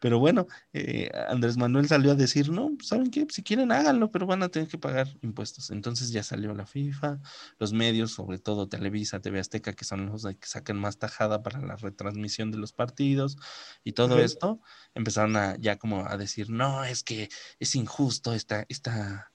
Pero 0.05 0.19
bueno, 0.19 0.45
eh, 0.71 1.09
Andrés 1.29 1.57
Manuel 1.57 1.87
salió 1.87 2.11
a 2.11 2.15
decir, 2.15 2.51
no, 2.51 2.75
pues, 2.77 2.89
¿saben 2.89 3.09
qué? 3.09 3.25
Si 3.27 3.41
quieren 3.41 3.71
háganlo, 3.71 4.11
pero 4.11 4.27
van 4.27 4.43
a 4.43 4.49
tener 4.49 4.67
que 4.67 4.77
pagar 4.77 5.07
impuestos. 5.23 5.71
Entonces 5.71 6.11
ya 6.11 6.21
salió 6.21 6.53
la 6.53 6.67
FIFA, 6.67 7.19
los 7.57 7.73
medios, 7.73 8.11
sobre 8.11 8.37
todo 8.37 8.69
Televisa, 8.69 9.19
TV 9.19 9.39
Azteca, 9.39 9.73
que 9.73 9.83
son 9.83 10.05
los 10.05 10.23
que 10.23 10.45
sacan 10.45 10.77
más 10.77 10.99
tajada 10.99 11.41
para 11.41 11.59
la 11.59 11.75
retransmisión 11.75 12.51
de 12.51 12.59
los 12.59 12.71
partidos 12.71 13.37
y 13.83 13.93
todo 13.93 14.19
esto, 14.19 14.61
empezaron 14.93 15.37
a 15.37 15.57
ya 15.57 15.79
como 15.79 16.05
a 16.05 16.17
decir, 16.17 16.51
no, 16.51 16.83
es 16.85 17.01
que 17.01 17.27
es 17.57 17.73
injusto 17.73 18.35
esta, 18.35 18.63
esta, 18.69 19.31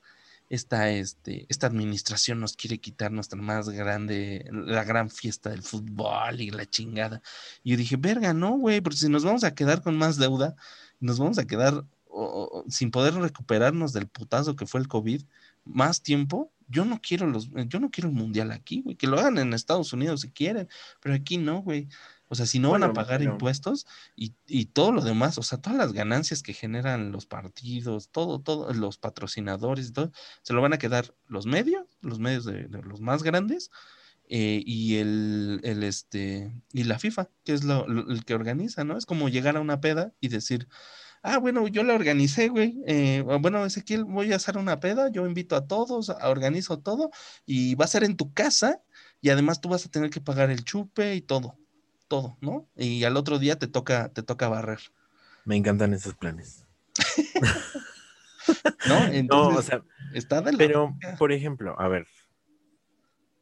esta, 0.50 0.90
este, 0.90 1.46
esta 1.48 1.68
administración 1.68 2.40
nos 2.40 2.56
quiere 2.56 2.78
quitar 2.78 3.12
nuestra 3.12 3.40
más 3.40 3.68
grande, 3.70 4.44
la 4.50 4.82
gran 4.82 5.08
fiesta 5.08 5.50
del 5.50 5.62
fútbol 5.62 6.40
y 6.40 6.50
la 6.50 6.66
chingada. 6.66 7.22
Y 7.62 7.70
yo 7.70 7.76
dije, 7.76 7.96
verga, 7.96 8.34
no, 8.34 8.58
güey, 8.58 8.80
porque 8.80 8.98
si 8.98 9.08
nos 9.08 9.24
vamos 9.24 9.44
a 9.44 9.54
quedar 9.54 9.80
con 9.80 9.96
más 9.96 10.18
deuda, 10.18 10.56
nos 10.98 11.20
vamos 11.20 11.38
a 11.38 11.46
quedar 11.46 11.84
sin 12.68 12.90
poder 12.90 13.14
recuperarnos 13.14 13.92
del 13.92 14.08
putazo 14.08 14.56
que 14.56 14.66
fue 14.66 14.80
el 14.80 14.88
COVID 14.88 15.22
más 15.64 16.02
tiempo. 16.02 16.52
Yo 16.66 16.84
no 16.84 17.00
quiero 17.00 17.28
los, 17.28 17.48
yo 17.68 17.78
no 17.78 17.90
quiero 17.90 18.08
el 18.08 18.16
mundial 18.16 18.50
aquí, 18.50 18.82
güey, 18.82 18.96
que 18.96 19.06
lo 19.06 19.20
hagan 19.20 19.38
en 19.38 19.54
Estados 19.54 19.92
Unidos 19.92 20.22
si 20.22 20.30
quieren, 20.32 20.68
pero 21.00 21.14
aquí 21.14 21.38
no, 21.38 21.62
güey. 21.62 21.88
O 22.32 22.36
sea, 22.36 22.46
si 22.46 22.58
no 22.60 22.70
van 22.70 22.82
a 22.84 22.86
pagar 22.94 23.20
impuestos 23.34 23.86
y, 24.16 24.34
y 24.46 24.66
todo 24.66 24.92
lo 24.92 25.02
demás, 25.02 25.36
o 25.36 25.42
sea, 25.42 25.58
todas 25.60 25.76
las 25.78 25.92
ganancias 25.92 26.42
que 26.42 26.54
generan 26.54 27.10
los 27.12 27.26
partidos, 27.26 28.08
todo, 28.10 28.40
todo, 28.40 28.72
los 28.72 28.98
patrocinadores 28.98 29.92
todo, 29.92 30.12
se 30.42 30.52
lo 30.54 30.62
van 30.62 30.72
a 30.72 30.78
quedar 30.78 31.14
los 31.26 31.46
medios, 31.46 31.84
los 32.00 32.18
medios 32.20 32.44
de, 32.44 32.68
de 32.68 32.82
los 32.82 33.00
más 33.00 33.22
grandes, 33.24 33.70
eh, 34.28 34.62
y 34.64 34.96
el, 34.98 35.60
el, 35.64 35.82
este, 35.82 36.52
y 36.72 36.84
la 36.84 36.98
FIFA, 37.00 37.28
que 37.44 37.52
es 37.54 37.64
lo, 37.64 37.86
lo- 37.88 38.10
el 38.10 38.24
que 38.24 38.34
organiza, 38.34 38.84
¿no? 38.84 38.96
Es 38.96 39.06
como 39.06 39.28
llegar 39.28 39.56
a 39.56 39.60
una 39.60 39.80
peda 39.80 40.12
y 40.20 40.28
decir, 40.28 40.68
ah, 41.22 41.38
bueno, 41.38 41.68
yo 41.68 41.84
la 41.84 41.94
organicé, 41.94 42.48
güey, 42.48 42.82
eh, 42.86 43.22
bueno, 43.40 43.64
Ezequiel, 43.66 44.04
voy 44.04 44.32
a 44.32 44.36
hacer 44.36 44.58
una 44.58 44.80
peda, 44.80 45.10
yo 45.10 45.26
invito 45.26 45.56
a 45.56 45.66
todos, 45.68 46.10
a- 46.10 46.28
organizo 46.30 46.80
todo, 46.80 47.10
y 47.46 47.76
va 47.76 47.86
a 47.86 47.88
ser 47.88 48.04
en 48.04 48.16
tu 48.16 48.32
casa, 48.34 48.82
y 49.20 49.30
además 49.30 49.60
tú 49.62 49.68
vas 49.70 49.86
a 49.86 49.90
tener 49.90 50.10
que 50.10 50.20
pagar 50.20 50.50
el 50.50 50.64
chupe 50.64 51.14
y 51.16 51.22
todo, 51.22 51.58
todo, 52.10 52.36
¿no? 52.40 52.68
Y 52.76 53.04
al 53.04 53.16
otro 53.16 53.38
día 53.38 53.56
te 53.56 53.68
toca, 53.68 54.08
te 54.12 54.24
toca 54.24 54.48
barrer, 54.48 54.80
Me 55.44 55.56
encantan 55.56 55.94
esos 55.94 56.14
planes. 56.14 56.66
¿no? 58.88 58.98
No, 59.00 59.12
Entonces, 59.12 59.58
o 59.58 59.62
sea, 59.62 59.82
está 60.12 60.42
de 60.42 60.52
la 60.52 60.58
pero, 60.58 60.96
por 61.18 61.32
ejemplo, 61.32 61.80
a 61.80 61.88
ver. 61.88 62.06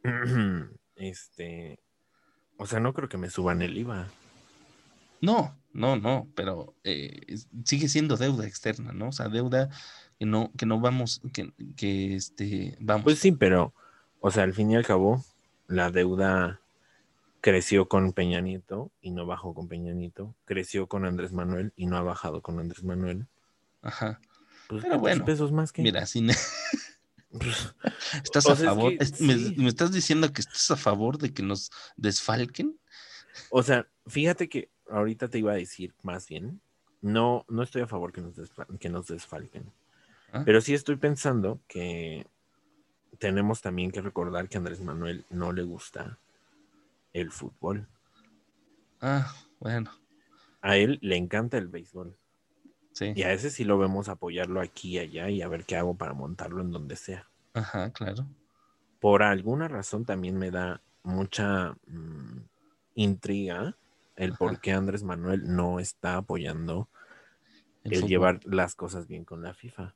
Este. 0.97 1.79
O 2.57 2.67
sea, 2.67 2.81
no 2.81 2.93
creo 2.93 3.09
que 3.09 3.19
me 3.19 3.31
suban 3.31 3.63
el 3.63 3.79
IVA. 3.79 4.09
No, 5.21 5.57
no, 5.73 5.97
no, 5.97 6.27
pero 6.35 6.75
eh, 6.83 7.37
sigue 7.65 7.89
siendo 7.89 8.17
deuda 8.17 8.47
externa, 8.47 8.93
¿no? 8.93 9.09
O 9.09 9.13
sea, 9.13 9.29
deuda 9.29 9.71
que 10.19 10.27
no, 10.27 10.51
que 10.59 10.67
no 10.67 10.81
vamos, 10.81 11.23
que, 11.33 11.53
que 11.77 12.17
este, 12.17 12.77
vamos. 12.81 13.05
Pues 13.05 13.21
sí, 13.21 13.33
pero, 13.33 13.73
O 14.21 14.33
sea, 14.33 14.43
al 14.43 14.55
fin 14.55 14.73
y 14.73 14.77
al 14.77 14.85
cabo, 14.85 15.25
la 15.69 15.93
deuda 15.93 16.61
creció 17.41 17.89
con 17.89 18.13
Peña 18.13 18.41
Nieto 18.41 18.91
y 19.01 19.11
no 19.11 19.27
bajó 19.27 19.55
con 19.55 19.69
Peña 19.69 19.93
Nieto. 19.93 20.35
Creció 20.45 20.87
con 20.89 21.05
Andrés 21.05 21.33
Manuel 21.33 21.73
y 21.77 21.87
no 21.87 21.97
ha 21.97 22.03
bajado 22.03 22.43
con 22.43 22.59
Andrés 22.59 22.85
Manuel. 22.85 23.27
Ajá. 23.83 24.21
Pues, 24.69 24.83
Pero 24.83 24.99
¿cuántos 24.99 25.01
bueno, 25.01 25.25
pesos 25.25 25.53
más 25.53 25.73
que. 25.73 25.83
Mira, 25.83 26.05
si 26.07 26.21
ne- 26.21 26.35
Pues, 27.31 27.75
estás 28.25 28.47
O 28.47 28.51
a 28.51 28.53
es 28.55 28.63
favor, 28.63 28.93
que 28.97 29.05
me, 29.25 29.35
sí. 29.39 29.55
me 29.59 29.69
estás 29.69 29.93
diciendo 29.93 30.33
que 30.33 30.41
estás 30.41 30.71
a 30.71 30.77
favor 30.77 31.19
de 31.19 31.33
que 31.33 31.43
nos 31.43 31.71
desfalquen? 31.97 32.79
O 33.51 33.63
sea, 33.63 33.87
fíjate 34.07 34.49
que 34.49 34.71
ahorita 34.91 35.29
te 35.29 35.39
iba 35.39 35.53
a 35.53 35.57
decir 35.57 35.95
más 36.03 36.27
bien, 36.29 36.61
no, 37.03 37.45
no 37.49 37.63
estoy 37.63 37.83
a 37.83 37.87
favor 37.87 38.13
que 38.13 38.21
nos, 38.21 38.35
que 38.81 38.89
nos 38.89 39.07
desfalquen, 39.07 39.71
Ah. 40.33 40.43
pero 40.45 40.61
sí 40.61 40.75
estoy 40.75 40.97
pensando 40.97 41.61
que 41.69 42.27
tenemos 43.19 43.63
también 43.63 43.91
que 43.91 44.03
recordar 44.03 44.49
que 44.49 44.57
a 44.57 44.61
Andrés 44.61 44.81
Manuel 44.81 45.25
no 45.31 45.53
le 45.53 45.63
gusta 45.63 46.19
el 47.19 47.31
fútbol. 47.31 47.89
Ah, 49.01 49.33
bueno, 49.61 49.91
A 50.61 50.77
él 50.77 50.99
le 51.03 51.17
encanta 51.17 51.57
el 51.59 51.69
béisbol 51.69 52.17
sí. 52.93 53.13
y 53.15 53.23
a 53.23 53.33
ese 53.33 53.51
sí 53.51 53.65
lo 53.65 53.79
vemos 53.79 54.09
apoyarlo 54.09 54.61
aquí 54.61 54.97
y 54.97 54.99
allá 54.99 55.31
y 55.31 55.43
a 55.43 55.49
ver 55.49 55.65
qué 55.65 55.77
hago 55.77 55.95
para 55.97 56.15
montarlo 56.15 56.61
en 56.63 56.71
donde 56.71 56.97
sea. 56.97 57.29
Ajá, 57.55 57.91
claro. 57.93 58.27
Por 59.01 59.23
alguna 59.23 59.69
razón 59.69 60.05
también 60.05 60.37
me 60.39 60.51
da 60.51 60.81
mucha 61.05 61.77
mm, 61.87 62.41
intriga 62.95 63.77
el 64.17 64.33
Ajá. 64.33 64.39
por 64.39 64.61
qué 64.61 64.73
Andrés 64.73 65.05
Manuel 65.05 65.43
no 65.55 65.79
está 65.79 66.17
apoyando 66.17 66.89
El 67.85 68.07
llevar 68.07 68.41
las 68.45 68.75
cosas 68.75 69.07
bien 69.07 69.25
con 69.25 69.43
la 69.43 69.55
FIFA. 69.55 69.95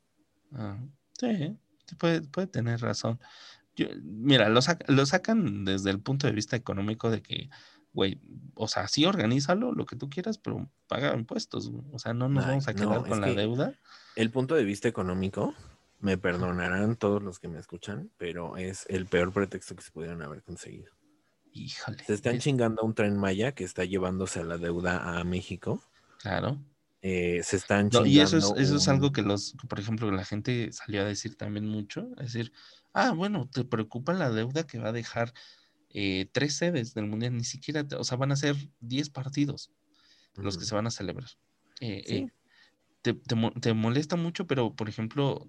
Ah, 0.54 0.78
sí, 1.18 1.58
sí, 1.86 1.94
puede, 1.96 2.22
puede 2.22 2.46
tener 2.46 2.80
razón. 2.80 3.18
Yo- 3.76 3.86
mira, 4.02 4.48
lo, 4.48 4.60
sac- 4.60 4.84
lo 4.88 5.06
sacan 5.06 5.64
desde 5.64 5.90
el 5.90 6.00
punto 6.00 6.26
de 6.26 6.32
vista 6.32 6.56
económico 6.56 7.10
de 7.10 7.22
que, 7.22 7.48
güey, 7.92 8.20
o 8.54 8.68
sea, 8.68 8.88
sí, 8.88 9.04
organízalo, 9.06 9.72
lo 9.72 9.86
que 9.86 9.96
tú 9.96 10.10
quieras, 10.10 10.38
pero 10.38 10.68
paga 10.88 11.14
impuestos. 11.14 11.70
güey. 11.70 11.84
O 11.92 11.98
sea, 11.98 12.12
no 12.14 12.28
nos 12.28 12.44
Ay, 12.44 12.50
vamos 12.50 12.68
a 12.68 12.74
quedar 12.74 13.06
con 13.06 13.20
la 13.20 13.32
deuda. 13.32 13.74
El 14.16 14.30
punto 14.30 14.54
de 14.54 14.64
vista 14.64 14.88
económico, 14.88 15.54
me 16.00 16.18
perdonarán 16.18 16.96
todos 16.96 17.22
los 17.22 17.38
que 17.38 17.48
me 17.48 17.58
escuchan, 17.58 18.10
pero 18.18 18.56
es 18.56 18.86
el 18.88 19.06
peor 19.06 19.32
pretexto 19.32 19.74
que 19.76 19.82
se 19.82 19.90
pudieron 19.90 20.20
haber 20.22 20.42
conseguido. 20.42 20.90
Híjole. 21.52 22.02
Se 22.04 22.14
están 22.14 22.36
es- 22.36 22.42
chingando 22.44 22.82
a 22.82 22.84
un 22.84 22.94
tren 22.94 23.16
Maya 23.16 23.52
que 23.52 23.64
está 23.64 23.84
llevándose 23.84 24.40
a 24.40 24.44
la 24.44 24.58
deuda 24.58 25.18
a 25.18 25.24
México. 25.24 25.82
Claro. 26.20 26.58
Eh, 27.02 27.40
se 27.42 27.56
están 27.56 27.86
No, 27.86 27.90
chingando. 28.04 28.08
y 28.08 28.20
eso 28.20 28.36
es, 28.38 28.52
eso 28.56 28.76
es 28.76 28.88
algo 28.88 29.12
que 29.12 29.22
los, 29.22 29.54
por 29.68 29.80
ejemplo, 29.80 30.10
la 30.12 30.24
gente 30.24 30.72
salió 30.72 31.02
a 31.02 31.04
decir 31.04 31.36
también 31.36 31.66
mucho, 31.66 32.08
es 32.18 32.32
decir, 32.32 32.52
ah, 32.94 33.12
bueno, 33.12 33.48
te 33.52 33.64
preocupa 33.64 34.12
la 34.12 34.30
deuda 34.30 34.66
que 34.66 34.78
va 34.78 34.88
a 34.88 34.92
dejar 34.92 35.32
eh, 35.90 36.26
tres 36.32 36.54
sedes 36.56 36.94
del 36.94 37.06
Mundial, 37.06 37.36
ni 37.36 37.44
siquiera, 37.44 37.86
te- 37.86 37.96
o 37.96 38.04
sea, 38.04 38.16
van 38.16 38.32
a 38.32 38.36
ser 38.36 38.56
10 38.80 39.10
partidos 39.10 39.70
los 40.34 40.56
que 40.56 40.64
se 40.64 40.74
van 40.74 40.86
a 40.86 40.90
celebrar. 40.90 41.28
Eh, 41.80 42.02
Sí. 42.06 42.14
eh, 42.16 42.32
te, 43.02 43.14
te 43.14 43.34
mo- 43.34 43.52
te 43.52 43.74
molesta 43.74 44.16
mucho, 44.16 44.46
pero, 44.46 44.74
por 44.74 44.88
ejemplo, 44.88 45.46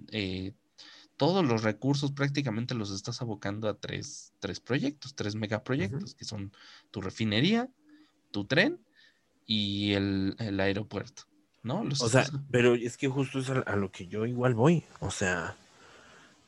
todos 1.18 1.45
los 1.45 1.64
recursos 1.64 2.11
prácticamente 2.11 2.74
los 2.76 2.91
estás 2.91 3.22
abocando 3.22 3.70
a 3.70 3.76
tres, 3.78 4.34
tres 4.40 4.60
proyectos, 4.60 5.15
tres 5.15 5.36
megaproyectos, 5.36 6.15
que 6.15 6.26
son 6.26 6.52
tu 6.91 7.02
refinería, 7.02 7.70
tu 8.32 8.45
tren 8.45 8.80
y 9.45 9.94
el, 9.94 10.36
el 10.40 10.60
aeropuerto, 10.60 11.24
¿no? 11.61 11.84
Los 11.84 12.02
O 12.02 12.10
sea, 12.10 12.26
pero 12.49 12.76
es 12.76 12.98
que 12.98 13.07
justo 13.07 13.40
es 13.40 13.49
a, 13.49 13.60
a 13.60 13.76
lo 13.76 13.91
que 13.91 14.07
yo 14.07 14.26
igual 14.26 14.56
voy. 14.56 14.84
O 14.99 15.11
sea, 15.11 15.56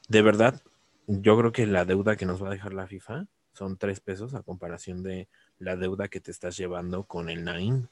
de 0.09 0.21
verdad, 0.21 0.61
yo 1.07 1.37
creo 1.37 1.51
que 1.51 1.65
la 1.65 1.85
deuda 1.85 2.15
que 2.15 2.25
nos 2.25 2.41
va 2.41 2.47
a 2.47 2.51
dejar 2.51 2.73
la 2.73 2.87
FIFA 2.87 3.27
son 3.53 3.77
tres 3.77 3.99
pesos 3.99 4.33
a 4.33 4.43
comparación 4.43 5.03
de 5.03 5.29
la 5.57 5.75
deuda 5.75 6.07
que 6.07 6.19
te 6.19 6.31
estás 6.31 6.57
llevando 6.57 7.05
con 7.05 7.29
el 7.29 7.43
Naim. 7.43 7.87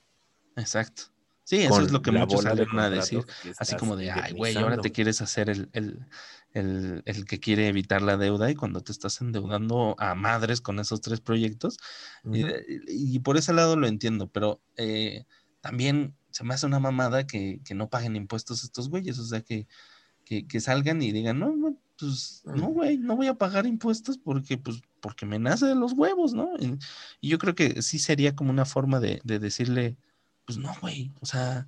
Exacto. 0.56 1.03
Sí, 1.45 1.57
eso 1.57 1.81
es 1.81 1.91
lo 1.91 2.02
que 2.02 2.11
muchos 2.11 2.41
salieron 2.41 2.80
a 2.80 2.90
decir. 2.90 3.26
Así 3.57 3.76
como 3.76 3.98
de, 3.98 4.11
ay, 4.11 4.34
güey, 4.34 4.56
ahora 4.56 4.77
te 4.77 4.88
indemnizando". 4.88 4.94
quieres 4.94 5.22
hacer 5.22 5.49
el, 5.49 5.69
el, 5.73 6.06
el, 6.52 7.03
el 7.06 7.26
que 7.26 7.40
quiere 7.40 7.68
evitar 7.68 8.02
la 8.02 8.15
deuda 8.15 8.49
y 8.49 8.56
cuando 8.56 8.81
te 8.81 8.94
estás 8.94 9.19
endeudando 9.19 9.95
a 9.99 10.15
madres 10.15 10.61
con 10.61 10.80
esos 10.80 11.02
tres 11.02 11.19
proyectos. 11.19 11.77
y 12.23 13.19
por 13.19 13.38
ese 13.38 13.52
lado 13.53 13.76
lo 13.76 13.88
entiendo, 13.88 14.27
pero 14.27 14.61
eh, 14.77 15.26
también 15.60 16.15
se 16.30 16.44
me 16.44 16.53
hace 16.53 16.65
una 16.65 16.80
mamada 16.80 17.27
que, 17.27 17.60
que 17.65 17.76
no 17.76 17.90
paguen 17.90 18.15
impuestos 18.15 18.64
estos 18.64 18.90
güeyes, 18.90 19.19
o 19.19 19.26
sea, 19.26 19.41
que, 19.41 19.68
que, 20.26 20.48
que 20.48 20.60
salgan 20.61 21.02
y 21.02 21.11
digan, 21.11 21.40
no, 21.40 21.56
no, 21.56 21.77
pues 21.99 22.41
no, 22.45 22.70
Mm. 22.70 22.74
güey, 22.74 22.98
no 22.98 23.15
voy 23.15 23.28
a 23.28 23.36
pagar 23.36 23.65
impuestos 23.65 24.18
porque, 24.18 24.57
pues, 24.57 24.82
porque 25.02 25.26
me 25.26 25.40
nace 25.40 25.65
de 25.68 25.76
los 25.76 25.94
huevos, 25.94 26.34
¿no? 26.34 26.49
Y, 26.60 26.78
yo 27.28 27.38
creo 27.38 27.56
que 27.56 27.82
sí 27.82 27.99
sería 27.99 28.36
como 28.36 28.49
una 28.52 28.65
forma 28.65 28.99
de, 28.99 29.22
de 29.24 29.40
decirle, 29.40 29.98
pues 30.45 30.57
no, 30.57 30.74
güey, 30.82 31.11
o 31.22 31.26
sea, 31.26 31.68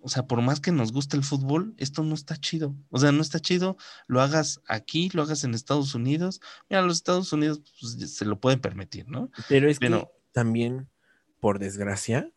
o 0.00 0.08
sea, 0.10 0.26
por 0.26 0.42
más 0.42 0.60
que 0.60 0.70
nos 0.70 0.92
guste 0.92 1.16
el 1.16 1.24
fútbol, 1.24 1.74
esto 1.78 2.02
no 2.02 2.14
está 2.14 2.36
chido. 2.36 2.74
O 2.90 2.98
sea, 2.98 3.10
no 3.10 3.22
está 3.22 3.40
chido, 3.40 3.78
lo 4.06 4.20
hagas 4.20 4.60
aquí, 4.68 5.08
lo 5.14 5.22
hagas 5.22 5.44
en 5.44 5.54
Estados 5.54 5.94
Unidos. 5.94 6.42
Mira, 6.68 6.82
los 6.82 6.98
Estados 6.98 7.32
Unidos 7.32 7.62
pues, 7.80 8.12
se 8.14 8.24
lo 8.26 8.38
pueden 8.38 8.60
permitir, 8.60 9.08
¿no? 9.08 9.30
Pero 9.48 9.68
es 9.70 9.78
Pero- 9.78 10.00
que 10.00 10.08
también, 10.32 10.88
por 11.40 11.58
desgracia, 11.58 12.30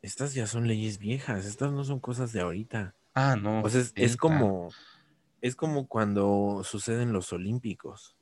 estas 0.00 0.32
ya 0.32 0.46
son 0.46 0.66
leyes 0.66 0.96
viejas, 0.98 1.44
estas 1.44 1.72
no 1.72 1.84
son 1.84 2.00
cosas 2.00 2.32
de 2.32 2.40
ahorita. 2.40 2.94
Ah, 3.12 3.36
no. 3.36 3.60
O 3.62 3.68
sea, 3.68 3.82
es, 3.96 4.16
como, 4.16 4.70
es 5.42 5.56
como 5.56 5.86
cuando 5.86 6.62
suceden 6.64 7.12
los 7.12 7.32
Olímpicos. 7.32 8.16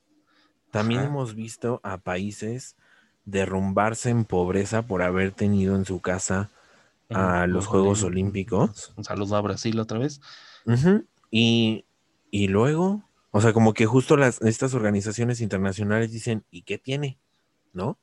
También 0.70 1.01
Ajá. 1.01 1.09
hemos 1.09 1.35
visto 1.35 1.81
a 1.82 1.99
países 1.99 2.77
derrumbarse 3.24 4.11
en 4.11 4.24
pobreza 4.24 4.82
por 4.82 5.03
haber 5.03 5.32
tenido 5.32 5.77
en 5.77 5.85
su 5.85 6.01
casa 6.01 6.51
a 7.11 7.47
los 7.47 7.66
Juegos 7.66 8.03
Olímpicos. 8.03 8.93
Un 8.97 9.05
saludo 9.05 9.36
a 9.36 9.40
Brasil 9.40 9.78
otra 9.81 9.99
vez. 9.99 10.20
Y, 11.31 11.85
y 12.31 12.49
luego, 12.49 13.03
o 13.31 13.40
sea, 13.40 13.53
como 13.53 13.73
que 13.74 13.86
justo 13.86 14.16
las, 14.16 14.40
estas 14.43 14.74
organizaciones 14.74 15.40
internacionales 15.40 16.12
dicen, 16.12 16.45
¿y 16.51 16.62
qué 16.62 16.78
tiene? 16.78 17.19
¿No? 17.73 17.99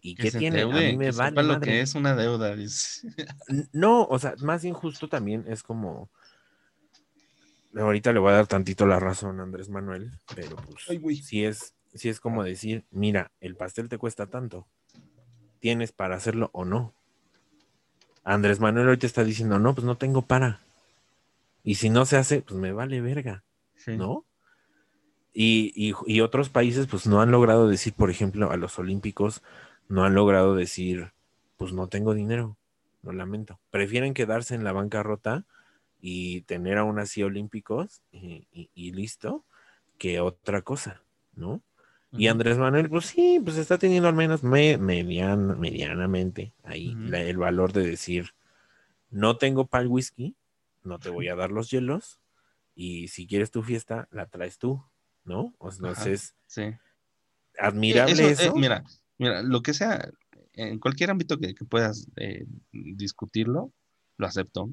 ¿Y 0.00 0.14
Que 0.14 0.24
qué 0.24 0.30
se 0.30 0.38
tiene? 0.38 0.60
endeude, 0.62 0.88
a 0.88 0.90
mí 0.92 0.96
me 0.96 1.04
que 1.06 1.10
vale 1.12 1.30
sepa 1.30 1.42
lo 1.42 1.54
madre. 1.54 1.72
que 1.72 1.80
es 1.80 1.94
una 1.94 2.14
deuda. 2.14 2.54
dice. 2.54 3.08
No, 3.72 4.04
o 4.04 4.18
sea, 4.18 4.34
más 4.40 4.62
bien 4.62 4.74
justo 4.74 5.08
también 5.08 5.44
es 5.48 5.62
como. 5.62 6.08
Ahorita 7.76 8.12
le 8.12 8.18
voy 8.18 8.30
a 8.32 8.36
dar 8.36 8.46
tantito 8.46 8.86
la 8.86 8.98
razón 8.98 9.40
a 9.40 9.42
Andrés 9.42 9.68
Manuel, 9.68 10.10
pero 10.34 10.56
pues 10.56 10.84
Ay, 10.88 11.16
sí 11.16 11.44
es, 11.44 11.74
sí 11.94 12.08
es 12.08 12.18
como 12.20 12.42
decir, 12.42 12.84
mira, 12.90 13.30
el 13.40 13.56
pastel 13.56 13.88
te 13.88 13.98
cuesta 13.98 14.26
tanto. 14.26 14.66
¿Tienes 15.60 15.92
para 15.92 16.16
hacerlo 16.16 16.50
o 16.52 16.64
no? 16.64 16.94
Andrés 18.24 18.60
Manuel 18.60 18.86
ahorita 18.88 19.06
está 19.06 19.24
diciendo, 19.24 19.58
no, 19.58 19.74
pues 19.74 19.84
no 19.84 19.96
tengo 19.96 20.22
para. 20.22 20.60
Y 21.62 21.76
si 21.76 21.90
no 21.90 22.04
se 22.06 22.16
hace, 22.16 22.42
pues 22.42 22.58
me 22.58 22.72
vale 22.72 23.00
verga, 23.00 23.42
Sí. 23.76 23.96
¿no? 23.96 24.24
Y, 25.32 25.72
y- 25.76 25.94
y 26.06 26.20
otros 26.20 26.48
países, 26.48 26.86
pues 26.86 27.06
no 27.06 27.20
han 27.20 27.30
logrado 27.30 27.68
decir, 27.68 27.92
por 27.94 28.10
ejemplo, 28.10 28.50
a 28.50 28.56
los 28.56 28.78
Olímpicos, 28.78 29.42
no 29.88 30.04
han 30.04 30.14
logrado 30.14 30.54
decir, 30.54 31.12
pues 31.56 31.72
no 31.72 31.86
tengo 31.88 32.14
dinero, 32.14 32.56
lo 33.02 33.12
lamento. 33.12 33.60
Prefieren 33.70 34.14
quedarse 34.14 34.54
en 34.54 34.64
la 34.64 34.72
bancarrota 34.72 35.44
y 36.00 36.42
tener 36.42 36.78
aún 36.78 36.98
así 36.98 37.22
Olímpicos 37.22 38.02
y, 38.12 38.46
y- 38.52 38.70
y 38.74 38.92
listo, 38.92 39.44
que 39.98 40.20
otra 40.20 40.62
cosa, 40.62 41.02
¿no? 41.34 41.60
Y. 42.12 42.28
Andrés 42.28 42.56
Manuel, 42.56 42.88
pues 42.88 43.06
sí, 43.06 43.40
pues 43.44 43.56
está 43.58 43.76
teniendo 43.78 44.08
al 44.08 44.14
menos 44.14 44.42
me- 44.42 44.78
median- 44.78 45.58
medianamente 45.58 46.52
ahí 46.64 46.94
la- 47.10 47.20
el 47.22 47.36
valor 47.36 47.72
de 47.72 47.84
decir, 47.86 48.34
no 49.10 49.36
tengo 49.36 49.66
para 49.66 49.82
el 49.82 49.88
whisky, 49.88 50.34
no 50.84 50.98
te 50.98 51.10
voy 51.10 51.28
a 51.28 51.34
dar 51.36 51.50
los 51.50 51.70
hielos, 51.70 52.18
y 52.74 53.08
si 53.08 53.26
quieres 53.26 53.50
tu 53.50 53.62
fiesta, 53.62 54.08
la 54.10 54.26
traes 54.26 54.56
tú, 54.58 54.82
¿no? 55.24 55.54
O 55.58 55.70
sea, 55.70 55.90
Ajá. 55.90 56.02
Entonces, 56.04 56.34
Sí. 56.46 56.62
admirable 57.58 58.12
Eso, 58.30 58.42
eso. 58.42 58.50
eh, 58.56 58.60
mira, 58.60 58.84
mira, 59.18 59.42
lo 59.42 59.62
que 59.62 59.74
sea, 59.74 60.10
en 60.54 60.78
cualquier 60.78 61.10
ámbito 61.10 61.38
que, 61.38 61.54
que 61.54 61.64
puedas 61.64 62.08
eh, 62.16 62.46
discutirlo, 62.72 63.72
lo 64.16 64.26
acepto. 64.26 64.70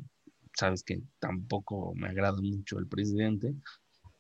Sabes 0.58 0.84
que 0.84 1.02
tampoco 1.20 1.94
me 1.96 2.08
agrada 2.08 2.42
mucho 2.42 2.80
el 2.80 2.88
presidente 2.88 3.54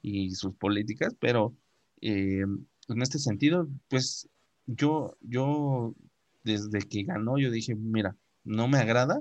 y 0.01 0.31
sus 0.31 0.53
políticas, 0.55 1.15
pero 1.19 1.55
eh, 2.01 2.41
en 2.41 3.01
este 3.01 3.19
sentido, 3.19 3.67
pues 3.87 4.27
yo, 4.67 5.17
yo 5.21 5.95
desde 6.43 6.79
que 6.79 7.03
ganó, 7.03 7.37
yo 7.37 7.49
dije, 7.51 7.73
mira, 7.75 8.15
no 8.43 8.67
me 8.67 8.77
agrada, 8.77 9.19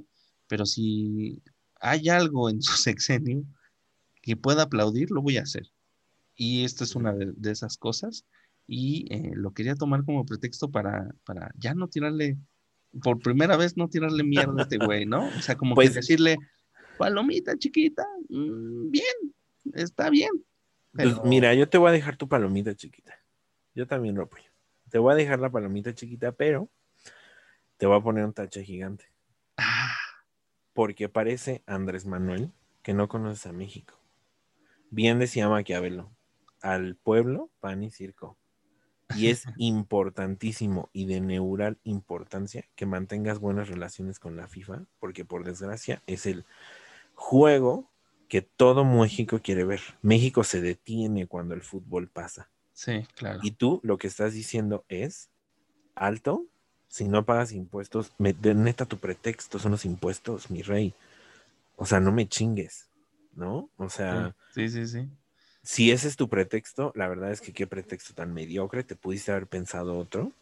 pero 0.49 0.67
si 0.67 1.41
hay 1.81 2.09
algo 2.09 2.51
en 2.51 2.61
su 2.63 2.77
sexenio 2.77 3.45
que 4.23 4.37
pueda 4.37 4.63
aplaudir, 4.65 5.11
lo 5.11 5.23
voy 5.23 5.37
a 5.37 5.43
hacer. 5.43 5.71
Y 6.37 6.65
esta 6.65 6.83
es 6.85 6.97
una 6.97 7.13
de, 7.13 7.33
de 7.37 7.51
esas 7.53 7.77
cosas 7.77 8.25
y 8.67 9.07
eh, 9.15 9.33
lo 9.35 9.53
quería 9.53 9.75
tomar 9.77 10.05
como 10.05 10.25
pretexto 10.27 10.71
para, 10.71 11.15
para 11.25 11.53
ya 11.59 11.75
no 11.75 11.87
tirarle, 11.89 12.39
por 13.03 13.21
primera 13.21 13.57
vez 13.57 13.77
no 13.77 13.89
tirarle 13.89 14.25
mierda 14.25 14.55
a 14.59 14.63
este 14.63 14.79
güey, 14.85 15.07
¿no? 15.07 15.27
O 15.27 15.43
sea, 15.43 15.57
como 15.57 15.75
Pues- 15.77 15.91
que 15.91 15.97
decirle, 15.97 16.39
palomita 16.99 17.57
chiquita, 17.57 18.07
mm, 18.29 18.91
bien, 18.91 19.35
está 19.75 20.11
bien. 20.11 20.31
Pues 20.93 21.23
mira, 21.25 21.55
yo 21.55 21.69
te 21.69 21.79
voy 21.79 21.89
a 21.89 21.93
dejar 21.93 22.17
tu 22.17 22.29
palomita 22.29 22.75
chiquita. 22.75 23.19
Yo 23.75 23.87
también 23.87 24.15
lo 24.15 24.23
apoyo. 24.23 24.51
Te 24.91 24.99
voy 24.99 25.13
a 25.13 25.17
dejar 25.17 25.41
la 25.41 25.51
palomita 25.51 25.93
chiquita, 25.93 26.33
pero 26.33 26.71
te 27.77 27.87
voy 27.87 27.99
a 27.99 28.03
poner 28.03 28.25
un 28.25 28.33
tache 28.33 28.63
gigante. 28.63 29.07
Ah, 29.57 29.97
Porque 30.73 31.09
parece 31.09 31.63
Andrés 31.67 32.07
Manuel 32.07 32.53
que 32.83 32.95
no 32.95 33.09
conoces 33.09 33.47
a 33.47 33.53
México. 33.53 33.99
Bien 34.91 35.19
decía 35.19 35.49
Maquiavelo, 35.49 36.13
al 36.61 36.97
pueblo, 36.97 37.51
pan 37.59 37.83
y 37.83 37.91
circo. 37.91 38.39
Y 39.17 39.29
es 39.29 39.45
importantísimo 39.59 40.91
y 40.93 41.07
de 41.07 41.21
neural 41.21 41.79
importancia 41.83 42.69
que 42.77 42.87
mantengas 42.87 43.41
buenas 43.41 43.69
relaciones 43.69 44.21
con 44.21 44.37
la 44.37 44.47
FIFA, 44.47 44.85
porque 45.01 45.25
por 45.25 45.45
desgracia 45.45 46.03
es 46.07 46.27
el 46.27 46.45
juego 47.15 47.91
que 48.29 48.43
todo 48.43 48.85
México 48.85 49.41
quiere 49.43 49.65
ver. 49.65 49.81
México 50.03 50.45
se 50.45 50.61
detiene 50.61 51.27
cuando 51.27 51.55
el 51.55 51.63
fútbol 51.63 52.09
pasa. 52.09 52.51
sí, 52.73 53.07
claro. 53.15 53.41
Y 53.43 53.53
tú 53.53 53.81
lo 53.85 53.99
que 53.99 54.07
estás 54.09 54.35
diciendo 54.35 54.85
es, 54.89 55.31
alto, 55.95 56.47
si 56.89 57.09
no 57.09 57.25
pagas 57.27 57.53
impuestos, 57.53 58.13
me- 58.19 58.33
de 58.35 58.55
neta 58.55 58.87
tu 58.87 58.99
pretexto 58.99 59.59
son 59.59 59.73
los 59.73 59.85
impuestos, 59.85 60.51
mi 60.51 60.63
rey. 60.63 60.95
O 61.77 61.87
sea, 61.87 62.01
no 62.01 62.13
me 62.13 62.29
chingues, 62.29 62.91
¿no? 63.35 63.71
O 63.79 63.89
sea, 63.91 64.35
Sí, 64.55 64.69
sí, 64.71 64.87
sí. 64.87 65.11
si 65.63 65.91
ese 65.91 66.09
es 66.09 66.17
tu 66.17 66.29
pretexto, 66.29 66.93
la 66.95 67.09
verdad 67.09 67.31
es 67.33 67.41
que 67.41 67.53
qué 67.53 67.67
pretexto 67.67 68.15
tan 68.15 68.33
mediocre, 68.35 68.85
te 68.85 68.97
pudiste 68.97 69.33
haber 69.33 69.47
pensado 69.47 69.99
otro. 69.99 70.33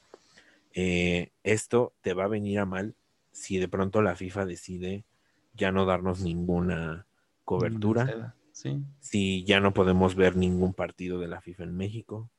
Eh, 0.74 1.32
esto 1.44 1.94
te 2.02 2.14
va 2.14 2.24
a 2.24 2.28
venir 2.28 2.58
a 2.60 2.66
mal 2.66 2.94
si 3.32 3.58
de 3.58 3.68
pronto 3.68 4.02
la 4.02 4.16
FIFA 4.16 4.46
decide 4.46 5.04
ya 5.54 5.72
no 5.72 5.86
darnos 5.86 6.20
ninguna 6.20 7.06
cobertura, 7.44 8.34
Sí. 8.52 8.82
si 9.00 9.44
ya 9.44 9.60
no 9.60 9.72
podemos 9.72 10.14
ver 10.14 10.36
ningún 10.36 10.74
partido 10.74 11.18
de 11.18 11.28
la 11.28 11.40
FIFA 11.40 11.64
en 11.64 11.76
México. 11.76 12.30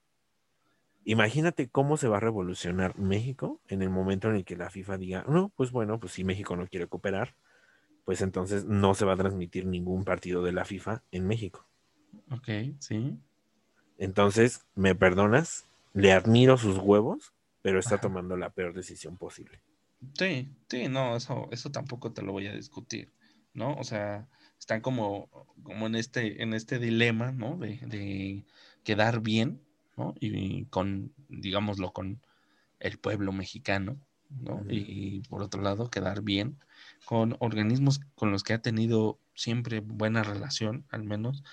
Imagínate 1.06 1.70
cómo 1.70 1.98
se 1.98 2.08
va 2.08 2.18
a 2.18 2.22
revolucionar 2.22 2.98
México 2.98 3.60
en 3.68 3.82
el 3.82 3.90
momento 3.90 4.30
en 4.30 4.36
el 4.38 4.46
que 4.46 4.56
la 4.56 4.70
FIFA 4.70 4.98
diga, 4.98 5.26
no, 5.28 5.52
pues 5.56 5.72
bueno, 5.72 6.00
pues 6.00 6.14
si 6.14 6.24
México 6.24 6.56
no 6.56 6.68
quiere 6.68 6.88
cooperar, 6.88 7.36
pues 8.06 8.22
entonces 8.22 8.66
no 8.66 8.94
se 8.94 9.06
va 9.06 9.14
a 9.14 9.18
transmitir 9.18 9.66
ningún 9.66 10.06
partido 10.06 10.44
de 10.44 10.54
la 10.54 10.66
FIFA 10.66 11.04
en 11.12 11.28
México. 11.28 11.68
Ok, 12.32 12.48
sí. 12.80 13.18
Entonces, 13.98 14.66
¿me 14.76 14.96
perdonas? 14.96 15.66
Le 15.94 16.14
admiro 16.14 16.58
sus 16.58 16.78
huevos, 16.78 17.34
pero 17.62 17.80
está 17.80 17.96
Ajá. 17.96 18.02
tomando 18.04 18.38
la 18.38 18.50
peor 18.50 18.74
decisión 18.74 19.18
posible. 19.18 19.62
Sí, 20.18 20.50
sí, 20.70 20.88
no, 20.88 21.16
eso, 21.16 21.48
eso 21.52 21.72
tampoco 21.72 22.12
te 22.12 22.22
lo 22.22 22.32
voy 22.32 22.48
a 22.48 22.54
discutir, 22.54 23.12
¿no? 23.54 23.76
O 23.76 23.84
sea, 23.84 24.28
están 24.60 24.82
como, 24.82 25.30
como 25.64 25.88
en 25.88 25.96
este, 25.96 26.42
en 26.42 26.54
este 26.54 26.80
dilema, 26.80 27.32
¿no? 27.32 27.58
De, 27.58 27.78
de 27.88 28.46
quedar 28.84 29.22
bien, 29.22 29.62
¿no? 29.98 30.16
Y 30.20 30.66
con, 30.66 31.14
digámoslo, 31.30 31.92
con 31.94 32.22
el 32.80 32.98
pueblo 32.98 33.32
mexicano, 33.32 33.98
¿no? 34.30 34.56
Ujú. 34.56 34.68
Y 34.70 35.22
por 35.30 35.42
otro 35.42 35.62
lado, 35.62 35.90
quedar 35.90 36.22
bien 36.22 36.60
con 37.06 37.36
organismos 37.40 38.00
con 38.16 38.32
los 38.32 38.44
que 38.44 38.54
ha 38.54 38.62
tenido 38.62 39.20
siempre 39.36 39.82
buena 39.82 40.24
relación, 40.24 40.86
al 40.90 41.04
menos, 41.04 41.44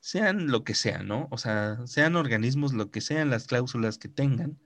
sean 0.00 0.48
lo 0.48 0.64
que 0.64 0.74
sean, 0.74 1.08
¿no? 1.08 1.28
O 1.30 1.38
sea, 1.38 1.86
sean 1.86 2.16
organismos, 2.16 2.72
lo 2.72 2.90
que 2.90 3.00
sean 3.00 3.30
las 3.30 3.46
cláusulas 3.46 3.98
que 3.98 4.08
tengan, 4.08 4.58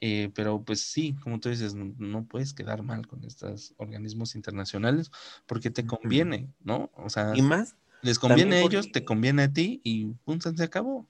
eh, 0.00 0.30
pero 0.34 0.62
pues 0.62 0.80
sí, 0.80 1.14
como 1.22 1.40
tú 1.40 1.48
dices, 1.48 1.74
no, 1.74 1.94
no 1.98 2.26
puedes 2.26 2.52
quedar 2.52 2.82
mal 2.82 3.06
con 3.06 3.24
estos 3.24 3.74
organismos 3.76 4.34
internacionales 4.34 5.10
porque 5.46 5.70
te 5.70 5.86
conviene, 5.86 6.52
¿no? 6.60 6.90
O 6.94 7.08
sea, 7.08 7.32
Y 7.34 7.42
más, 7.42 7.76
les 8.02 8.18
conviene 8.18 8.56
a 8.56 8.60
ellos, 8.60 8.90
te 8.92 9.04
conviene 9.04 9.44
a 9.44 9.52
ti 9.52 9.80
y 9.84 10.06
punto, 10.24 10.54
se 10.54 10.64
acabó. 10.64 11.08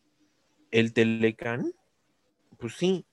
el 0.70 0.92
Telecán, 0.92 1.72
pues 2.58 2.74
sí, 2.74 3.06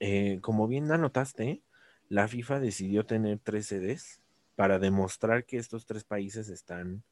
eh, 0.00 0.40
como 0.42 0.66
bien 0.68 0.90
anotaste, 0.90 1.62
la 2.08 2.28
FIFA 2.28 2.60
decidió 2.60 3.06
tener 3.06 3.38
tres 3.38 3.66
sedes 3.66 4.20
para 4.56 4.78
demostrar 4.78 5.46
que 5.46 5.56
estos 5.56 5.86
tres 5.86 6.04
países 6.04 6.48
están 6.48 7.02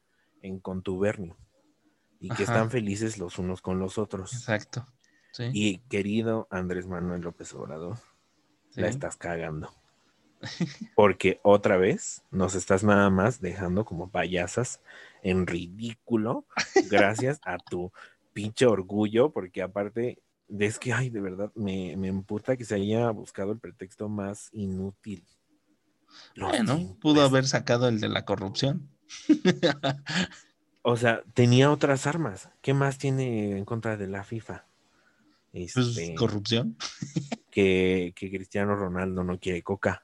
en 0.41 0.59
contubernio 0.59 1.37
y 2.19 2.29
que 2.29 2.43
están 2.43 2.69
felices 2.69 3.17
los 3.17 3.39
unos 3.39 3.61
con 3.61 3.79
los 3.79 3.97
otros. 3.97 4.33
Exacto. 4.33 4.85
Sí, 5.33 5.49
Y 5.51 5.77
querido 5.89 6.47
Andrés 6.51 6.85
Manuel 6.85 7.21
López 7.21 7.53
Obrador, 7.55 7.97
la 8.75 8.87
estás 8.87 9.17
cagando. 9.17 9.73
Porque 10.95 11.39
otra 11.41 11.77
vez 11.77 12.21
nos 12.29 12.53
estás 12.53 12.83
nada 12.83 13.09
más 13.09 13.41
dejando 13.41 13.83
como 13.83 14.11
payasas 14.11 14.79
en 15.23 15.47
ridículo 15.47 16.45
gracias 16.91 17.41
a 17.45 17.57
tu 17.57 17.91
pinche 18.33 18.67
orgullo, 18.67 19.31
porque 19.31 19.61
aparte 19.61 20.21
es 20.49 20.77
que, 20.79 20.93
ay, 20.93 21.09
de 21.09 21.21
verdad, 21.21 21.51
me, 21.55 21.95
me 21.97 22.09
emputa 22.09 22.55
que 22.55 22.65
se 22.65 22.75
haya 22.75 23.09
buscado 23.09 23.51
el 23.51 23.59
pretexto 23.59 24.09
más 24.09 24.49
inútil. 24.51 25.25
Los 26.35 26.49
Bueno, 26.49 26.97
pudo 27.01 27.21
haber 27.21 27.47
sacado 27.47 27.87
el 27.87 27.99
de 27.99 28.09
la 28.09 28.23
corrupción. 28.25 28.89
O 30.85 30.97
sea, 30.97 31.23
tenía 31.33 31.71
otras 31.71 32.07
armas. 32.07 32.49
¿Qué 32.61 32.73
más 32.73 32.97
tiene 32.97 33.57
en 33.57 33.63
contra 33.63 33.95
de 33.95 34.07
la 34.07 34.25
FIFA? 34.25 34.65
Pues 35.53 35.77
Este, 35.77 36.15
corrupción. 36.15 36.75
que, 37.51 38.11
que 38.15 38.29
Cristiano 38.31 38.75
Ronaldo 38.75 39.23
no 39.23 39.39
quiere 39.39 39.61
coca. 39.61 40.03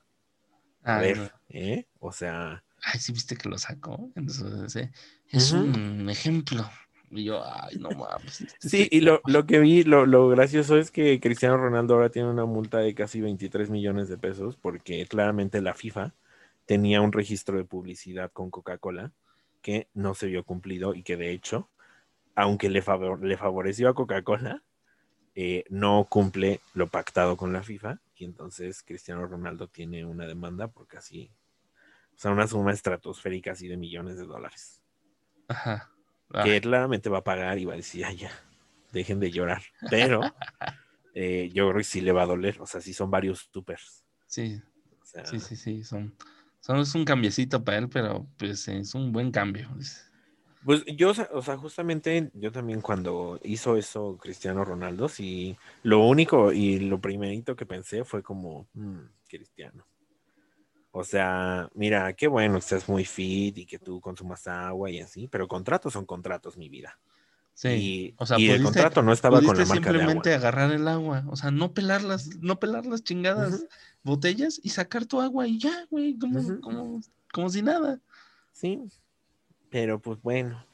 A 0.83 0.99
ver. 0.99 1.31
¿eh? 1.49 1.87
O 1.99 2.11
sea, 2.11 2.63
Ay, 2.83 2.99
sí 2.99 3.11
viste 3.11 3.35
que 3.35 3.49
lo 3.49 3.57
sacó. 3.57 4.09
Entonces, 4.15 4.75
eh, 4.77 4.91
es 5.29 5.51
un 5.51 6.09
ejemplo. 6.09 6.69
Y 7.11 7.25
yo, 7.25 7.43
ay, 7.43 7.77
no 7.77 7.89
mames. 7.89 8.41
este 8.41 8.69
Sí, 8.69 8.83
sí- 8.83 8.89
y 8.91 9.01
lo, 9.01 9.21
lo 9.25 9.45
que 9.47 9.59
vi, 9.59 9.83
lo, 9.83 10.05
lo 10.05 10.29
gracioso 10.29 10.77
es 10.77 10.91
que 10.91 11.19
Cristiano 11.19 11.57
Ronaldo 11.57 11.95
ahora 11.95 12.09
tiene 12.09 12.29
una 12.29 12.45
multa 12.45 12.77
de 12.77 12.93
casi 12.93 13.19
23 13.19 13.69
millones 13.71 14.07
de 14.07 14.17
pesos 14.17 14.55
porque 14.55 15.05
claramente 15.07 15.61
la 15.61 15.73
FIFA 15.73 16.13
tenía 16.67 17.01
un 17.01 17.11
registro 17.11 17.57
de 17.57 17.65
publicidad 17.65 18.31
con 18.31 18.51
Coca-Cola 18.51 19.11
que 19.63 19.87
no 19.95 20.13
se 20.13 20.27
vio 20.27 20.43
cumplido 20.45 20.93
y 20.93 21.01
que 21.03 21.17
de 21.17 21.31
hecho, 21.31 21.67
aunque 22.35 22.69
le, 22.69 22.83
favor- 22.83 23.21
le 23.23 23.35
favoreció 23.37 23.89
a 23.89 23.95
Coca-Cola, 23.95 24.61
eh, 25.35 25.65
no 25.69 26.05
cumple 26.09 26.61
lo 26.73 26.87
pactado 26.87 27.37
con 27.37 27.53
la 27.53 27.63
FIFA 27.63 27.99
y 28.15 28.25
entonces 28.25 28.83
Cristiano 28.83 29.25
Ronaldo 29.25 29.67
tiene 29.67 30.05
una 30.05 30.25
demanda 30.25 30.67
por 30.67 30.87
casi, 30.87 31.31
o 32.15 32.17
sea, 32.17 32.31
una 32.31 32.47
suma 32.47 32.71
estratosférica 32.71 33.51
así 33.51 33.67
de 33.67 33.77
millones 33.77 34.17
de 34.17 34.25
dólares 34.25 34.79
Ajá. 35.49 35.89
Ah, 36.33 36.43
que 36.43 36.61
claramente 36.61 37.09
va 37.09 37.19
a 37.19 37.23
pagar 37.23 37.57
y 37.57 37.65
va 37.65 37.73
a 37.73 37.77
decir, 37.77 38.01
ya, 38.01 38.11
ya, 38.11 38.31
dejen 38.93 39.19
de 39.19 39.31
llorar. 39.31 39.63
Pero 39.89 40.21
eh, 41.15 41.49
yo 41.53 41.67
creo 41.69 41.79
que 41.79 41.83
sí 41.83 42.01
le 42.01 42.11
va 42.11 42.23
a 42.23 42.27
doler. 42.27 42.61
O 42.61 42.67
sea, 42.67 42.81
sí 42.81 42.93
son 42.93 43.09
varios 43.09 43.49
supers. 43.51 44.05
sí, 44.27 44.61
O 45.01 45.05
sea, 45.05 45.25
sí, 45.25 45.39
sí, 45.39 45.55
sí. 45.55 45.83
Son, 45.83 46.15
son 46.59 46.77
es 46.77 46.93
un 46.93 47.03
cambiecito 47.03 47.63
para 47.63 47.79
él, 47.79 47.89
pero 47.89 48.27
pues 48.37 48.67
es 48.67 48.93
un 48.93 49.11
buen 49.11 49.31
cambio. 49.31 49.69
Pues 50.65 50.83
yo, 50.97 51.11
o 51.31 51.41
sea- 51.41 51.57
justamente 51.57 52.31
yo 52.33 52.51
también 52.51 52.81
cuando 52.81 53.39
hizo 53.43 53.77
eso 53.77 54.17
Cristiano 54.17 54.65
Ronaldo, 54.65 55.07
sí, 55.07 55.57
lo 55.83 56.05
único 56.05 56.51
y 56.51 56.79
lo 56.79 56.99
primerito 56.99 57.55
que 57.55 57.65
pensé 57.65 58.03
fue 58.03 58.21
como, 58.21 58.67
"Mm, 58.73 58.99
Cristiano. 59.29 59.85
O 60.91 61.03
sea, 61.03 61.69
mira, 61.75 62.11
qué 62.13 62.27
bueno 62.27 62.55
que 62.55 62.59
estás 62.59 62.89
muy 62.89 63.05
fit 63.05 63.57
y 63.57 63.65
que 63.65 63.77
tú 63.79 64.01
consumas 64.01 64.47
agua 64.47 64.89
y 64.89 64.99
así, 64.99 65.27
pero 65.27 65.47
contratos 65.47 65.93
son 65.93 66.05
contratos, 66.05 66.57
mi 66.57 66.67
vida. 66.69 66.99
Sí. 67.53 67.67
y 67.69 68.15
o 68.17 68.25
sea, 68.25 68.39
y 68.39 68.49
el 68.51 68.63
contrato 68.63 69.01
no 69.01 69.11
estaba 69.11 69.41
con 69.41 69.57
la 69.57 69.65
marca 69.65 69.91
de 69.91 70.01
agua. 70.01 70.13
simplemente 70.13 70.33
agarrar 70.33 70.71
el 70.71 70.87
agua, 70.87 71.25
o 71.27 71.35
sea, 71.35 71.51
no 71.51 71.73
pelar 71.73 72.03
las, 72.03 72.37
no 72.37 72.57
pelar 72.57 72.85
las 72.85 73.03
chingadas 73.03 73.65
botellas 74.01 74.61
y 74.63 74.69
sacar 74.69 75.05
tu 75.05 75.19
agua 75.19 75.45
y 75.45 75.59
ya, 75.59 75.85
güey, 75.89 76.17
como, 76.17 76.61
como, 76.61 77.01
como 77.33 77.49
si 77.49 77.61
nada. 77.61 77.99
Sí, 78.53 78.79
pero 79.69 79.99
pues 79.99 80.21
bueno. 80.21 80.65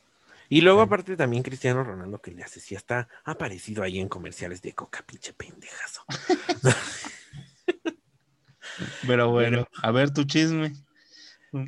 Y 0.48 0.62
luego 0.62 0.82
aparte 0.82 1.18
también 1.18 1.44
Cristiano 1.44 1.84
Ronaldo 1.84 2.22
que 2.22 2.32
le 2.32 2.44
hace, 2.44 2.60
sí 2.60 2.76
está 2.76 3.08
aparecido 3.24 3.82
ahí 3.84 4.00
en 4.00 4.08
comerciales 4.10 4.62
de 4.62 4.74
coca, 4.74 5.04
pinche 5.06 5.34
pendejazo. 5.34 6.04
Pero 9.08 9.32
bueno, 9.32 9.68
a 9.82 9.92
ver 9.92 10.12
tu 10.12 10.24
chisme. 10.26 10.74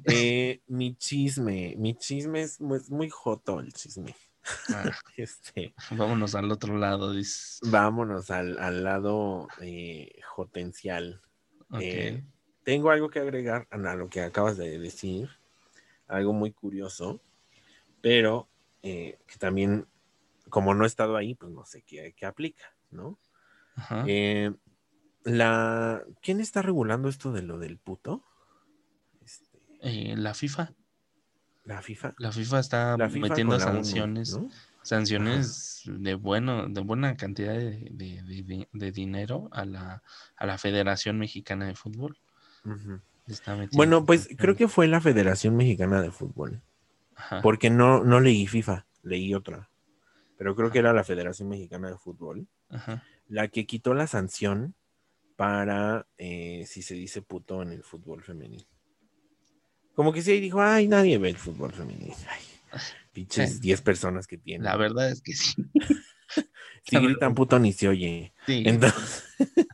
Eh, 0.05 0.61
mi 0.67 0.95
chisme, 0.95 1.75
mi 1.77 1.95
chisme 1.95 2.41
es 2.41 2.59
muy, 2.59 2.77
es 2.77 2.89
muy 2.89 3.09
joto 3.09 3.59
el 3.59 3.71
chisme. 3.73 4.15
Ah, 4.69 4.91
Este, 5.17 5.73
vámonos 5.91 6.35
al 6.35 6.51
otro 6.51 6.77
lado, 6.77 7.13
dices. 7.13 7.59
vámonos 7.63 8.29
al, 8.31 8.59
al 8.59 8.83
lado 8.83 9.47
eh, 9.61 10.19
jotencial. 10.25 11.21
Eh, 11.79 12.23
tengo 12.63 12.91
algo 12.91 13.09
que 13.09 13.19
agregar 13.19 13.67
a 13.71 13.77
lo 13.95 14.09
que 14.09 14.21
acabas 14.21 14.57
de 14.57 14.77
decir, 14.79 15.29
algo 16.07 16.33
muy 16.33 16.51
curioso, 16.51 17.21
pero 18.01 18.49
eh, 18.83 19.17
que 19.27 19.37
también, 19.37 19.87
como 20.49 20.73
no 20.73 20.83
he 20.83 20.87
estado 20.87 21.15
ahí, 21.17 21.35
pues 21.35 21.51
no 21.51 21.65
sé 21.65 21.81
qué, 21.81 22.13
qué 22.15 22.25
aplica, 22.25 22.65
¿no? 22.91 23.19
Ajá. 23.75 24.03
Eh, 24.07 24.53
la, 25.23 26.03
¿Quién 26.21 26.39
está 26.39 26.61
regulando 26.61 27.09
esto 27.09 27.31
de 27.31 27.41
lo 27.41 27.59
del 27.59 27.77
puto? 27.77 28.23
Este, 29.23 29.59
Eh, 29.81 30.15
la 30.17 30.33
FIFA. 30.33 30.73
la 31.65 31.81
FIFA. 31.81 32.15
La 32.17 32.31
FIFA 32.31 32.59
está 32.59 32.97
La 32.97 33.09
FIFA 33.09 33.27
metiendo 33.27 33.59
sanciones, 33.59 34.39
sanciones 34.83 35.81
de 35.85 36.13
bueno, 36.15 36.67
de 36.69 36.79
buena 36.81 37.17
cantidad 37.17 37.53
de, 37.53 37.89
de- 37.91 38.21
de- 38.23 38.69
de 38.71 38.91
dinero 38.91 39.49
a 39.51 39.65
la, 39.65 40.01
a 40.37 40.45
la 40.45 40.57
Federación 40.57 41.19
Mexicana 41.19 41.65
de 41.67 41.75
Fútbol. 41.75 42.17
Bueno, 43.73 44.05
pues 44.05 44.29
creo 44.37 44.55
que 44.55 44.67
fue 44.67 44.87
la 44.87 45.01
Federación 45.01 45.55
Mexicana 45.55 46.01
de 46.01 46.11
Fútbol. 46.11 46.61
Ajá. 47.15 47.41
Porque 47.41 47.69
no, 47.69 48.03
no 48.03 48.19
leí 48.19 48.47
FIFA, 48.47 48.85
leí 49.03 49.33
otra. 49.33 49.69
Pero 50.37 50.55
creo 50.55 50.71
que 50.71 50.79
era 50.79 50.93
la 50.93 51.03
Federación 51.03 51.49
Mexicana 51.49 51.89
de 51.89 51.97
Fútbol. 51.97 52.47
Ajá. 52.69 53.03
la 53.29 53.47
que 53.47 53.65
quitó 53.65 53.93
la 53.93 54.07
sanción 54.07 54.75
para 55.37 56.05
eh, 56.17 56.65
si 56.67 56.81
se 56.81 56.95
dice 56.95 57.21
puto 57.21 57.61
en 57.61 57.71
el 57.71 57.83
fútbol 57.83 58.23
femenil. 58.23 58.65
Como 59.95 60.11
que 60.13 60.21
sí, 60.21 60.39
dijo, 60.39 60.61
ay, 60.61 60.87
nadie 60.87 61.17
ve 61.17 61.29
el 61.29 61.37
fútbol 61.37 61.71
femenil. 61.71 62.13
Ay, 62.29 62.41
pinches 63.13 63.53
Sí. 63.55 63.59
10 63.61 63.81
personas 63.81 64.27
que 64.27 64.37
tienen. 64.37 64.65
La 64.65 64.75
verdad 64.77 65.09
es 65.09 65.21
que 65.21 65.33
sí. 65.33 65.55
si 66.83 66.99
gritan 66.99 67.35
puto 67.35 67.57
ni 67.59 67.71
se 67.73 67.87
oye. 67.87 68.33
Sí. 68.45 68.63
Entonces, 68.65 69.23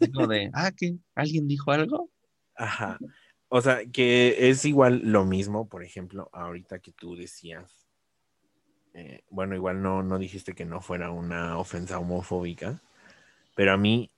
Algo 0.02 0.28
de, 0.28 0.50
ah, 0.54 0.72
¿qué? 0.76 0.96
¿Alguien 1.16 1.48
dijo 1.48 1.72
algo? 1.72 2.10
ajá. 2.56 3.00
O 3.56 3.62
sea, 3.62 3.86
que 3.86 4.50
es 4.50 4.66
igual 4.66 5.02
lo 5.04 5.26
mismo, 5.26 5.70
por 5.70 5.84
ejemplo, 5.84 6.28
ahorita 6.34 6.80
que 6.80 6.92
tú 6.92 7.16
decías, 7.16 7.72
eh, 8.96 9.22
bueno, 9.30 9.54
igual 9.54 9.80
no, 9.84 10.02
no 10.02 10.18
dijiste 10.18 10.56
que 10.56 10.66
no 10.66 10.82
fuera 10.82 11.12
una 11.12 11.60
ofensa 11.60 12.00
homofóbica, 12.00 12.82
pero 13.54 13.74
a 13.74 13.78
mí 13.78 14.10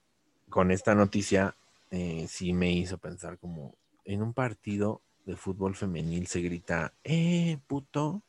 con 0.48 0.72
esta 0.72 0.96
noticia 0.96 1.54
eh, 1.92 2.28
sí 2.30 2.54
me 2.54 2.72
hizo 2.72 2.98
pensar 2.98 3.38
como 3.38 3.76
en 4.06 4.22
un 4.22 4.34
partido 4.34 5.02
de 5.26 5.36
fútbol 5.36 5.76
femenil 5.76 6.28
se 6.28 6.40
grita, 6.40 6.94
eh, 7.04 7.58
puto. 7.68 8.22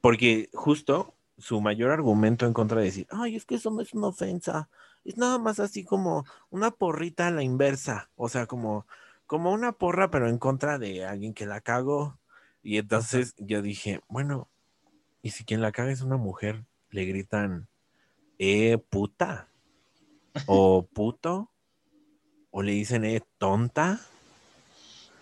Porque 0.00 0.50
justo 0.52 1.14
su 1.36 1.60
mayor 1.60 1.90
argumento 1.90 2.46
en 2.46 2.52
contra 2.52 2.78
de 2.78 2.84
decir, 2.84 3.08
ay, 3.10 3.34
es 3.34 3.44
que 3.44 3.56
eso 3.56 3.72
no 3.72 3.80
es 3.80 3.92
una 3.92 4.06
ofensa, 4.06 4.68
es 5.04 5.16
nada 5.16 5.38
más 5.38 5.60
así 5.60 5.84
como 5.84 6.24
una 6.50 6.70
porrita 6.70 7.26
a 7.26 7.30
la 7.30 7.42
inversa, 7.42 8.10
o 8.16 8.28
sea, 8.28 8.46
como, 8.46 8.86
como 9.26 9.52
una 9.52 9.72
porra, 9.72 10.10
pero 10.10 10.28
en 10.28 10.38
contra 10.38 10.78
de 10.78 11.04
alguien 11.04 11.34
que 11.34 11.46
la 11.46 11.60
cagó. 11.60 12.18
Y 12.62 12.76
entonces 12.76 13.34
yo 13.38 13.62
dije, 13.62 14.00
bueno, 14.08 14.48
y 15.22 15.30
si 15.30 15.44
quien 15.44 15.62
la 15.62 15.72
caga 15.72 15.92
es 15.92 16.02
una 16.02 16.16
mujer, 16.16 16.64
le 16.90 17.04
gritan, 17.04 17.68
eh, 18.38 18.78
puta, 18.78 19.48
o 20.46 20.86
puto, 20.86 21.50
o 22.50 22.62
le 22.62 22.72
dicen, 22.72 23.04
eh, 23.04 23.22
tonta. 23.38 24.00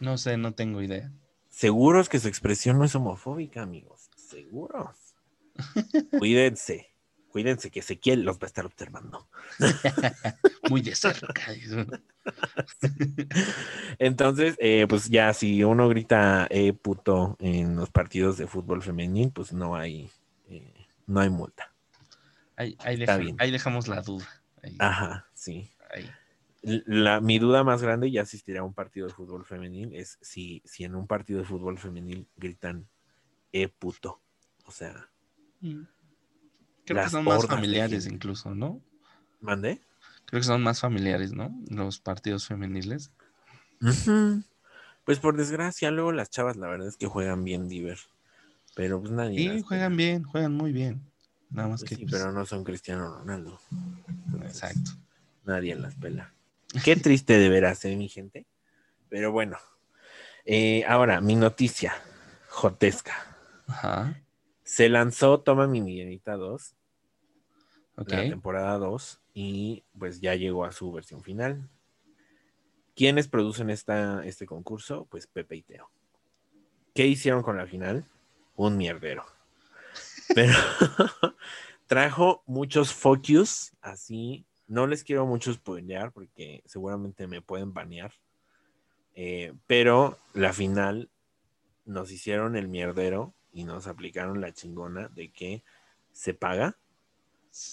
No 0.00 0.18
sé, 0.18 0.36
no 0.36 0.52
tengo 0.52 0.82
idea. 0.82 1.12
Seguros 1.48 2.08
que 2.08 2.20
su 2.20 2.28
expresión 2.28 2.78
no 2.78 2.84
es 2.84 2.94
homofóbica, 2.94 3.62
amigos. 3.62 4.10
Seguros. 4.16 4.96
Cuídense. 6.18 6.87
Cuídense 7.30 7.70
que 7.70 7.80
Ezequiel 7.80 8.22
los 8.22 8.36
va 8.36 8.44
a 8.44 8.46
estar 8.46 8.64
observando. 8.66 9.28
Muy 10.70 10.80
de 10.80 10.94
cerca. 10.94 11.32
Entonces, 13.98 14.56
eh, 14.58 14.86
pues 14.88 15.08
ya 15.08 15.32
si 15.34 15.62
uno 15.64 15.88
grita 15.88 16.46
eh, 16.50 16.72
puto 16.72 17.36
en 17.40 17.76
los 17.76 17.90
partidos 17.90 18.36
de 18.38 18.46
fútbol 18.46 18.82
femenil, 18.82 19.30
pues 19.32 19.52
no 19.52 19.76
hay, 19.76 20.10
eh, 20.48 20.86
no 21.06 21.20
hay 21.20 21.30
multa. 21.30 21.72
Ahí, 22.56 22.76
ahí, 22.80 23.00
Está 23.00 23.12
deja- 23.12 23.16
bien. 23.24 23.36
ahí 23.38 23.50
dejamos 23.50 23.88
la 23.88 24.00
duda. 24.02 24.26
Ahí, 24.62 24.76
Ajá, 24.78 25.26
sí. 25.34 25.70
ahí. 25.94 26.10
La, 26.62 27.20
mi 27.20 27.38
duda 27.38 27.62
más 27.62 27.82
grande, 27.82 28.10
ya 28.10 28.22
asistiré 28.22 28.58
a 28.58 28.64
un 28.64 28.74
partido 28.74 29.06
de 29.06 29.14
fútbol 29.14 29.44
femenil, 29.44 29.94
es 29.94 30.18
si, 30.20 30.60
si 30.64 30.82
en 30.84 30.96
un 30.96 31.06
partido 31.06 31.38
de 31.38 31.44
fútbol 31.46 31.78
femenil 31.78 32.26
gritan 32.36 32.88
eh 33.52 33.68
puto. 33.68 34.20
O 34.66 34.70
sea, 34.72 35.08
Mm. 35.60 35.82
Creo 36.88 36.96
que 36.96 37.02
Las 37.04 37.12
son 37.12 37.24
más 37.24 37.42
de 37.42 37.48
familiares 37.48 38.06
incluso, 38.06 38.54
¿no? 38.54 38.80
¿mandé? 39.40 39.78
Creo 40.24 40.40
que 40.40 40.46
son 40.46 40.62
más 40.62 40.80
familiares, 40.80 41.32
¿no? 41.34 41.54
Los 41.68 41.98
partidos 42.00 42.46
femeniles. 42.46 43.10
Pues 45.04 45.18
por 45.18 45.36
desgracia, 45.36 45.90
luego 45.90 46.12
las 46.12 46.30
chavas, 46.30 46.56
la 46.56 46.66
verdad 46.66 46.88
es 46.88 46.96
que 46.96 47.06
juegan 47.06 47.44
bien 47.44 47.68
diver. 47.68 47.98
Pero 48.74 49.00
pues 49.00 49.12
nadie. 49.12 49.38
Sí, 49.56 49.62
juegan 49.62 49.96
bien, 49.98 50.22
juegan 50.24 50.54
muy 50.54 50.72
bien. 50.72 51.02
Nada 51.50 51.68
más 51.68 51.80
Pues 51.80 51.90
que. 51.90 51.96
sí, 51.96 52.06
pues, 52.06 52.12
pero 52.12 52.32
no 52.32 52.46
son 52.46 52.64
Cristiano 52.64 53.18
Ronaldo. 53.18 53.60
Entonces, 54.26 54.50
Exacto. 54.62 54.92
Nadie 55.44 55.74
las 55.76 55.94
pela. 55.94 56.32
Qué 56.84 56.96
triste 56.96 57.38
de 57.38 57.48
veras, 57.50 57.84
¿eh, 57.84 57.96
mi 57.96 58.08
gente? 58.08 58.46
Pero 59.10 59.30
bueno. 59.30 59.58
Eh, 60.46 60.84
ahora, 60.86 61.20
mi 61.20 61.36
noticia. 61.36 61.94
Jotesca. 62.48 63.14
Ajá. 63.66 64.22
Se 64.64 64.88
lanzó 64.88 65.40
Toma 65.40 65.66
mi 65.66 65.80
Millenita 65.80 66.34
2, 66.36 66.74
Ok. 67.98 68.12
la 68.12 68.28
temporada 68.28 68.78
2, 68.78 69.20
y 69.34 69.84
pues 69.98 70.20
ya 70.20 70.34
llegó 70.34 70.64
a 70.64 70.72
su 70.72 70.92
versión 70.92 71.22
final. 71.22 71.68
¿Quiénes 72.94 73.28
producen 73.28 73.70
esta, 73.70 74.24
este 74.24 74.46
concurso? 74.46 75.06
Pues 75.10 75.26
Pepe 75.26 75.56
y 75.56 75.62
Teo. 75.62 75.90
¿Qué 76.94 77.06
hicieron 77.06 77.42
con 77.42 77.56
la 77.56 77.66
final? 77.66 78.04
Un 78.56 78.76
mierdero. 78.76 79.24
Pero 80.34 80.54
trajo 81.86 82.42
muchos 82.46 82.92
focus, 82.92 83.72
así. 83.80 84.44
No 84.66 84.86
les 84.86 85.02
quiero 85.02 85.26
mucho 85.26 85.52
spoilear 85.52 86.12
porque 86.12 86.62
seguramente 86.66 87.26
me 87.26 87.40
pueden 87.40 87.72
banear. 87.72 88.12
Eh, 89.14 89.52
pero 89.66 90.18
la 90.34 90.52
final 90.52 91.08
nos 91.86 92.12
hicieron 92.12 92.54
el 92.54 92.68
mierdero 92.68 93.34
y 93.52 93.64
nos 93.64 93.86
aplicaron 93.86 94.40
la 94.40 94.52
chingona 94.52 95.08
de 95.08 95.30
que 95.32 95.64
se 96.12 96.34
paga. 96.34 96.76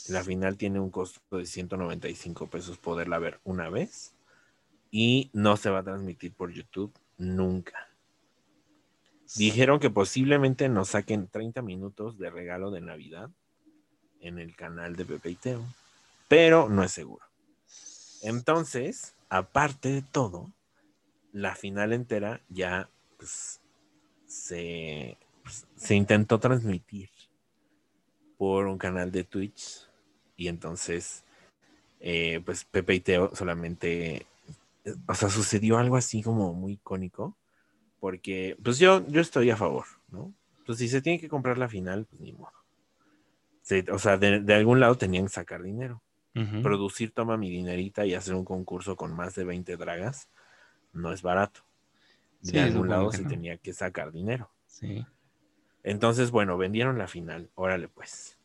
La 0.09 0.23
final 0.23 0.57
tiene 0.57 0.79
un 0.79 0.89
costo 0.89 1.37
de 1.37 1.45
195 1.45 2.47
pesos 2.47 2.77
poderla 2.77 3.19
ver 3.19 3.39
una 3.43 3.69
vez 3.69 4.13
y 4.91 5.29
no 5.33 5.57
se 5.57 5.69
va 5.69 5.79
a 5.79 5.83
transmitir 5.83 6.33
por 6.33 6.51
YouTube 6.51 6.93
nunca. 7.17 7.89
Dijeron 9.35 9.79
que 9.79 9.89
posiblemente 9.89 10.69
nos 10.69 10.89
saquen 10.89 11.27
30 11.27 11.61
minutos 11.61 12.17
de 12.17 12.29
regalo 12.29 12.71
de 12.71 12.81
Navidad 12.81 13.29
en 14.21 14.39
el 14.39 14.55
canal 14.55 14.95
de 14.95 15.05
Pepe 15.05 15.31
y 15.31 15.35
Teo, 15.35 15.65
pero 16.27 16.69
no 16.69 16.83
es 16.83 16.91
seguro. 16.91 17.25
Entonces, 18.21 19.13
aparte 19.29 19.89
de 19.89 20.01
todo, 20.01 20.51
la 21.31 21.55
final 21.55 21.91
entera 21.91 22.41
ya 22.49 22.89
pues, 23.17 23.59
se, 24.25 25.17
pues, 25.43 25.67
se 25.75 25.95
intentó 25.95 26.39
transmitir 26.39 27.09
por 28.37 28.67
un 28.67 28.77
canal 28.77 29.11
de 29.11 29.23
Twitch. 29.23 29.87
Y 30.37 30.47
entonces 30.49 31.23
eh, 31.99 32.41
pues 32.45 32.65
Pepe 32.65 32.95
y 32.95 32.99
Teo 33.01 33.35
solamente 33.35 34.27
eh, 34.85 34.95
o 35.07 35.15
sea 35.15 35.29
sucedió 35.29 35.77
algo 35.77 35.97
así 35.97 36.21
como 36.23 36.53
muy 36.53 36.73
icónico 36.73 37.35
porque 37.99 38.57
pues 38.63 38.79
yo 38.79 39.07
yo 39.07 39.21
estoy 39.21 39.49
a 39.51 39.57
favor 39.57 39.85
no 40.09 40.33
pues 40.65 40.77
si 40.79 40.87
se 40.89 41.01
tiene 41.01 41.19
que 41.19 41.29
comprar 41.29 41.57
la 41.57 41.69
final 41.69 42.05
pues 42.05 42.21
ni 42.21 42.33
modo. 42.33 42.51
Se- 43.61 43.85
o 43.91 43.99
sea 43.99 44.17
de, 44.17 44.41
de 44.41 44.53
algún 44.53 44.79
lado 44.79 44.97
tenían 44.97 45.25
que 45.25 45.29
sacar 45.31 45.63
dinero. 45.63 46.01
Producir 46.61 47.11
toma 47.11 47.37
mi 47.37 47.49
dinerita 47.49 48.05
y 48.05 48.13
hacer 48.13 48.33
un 48.35 48.43
concurso 48.45 48.95
con 48.97 49.13
más 49.15 49.35
de 49.35 49.45
20 49.45 49.77
dragas 49.77 50.29
no 50.93 51.13
es 51.13 51.21
barato. 51.21 51.61
De 52.41 52.51
Sí, 52.51 52.57
algún 52.59 52.89
lado 52.89 53.11
se 53.11 53.23
no. 53.23 53.29
tenía 53.29 53.57
que 53.57 53.73
sacar 53.73 54.11
dinero. 54.11 54.51
Sí. 54.67 55.05
Entonces, 55.85 56.31
bueno, 56.31 56.57
vendieron 56.57 56.97
la 56.97 57.07
final. 57.07 57.51
Órale, 57.53 57.87
pues. 57.87 58.39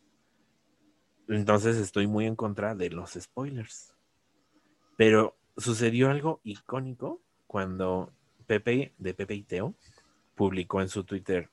Entonces 1.26 1.78
estoy 1.78 2.06
muy 2.06 2.26
en 2.26 2.36
contra 2.36 2.74
de 2.74 2.90
los 2.90 3.12
spoilers. 3.12 3.94
Pero 4.98 5.38
sucedió 5.56 6.10
algo 6.10 6.40
icónico 6.44 7.22
cuando 7.46 8.12
Pepe 8.46 8.92
de 8.98 9.14
Pepe 9.14 9.36
y 9.36 9.42
Teo 9.42 9.74
publicó 10.34 10.82
en 10.82 10.90
su 10.90 11.02
Twitter, 11.04 11.48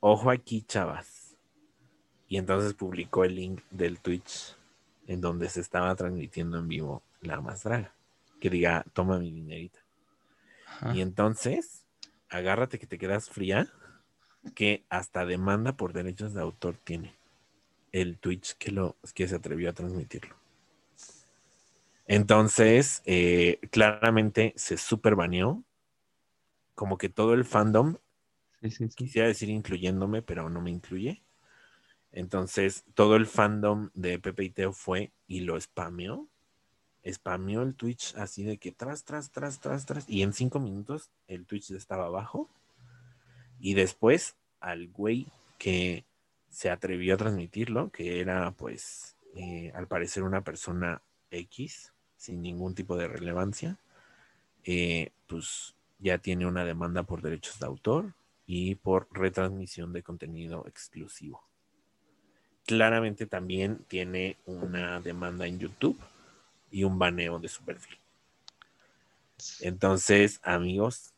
ojo 0.00 0.30
aquí, 0.30 0.60
chavas. 0.60 1.38
Y 2.28 2.36
entonces 2.36 2.74
publicó 2.74 3.24
el 3.24 3.34
link 3.34 3.62
del 3.70 4.00
Twitch 4.00 4.58
en 5.06 5.22
donde 5.22 5.48
se 5.48 5.62
estaba 5.62 5.94
transmitiendo 5.94 6.58
en 6.58 6.68
vivo 6.68 7.02
la 7.22 7.40
más 7.40 7.62
draga. 7.62 7.94
Que 8.40 8.50
diga, 8.50 8.84
toma 8.92 9.18
mi 9.18 9.32
dinerita. 9.32 9.78
Ajá. 10.66 10.94
Y 10.94 11.00
entonces, 11.00 11.86
agárrate 12.28 12.78
que 12.78 12.86
te 12.86 12.98
quedas 12.98 13.30
fría, 13.30 13.72
que 14.54 14.84
hasta 14.88 15.26
demanda 15.26 15.76
por 15.76 15.92
derechos 15.92 16.34
de 16.34 16.40
autor 16.42 16.76
tiene 16.84 17.14
el 17.92 18.18
Twitch 18.18 18.54
que, 18.54 18.70
lo, 18.72 18.96
que 19.14 19.28
se 19.28 19.36
atrevió 19.36 19.70
a 19.70 19.74
transmitirlo. 19.74 20.36
Entonces, 22.06 23.02
eh, 23.04 23.58
claramente 23.70 24.54
se 24.56 24.78
super 24.78 25.14
baneó. 25.14 25.62
Como 26.74 26.96
que 26.96 27.08
todo 27.08 27.34
el 27.34 27.44
fandom, 27.44 27.96
Sí, 28.60 28.70
sí, 28.70 28.88
sí. 28.88 28.94
quisiera 28.96 29.28
decir 29.28 29.50
incluyéndome, 29.50 30.22
pero 30.22 30.48
no 30.48 30.60
me 30.60 30.70
incluye. 30.70 31.22
Entonces, 32.12 32.84
todo 32.94 33.16
el 33.16 33.26
fandom 33.26 33.90
de 33.94 34.18
Pepe 34.18 34.44
y 34.44 34.50
Teo 34.50 34.72
fue 34.72 35.12
y 35.26 35.40
lo 35.40 35.60
spameó. 35.60 36.28
Spameó 37.06 37.62
el 37.62 37.74
Twitch 37.74 38.14
así 38.16 38.44
de 38.44 38.58
que 38.58 38.72
tras, 38.72 39.04
tras, 39.04 39.30
tras, 39.30 39.60
tras, 39.60 39.86
tras. 39.86 40.08
Y 40.08 40.22
en 40.22 40.32
cinco 40.32 40.60
minutos 40.60 41.10
el 41.26 41.46
Twitch 41.46 41.70
estaba 41.70 42.06
abajo. 42.06 42.48
Y 43.60 43.74
después 43.74 44.36
al 44.60 44.88
güey 44.88 45.26
que 45.58 46.04
se 46.50 46.70
atrevió 46.70 47.14
a 47.14 47.18
transmitirlo, 47.18 47.90
que 47.90 48.20
era 48.20 48.50
pues 48.52 49.16
eh, 49.34 49.72
al 49.74 49.86
parecer 49.86 50.22
una 50.22 50.42
persona 50.42 51.02
X, 51.30 51.92
sin 52.16 52.42
ningún 52.42 52.74
tipo 52.74 52.96
de 52.96 53.08
relevancia, 53.08 53.78
eh, 54.64 55.12
pues 55.26 55.74
ya 55.98 56.18
tiene 56.18 56.46
una 56.46 56.64
demanda 56.64 57.02
por 57.02 57.22
derechos 57.22 57.58
de 57.58 57.66
autor 57.66 58.14
y 58.46 58.76
por 58.76 59.08
retransmisión 59.12 59.92
de 59.92 60.02
contenido 60.02 60.64
exclusivo. 60.66 61.42
Claramente 62.66 63.26
también 63.26 63.84
tiene 63.88 64.36
una 64.46 65.00
demanda 65.00 65.46
en 65.46 65.58
YouTube 65.58 65.98
y 66.70 66.84
un 66.84 66.98
baneo 66.98 67.38
de 67.38 67.48
su 67.48 67.62
perfil. 67.64 67.98
Entonces, 69.60 70.40
amigos, 70.42 71.14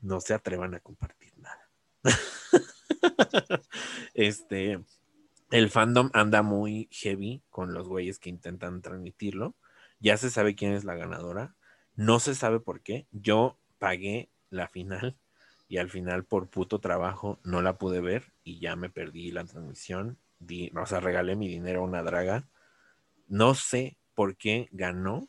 no 0.00 0.20
se 0.20 0.34
atrevan 0.34 0.74
a 0.74 0.80
compartir. 0.80 1.23
este, 4.14 4.80
el 5.50 5.70
fandom 5.70 6.10
anda 6.12 6.42
muy 6.42 6.88
heavy 6.90 7.42
con 7.50 7.74
los 7.74 7.88
güeyes 7.88 8.18
que 8.18 8.30
intentan 8.30 8.82
transmitirlo. 8.82 9.54
Ya 10.00 10.16
se 10.16 10.30
sabe 10.30 10.54
quién 10.54 10.72
es 10.72 10.84
la 10.84 10.94
ganadora. 10.94 11.54
No 11.96 12.20
se 12.20 12.34
sabe 12.34 12.60
por 12.60 12.82
qué. 12.82 13.06
Yo 13.12 13.58
pagué 13.78 14.30
la 14.50 14.68
final 14.68 15.16
y 15.68 15.78
al 15.78 15.90
final 15.90 16.24
por 16.24 16.48
puto 16.48 16.80
trabajo 16.80 17.40
no 17.44 17.62
la 17.62 17.78
pude 17.78 18.00
ver 18.00 18.32
y 18.44 18.60
ya 18.60 18.76
me 18.76 18.90
perdí 18.90 19.30
la 19.30 19.44
transmisión. 19.44 20.18
o 20.76 20.86
sea, 20.86 21.00
regalé 21.00 21.36
mi 21.36 21.48
dinero 21.48 21.80
a 21.80 21.84
una 21.84 22.02
draga. 22.02 22.48
No 23.28 23.54
sé 23.54 23.96
por 24.14 24.36
qué 24.36 24.68
ganó 24.72 25.28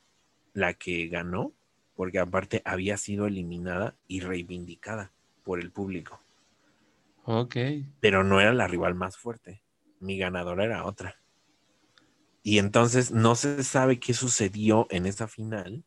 la 0.53 0.73
que 0.73 1.07
ganó, 1.07 1.53
porque 1.95 2.19
aparte 2.19 2.61
había 2.65 2.97
sido 2.97 3.27
eliminada 3.27 3.95
y 4.07 4.21
reivindicada 4.21 5.11
por 5.43 5.59
el 5.59 5.71
público. 5.71 6.24
Ok. 7.25 7.55
Pero 7.99 8.23
no 8.23 8.39
era 8.39 8.53
la 8.53 8.67
rival 8.67 8.95
más 8.95 9.17
fuerte. 9.17 9.63
Mi 9.99 10.17
ganadora 10.17 10.63
era 10.63 10.85
otra. 10.85 11.15
Y 12.43 12.59
entonces 12.59 13.11
no 13.11 13.35
se 13.35 13.63
sabe 13.63 13.99
qué 13.99 14.13
sucedió 14.13 14.87
en 14.91 15.07
esa 15.07 15.27
final. 15.27 15.83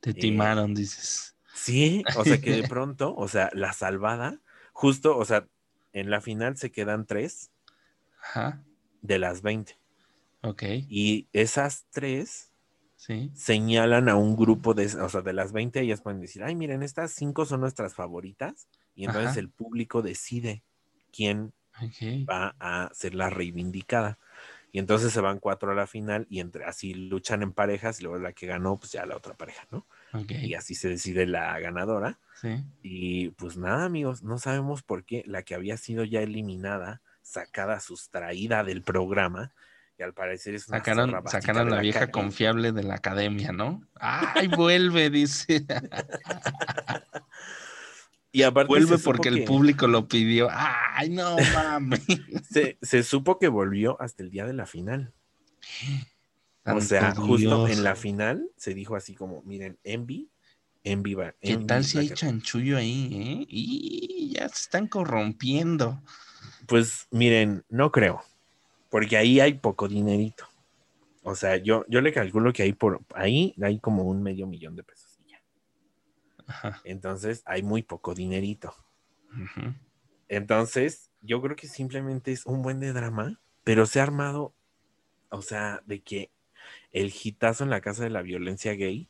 Te 0.00 0.10
eh, 0.10 0.14
timaron, 0.14 0.74
dices. 0.74 1.36
Sí, 1.54 2.04
o 2.16 2.24
sea 2.24 2.40
que 2.40 2.52
de 2.52 2.62
pronto, 2.68 3.14
o 3.14 3.28
sea, 3.28 3.50
la 3.52 3.72
salvada, 3.72 4.40
justo, 4.72 5.16
o 5.16 5.24
sea, 5.24 5.46
en 5.92 6.10
la 6.10 6.20
final 6.20 6.56
se 6.56 6.72
quedan 6.72 7.06
tres 7.06 7.50
Ajá. 8.22 8.64
de 9.02 9.18
las 9.18 9.42
20. 9.42 9.78
Ok. 10.42 10.62
Y 10.88 11.28
esas 11.32 11.86
tres 11.90 12.50
Sí. 12.96 13.30
señalan 13.34 14.08
a 14.08 14.16
un 14.16 14.34
grupo 14.34 14.72
de, 14.72 14.86
o 14.86 15.08
sea, 15.10 15.20
de 15.20 15.34
las 15.34 15.52
20, 15.52 15.78
ellas 15.80 16.00
pueden 16.00 16.22
decir, 16.22 16.42
ay, 16.42 16.54
miren, 16.54 16.82
estas 16.82 17.12
cinco 17.12 17.44
son 17.44 17.60
nuestras 17.60 17.94
favoritas. 17.94 18.66
Y 18.94 19.04
entonces 19.06 19.32
Ajá. 19.32 19.40
el 19.40 19.48
público 19.48 20.02
decide 20.02 20.62
quién 21.12 21.52
va 22.28 22.54
a 22.60 22.90
ser 22.94 23.14
la 23.14 23.30
reivindicada. 23.30 24.18
Y 24.72 24.80
entonces 24.80 25.12
se 25.12 25.20
van 25.20 25.38
cuatro 25.38 25.70
a 25.70 25.74
la 25.74 25.86
final 25.86 26.26
y 26.28 26.40
entre 26.40 26.64
así 26.64 26.94
luchan 26.94 27.42
en 27.42 27.52
parejas 27.52 28.00
y 28.00 28.02
luego 28.02 28.18
la 28.18 28.32
que 28.32 28.46
ganó, 28.46 28.76
pues 28.76 28.90
ya 28.90 29.06
la 29.06 29.16
otra 29.16 29.34
pareja, 29.34 29.66
¿no? 29.70 29.86
Ok. 30.12 30.32
Y 30.32 30.54
así 30.54 30.74
se 30.74 30.88
decide 30.88 31.26
la 31.26 31.56
ganadora. 31.60 32.18
Sí. 32.40 32.64
Y 32.82 33.28
pues 33.30 33.56
nada, 33.56 33.84
amigos, 33.84 34.24
no 34.24 34.38
sabemos 34.38 34.82
por 34.82 35.04
qué 35.04 35.22
la 35.26 35.42
que 35.42 35.54
había 35.54 35.76
sido 35.76 36.02
ya 36.02 36.22
eliminada, 36.22 37.02
sacada, 37.22 37.78
sustraída 37.78 38.64
del 38.64 38.82
programa, 38.82 39.52
y 39.96 40.02
al 40.02 40.12
parecer 40.12 40.54
es 40.54 40.66
una 40.68 40.78
Sacaron, 40.78 41.28
sacaron 41.28 41.68
de 41.68 41.76
la 41.76 41.80
vieja 41.80 42.10
confiable 42.10 42.72
de 42.72 42.82
la 42.82 42.96
academia, 42.96 43.52
¿no? 43.52 43.86
¡Ay, 43.94 44.48
vuelve! 44.48 45.08
Dice. 45.08 45.64
Y 48.34 48.42
aparte 48.42 48.66
vuelve 48.66 48.98
porque 48.98 49.28
el 49.28 49.44
público 49.44 49.86
lo 49.86 50.08
pidió. 50.08 50.48
¡Ay, 50.50 51.08
no 51.08 51.36
mames! 51.54 52.02
se, 52.50 52.78
se 52.82 53.04
supo 53.04 53.38
que 53.38 53.46
volvió 53.46 53.96
hasta 54.02 54.24
el 54.24 54.30
día 54.30 54.44
de 54.44 54.52
la 54.52 54.66
final. 54.66 55.12
O 56.66 56.80
sea, 56.80 57.14
justo 57.14 57.68
en 57.68 57.84
la 57.84 57.94
final 57.94 58.48
se 58.56 58.72
dijo 58.72 58.96
así 58.96 59.14
como, 59.14 59.42
miren, 59.42 59.78
Envy, 59.84 60.30
Envy 60.82 61.12
va. 61.12 61.32
¿Qué 61.32 61.52
Envy 61.52 61.66
tal 61.66 61.84
si 61.84 61.98
hay 61.98 62.08
chanchullo 62.08 62.78
ahí, 62.78 63.10
eh? 63.12 63.46
Y 63.46 64.32
ya 64.32 64.48
se 64.48 64.62
están 64.62 64.88
corrompiendo. 64.88 66.02
Pues 66.66 67.06
miren, 67.10 67.66
no 67.68 67.92
creo, 67.92 68.22
porque 68.88 69.18
ahí 69.18 69.40
hay 69.40 69.52
poco 69.52 69.88
dinerito. 69.88 70.46
O 71.22 71.34
sea, 71.34 71.58
yo, 71.58 71.84
yo 71.86 72.00
le 72.00 72.14
calculo 72.14 72.50
que 72.54 72.62
hay 72.62 72.72
por 72.72 73.02
ahí 73.14 73.54
hay 73.62 73.78
como 73.78 74.04
un 74.04 74.22
medio 74.22 74.46
millón 74.46 74.74
de 74.74 74.84
pesos. 74.84 75.13
Ajá. 76.46 76.80
Entonces 76.84 77.42
hay 77.46 77.62
muy 77.62 77.82
poco 77.82 78.14
dinerito. 78.14 78.74
Entonces, 80.28 81.10
yo 81.20 81.40
creo 81.42 81.56
que 81.56 81.68
simplemente 81.68 82.32
es 82.32 82.46
un 82.46 82.62
buen 82.62 82.80
de 82.80 82.92
drama, 82.92 83.40
pero 83.62 83.86
se 83.86 84.00
ha 84.00 84.04
armado, 84.04 84.54
o 85.30 85.42
sea, 85.42 85.82
de 85.86 86.02
que 86.02 86.30
el 86.92 87.12
hitazo 87.12 87.64
en 87.64 87.70
la 87.70 87.80
casa 87.80 88.04
de 88.04 88.10
la 88.10 88.22
violencia 88.22 88.72
gay, 88.72 89.08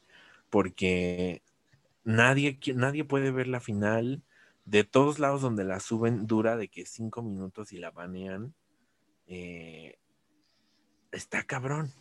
porque 0.50 1.42
nadie, 2.04 2.58
nadie 2.74 3.04
puede 3.04 3.30
ver 3.30 3.46
la 3.48 3.60
final. 3.60 4.22
De 4.64 4.82
todos 4.82 5.18
lados 5.18 5.42
donde 5.42 5.64
la 5.64 5.78
suben, 5.78 6.26
dura 6.26 6.56
de 6.56 6.68
que 6.68 6.86
cinco 6.86 7.22
minutos 7.22 7.72
y 7.72 7.78
la 7.78 7.90
banean. 7.90 8.54
eh, 9.26 9.98
está 11.12 11.42
cabrón. 11.44 11.92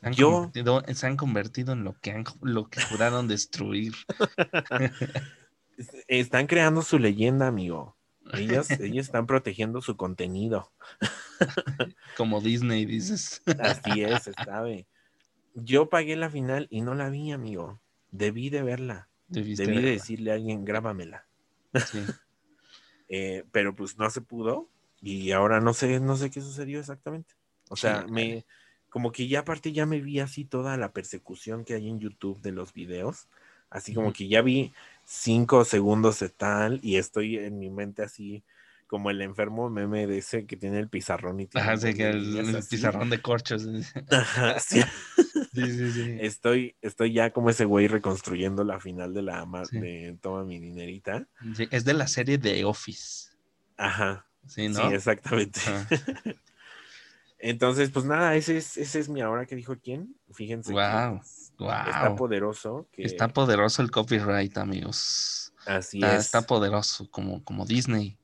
Se 0.00 0.06
han, 0.06 0.12
Yo- 0.14 0.30
convertido, 0.32 0.82
se 0.94 1.06
han 1.06 1.16
convertido 1.16 1.72
en 1.72 1.84
lo 1.84 1.94
que, 2.00 2.10
han, 2.12 2.24
lo 2.42 2.68
que 2.68 2.80
juraron 2.82 3.28
destruir. 3.28 3.94
Es- 5.76 5.90
Están 6.08 6.46
creando 6.46 6.82
su 6.82 6.98
leyenda, 6.98 7.46
amigo. 7.46 7.96
Ellos, 8.34 8.70
ellos 8.72 9.06
están 9.06 9.26
protegiendo 9.26 9.80
su 9.80 9.96
contenido. 9.96 10.70
Como 12.16 12.40
Disney, 12.40 12.84
dices. 12.84 13.42
Así 13.58 14.02
es, 14.02 14.24
se 14.24 14.32
sabe. 14.34 14.86
Yo 15.54 15.88
pagué 15.88 16.14
la 16.16 16.28
final 16.28 16.66
y 16.70 16.82
no 16.82 16.94
la 16.94 17.08
vi, 17.08 17.32
amigo. 17.32 17.80
Debí 18.10 18.50
de 18.50 18.62
verla. 18.62 19.08
Debiste 19.28 19.64
Debí 19.66 19.80
de 19.82 19.90
decirle 19.92 20.30
a 20.30 20.34
alguien, 20.34 20.64
grábamela. 20.64 21.26
Sí. 21.90 22.00
Eh, 23.10 23.44
pero 23.52 23.74
pues 23.74 23.96
no 23.96 24.10
se 24.10 24.20
pudo 24.20 24.68
y 25.00 25.30
ahora 25.32 25.62
no 25.62 25.72
sé, 25.72 25.98
no 25.98 26.14
sé 26.18 26.30
qué 26.30 26.42
sucedió 26.42 26.78
exactamente. 26.78 27.36
O 27.70 27.76
sea, 27.76 28.04
me, 28.06 28.44
como 28.90 29.12
que 29.12 29.28
ya 29.28 29.40
aparte 29.40 29.72
ya 29.72 29.86
me 29.86 30.00
vi 30.00 30.20
así 30.20 30.44
toda 30.44 30.76
la 30.76 30.92
persecución 30.92 31.64
que 31.64 31.74
hay 31.74 31.88
en 31.88 32.00
YouTube 32.00 32.40
de 32.40 32.52
los 32.52 32.72
videos. 32.72 33.28
Así 33.70 33.92
como 33.92 34.12
que 34.14 34.28
ya 34.28 34.40
vi 34.40 34.72
cinco 35.04 35.64
segundos 35.64 36.20
de 36.20 36.30
tal 36.30 36.80
y 36.82 36.96
estoy 36.96 37.36
en 37.36 37.58
mi 37.58 37.68
mente 37.68 38.02
así 38.02 38.42
como 38.86 39.10
el 39.10 39.20
enfermo 39.20 39.68
meme 39.68 40.06
de 40.06 40.16
ese 40.18 40.46
que 40.46 40.56
tiene 40.56 40.78
el 40.78 40.88
pizarrón 40.88 41.38
y 41.40 41.46
tiene 41.46 41.66
Ajá, 41.68 41.76
sí, 41.76 41.92
que 41.92 42.08
el, 42.08 42.34
el 42.38 42.64
pizarrón 42.70 43.10
de 43.10 43.20
corchos. 43.20 43.66
Ajá, 44.10 44.58
sí. 44.60 44.80
Sí, 45.54 45.72
sí, 45.72 45.90
sí. 45.92 46.16
Estoy, 46.20 46.76
estoy 46.82 47.12
ya 47.12 47.30
como 47.32 47.50
ese 47.50 47.64
güey 47.64 47.88
reconstruyendo 47.88 48.62
la 48.64 48.78
final 48.80 49.12
de 49.12 49.22
la 49.22 49.40
ama- 49.40 49.64
Sí. 49.64 49.80
de 49.80 50.16
Toma 50.20 50.44
mi 50.44 50.58
dinerita. 50.60 51.26
Sí, 51.56 51.66
Es 51.72 51.84
de 51.84 51.94
la 51.94 52.06
serie 52.06 52.38
de 52.38 52.64
Office. 52.64 53.30
Ajá. 53.76 54.26
Sí, 54.46 54.68
Sí, 54.68 54.74
¿no? 54.74 54.90
exactamente. 54.92 55.58
Ajá. 55.66 55.88
Entonces, 57.38 57.90
pues 57.90 58.04
nada, 58.04 58.34
ese 58.34 58.56
es, 58.56 58.76
ese 58.76 58.98
es 58.98 59.08
mi 59.08 59.20
ahora 59.20 59.46
que 59.46 59.54
dijo 59.56 59.76
quién. 59.82 60.16
Fíjense 60.32 60.68
que 60.68 60.72
Guau, 60.72 61.18
pues, 61.18 61.52
está 61.86 62.14
poderoso. 62.16 62.88
Que 62.92 63.02
Está 63.04 63.28
poderoso 63.28 63.82
el 63.82 63.90
copyright, 63.90 64.56
amigos. 64.58 65.52
así 65.66 65.98
Está, 65.98 66.16
es. 66.16 66.24
está 66.26 66.42
poderoso, 66.42 67.08
como, 67.10 67.44
como 67.44 67.64
Disney. 67.64 68.18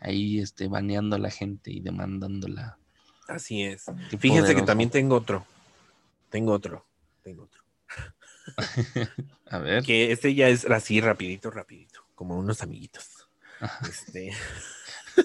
Ahí 0.00 0.40
este, 0.40 0.66
baneando 0.66 1.16
a 1.16 1.18
la 1.18 1.30
gente 1.30 1.70
y 1.70 1.80
demandándola. 1.80 2.78
Así 3.28 3.62
es. 3.62 3.84
Qué 4.10 4.18
Fíjense 4.18 4.54
que 4.56 4.62
también 4.62 4.90
tengo 4.90 5.14
otro. 5.14 5.46
Tengo 6.30 6.52
otro. 6.52 6.84
Tengo 7.22 7.44
otro. 7.44 7.60
A 9.50 9.58
ver. 9.58 9.84
Que 9.84 10.10
este 10.10 10.34
ya 10.34 10.48
es 10.48 10.64
así, 10.64 11.00
rapidito, 11.00 11.50
rapidito. 11.50 12.00
Como 12.14 12.36
unos 12.38 12.62
amiguitos. 12.62 13.28
Ajá, 13.60 13.86
Este. 13.88 14.32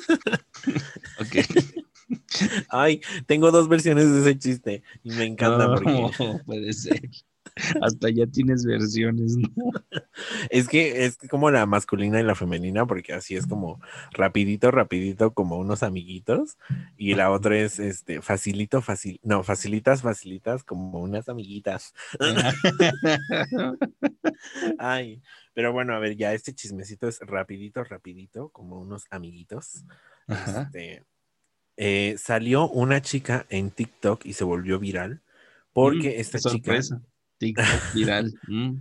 ok. 1.20 1.36
Ay, 2.70 3.02
tengo 3.26 3.52
dos 3.52 3.68
versiones 3.68 4.12
de 4.12 4.22
ese 4.22 4.40
chiste. 4.40 4.84
Y 5.04 5.12
me 5.12 5.26
encanta 5.26 5.68
No, 5.68 5.76
porque. 5.76 6.44
puede 6.46 6.74
ser. 6.74 7.02
Hasta 7.82 8.10
ya 8.10 8.28
tienes 8.28 8.66
versiones, 8.66 9.38
¿no? 9.38 9.72
Es 10.50 10.68
que 10.68 11.06
es 11.06 11.18
como 11.30 11.52
la 11.52 11.66
masculina 11.66 12.20
y 12.20 12.24
la 12.24 12.36
femenina, 12.36 12.86
porque 12.86 13.14
así 13.14 13.36
es 13.36 13.48
como 13.48 13.80
rapidito, 14.12 14.72
rapidito, 14.72 15.34
como 15.34 15.58
unos 15.58 15.82
amiguitos. 15.84 16.58
Y 16.98 17.16
la 17.16 17.32
otra 17.32 17.58
es 17.58 17.80
este 17.80 18.22
facilito, 18.22 18.82
fácil, 18.82 19.20
no, 19.24 19.44
facilitas, 19.44 20.02
facilitas, 20.02 20.64
como 20.64 21.00
unas 21.00 21.30
amiguitas. 21.30 21.94
Ay, 24.78 25.22
pero 25.54 25.72
bueno, 25.72 25.94
a 25.94 26.00
ver, 26.00 26.18
ya 26.18 26.34
este 26.34 26.54
chismecito 26.54 27.08
es 27.08 27.20
rapidito, 27.22 27.84
rapidito, 27.84 28.50
como 28.50 28.80
unos 28.80 29.06
amiguitos. 29.12 29.86
Ajá. 30.28 30.64
Este, 30.64 31.04
eh, 31.78 32.16
salió 32.18 32.68
una 32.70 33.02
chica 33.02 33.46
en 33.50 33.72
TikTok 33.72 34.26
y 34.26 34.34
se 34.34 34.44
volvió 34.44 34.80
viral 34.80 35.22
porque 35.74 36.10
Mm, 36.18 36.20
esta 36.22 36.38
qué 36.38 36.42
chica, 36.42 36.52
sorpresa. 36.52 37.02
TikTok 37.38 37.94
viral. 37.94 38.40
Mm, 38.48 38.72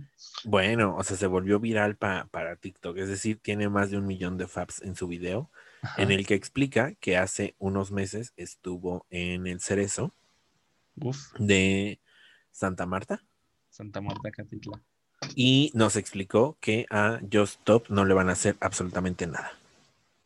bueno, 0.45 0.95
o 0.95 1.03
sea, 1.03 1.17
se 1.17 1.27
volvió 1.27 1.59
viral 1.59 1.95
pa- 1.97 2.27
para 2.31 2.55
TikTok, 2.55 2.97
es 2.97 3.09
decir, 3.09 3.39
tiene 3.41 3.67
más 3.69 3.91
de 3.91 3.97
un 3.97 4.05
millón 4.07 4.37
de 4.37 4.47
faps 4.47 4.81
en 4.81 4.95
su 4.95 5.07
video 5.07 5.49
Ajá. 5.81 6.01
en 6.03 6.11
el 6.11 6.25
que 6.25 6.35
explica 6.35 6.93
que 6.95 7.17
hace 7.17 7.55
unos 7.57 7.91
meses 7.91 8.33
estuvo 8.37 9.05
en 9.09 9.47
el 9.47 9.59
Cerezo 9.59 10.13
Uf, 11.01 11.17
de 11.39 11.99
Santa 12.51 12.85
Marta 12.85 13.21
Santa 13.69 14.01
Marta 14.01 14.31
Catitla. 14.31 14.79
y 15.35 15.71
nos 15.73 15.95
explicó 15.97 16.57
que 16.61 16.85
a 16.89 17.19
Just 17.31 17.59
Stop 17.59 17.89
no 17.89 18.05
le 18.05 18.13
van 18.13 18.29
a 18.29 18.33
hacer 18.33 18.55
absolutamente 18.61 19.27
nada. 19.27 19.51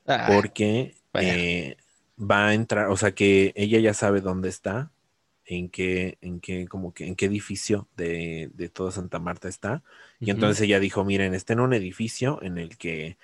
Ah, 0.07 0.25
porque 0.27 0.95
eh, 1.15 1.77
va 2.19 2.49
a 2.49 2.53
entrar, 2.53 2.87
o 2.89 2.97
sea 2.97 3.13
que 3.13 3.53
ella 3.55 3.79
ya 3.79 3.93
sabe 3.93 4.21
dónde 4.21 4.49
está, 4.49 4.91
en 5.45 5.69
qué, 5.69 6.17
en 6.21 6.39
qué, 6.41 6.67
como 6.67 6.93
que, 6.93 7.07
en 7.07 7.15
qué 7.15 7.25
edificio 7.25 7.87
de, 7.97 8.51
de 8.53 8.69
toda 8.69 8.91
Santa 8.91 9.19
Marta 9.19 9.47
está. 9.49 9.83
Y 10.19 10.31
entonces 10.31 10.61
ella 10.61 10.79
dijo, 10.79 11.03
miren, 11.05 11.33
está 11.33 11.53
en 11.53 11.61
un 11.61 11.73
edificio 11.73 12.39
en 12.43 12.57
el 12.59 12.77
que 12.77 13.17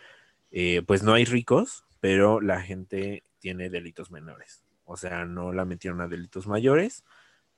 eh, 0.51 0.81
pues 0.87 1.03
no 1.03 1.13
hay 1.13 1.25
ricos, 1.25 1.85
pero 1.99 2.41
la 2.41 2.61
gente 2.61 3.23
tiene 3.39 3.69
delitos 3.69 4.11
menores. 4.11 4.63
O 4.85 4.97
sea, 4.97 5.25
no 5.25 5.53
la 5.53 5.65
metieron 5.65 6.01
a 6.01 6.07
delitos 6.07 6.47
mayores. 6.47 7.03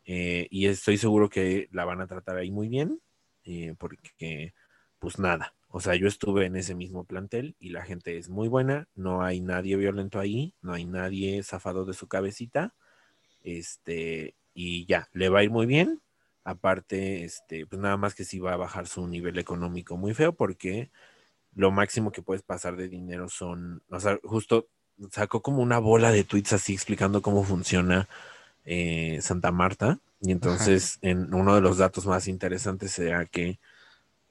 eh, 0.06 0.48
y 0.52 0.68
estoy 0.68 0.98
seguro 0.98 1.30
que 1.30 1.68
la 1.72 1.86
van 1.86 2.02
a 2.02 2.08
tratar 2.08 2.38
ahí 2.38 2.50
muy 2.52 2.70
bien, 2.70 3.02
eh, 3.44 3.76
porque 3.78 4.54
pues 5.00 5.20
nada. 5.20 5.54
O 5.78 5.80
sea, 5.80 5.94
yo 5.94 6.08
estuve 6.08 6.48
en 6.48 6.56
ese 6.56 6.74
mismo 6.74 7.04
plantel 7.04 7.56
y 7.60 7.70
la 7.70 7.84
gente 7.84 8.18
es 8.18 8.30
muy 8.30 8.48
buena, 8.48 8.88
no 8.96 9.22
hay 9.22 9.42
nadie 9.42 9.76
violento 9.76 10.20
ahí, 10.20 10.56
no 10.64 10.74
hay 10.74 10.86
nadie 10.86 11.44
zafado 11.44 11.86
de 11.86 11.94
su 11.94 12.08
cabecita. 12.08 12.74
Este, 13.44 14.34
y 14.56 14.88
ya, 14.88 15.08
le 15.14 15.30
va 15.30 15.38
a 15.38 15.44
ir 15.44 15.52
muy 15.52 15.68
bien. 15.68 16.02
Aparte, 16.44 17.24
este, 17.26 17.68
pues 17.68 17.80
nada 17.80 17.96
más 17.96 18.16
que 18.16 18.26
sí 18.26 18.40
va 18.40 18.54
a 18.54 18.58
bajar 18.58 18.88
su 18.88 19.08
nivel 19.08 19.38
económico 19.38 19.98
muy 19.98 20.16
feo 20.16 20.34
porque 20.34 20.90
lo 21.54 21.70
máximo 21.70 22.12
que 22.12 22.24
puedes 22.24 22.42
pasar 22.42 22.76
de 22.76 22.90
dinero 22.90 23.30
son, 23.30 23.84
o 23.92 24.00
sea, 24.00 24.20
justo 24.24 24.70
sacó 25.12 25.44
como 25.44 25.62
una 25.62 25.78
bola 25.78 26.12
de 26.12 26.24
tweets 26.24 26.54
así 26.54 26.74
explicando 26.74 27.22
cómo 27.22 27.44
funciona 27.44 28.10
eh, 28.66 29.20
Santa 29.22 29.52
Marta. 29.52 30.00
Y 30.22 30.32
entonces, 30.32 30.98
en 31.04 31.36
uno 31.36 31.54
de 31.54 31.62
los 31.62 31.78
datos 31.78 32.08
más 32.08 32.28
interesantes 32.28 32.94
será 32.94 33.28
que 33.28 33.60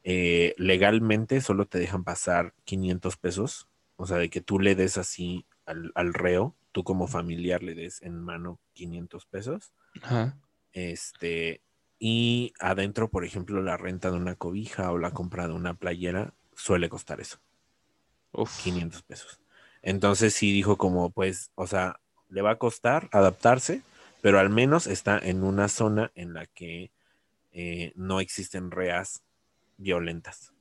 eh, 0.08 0.54
legalmente 0.56 1.40
solo 1.40 1.66
te 1.66 1.80
dejan 1.80 2.04
pasar 2.04 2.54
500 2.64 3.16
pesos. 3.16 3.66
O 3.96 4.06
sea, 4.06 4.18
de 4.18 4.30
que 4.30 4.40
tú 4.40 4.60
le 4.60 4.76
des 4.76 4.98
así 4.98 5.46
al, 5.64 5.90
al 5.96 6.14
reo, 6.14 6.54
tú 6.70 6.84
como 6.84 7.08
familiar 7.08 7.64
le 7.64 7.74
des 7.74 8.00
en 8.02 8.20
mano 8.20 8.60
500 8.74 9.26
pesos. 9.26 9.72
Ajá. 10.02 10.36
Este, 10.72 11.60
y 11.98 12.52
adentro, 12.60 13.08
por 13.08 13.24
ejemplo, 13.24 13.60
la 13.62 13.76
renta 13.76 14.12
de 14.12 14.16
una 14.16 14.36
cobija 14.36 14.92
o 14.92 14.98
la 14.98 15.10
compra 15.10 15.48
de 15.48 15.54
una 15.54 15.74
playera 15.74 16.32
suele 16.54 16.88
costar 16.88 17.20
eso, 17.20 17.38
Uf. 18.30 18.62
500 18.62 19.02
pesos. 19.02 19.40
Entonces 19.82 20.34
sí 20.34 20.52
dijo 20.52 20.76
como, 20.76 21.10
pues, 21.10 21.50
o 21.56 21.66
sea, 21.66 21.98
le 22.28 22.42
va 22.42 22.52
a 22.52 22.58
costar 22.58 23.08
adaptarse, 23.10 23.82
pero 24.22 24.38
al 24.38 24.50
menos 24.50 24.86
está 24.86 25.18
en 25.18 25.42
una 25.42 25.66
zona 25.66 26.12
en 26.14 26.32
la 26.32 26.46
que 26.46 26.92
eh, 27.50 27.92
no 27.96 28.20
existen 28.20 28.70
reas 28.70 29.24
violentas. 29.76 30.52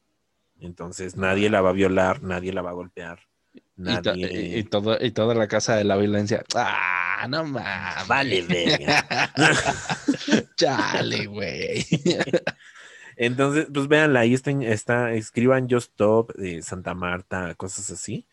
Entonces 0.60 1.16
nadie 1.18 1.50
la 1.50 1.62
va 1.62 1.70
a 1.70 1.74
violar, 1.74 2.24
nadie 2.24 2.54
la 2.54 2.62
va 2.62 2.70
a 2.70 2.74
golpear, 2.74 3.20
Y, 3.54 3.60
to- 3.60 4.16
nadie... 4.16 4.58
y- 4.60 4.64
todo- 4.64 4.98
y 5.04 5.12
toda 5.12 5.36
la 5.36 5.48
casa 5.48 5.76
de 5.76 5.84
la 5.84 5.98
violencia. 5.98 6.44
Ah, 6.56 7.26
no 7.30 7.44
mames. 7.44 7.64
Vale, 8.08 8.42
verga. 8.44 9.32
Chale, 10.56 11.26
güey. 11.28 11.86
Entonces, 13.18 13.68
pues 13.74 13.88
véanla, 13.88 14.22
ahí 14.22 14.34
está, 14.34 14.52
está 14.52 15.14
escriban 15.14 15.70
Just 15.70 15.92
Stop 15.92 16.34
de 16.36 16.62
Santa 16.62 16.94
Marta, 16.94 17.56
cosas 17.56 17.90
así, 17.90 18.26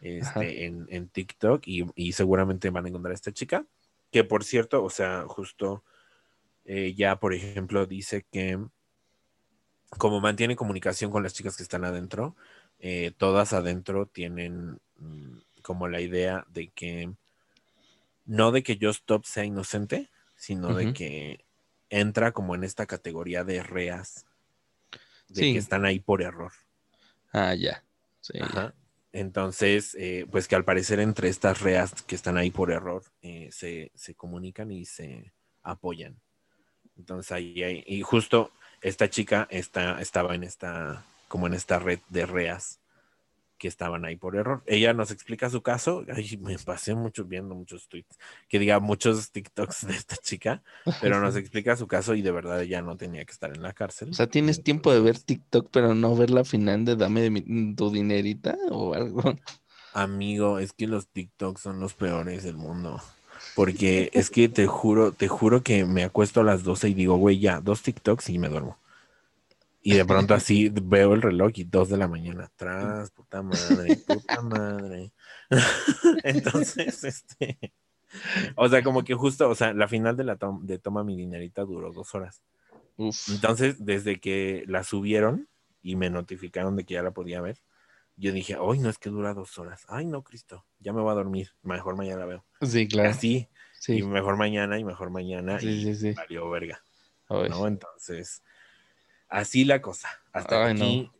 este, 0.00 0.66
en, 0.66 0.86
en 0.90 1.08
TikTok 1.08 1.62
y, 1.66 1.86
y 1.94 2.12
seguramente 2.12 2.70
van 2.70 2.84
a 2.84 2.88
encontrar 2.88 3.12
a 3.12 3.14
esta 3.14 3.32
chica, 3.32 3.64
que 4.10 4.24
por 4.24 4.42
cierto, 4.44 4.82
o 4.82 4.90
sea, 4.90 5.24
justo 5.28 5.84
eh, 6.64 6.94
ya, 6.96 7.16
por 7.16 7.32
ejemplo, 7.32 7.86
dice 7.86 8.26
que 8.32 8.58
como 9.98 10.20
mantiene 10.20 10.56
comunicación 10.56 11.10
con 11.10 11.22
las 11.22 11.34
chicas 11.34 11.56
que 11.56 11.62
están 11.62 11.84
adentro, 11.84 12.36
eh, 12.78 13.12
todas 13.16 13.52
adentro 13.52 14.06
tienen 14.06 14.80
mm, 14.98 15.38
como 15.62 15.88
la 15.88 16.00
idea 16.00 16.46
de 16.50 16.68
que 16.68 17.12
no 18.26 18.52
de 18.52 18.62
que 18.62 18.78
Just 18.80 19.00
Stop 19.00 19.24
sea 19.24 19.44
inocente, 19.44 20.08
sino 20.36 20.74
de 20.74 20.92
que 20.92 21.44
entra 21.90 22.32
como 22.32 22.54
en 22.54 22.64
esta 22.64 22.86
categoría 22.86 23.44
de 23.44 23.62
reas, 23.62 24.26
de 25.28 25.42
Sí. 25.42 25.52
que 25.52 25.58
están 25.58 25.84
ahí 25.84 26.00
por 26.00 26.22
error. 26.22 26.52
Ah, 27.32 27.54
ya. 27.54 27.82
Sí. 28.20 28.38
Ajá. 28.40 28.74
Entonces, 29.12 29.94
eh, 29.98 30.26
pues 30.30 30.48
que 30.48 30.56
al 30.56 30.64
parecer 30.64 30.98
entre 31.00 31.28
estas 31.28 31.60
reas 31.60 32.02
que 32.02 32.16
están 32.16 32.36
ahí 32.36 32.50
por 32.50 32.72
error, 32.72 33.04
eh, 33.22 33.48
se, 33.52 33.92
se 33.94 34.14
comunican 34.14 34.70
y 34.72 34.86
se 34.86 35.32
apoyan. 35.62 36.20
Entonces 36.96 37.30
ahí 37.32 37.62
hay, 37.62 37.84
y 37.86 38.02
justo 38.02 38.50
esta 38.84 39.08
chica 39.10 39.48
está, 39.50 40.00
estaba 40.00 40.34
en 40.34 40.44
esta, 40.44 41.04
como 41.28 41.46
en 41.48 41.54
esta 41.54 41.78
red 41.78 41.98
de 42.10 42.26
reas 42.26 42.78
que 43.56 43.68
estaban 43.68 44.04
ahí 44.04 44.16
por 44.16 44.36
error. 44.36 44.62
Ella 44.66 44.92
nos 44.92 45.10
explica 45.10 45.48
su 45.48 45.62
caso. 45.62 46.04
Ay, 46.14 46.36
me 46.42 46.58
pasé 46.58 46.94
mucho 46.94 47.24
viendo 47.24 47.54
muchos 47.54 47.88
tweets, 47.88 48.18
que 48.48 48.58
diga 48.58 48.80
muchos 48.80 49.30
TikToks 49.30 49.86
de 49.86 49.94
esta 49.94 50.16
chica, 50.16 50.62
pero 51.00 51.20
nos 51.20 51.34
explica 51.36 51.76
su 51.76 51.86
caso 51.86 52.14
y 52.14 52.20
de 52.22 52.30
verdad 52.32 52.60
ella 52.62 52.82
no 52.82 52.96
tenía 52.96 53.24
que 53.24 53.32
estar 53.32 53.54
en 53.54 53.62
la 53.62 53.72
cárcel. 53.72 54.10
O 54.10 54.14
sea, 54.14 54.26
¿tienes 54.26 54.62
tiempo 54.62 54.92
de 54.92 55.00
ver 55.00 55.18
TikTok, 55.18 55.70
pero 55.70 55.94
no 55.94 56.14
ver 56.14 56.30
la 56.30 56.44
final 56.44 56.84
de 56.84 56.96
Dame 56.96 57.22
de 57.22 57.30
mi- 57.30 57.74
tu 57.74 57.90
dinerita 57.90 58.56
o 58.70 58.92
algo? 58.92 59.34
Amigo, 59.94 60.58
es 60.58 60.72
que 60.72 60.86
los 60.88 61.06
TikToks 61.08 61.62
son 61.62 61.78
los 61.80 61.94
peores 61.94 62.42
del 62.42 62.56
mundo. 62.56 63.00
Porque 63.54 64.10
es 64.12 64.30
que 64.30 64.48
te 64.48 64.66
juro, 64.66 65.12
te 65.12 65.28
juro 65.28 65.62
que 65.62 65.84
me 65.84 66.04
acuesto 66.04 66.40
a 66.40 66.44
las 66.44 66.64
12 66.64 66.88
y 66.88 66.94
digo, 66.94 67.16
güey, 67.16 67.38
ya, 67.38 67.60
dos 67.60 67.82
TikToks 67.82 68.30
y 68.30 68.38
me 68.38 68.48
duermo. 68.48 68.78
Y 69.86 69.94
de 69.94 70.04
pronto 70.06 70.32
así 70.32 70.70
veo 70.70 71.12
el 71.12 71.20
reloj 71.20 71.52
y 71.56 71.64
dos 71.64 71.90
de 71.90 71.98
la 71.98 72.08
mañana 72.08 72.44
atrás, 72.44 73.10
puta 73.10 73.42
madre, 73.42 73.96
puta 74.06 74.40
madre. 74.40 75.12
Entonces, 76.24 77.04
este, 77.04 77.58
o 78.56 78.68
sea, 78.68 78.82
como 78.82 79.04
que 79.04 79.14
justo, 79.14 79.48
o 79.48 79.54
sea, 79.54 79.74
la 79.74 79.86
final 79.86 80.16
de 80.16 80.24
la 80.24 80.38
de 80.62 80.78
Toma 80.78 81.04
mi 81.04 81.16
dinerita 81.16 81.64
duró 81.64 81.92
dos 81.92 82.14
horas. 82.14 82.42
Uf. 82.96 83.28
Entonces, 83.28 83.84
desde 83.84 84.20
que 84.20 84.64
la 84.66 84.84
subieron 84.84 85.48
y 85.82 85.96
me 85.96 86.10
notificaron 86.10 86.76
de 86.76 86.84
que 86.84 86.94
ya 86.94 87.02
la 87.02 87.10
podía 87.10 87.40
ver, 87.40 87.58
yo 88.16 88.32
dije, 88.32 88.56
ay, 88.60 88.78
no 88.78 88.88
es 88.90 88.98
que 88.98 89.10
dura 89.10 89.34
dos 89.34 89.58
horas. 89.58 89.84
Ay, 89.88 90.06
no, 90.06 90.22
Cristo, 90.22 90.64
ya 90.78 90.92
me 90.92 91.00
voy 91.00 91.10
a 91.10 91.14
dormir. 91.14 91.50
Mejor 91.62 91.96
mañana 91.96 92.20
la 92.20 92.26
veo. 92.26 92.44
Sí, 92.62 92.86
claro. 92.88 93.10
Así, 93.10 93.48
Sí. 93.80 93.98
y 93.98 94.02
mejor 94.02 94.36
mañana, 94.36 94.78
y 94.78 94.84
mejor 94.84 95.10
mañana, 95.10 95.58
Sí, 95.60 95.68
y 95.68 95.82
sí, 95.84 95.94
sí. 95.96 96.12
valió 96.12 96.48
verga. 96.50 96.82
¿no? 97.28 97.66
Entonces, 97.66 98.42
así 99.28 99.64
la 99.64 99.80
cosa. 99.82 100.08
Hasta 100.32 100.66
Ay, 100.66 100.74
no. 100.74 100.84
aquí, 100.84 101.10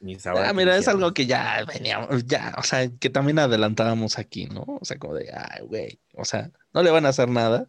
mis 0.00 0.26
ahora 0.26 0.48
Ah, 0.48 0.52
mira, 0.52 0.76
es 0.76 0.86
algo 0.88 1.12
que 1.12 1.26
ya 1.26 1.64
veníamos, 1.66 2.24
ya, 2.26 2.54
o 2.58 2.62
sea, 2.62 2.88
que 3.00 3.10
también 3.10 3.38
adelantábamos 3.38 4.18
aquí, 4.18 4.46
¿no? 4.46 4.64
O 4.66 4.84
sea, 4.84 4.98
como 4.98 5.14
de, 5.14 5.30
ay, 5.34 5.62
güey, 5.66 6.00
o 6.14 6.24
sea, 6.24 6.50
no 6.72 6.82
le 6.82 6.90
van 6.90 7.06
a 7.06 7.08
hacer 7.08 7.28
nada, 7.28 7.68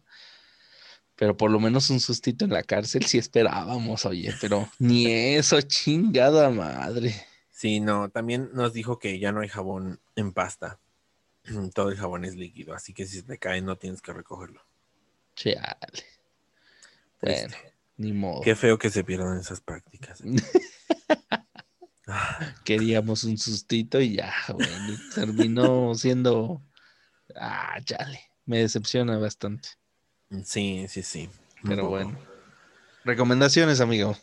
pero 1.16 1.36
por 1.36 1.50
lo 1.50 1.58
menos 1.58 1.90
un 1.90 1.98
sustito 2.00 2.44
en 2.44 2.52
la 2.52 2.62
cárcel 2.62 3.04
sí 3.06 3.18
esperábamos, 3.18 4.06
oye, 4.06 4.32
pero 4.40 4.68
ni 4.78 5.06
eso, 5.10 5.60
chingada 5.62 6.48
madre. 6.50 7.14
Sí, 7.58 7.80
no, 7.80 8.08
también 8.08 8.50
nos 8.52 8.72
dijo 8.72 9.00
que 9.00 9.18
ya 9.18 9.32
no 9.32 9.40
hay 9.40 9.48
jabón 9.48 9.98
en 10.14 10.32
pasta. 10.32 10.78
Todo 11.74 11.88
el 11.88 11.96
jabón 11.96 12.24
es 12.24 12.36
líquido, 12.36 12.72
así 12.72 12.94
que 12.94 13.04
si 13.04 13.20
te 13.22 13.36
cae 13.36 13.62
no 13.62 13.74
tienes 13.74 14.00
que 14.00 14.12
recogerlo. 14.12 14.62
Chale. 15.34 16.04
Bueno, 17.20 17.56
ni 17.96 18.12
modo. 18.12 18.42
Qué 18.42 18.54
feo 18.54 18.78
que 18.78 18.90
se 18.90 19.02
pierdan 19.02 19.40
esas 19.40 19.60
prácticas. 19.60 20.22
Ah, 22.06 22.54
Queríamos 22.64 23.24
un 23.24 23.36
sustito 23.36 24.00
y 24.00 24.14
ya, 24.14 24.32
güey, 24.50 24.68
terminó 25.16 25.96
siendo, 25.96 26.62
ah, 27.34 27.80
chale, 27.82 28.20
me 28.46 28.58
decepciona 28.58 29.18
bastante, 29.18 29.70
Sí, 30.44 30.86
sí, 30.88 31.02
sí. 31.02 31.28
pero 31.64 31.88
bueno. 31.88 32.16
Recomendaciones, 33.04 33.80
amigo. 33.80 34.16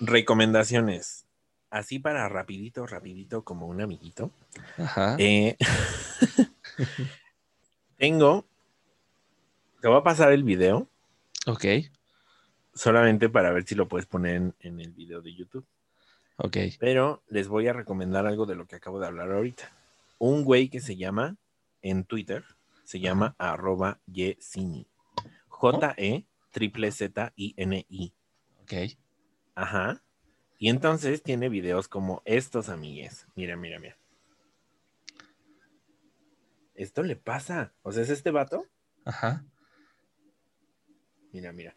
Recomendaciones. 0.00 1.27
Así 1.70 1.98
para 1.98 2.28
rapidito, 2.28 2.86
rapidito, 2.86 3.44
como 3.44 3.66
un 3.66 3.80
amiguito. 3.80 4.30
Ajá. 4.78 5.16
Eh, 5.18 5.56
tengo. 7.98 8.44
Te 9.80 9.88
voy 9.88 9.98
a 9.98 10.02
pasar 10.02 10.32
el 10.32 10.42
video 10.42 10.88
Ok, 11.46 11.64
solamente 12.74 13.28
para 13.28 13.52
ver 13.52 13.64
si 13.64 13.74
lo 13.74 13.88
puedes 13.88 14.06
poner 14.06 14.36
en, 14.36 14.54
en 14.60 14.80
el 14.80 14.92
video 14.92 15.22
de 15.22 15.34
YouTube. 15.34 15.66
ok. 16.36 16.56
Pero 16.80 17.22
les 17.28 17.48
voy 17.48 17.68
a 17.68 17.72
recomendar 17.72 18.26
algo 18.26 18.44
de 18.44 18.56
lo 18.56 18.66
que 18.66 18.76
acabo 18.76 18.98
de 18.98 19.06
hablar 19.06 19.30
ahorita. 19.30 19.72
Un 20.18 20.44
güey 20.44 20.68
que 20.68 20.80
se 20.80 20.96
llama 20.96 21.36
en 21.80 22.04
Twitter, 22.04 22.44
se 22.84 23.00
llama 23.00 23.34
arroba 23.38 24.00
yesini. 24.06 24.86
J-E 25.48 26.26
triple 26.50 26.90
Z 26.92 27.32
N 27.36 27.86
I. 27.88 28.12
Ok. 28.62 28.72
Ajá. 29.54 30.02
Y 30.58 30.68
entonces 30.70 31.22
tiene 31.22 31.48
videos 31.48 31.86
como 31.88 32.20
estos, 32.24 32.68
amigues. 32.68 33.26
Mira, 33.36 33.56
mira, 33.56 33.78
mira. 33.78 33.96
esto 36.74 37.02
le 37.02 37.16
pasa. 37.16 37.72
O 37.82 37.92
sea, 37.92 38.02
es 38.02 38.10
este 38.10 38.30
vato. 38.30 38.66
Ajá. 39.04 39.44
Mira, 41.32 41.52
mira. 41.52 41.74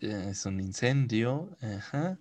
Es 0.00 0.46
un 0.46 0.60
incendio. 0.60 1.56
Ajá. 1.60 2.18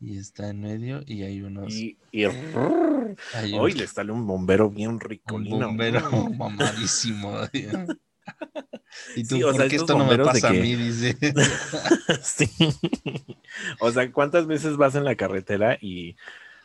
Y 0.00 0.18
está 0.18 0.48
en 0.48 0.60
medio 0.60 1.02
y 1.06 1.22
hay 1.22 1.42
unos. 1.42 1.72
Y, 1.72 1.96
y 2.10 2.24
hay 2.24 3.52
hoy 3.54 3.72
un- 3.72 3.78
le 3.78 3.86
sale 3.86 4.12
un 4.12 4.26
bombero 4.26 4.68
bien 4.70 4.90
un 4.90 5.00
ricolino. 5.00 5.68
bombero 5.68 6.00
mamadísimo. 6.38 7.38
y 9.16 9.24
tú, 9.24 9.36
Sí, 9.36 9.42
o 9.42 9.48
¿por 9.48 9.56
sea, 9.56 9.68
qué 9.68 9.76
esto 9.76 9.98
no 9.98 10.06
me 10.06 10.18
pasa 10.18 10.48
a 10.48 10.52
mí? 10.52 10.74
Dice. 10.74 11.16
sí. 12.22 12.50
O 13.80 13.90
sea, 13.90 14.10
¿cuántas 14.12 14.46
veces 14.46 14.76
vas 14.76 14.94
en 14.94 15.04
la 15.04 15.14
carretera 15.14 15.78
y 15.80 16.16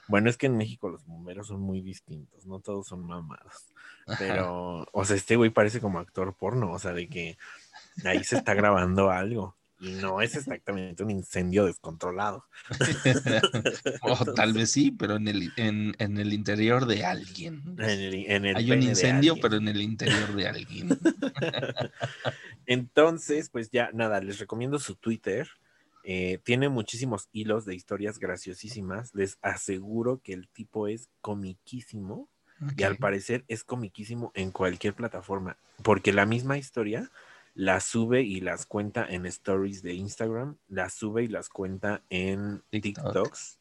bueno, 0.08 0.30
es 0.30 0.38
que 0.38 0.46
en 0.46 0.58
México 0.58 0.90
los 0.90 1.06
bomberos 1.06 1.48
son 1.48 1.60
muy 1.60 1.82
distintos, 1.82 2.46
no 2.46 2.60
todos 2.60 2.88
son 2.88 3.06
mamados. 3.06 3.68
Ajá. 4.06 4.18
Pero, 4.20 4.88
o 4.92 5.06
sea, 5.06 5.18
este 5.18 5.36
güey 5.36 5.50
parece 5.50 5.82
como 5.82 6.00
actor 6.00 6.34
porno, 6.34 6.72
o 6.72 6.80
sea, 6.80 6.94
de 6.94 7.10
que 7.10 7.38
ahí 8.06 8.24
se 8.24 8.38
está 8.38 8.54
grabando 8.54 9.10
algo 9.10 9.58
y 9.80 9.92
no 9.92 10.22
es 10.22 10.36
exactamente 10.36 11.04
un 11.04 11.12
incendio 11.12 11.66
descontrolado. 11.66 12.46
o 14.02 14.26
tal 14.34 14.54
vez 14.54 14.72
sí, 14.72 14.92
pero 14.92 15.18
en 15.18 15.28
el, 15.28 15.52
en, 15.56 15.96
en 16.00 16.18
el 16.18 16.34
interior 16.34 16.86
de 16.86 17.06
alguien. 17.06 17.62
En 17.78 17.90
el, 17.90 18.14
en 18.14 18.46
el 18.46 18.56
Hay 18.56 18.72
un 18.72 18.82
incendio, 18.82 19.36
pero 19.40 19.58
en 19.58 19.68
el 19.68 19.82
interior 19.82 20.36
de 20.36 20.48
alguien. 20.48 20.90
Entonces, 22.66 23.50
pues 23.50 23.70
ya 23.70 23.92
nada, 23.94 24.20
les 24.20 24.40
recomiendo 24.40 24.80
su 24.80 24.96
Twitter. 24.96 25.48
Eh, 26.04 26.40
tiene 26.44 26.70
muchísimos 26.70 27.30
hilos 27.32 27.66
de 27.66 27.76
historias 27.76 28.18
graciosísimas. 28.18 29.14
Les 29.14 29.38
aseguro 29.42 30.22
que 30.24 30.34
el 30.34 30.48
tipo 30.48 30.88
es 30.88 31.10
comiquísimo 31.22 32.30
y 32.76 32.84
al 32.84 32.98
parecer 32.98 33.46
es 33.48 33.64
comiquísimo 33.64 34.32
en 34.34 34.52
cualquier 34.52 34.96
plataforma, 34.96 35.58
porque 35.84 36.12
la 36.12 36.26
misma 36.26 36.58
historia 36.58 37.12
la 37.60 37.80
sube 37.80 38.22
y 38.22 38.40
las 38.40 38.68
cuenta 38.68 39.04
en 39.10 39.26
stories 39.26 39.82
de 39.82 39.96
Instagram, 39.96 40.58
las 40.68 40.94
sube 40.94 41.24
y 41.24 41.28
las 41.28 41.50
cuenta 41.50 42.04
en 42.12 42.62
TikTok. 42.70 43.06
TikToks 43.06 43.60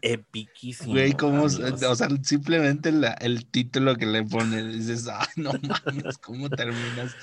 epiquísimo. 0.02 0.92
Güey, 0.92 1.14
¿cómo? 1.14 1.46
amigos. 1.46 1.84
O 1.84 1.96
sea, 1.96 2.08
simplemente 2.24 2.92
la- 2.92 3.14
el 3.14 3.46
título 3.46 3.96
que 3.96 4.06
le 4.06 4.24
pone, 4.24 4.64
dices, 4.64 5.08
ah, 5.08 5.28
no 5.36 5.54
mames, 5.54 6.18
¿cómo 6.18 6.50
terminas? 6.50 7.16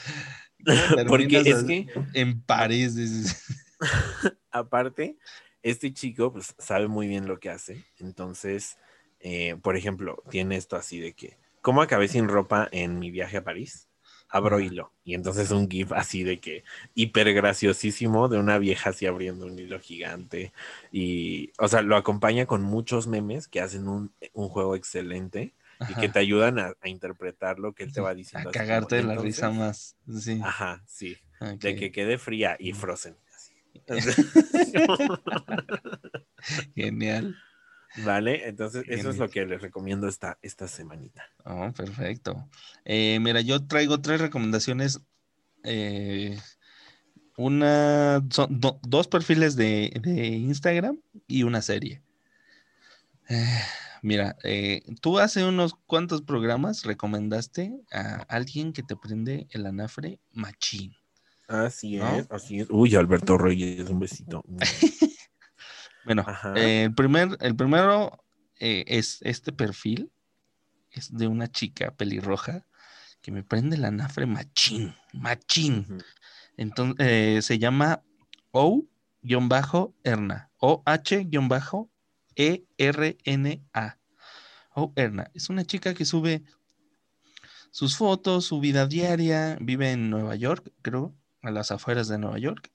¿Cómo 0.65 0.79
Porque 1.09 1.43
es 1.45 1.63
que 1.65 1.89
En 2.13 2.41
París, 2.41 2.95
dices. 2.95 3.45
aparte, 4.51 5.17
este 5.63 5.93
chico 5.93 6.33
pues 6.33 6.55
sabe 6.59 6.89
muy 6.89 7.07
bien 7.07 7.27
lo 7.27 7.39
que 7.39 7.51
hace. 7.51 7.85
Entonces, 7.99 8.79
eh, 9.21 9.57
por 9.63 9.77
ejemplo, 9.77 10.23
tiene 10.31 10.57
esto 10.57 10.77
así 10.77 11.01
de 11.01 11.13
que, 11.13 11.37
¿cómo 11.61 11.83
acabé 11.83 12.09
sin 12.09 12.29
ropa 12.29 12.69
en 12.73 12.99
mi 12.99 13.11
viaje 13.11 13.39
a 13.39 13.45
París? 13.45 13.89
Abro 14.35 14.59
hilo. 14.59 14.93
Y 15.05 15.15
entonces 15.15 15.51
un 15.53 15.71
GIF 15.71 15.93
así 15.93 16.25
de 16.25 16.41
que 16.41 16.65
hiper 16.95 17.33
graciosísimo 17.33 18.29
de 18.29 18.39
una 18.39 18.59
vieja 18.59 18.91
así 18.91 19.07
abriendo 19.07 19.47
un 19.47 19.57
hilo 19.59 19.79
gigante. 19.79 20.53
Y, 20.91 21.53
o 21.59 21.69
sea, 21.69 21.83
lo 21.83 21.97
acompaña 21.97 22.47
con 22.47 22.63
muchos 22.63 23.07
memes 23.07 23.47
que 23.47 23.61
hacen 23.61 23.87
un, 23.87 24.13
un 24.33 24.49
juego 24.49 24.75
excelente 24.75 25.55
y 25.89 25.95
que 25.95 26.09
te 26.09 26.19
ayudan 26.19 26.59
a, 26.59 26.73
a 26.81 26.89
interpretar 26.89 27.59
lo 27.59 27.75
que 27.75 27.85
él 27.85 27.93
te 27.93 28.01
va 28.01 28.15
diciendo. 28.15 28.49
A 28.49 28.53
como, 28.53 28.65
cagarte 28.65 28.97
de 28.97 29.03
la 29.05 29.13
"Entonces", 29.15 29.37
risa 29.37 29.51
más. 29.51 29.97
Sí. 30.21 30.41
Ajá, 30.43 30.83
sí. 30.87 31.17
De 31.61 31.77
que 31.77 31.93
quede 31.93 32.19
fría 32.19 32.57
y 32.59 32.73
frozen. 32.73 33.17
así. 33.35 33.55
Genial. 36.75 37.37
Vale, 37.97 38.49
entonces 38.49 38.85
eso 38.89 39.11
es 39.11 39.19
lo 39.19 39.29
que 39.31 39.47
les 39.47 39.63
recomiendo 39.63 40.09
esta, 40.09 40.39
esta 40.43 40.67
semanita. 40.67 41.25
Oh, 41.45 41.71
perfecto. 41.73 42.49
Eh, 42.85 43.19
mira, 43.21 43.41
yo 43.41 43.65
traigo 43.67 44.01
tres 44.01 44.21
recomendaciones. 44.21 45.01
eh, 45.63 46.39
una, 47.37 48.25
son 48.31 48.61
do- 48.61 48.79
dos 48.83 49.09
perfiles 49.09 49.57
de, 49.57 49.93
de 50.03 50.27
Instagram 50.27 50.99
y 51.27 51.43
una 51.43 51.63
serie. 51.63 52.01
Eh, 53.29 53.61
mira, 54.03 54.37
tú 55.01 55.19
hace 55.19 55.45
unos 55.45 55.75
cuantos 55.87 56.23
programas 56.23 56.85
recomendaste 56.85 57.73
a 57.93 58.25
alguien 58.29 58.73
que 58.73 58.83
te 58.83 58.97
prende 58.97 59.47
el 59.51 59.67
anafre 59.67 60.21
machín. 60.33 60.95
Así 61.49 61.97
¿No? 61.97 62.19
es, 62.19 62.27
así 62.31 62.61
es. 62.61 62.69
Uy, 62.71 62.95
Alberto 62.95 63.37
Reyes, 63.37 63.89
un 63.89 63.99
besito. 64.01 64.45
Bueno, 66.05 66.25
eh, 66.57 66.85
el, 66.85 66.95
primer, 66.95 67.37
el 67.41 67.57
primero 67.57 68.25
eh, 68.59 68.85
es 68.87 69.21
este 69.23 69.53
perfil, 69.53 70.11
es 70.91 71.17
de 71.17 71.27
una 71.27 71.49
chica 71.49 71.91
pelirroja 71.93 72.67
que 73.21 73.33
me 73.33 73.43
prende 73.43 73.77
el 73.77 73.85
anafre 73.85 74.27
machín, 74.27 74.95
machín. 75.13 76.03
Entonces, 76.57 76.97
eh, 76.99 77.41
se 77.43 77.59
llama 77.59 78.03
O-Erna, 78.53 80.51
O-H-E-R-N-A. 80.59 81.19
O 84.77 84.93
Erna. 84.97 85.31
Es 85.35 85.49
una 85.49 85.65
chica 85.65 85.95
que 85.95 86.05
sube 86.05 86.43
sus 87.71 87.97
fotos, 87.97 88.45
su 88.45 88.61
vida 88.61 88.87
diaria, 88.87 89.57
vive 89.61 89.93
en 89.93 90.11
Nueva 90.11 90.37
York, 90.37 90.71
creo, 90.83 91.15
a 91.43 91.51
las 91.51 91.71
afueras 91.71 92.09
de 92.09 92.19
Nueva 92.19 92.39
York. 92.39 92.71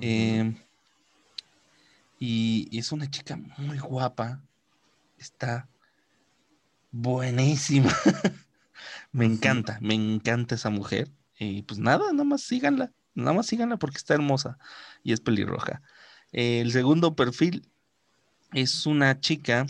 Eh, 0.00 0.54
y, 2.24 2.68
y 2.70 2.78
es 2.78 2.92
una 2.92 3.10
chica 3.10 3.36
muy 3.58 3.78
guapa. 3.80 4.40
Está 5.18 5.68
buenísima. 6.92 7.92
me 9.12 9.24
encanta, 9.24 9.78
me 9.80 9.94
encanta 9.94 10.54
esa 10.54 10.70
mujer. 10.70 11.10
Y 11.36 11.62
pues 11.62 11.80
nada, 11.80 12.12
nada 12.12 12.22
más 12.22 12.42
síganla. 12.42 12.92
Nada 13.14 13.32
más 13.32 13.46
síganla 13.46 13.76
porque 13.76 13.96
está 13.96 14.14
hermosa 14.14 14.56
y 15.02 15.12
es 15.12 15.20
pelirroja. 15.20 15.82
Eh, 16.30 16.60
el 16.60 16.70
segundo 16.70 17.16
perfil 17.16 17.68
es 18.52 18.86
una 18.86 19.18
chica 19.18 19.66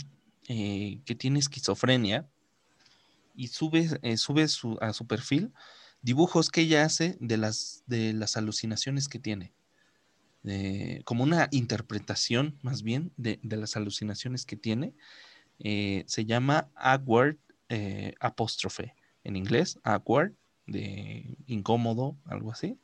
eh, 0.49 1.01
que 1.07 1.15
tiene 1.15 1.39
esquizofrenia 1.39 2.29
y 3.35 3.49
sube, 3.49 3.89
eh, 4.03 4.19
sube 4.19 4.47
su- 4.49 4.77
a 4.83 4.93
su 4.93 5.07
perfil 5.07 5.55
dibujos 6.03 6.51
que 6.51 6.61
ella 6.61 6.85
hace 6.85 7.17
de 7.19 7.39
las, 7.39 7.83
de 7.87 8.13
las 8.13 8.37
alucinaciones 8.37 9.09
que 9.09 9.19
tiene 9.19 9.55
eh, 10.45 11.03
como 11.05 11.23
una 11.25 11.49
interpretación 11.51 12.59
más 12.63 12.83
bien 12.83 13.13
de, 13.17 13.39
de 13.43 13.57
las 13.57 13.77
alucinaciones 13.77 14.45
que 14.45 14.57
tiene. 14.57 14.95
Eh, 15.59 16.05
se 16.07 16.25
llama 16.25 16.69
awkward 16.75 17.37
eh, 17.69 18.15
apóstrofe 18.21 18.95
en 19.25 19.37
inglés, 19.37 19.79
awkward 19.85 20.33
de 20.67 21.37
incómodo, 21.47 22.17
algo 22.25 22.53
así, 22.53 22.79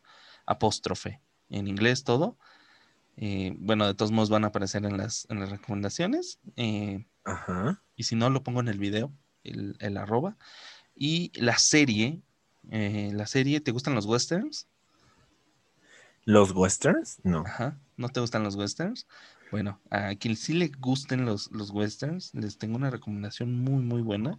apóstrofe 0.47 1.21
en 1.51 1.67
inglés 1.69 2.05
todo. 2.05 2.39
Eh, 3.17 3.53
bueno, 3.59 3.87
de 3.87 3.95
todos 3.95 4.13
modos 4.13 4.31
van 4.31 4.45
a 4.45 4.49
aparecer 4.49 4.85
en 4.85 4.97
las, 4.97 5.27
en 5.29 5.41
las 5.41 5.51
recomendaciones. 5.51 6.39
eh, 6.57 7.05
Ajá. 7.25 7.83
y 7.97 8.05
si 8.05 8.15
no, 8.17 8.31
lo 8.31 8.43
pongo 8.43 8.61
en 8.61 8.69
el 8.69 8.79
video, 8.79 9.13
el, 9.43 9.77
el 9.81 9.97
arroba. 9.97 10.37
Y 10.95 11.33
la 11.41 11.59
serie, 11.59 12.23
la 12.71 13.27
serie, 13.27 13.61
¿te 13.61 13.71
gustan 13.73 13.95
los 13.95 14.07
westerns? 14.07 14.67
¿Los 16.29 16.53
westerns? 16.55 17.21
No. 17.25 17.43
Ajá, 17.47 17.81
¿no 17.97 18.11
te 18.11 18.21
gustan 18.21 18.45
los 18.45 18.55
westerns? 18.55 19.07
Bueno, 19.51 19.81
a 19.89 20.15
quien 20.15 20.37
sí 20.37 20.53
le 20.53 20.69
gusten 20.79 21.25
los, 21.25 21.51
los 21.53 21.71
westerns, 21.71 22.35
les 22.35 22.59
tengo 22.59 22.77
una 22.77 22.91
recomendación 22.91 23.59
muy, 23.59 23.83
muy 23.83 24.03
buena. 24.03 24.39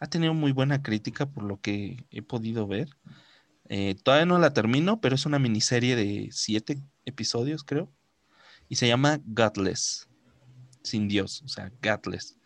Ha 0.00 0.06
tenido 0.08 0.34
muy 0.34 0.52
buena 0.52 0.82
crítica 0.82 1.30
por 1.30 1.44
lo 1.44 1.58
que 1.58 2.04
he 2.10 2.20
podido 2.20 2.66
ver. 2.66 2.90
Eh, 3.70 3.94
todavía 4.04 4.26
no 4.26 4.38
la 4.38 4.52
termino, 4.52 5.00
pero 5.00 5.14
es 5.14 5.24
una 5.24 5.38
miniserie 5.38 5.96
de 5.96 6.28
siete 6.30 6.82
episodios, 7.06 7.64
creo. 7.64 7.90
Y 8.68 8.76
se 8.76 8.86
llama 8.86 9.22
Godless, 9.24 10.10
sin 10.82 11.08
Dios, 11.08 11.40
o 11.42 11.48
sea, 11.48 11.72
Godless. 11.82 12.36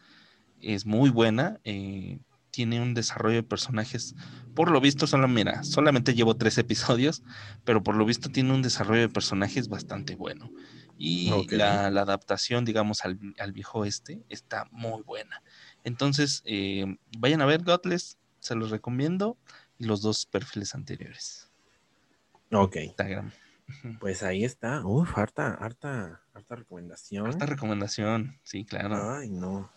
Es 0.61 0.87
muy 0.87 1.11
buena. 1.11 1.59
eh, 1.65 2.21
tiene 2.55 2.81
un 2.81 2.95
desarrollo 2.95 3.35
de 3.35 3.43
personajes. 3.43 4.15
Por 4.55 4.71
lo 4.71 4.81
visto, 4.81 5.09
solo, 5.09 5.27
mira, 5.27 5.65
solamente 5.65 6.15
llevo 6.15 6.37
tres 6.37 6.57
episodios, 6.57 7.25
pero 7.65 7.83
por 7.83 7.97
lo 7.97 8.05
visto 8.05 8.29
tiene 8.29 8.55
un 8.55 8.63
desarrollo 8.63 9.01
de 9.01 9.09
personajes 9.09 9.69
bastante 9.69 10.15
bueno. 10.15 10.53
Y 10.97 11.33
la, 11.49 11.87
adaptación, 11.87 12.65
digamos, 12.65 13.05
al, 13.05 13.53
viejo 13.53 13.85
este 13.85 14.23
está 14.29 14.69
muy 14.71 15.03
buena. 15.03 15.43
Entonces, 15.83 16.43
eh, 16.45 16.97
vayan 17.19 17.41
a 17.41 17.47
ver 17.47 17.65
Godless, 17.65 18.19
se 18.39 18.55
los 18.55 18.71
recomiendo, 18.71 19.37
y 19.77 19.87
los 19.87 20.01
dos 20.01 20.25
perfiles 20.25 20.77
anteriores. 20.77 21.51
Ok. 22.53 22.77
Pues 23.99 24.23
ahí 24.23 24.45
está. 24.45 24.87
Uf, 24.87 25.19
harta, 25.19 25.55
harta, 25.55 26.21
harta 26.33 26.55
recomendación. 26.55 27.27
Harta 27.27 27.47
recomendación, 27.47 28.39
sí, 28.45 28.65
claro. 28.65 29.17
Ay, 29.17 29.31
no. 29.31 29.69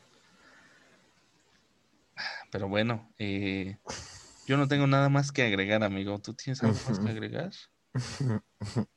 Pero 2.51 2.69
bueno, 2.69 3.13
eh, 3.17 3.77
yo 4.47 4.57
no 4.57 4.67
tengo 4.67 4.87
nada 4.87 5.09
más 5.09 5.31
que 5.31 5.43
agregar, 5.43 5.83
amigo. 5.83 6.19
¿Tú 6.19 6.33
tienes 6.33 6.63
algo 6.63 6.77
más 6.87 6.99
que 6.99 7.09
agregar? 7.09 7.51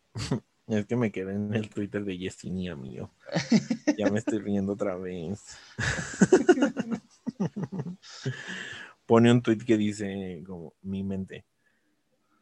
Es 0.66 0.86
que 0.86 0.94
me 0.94 1.10
quedé 1.10 1.34
en 1.34 1.52
el 1.52 1.68
Twitter 1.68 2.04
de 2.04 2.16
Yesini, 2.16 2.68
amigo. 2.68 3.10
Ya 3.98 4.08
me 4.08 4.20
estoy 4.20 4.38
riendo 4.38 4.74
otra 4.74 4.94
vez. 4.94 5.42
Pone 9.06 9.32
un 9.32 9.42
tweet 9.42 9.58
que 9.66 9.76
dice 9.76 10.44
como 10.46 10.74
mi 10.80 11.02
mente. 11.02 11.44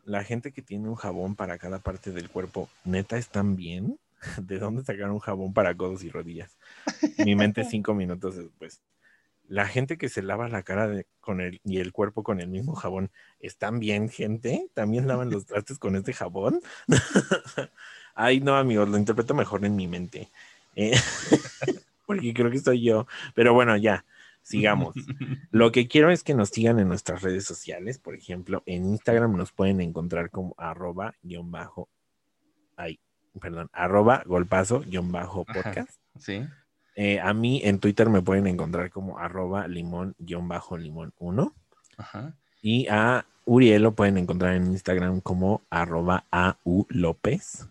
La 0.05 0.25
gente 0.25 0.53
que 0.53 0.61
tiene 0.61 0.91
un 0.91 0.95
jabón 0.95 1.37
para 1.37 1.57
cada 1.57 1.79
parte 1.79 2.13
del 2.13 2.29
cuerpo, 2.29 2.69
neta, 2.85 3.17
¿están 3.17 3.57
bien? 3.57 3.99
¿De 4.43 4.59
dónde 4.59 4.85
sacaron 4.85 5.13
un 5.13 5.21
jabón 5.21 5.55
para 5.55 5.75
codos 5.75 6.05
y 6.05 6.11
rodillas? 6.11 6.59
Mi 7.25 7.35
mente 7.35 7.65
cinco 7.65 7.95
minutos 7.95 8.37
después 8.37 8.83
la 9.49 9.67
gente 9.67 9.97
que 9.97 10.09
se 10.09 10.23
lava 10.23 10.49
la 10.49 10.63
cara 10.63 11.03
con 11.21 11.41
el, 11.41 11.61
y 11.65 11.79
el 11.79 11.93
cuerpo 11.93 12.23
con 12.23 12.41
el 12.41 12.49
mismo 12.49 12.75
jabón, 12.75 13.11
¿están 13.41 13.81
bien, 13.81 14.09
gente? 14.09 14.69
¿También 14.75 15.09
lavan 15.09 15.31
los 15.31 15.47
trastes 15.47 15.79
con 15.79 15.97
este 15.97 16.13
jabón? 16.13 16.61
Ay, 18.15 18.41
no, 18.41 18.57
amigos, 18.57 18.89
lo 18.89 18.99
interpreto 18.99 19.35
mejor 19.35 19.65
en 19.65 19.75
mi 19.75 19.87
mente. 19.87 20.31
Eh, 20.77 20.93
porque 22.07 22.35
creo 22.35 22.51
que 22.51 22.59
soy 22.59 22.83
yo. 22.83 23.07
Pero 23.35 23.55
bueno, 23.55 23.77
ya, 23.77 24.05
sigamos. 24.43 24.95
Lo 25.51 25.73
que 25.73 25.89
quiero 25.89 26.11
es 26.11 26.23
que 26.23 26.35
nos 26.35 26.51
sigan 26.51 26.79
en 26.79 26.89
nuestras 26.89 27.23
redes 27.23 27.45
sociales. 27.45 27.99
Por 27.99 28.15
ejemplo, 28.15 28.63
en 28.67 28.85
Instagram 28.87 29.37
nos 29.37 29.53
pueden 29.53 29.81
encontrar 29.81 30.31
como 30.31 30.55
arroba 30.59 31.15
guion 31.23 31.51
bajo, 31.51 31.89
ay, 32.77 33.01
perdón, 33.41 33.71
arroba 33.73 34.23
golpazo 34.27 34.81
guion 34.81 35.11
bajo 35.11 35.45
podcast. 35.45 35.91
sí. 36.19 36.45
Eh, 37.01 37.21
a 37.21 37.33
mí 37.33 37.61
en 37.63 37.79
Twitter 37.79 38.09
me 38.09 38.23
pueden 38.23 38.49
encontrar 38.49 38.91
como 38.91 39.21
arroba 39.21 39.69
limón-limón 39.69 41.15
1. 41.17 41.55
Y 42.61 42.89
a 42.89 43.25
Uriel 43.45 43.83
lo 43.83 43.93
pueden 43.93 44.19
encontrar 44.19 44.55
en 44.55 44.67
Instagram 44.67 45.21
como 45.21 45.63
arroba 45.71 46.25
au 46.33 46.87
López. 46.89 47.69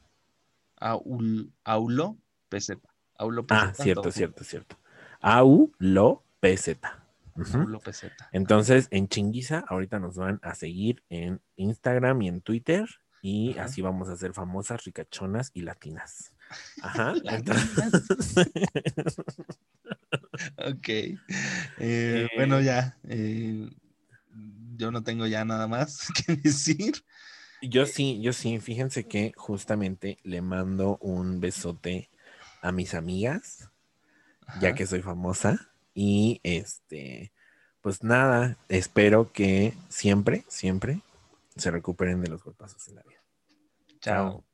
Aulo 3.17 3.43
PZ. 3.43 3.51
Ah, 3.51 3.73
cierto, 3.73 4.11
cierto, 4.13 4.45
cierto. 4.45 4.77
Aulo 5.19 6.23
PZ. 6.39 6.79
Entonces, 8.31 8.87
en 8.91 9.09
Chinguiza, 9.09 9.65
ahorita 9.67 9.99
nos 9.99 10.15
van 10.15 10.39
a 10.41 10.55
seguir 10.55 11.03
en 11.09 11.41
Instagram 11.57 12.21
y 12.21 12.29
en 12.29 12.39
Twitter. 12.39 12.87
Y 13.21 13.57
así 13.57 13.81
vamos 13.81 14.07
a 14.07 14.15
ser 14.15 14.31
famosas, 14.31 14.85
ricachonas 14.85 15.51
y 15.53 15.63
latinas. 15.63 16.31
Ajá. 16.81 17.13
ok. 20.57 20.89
Eh, 20.89 21.17
eh, 21.79 22.27
bueno, 22.35 22.61
ya. 22.61 22.97
Eh, 23.07 23.69
yo 24.75 24.91
no 24.91 25.03
tengo 25.03 25.27
ya 25.27 25.45
nada 25.45 25.67
más 25.67 26.07
que 26.25 26.35
decir. 26.35 27.03
Yo 27.61 27.85
sí, 27.85 28.21
yo 28.21 28.33
sí. 28.33 28.59
Fíjense 28.59 29.05
que 29.05 29.33
justamente 29.35 30.17
le 30.23 30.41
mando 30.41 30.97
un 31.01 31.39
besote 31.39 32.09
a 32.61 32.71
mis 32.71 32.93
amigas, 32.93 33.69
ya 34.59 34.75
que 34.75 34.85
soy 34.85 35.01
famosa. 35.01 35.71
Y 35.93 36.39
este, 36.43 37.31
pues 37.81 38.03
nada, 38.03 38.57
espero 38.69 39.31
que 39.31 39.73
siempre, 39.89 40.45
siempre 40.47 41.01
se 41.55 41.71
recuperen 41.71 42.21
de 42.21 42.29
los 42.29 42.43
golpazos 42.43 42.87
en 42.87 42.95
la 42.95 43.03
vida. 43.03 43.23
Chao. 43.99 44.46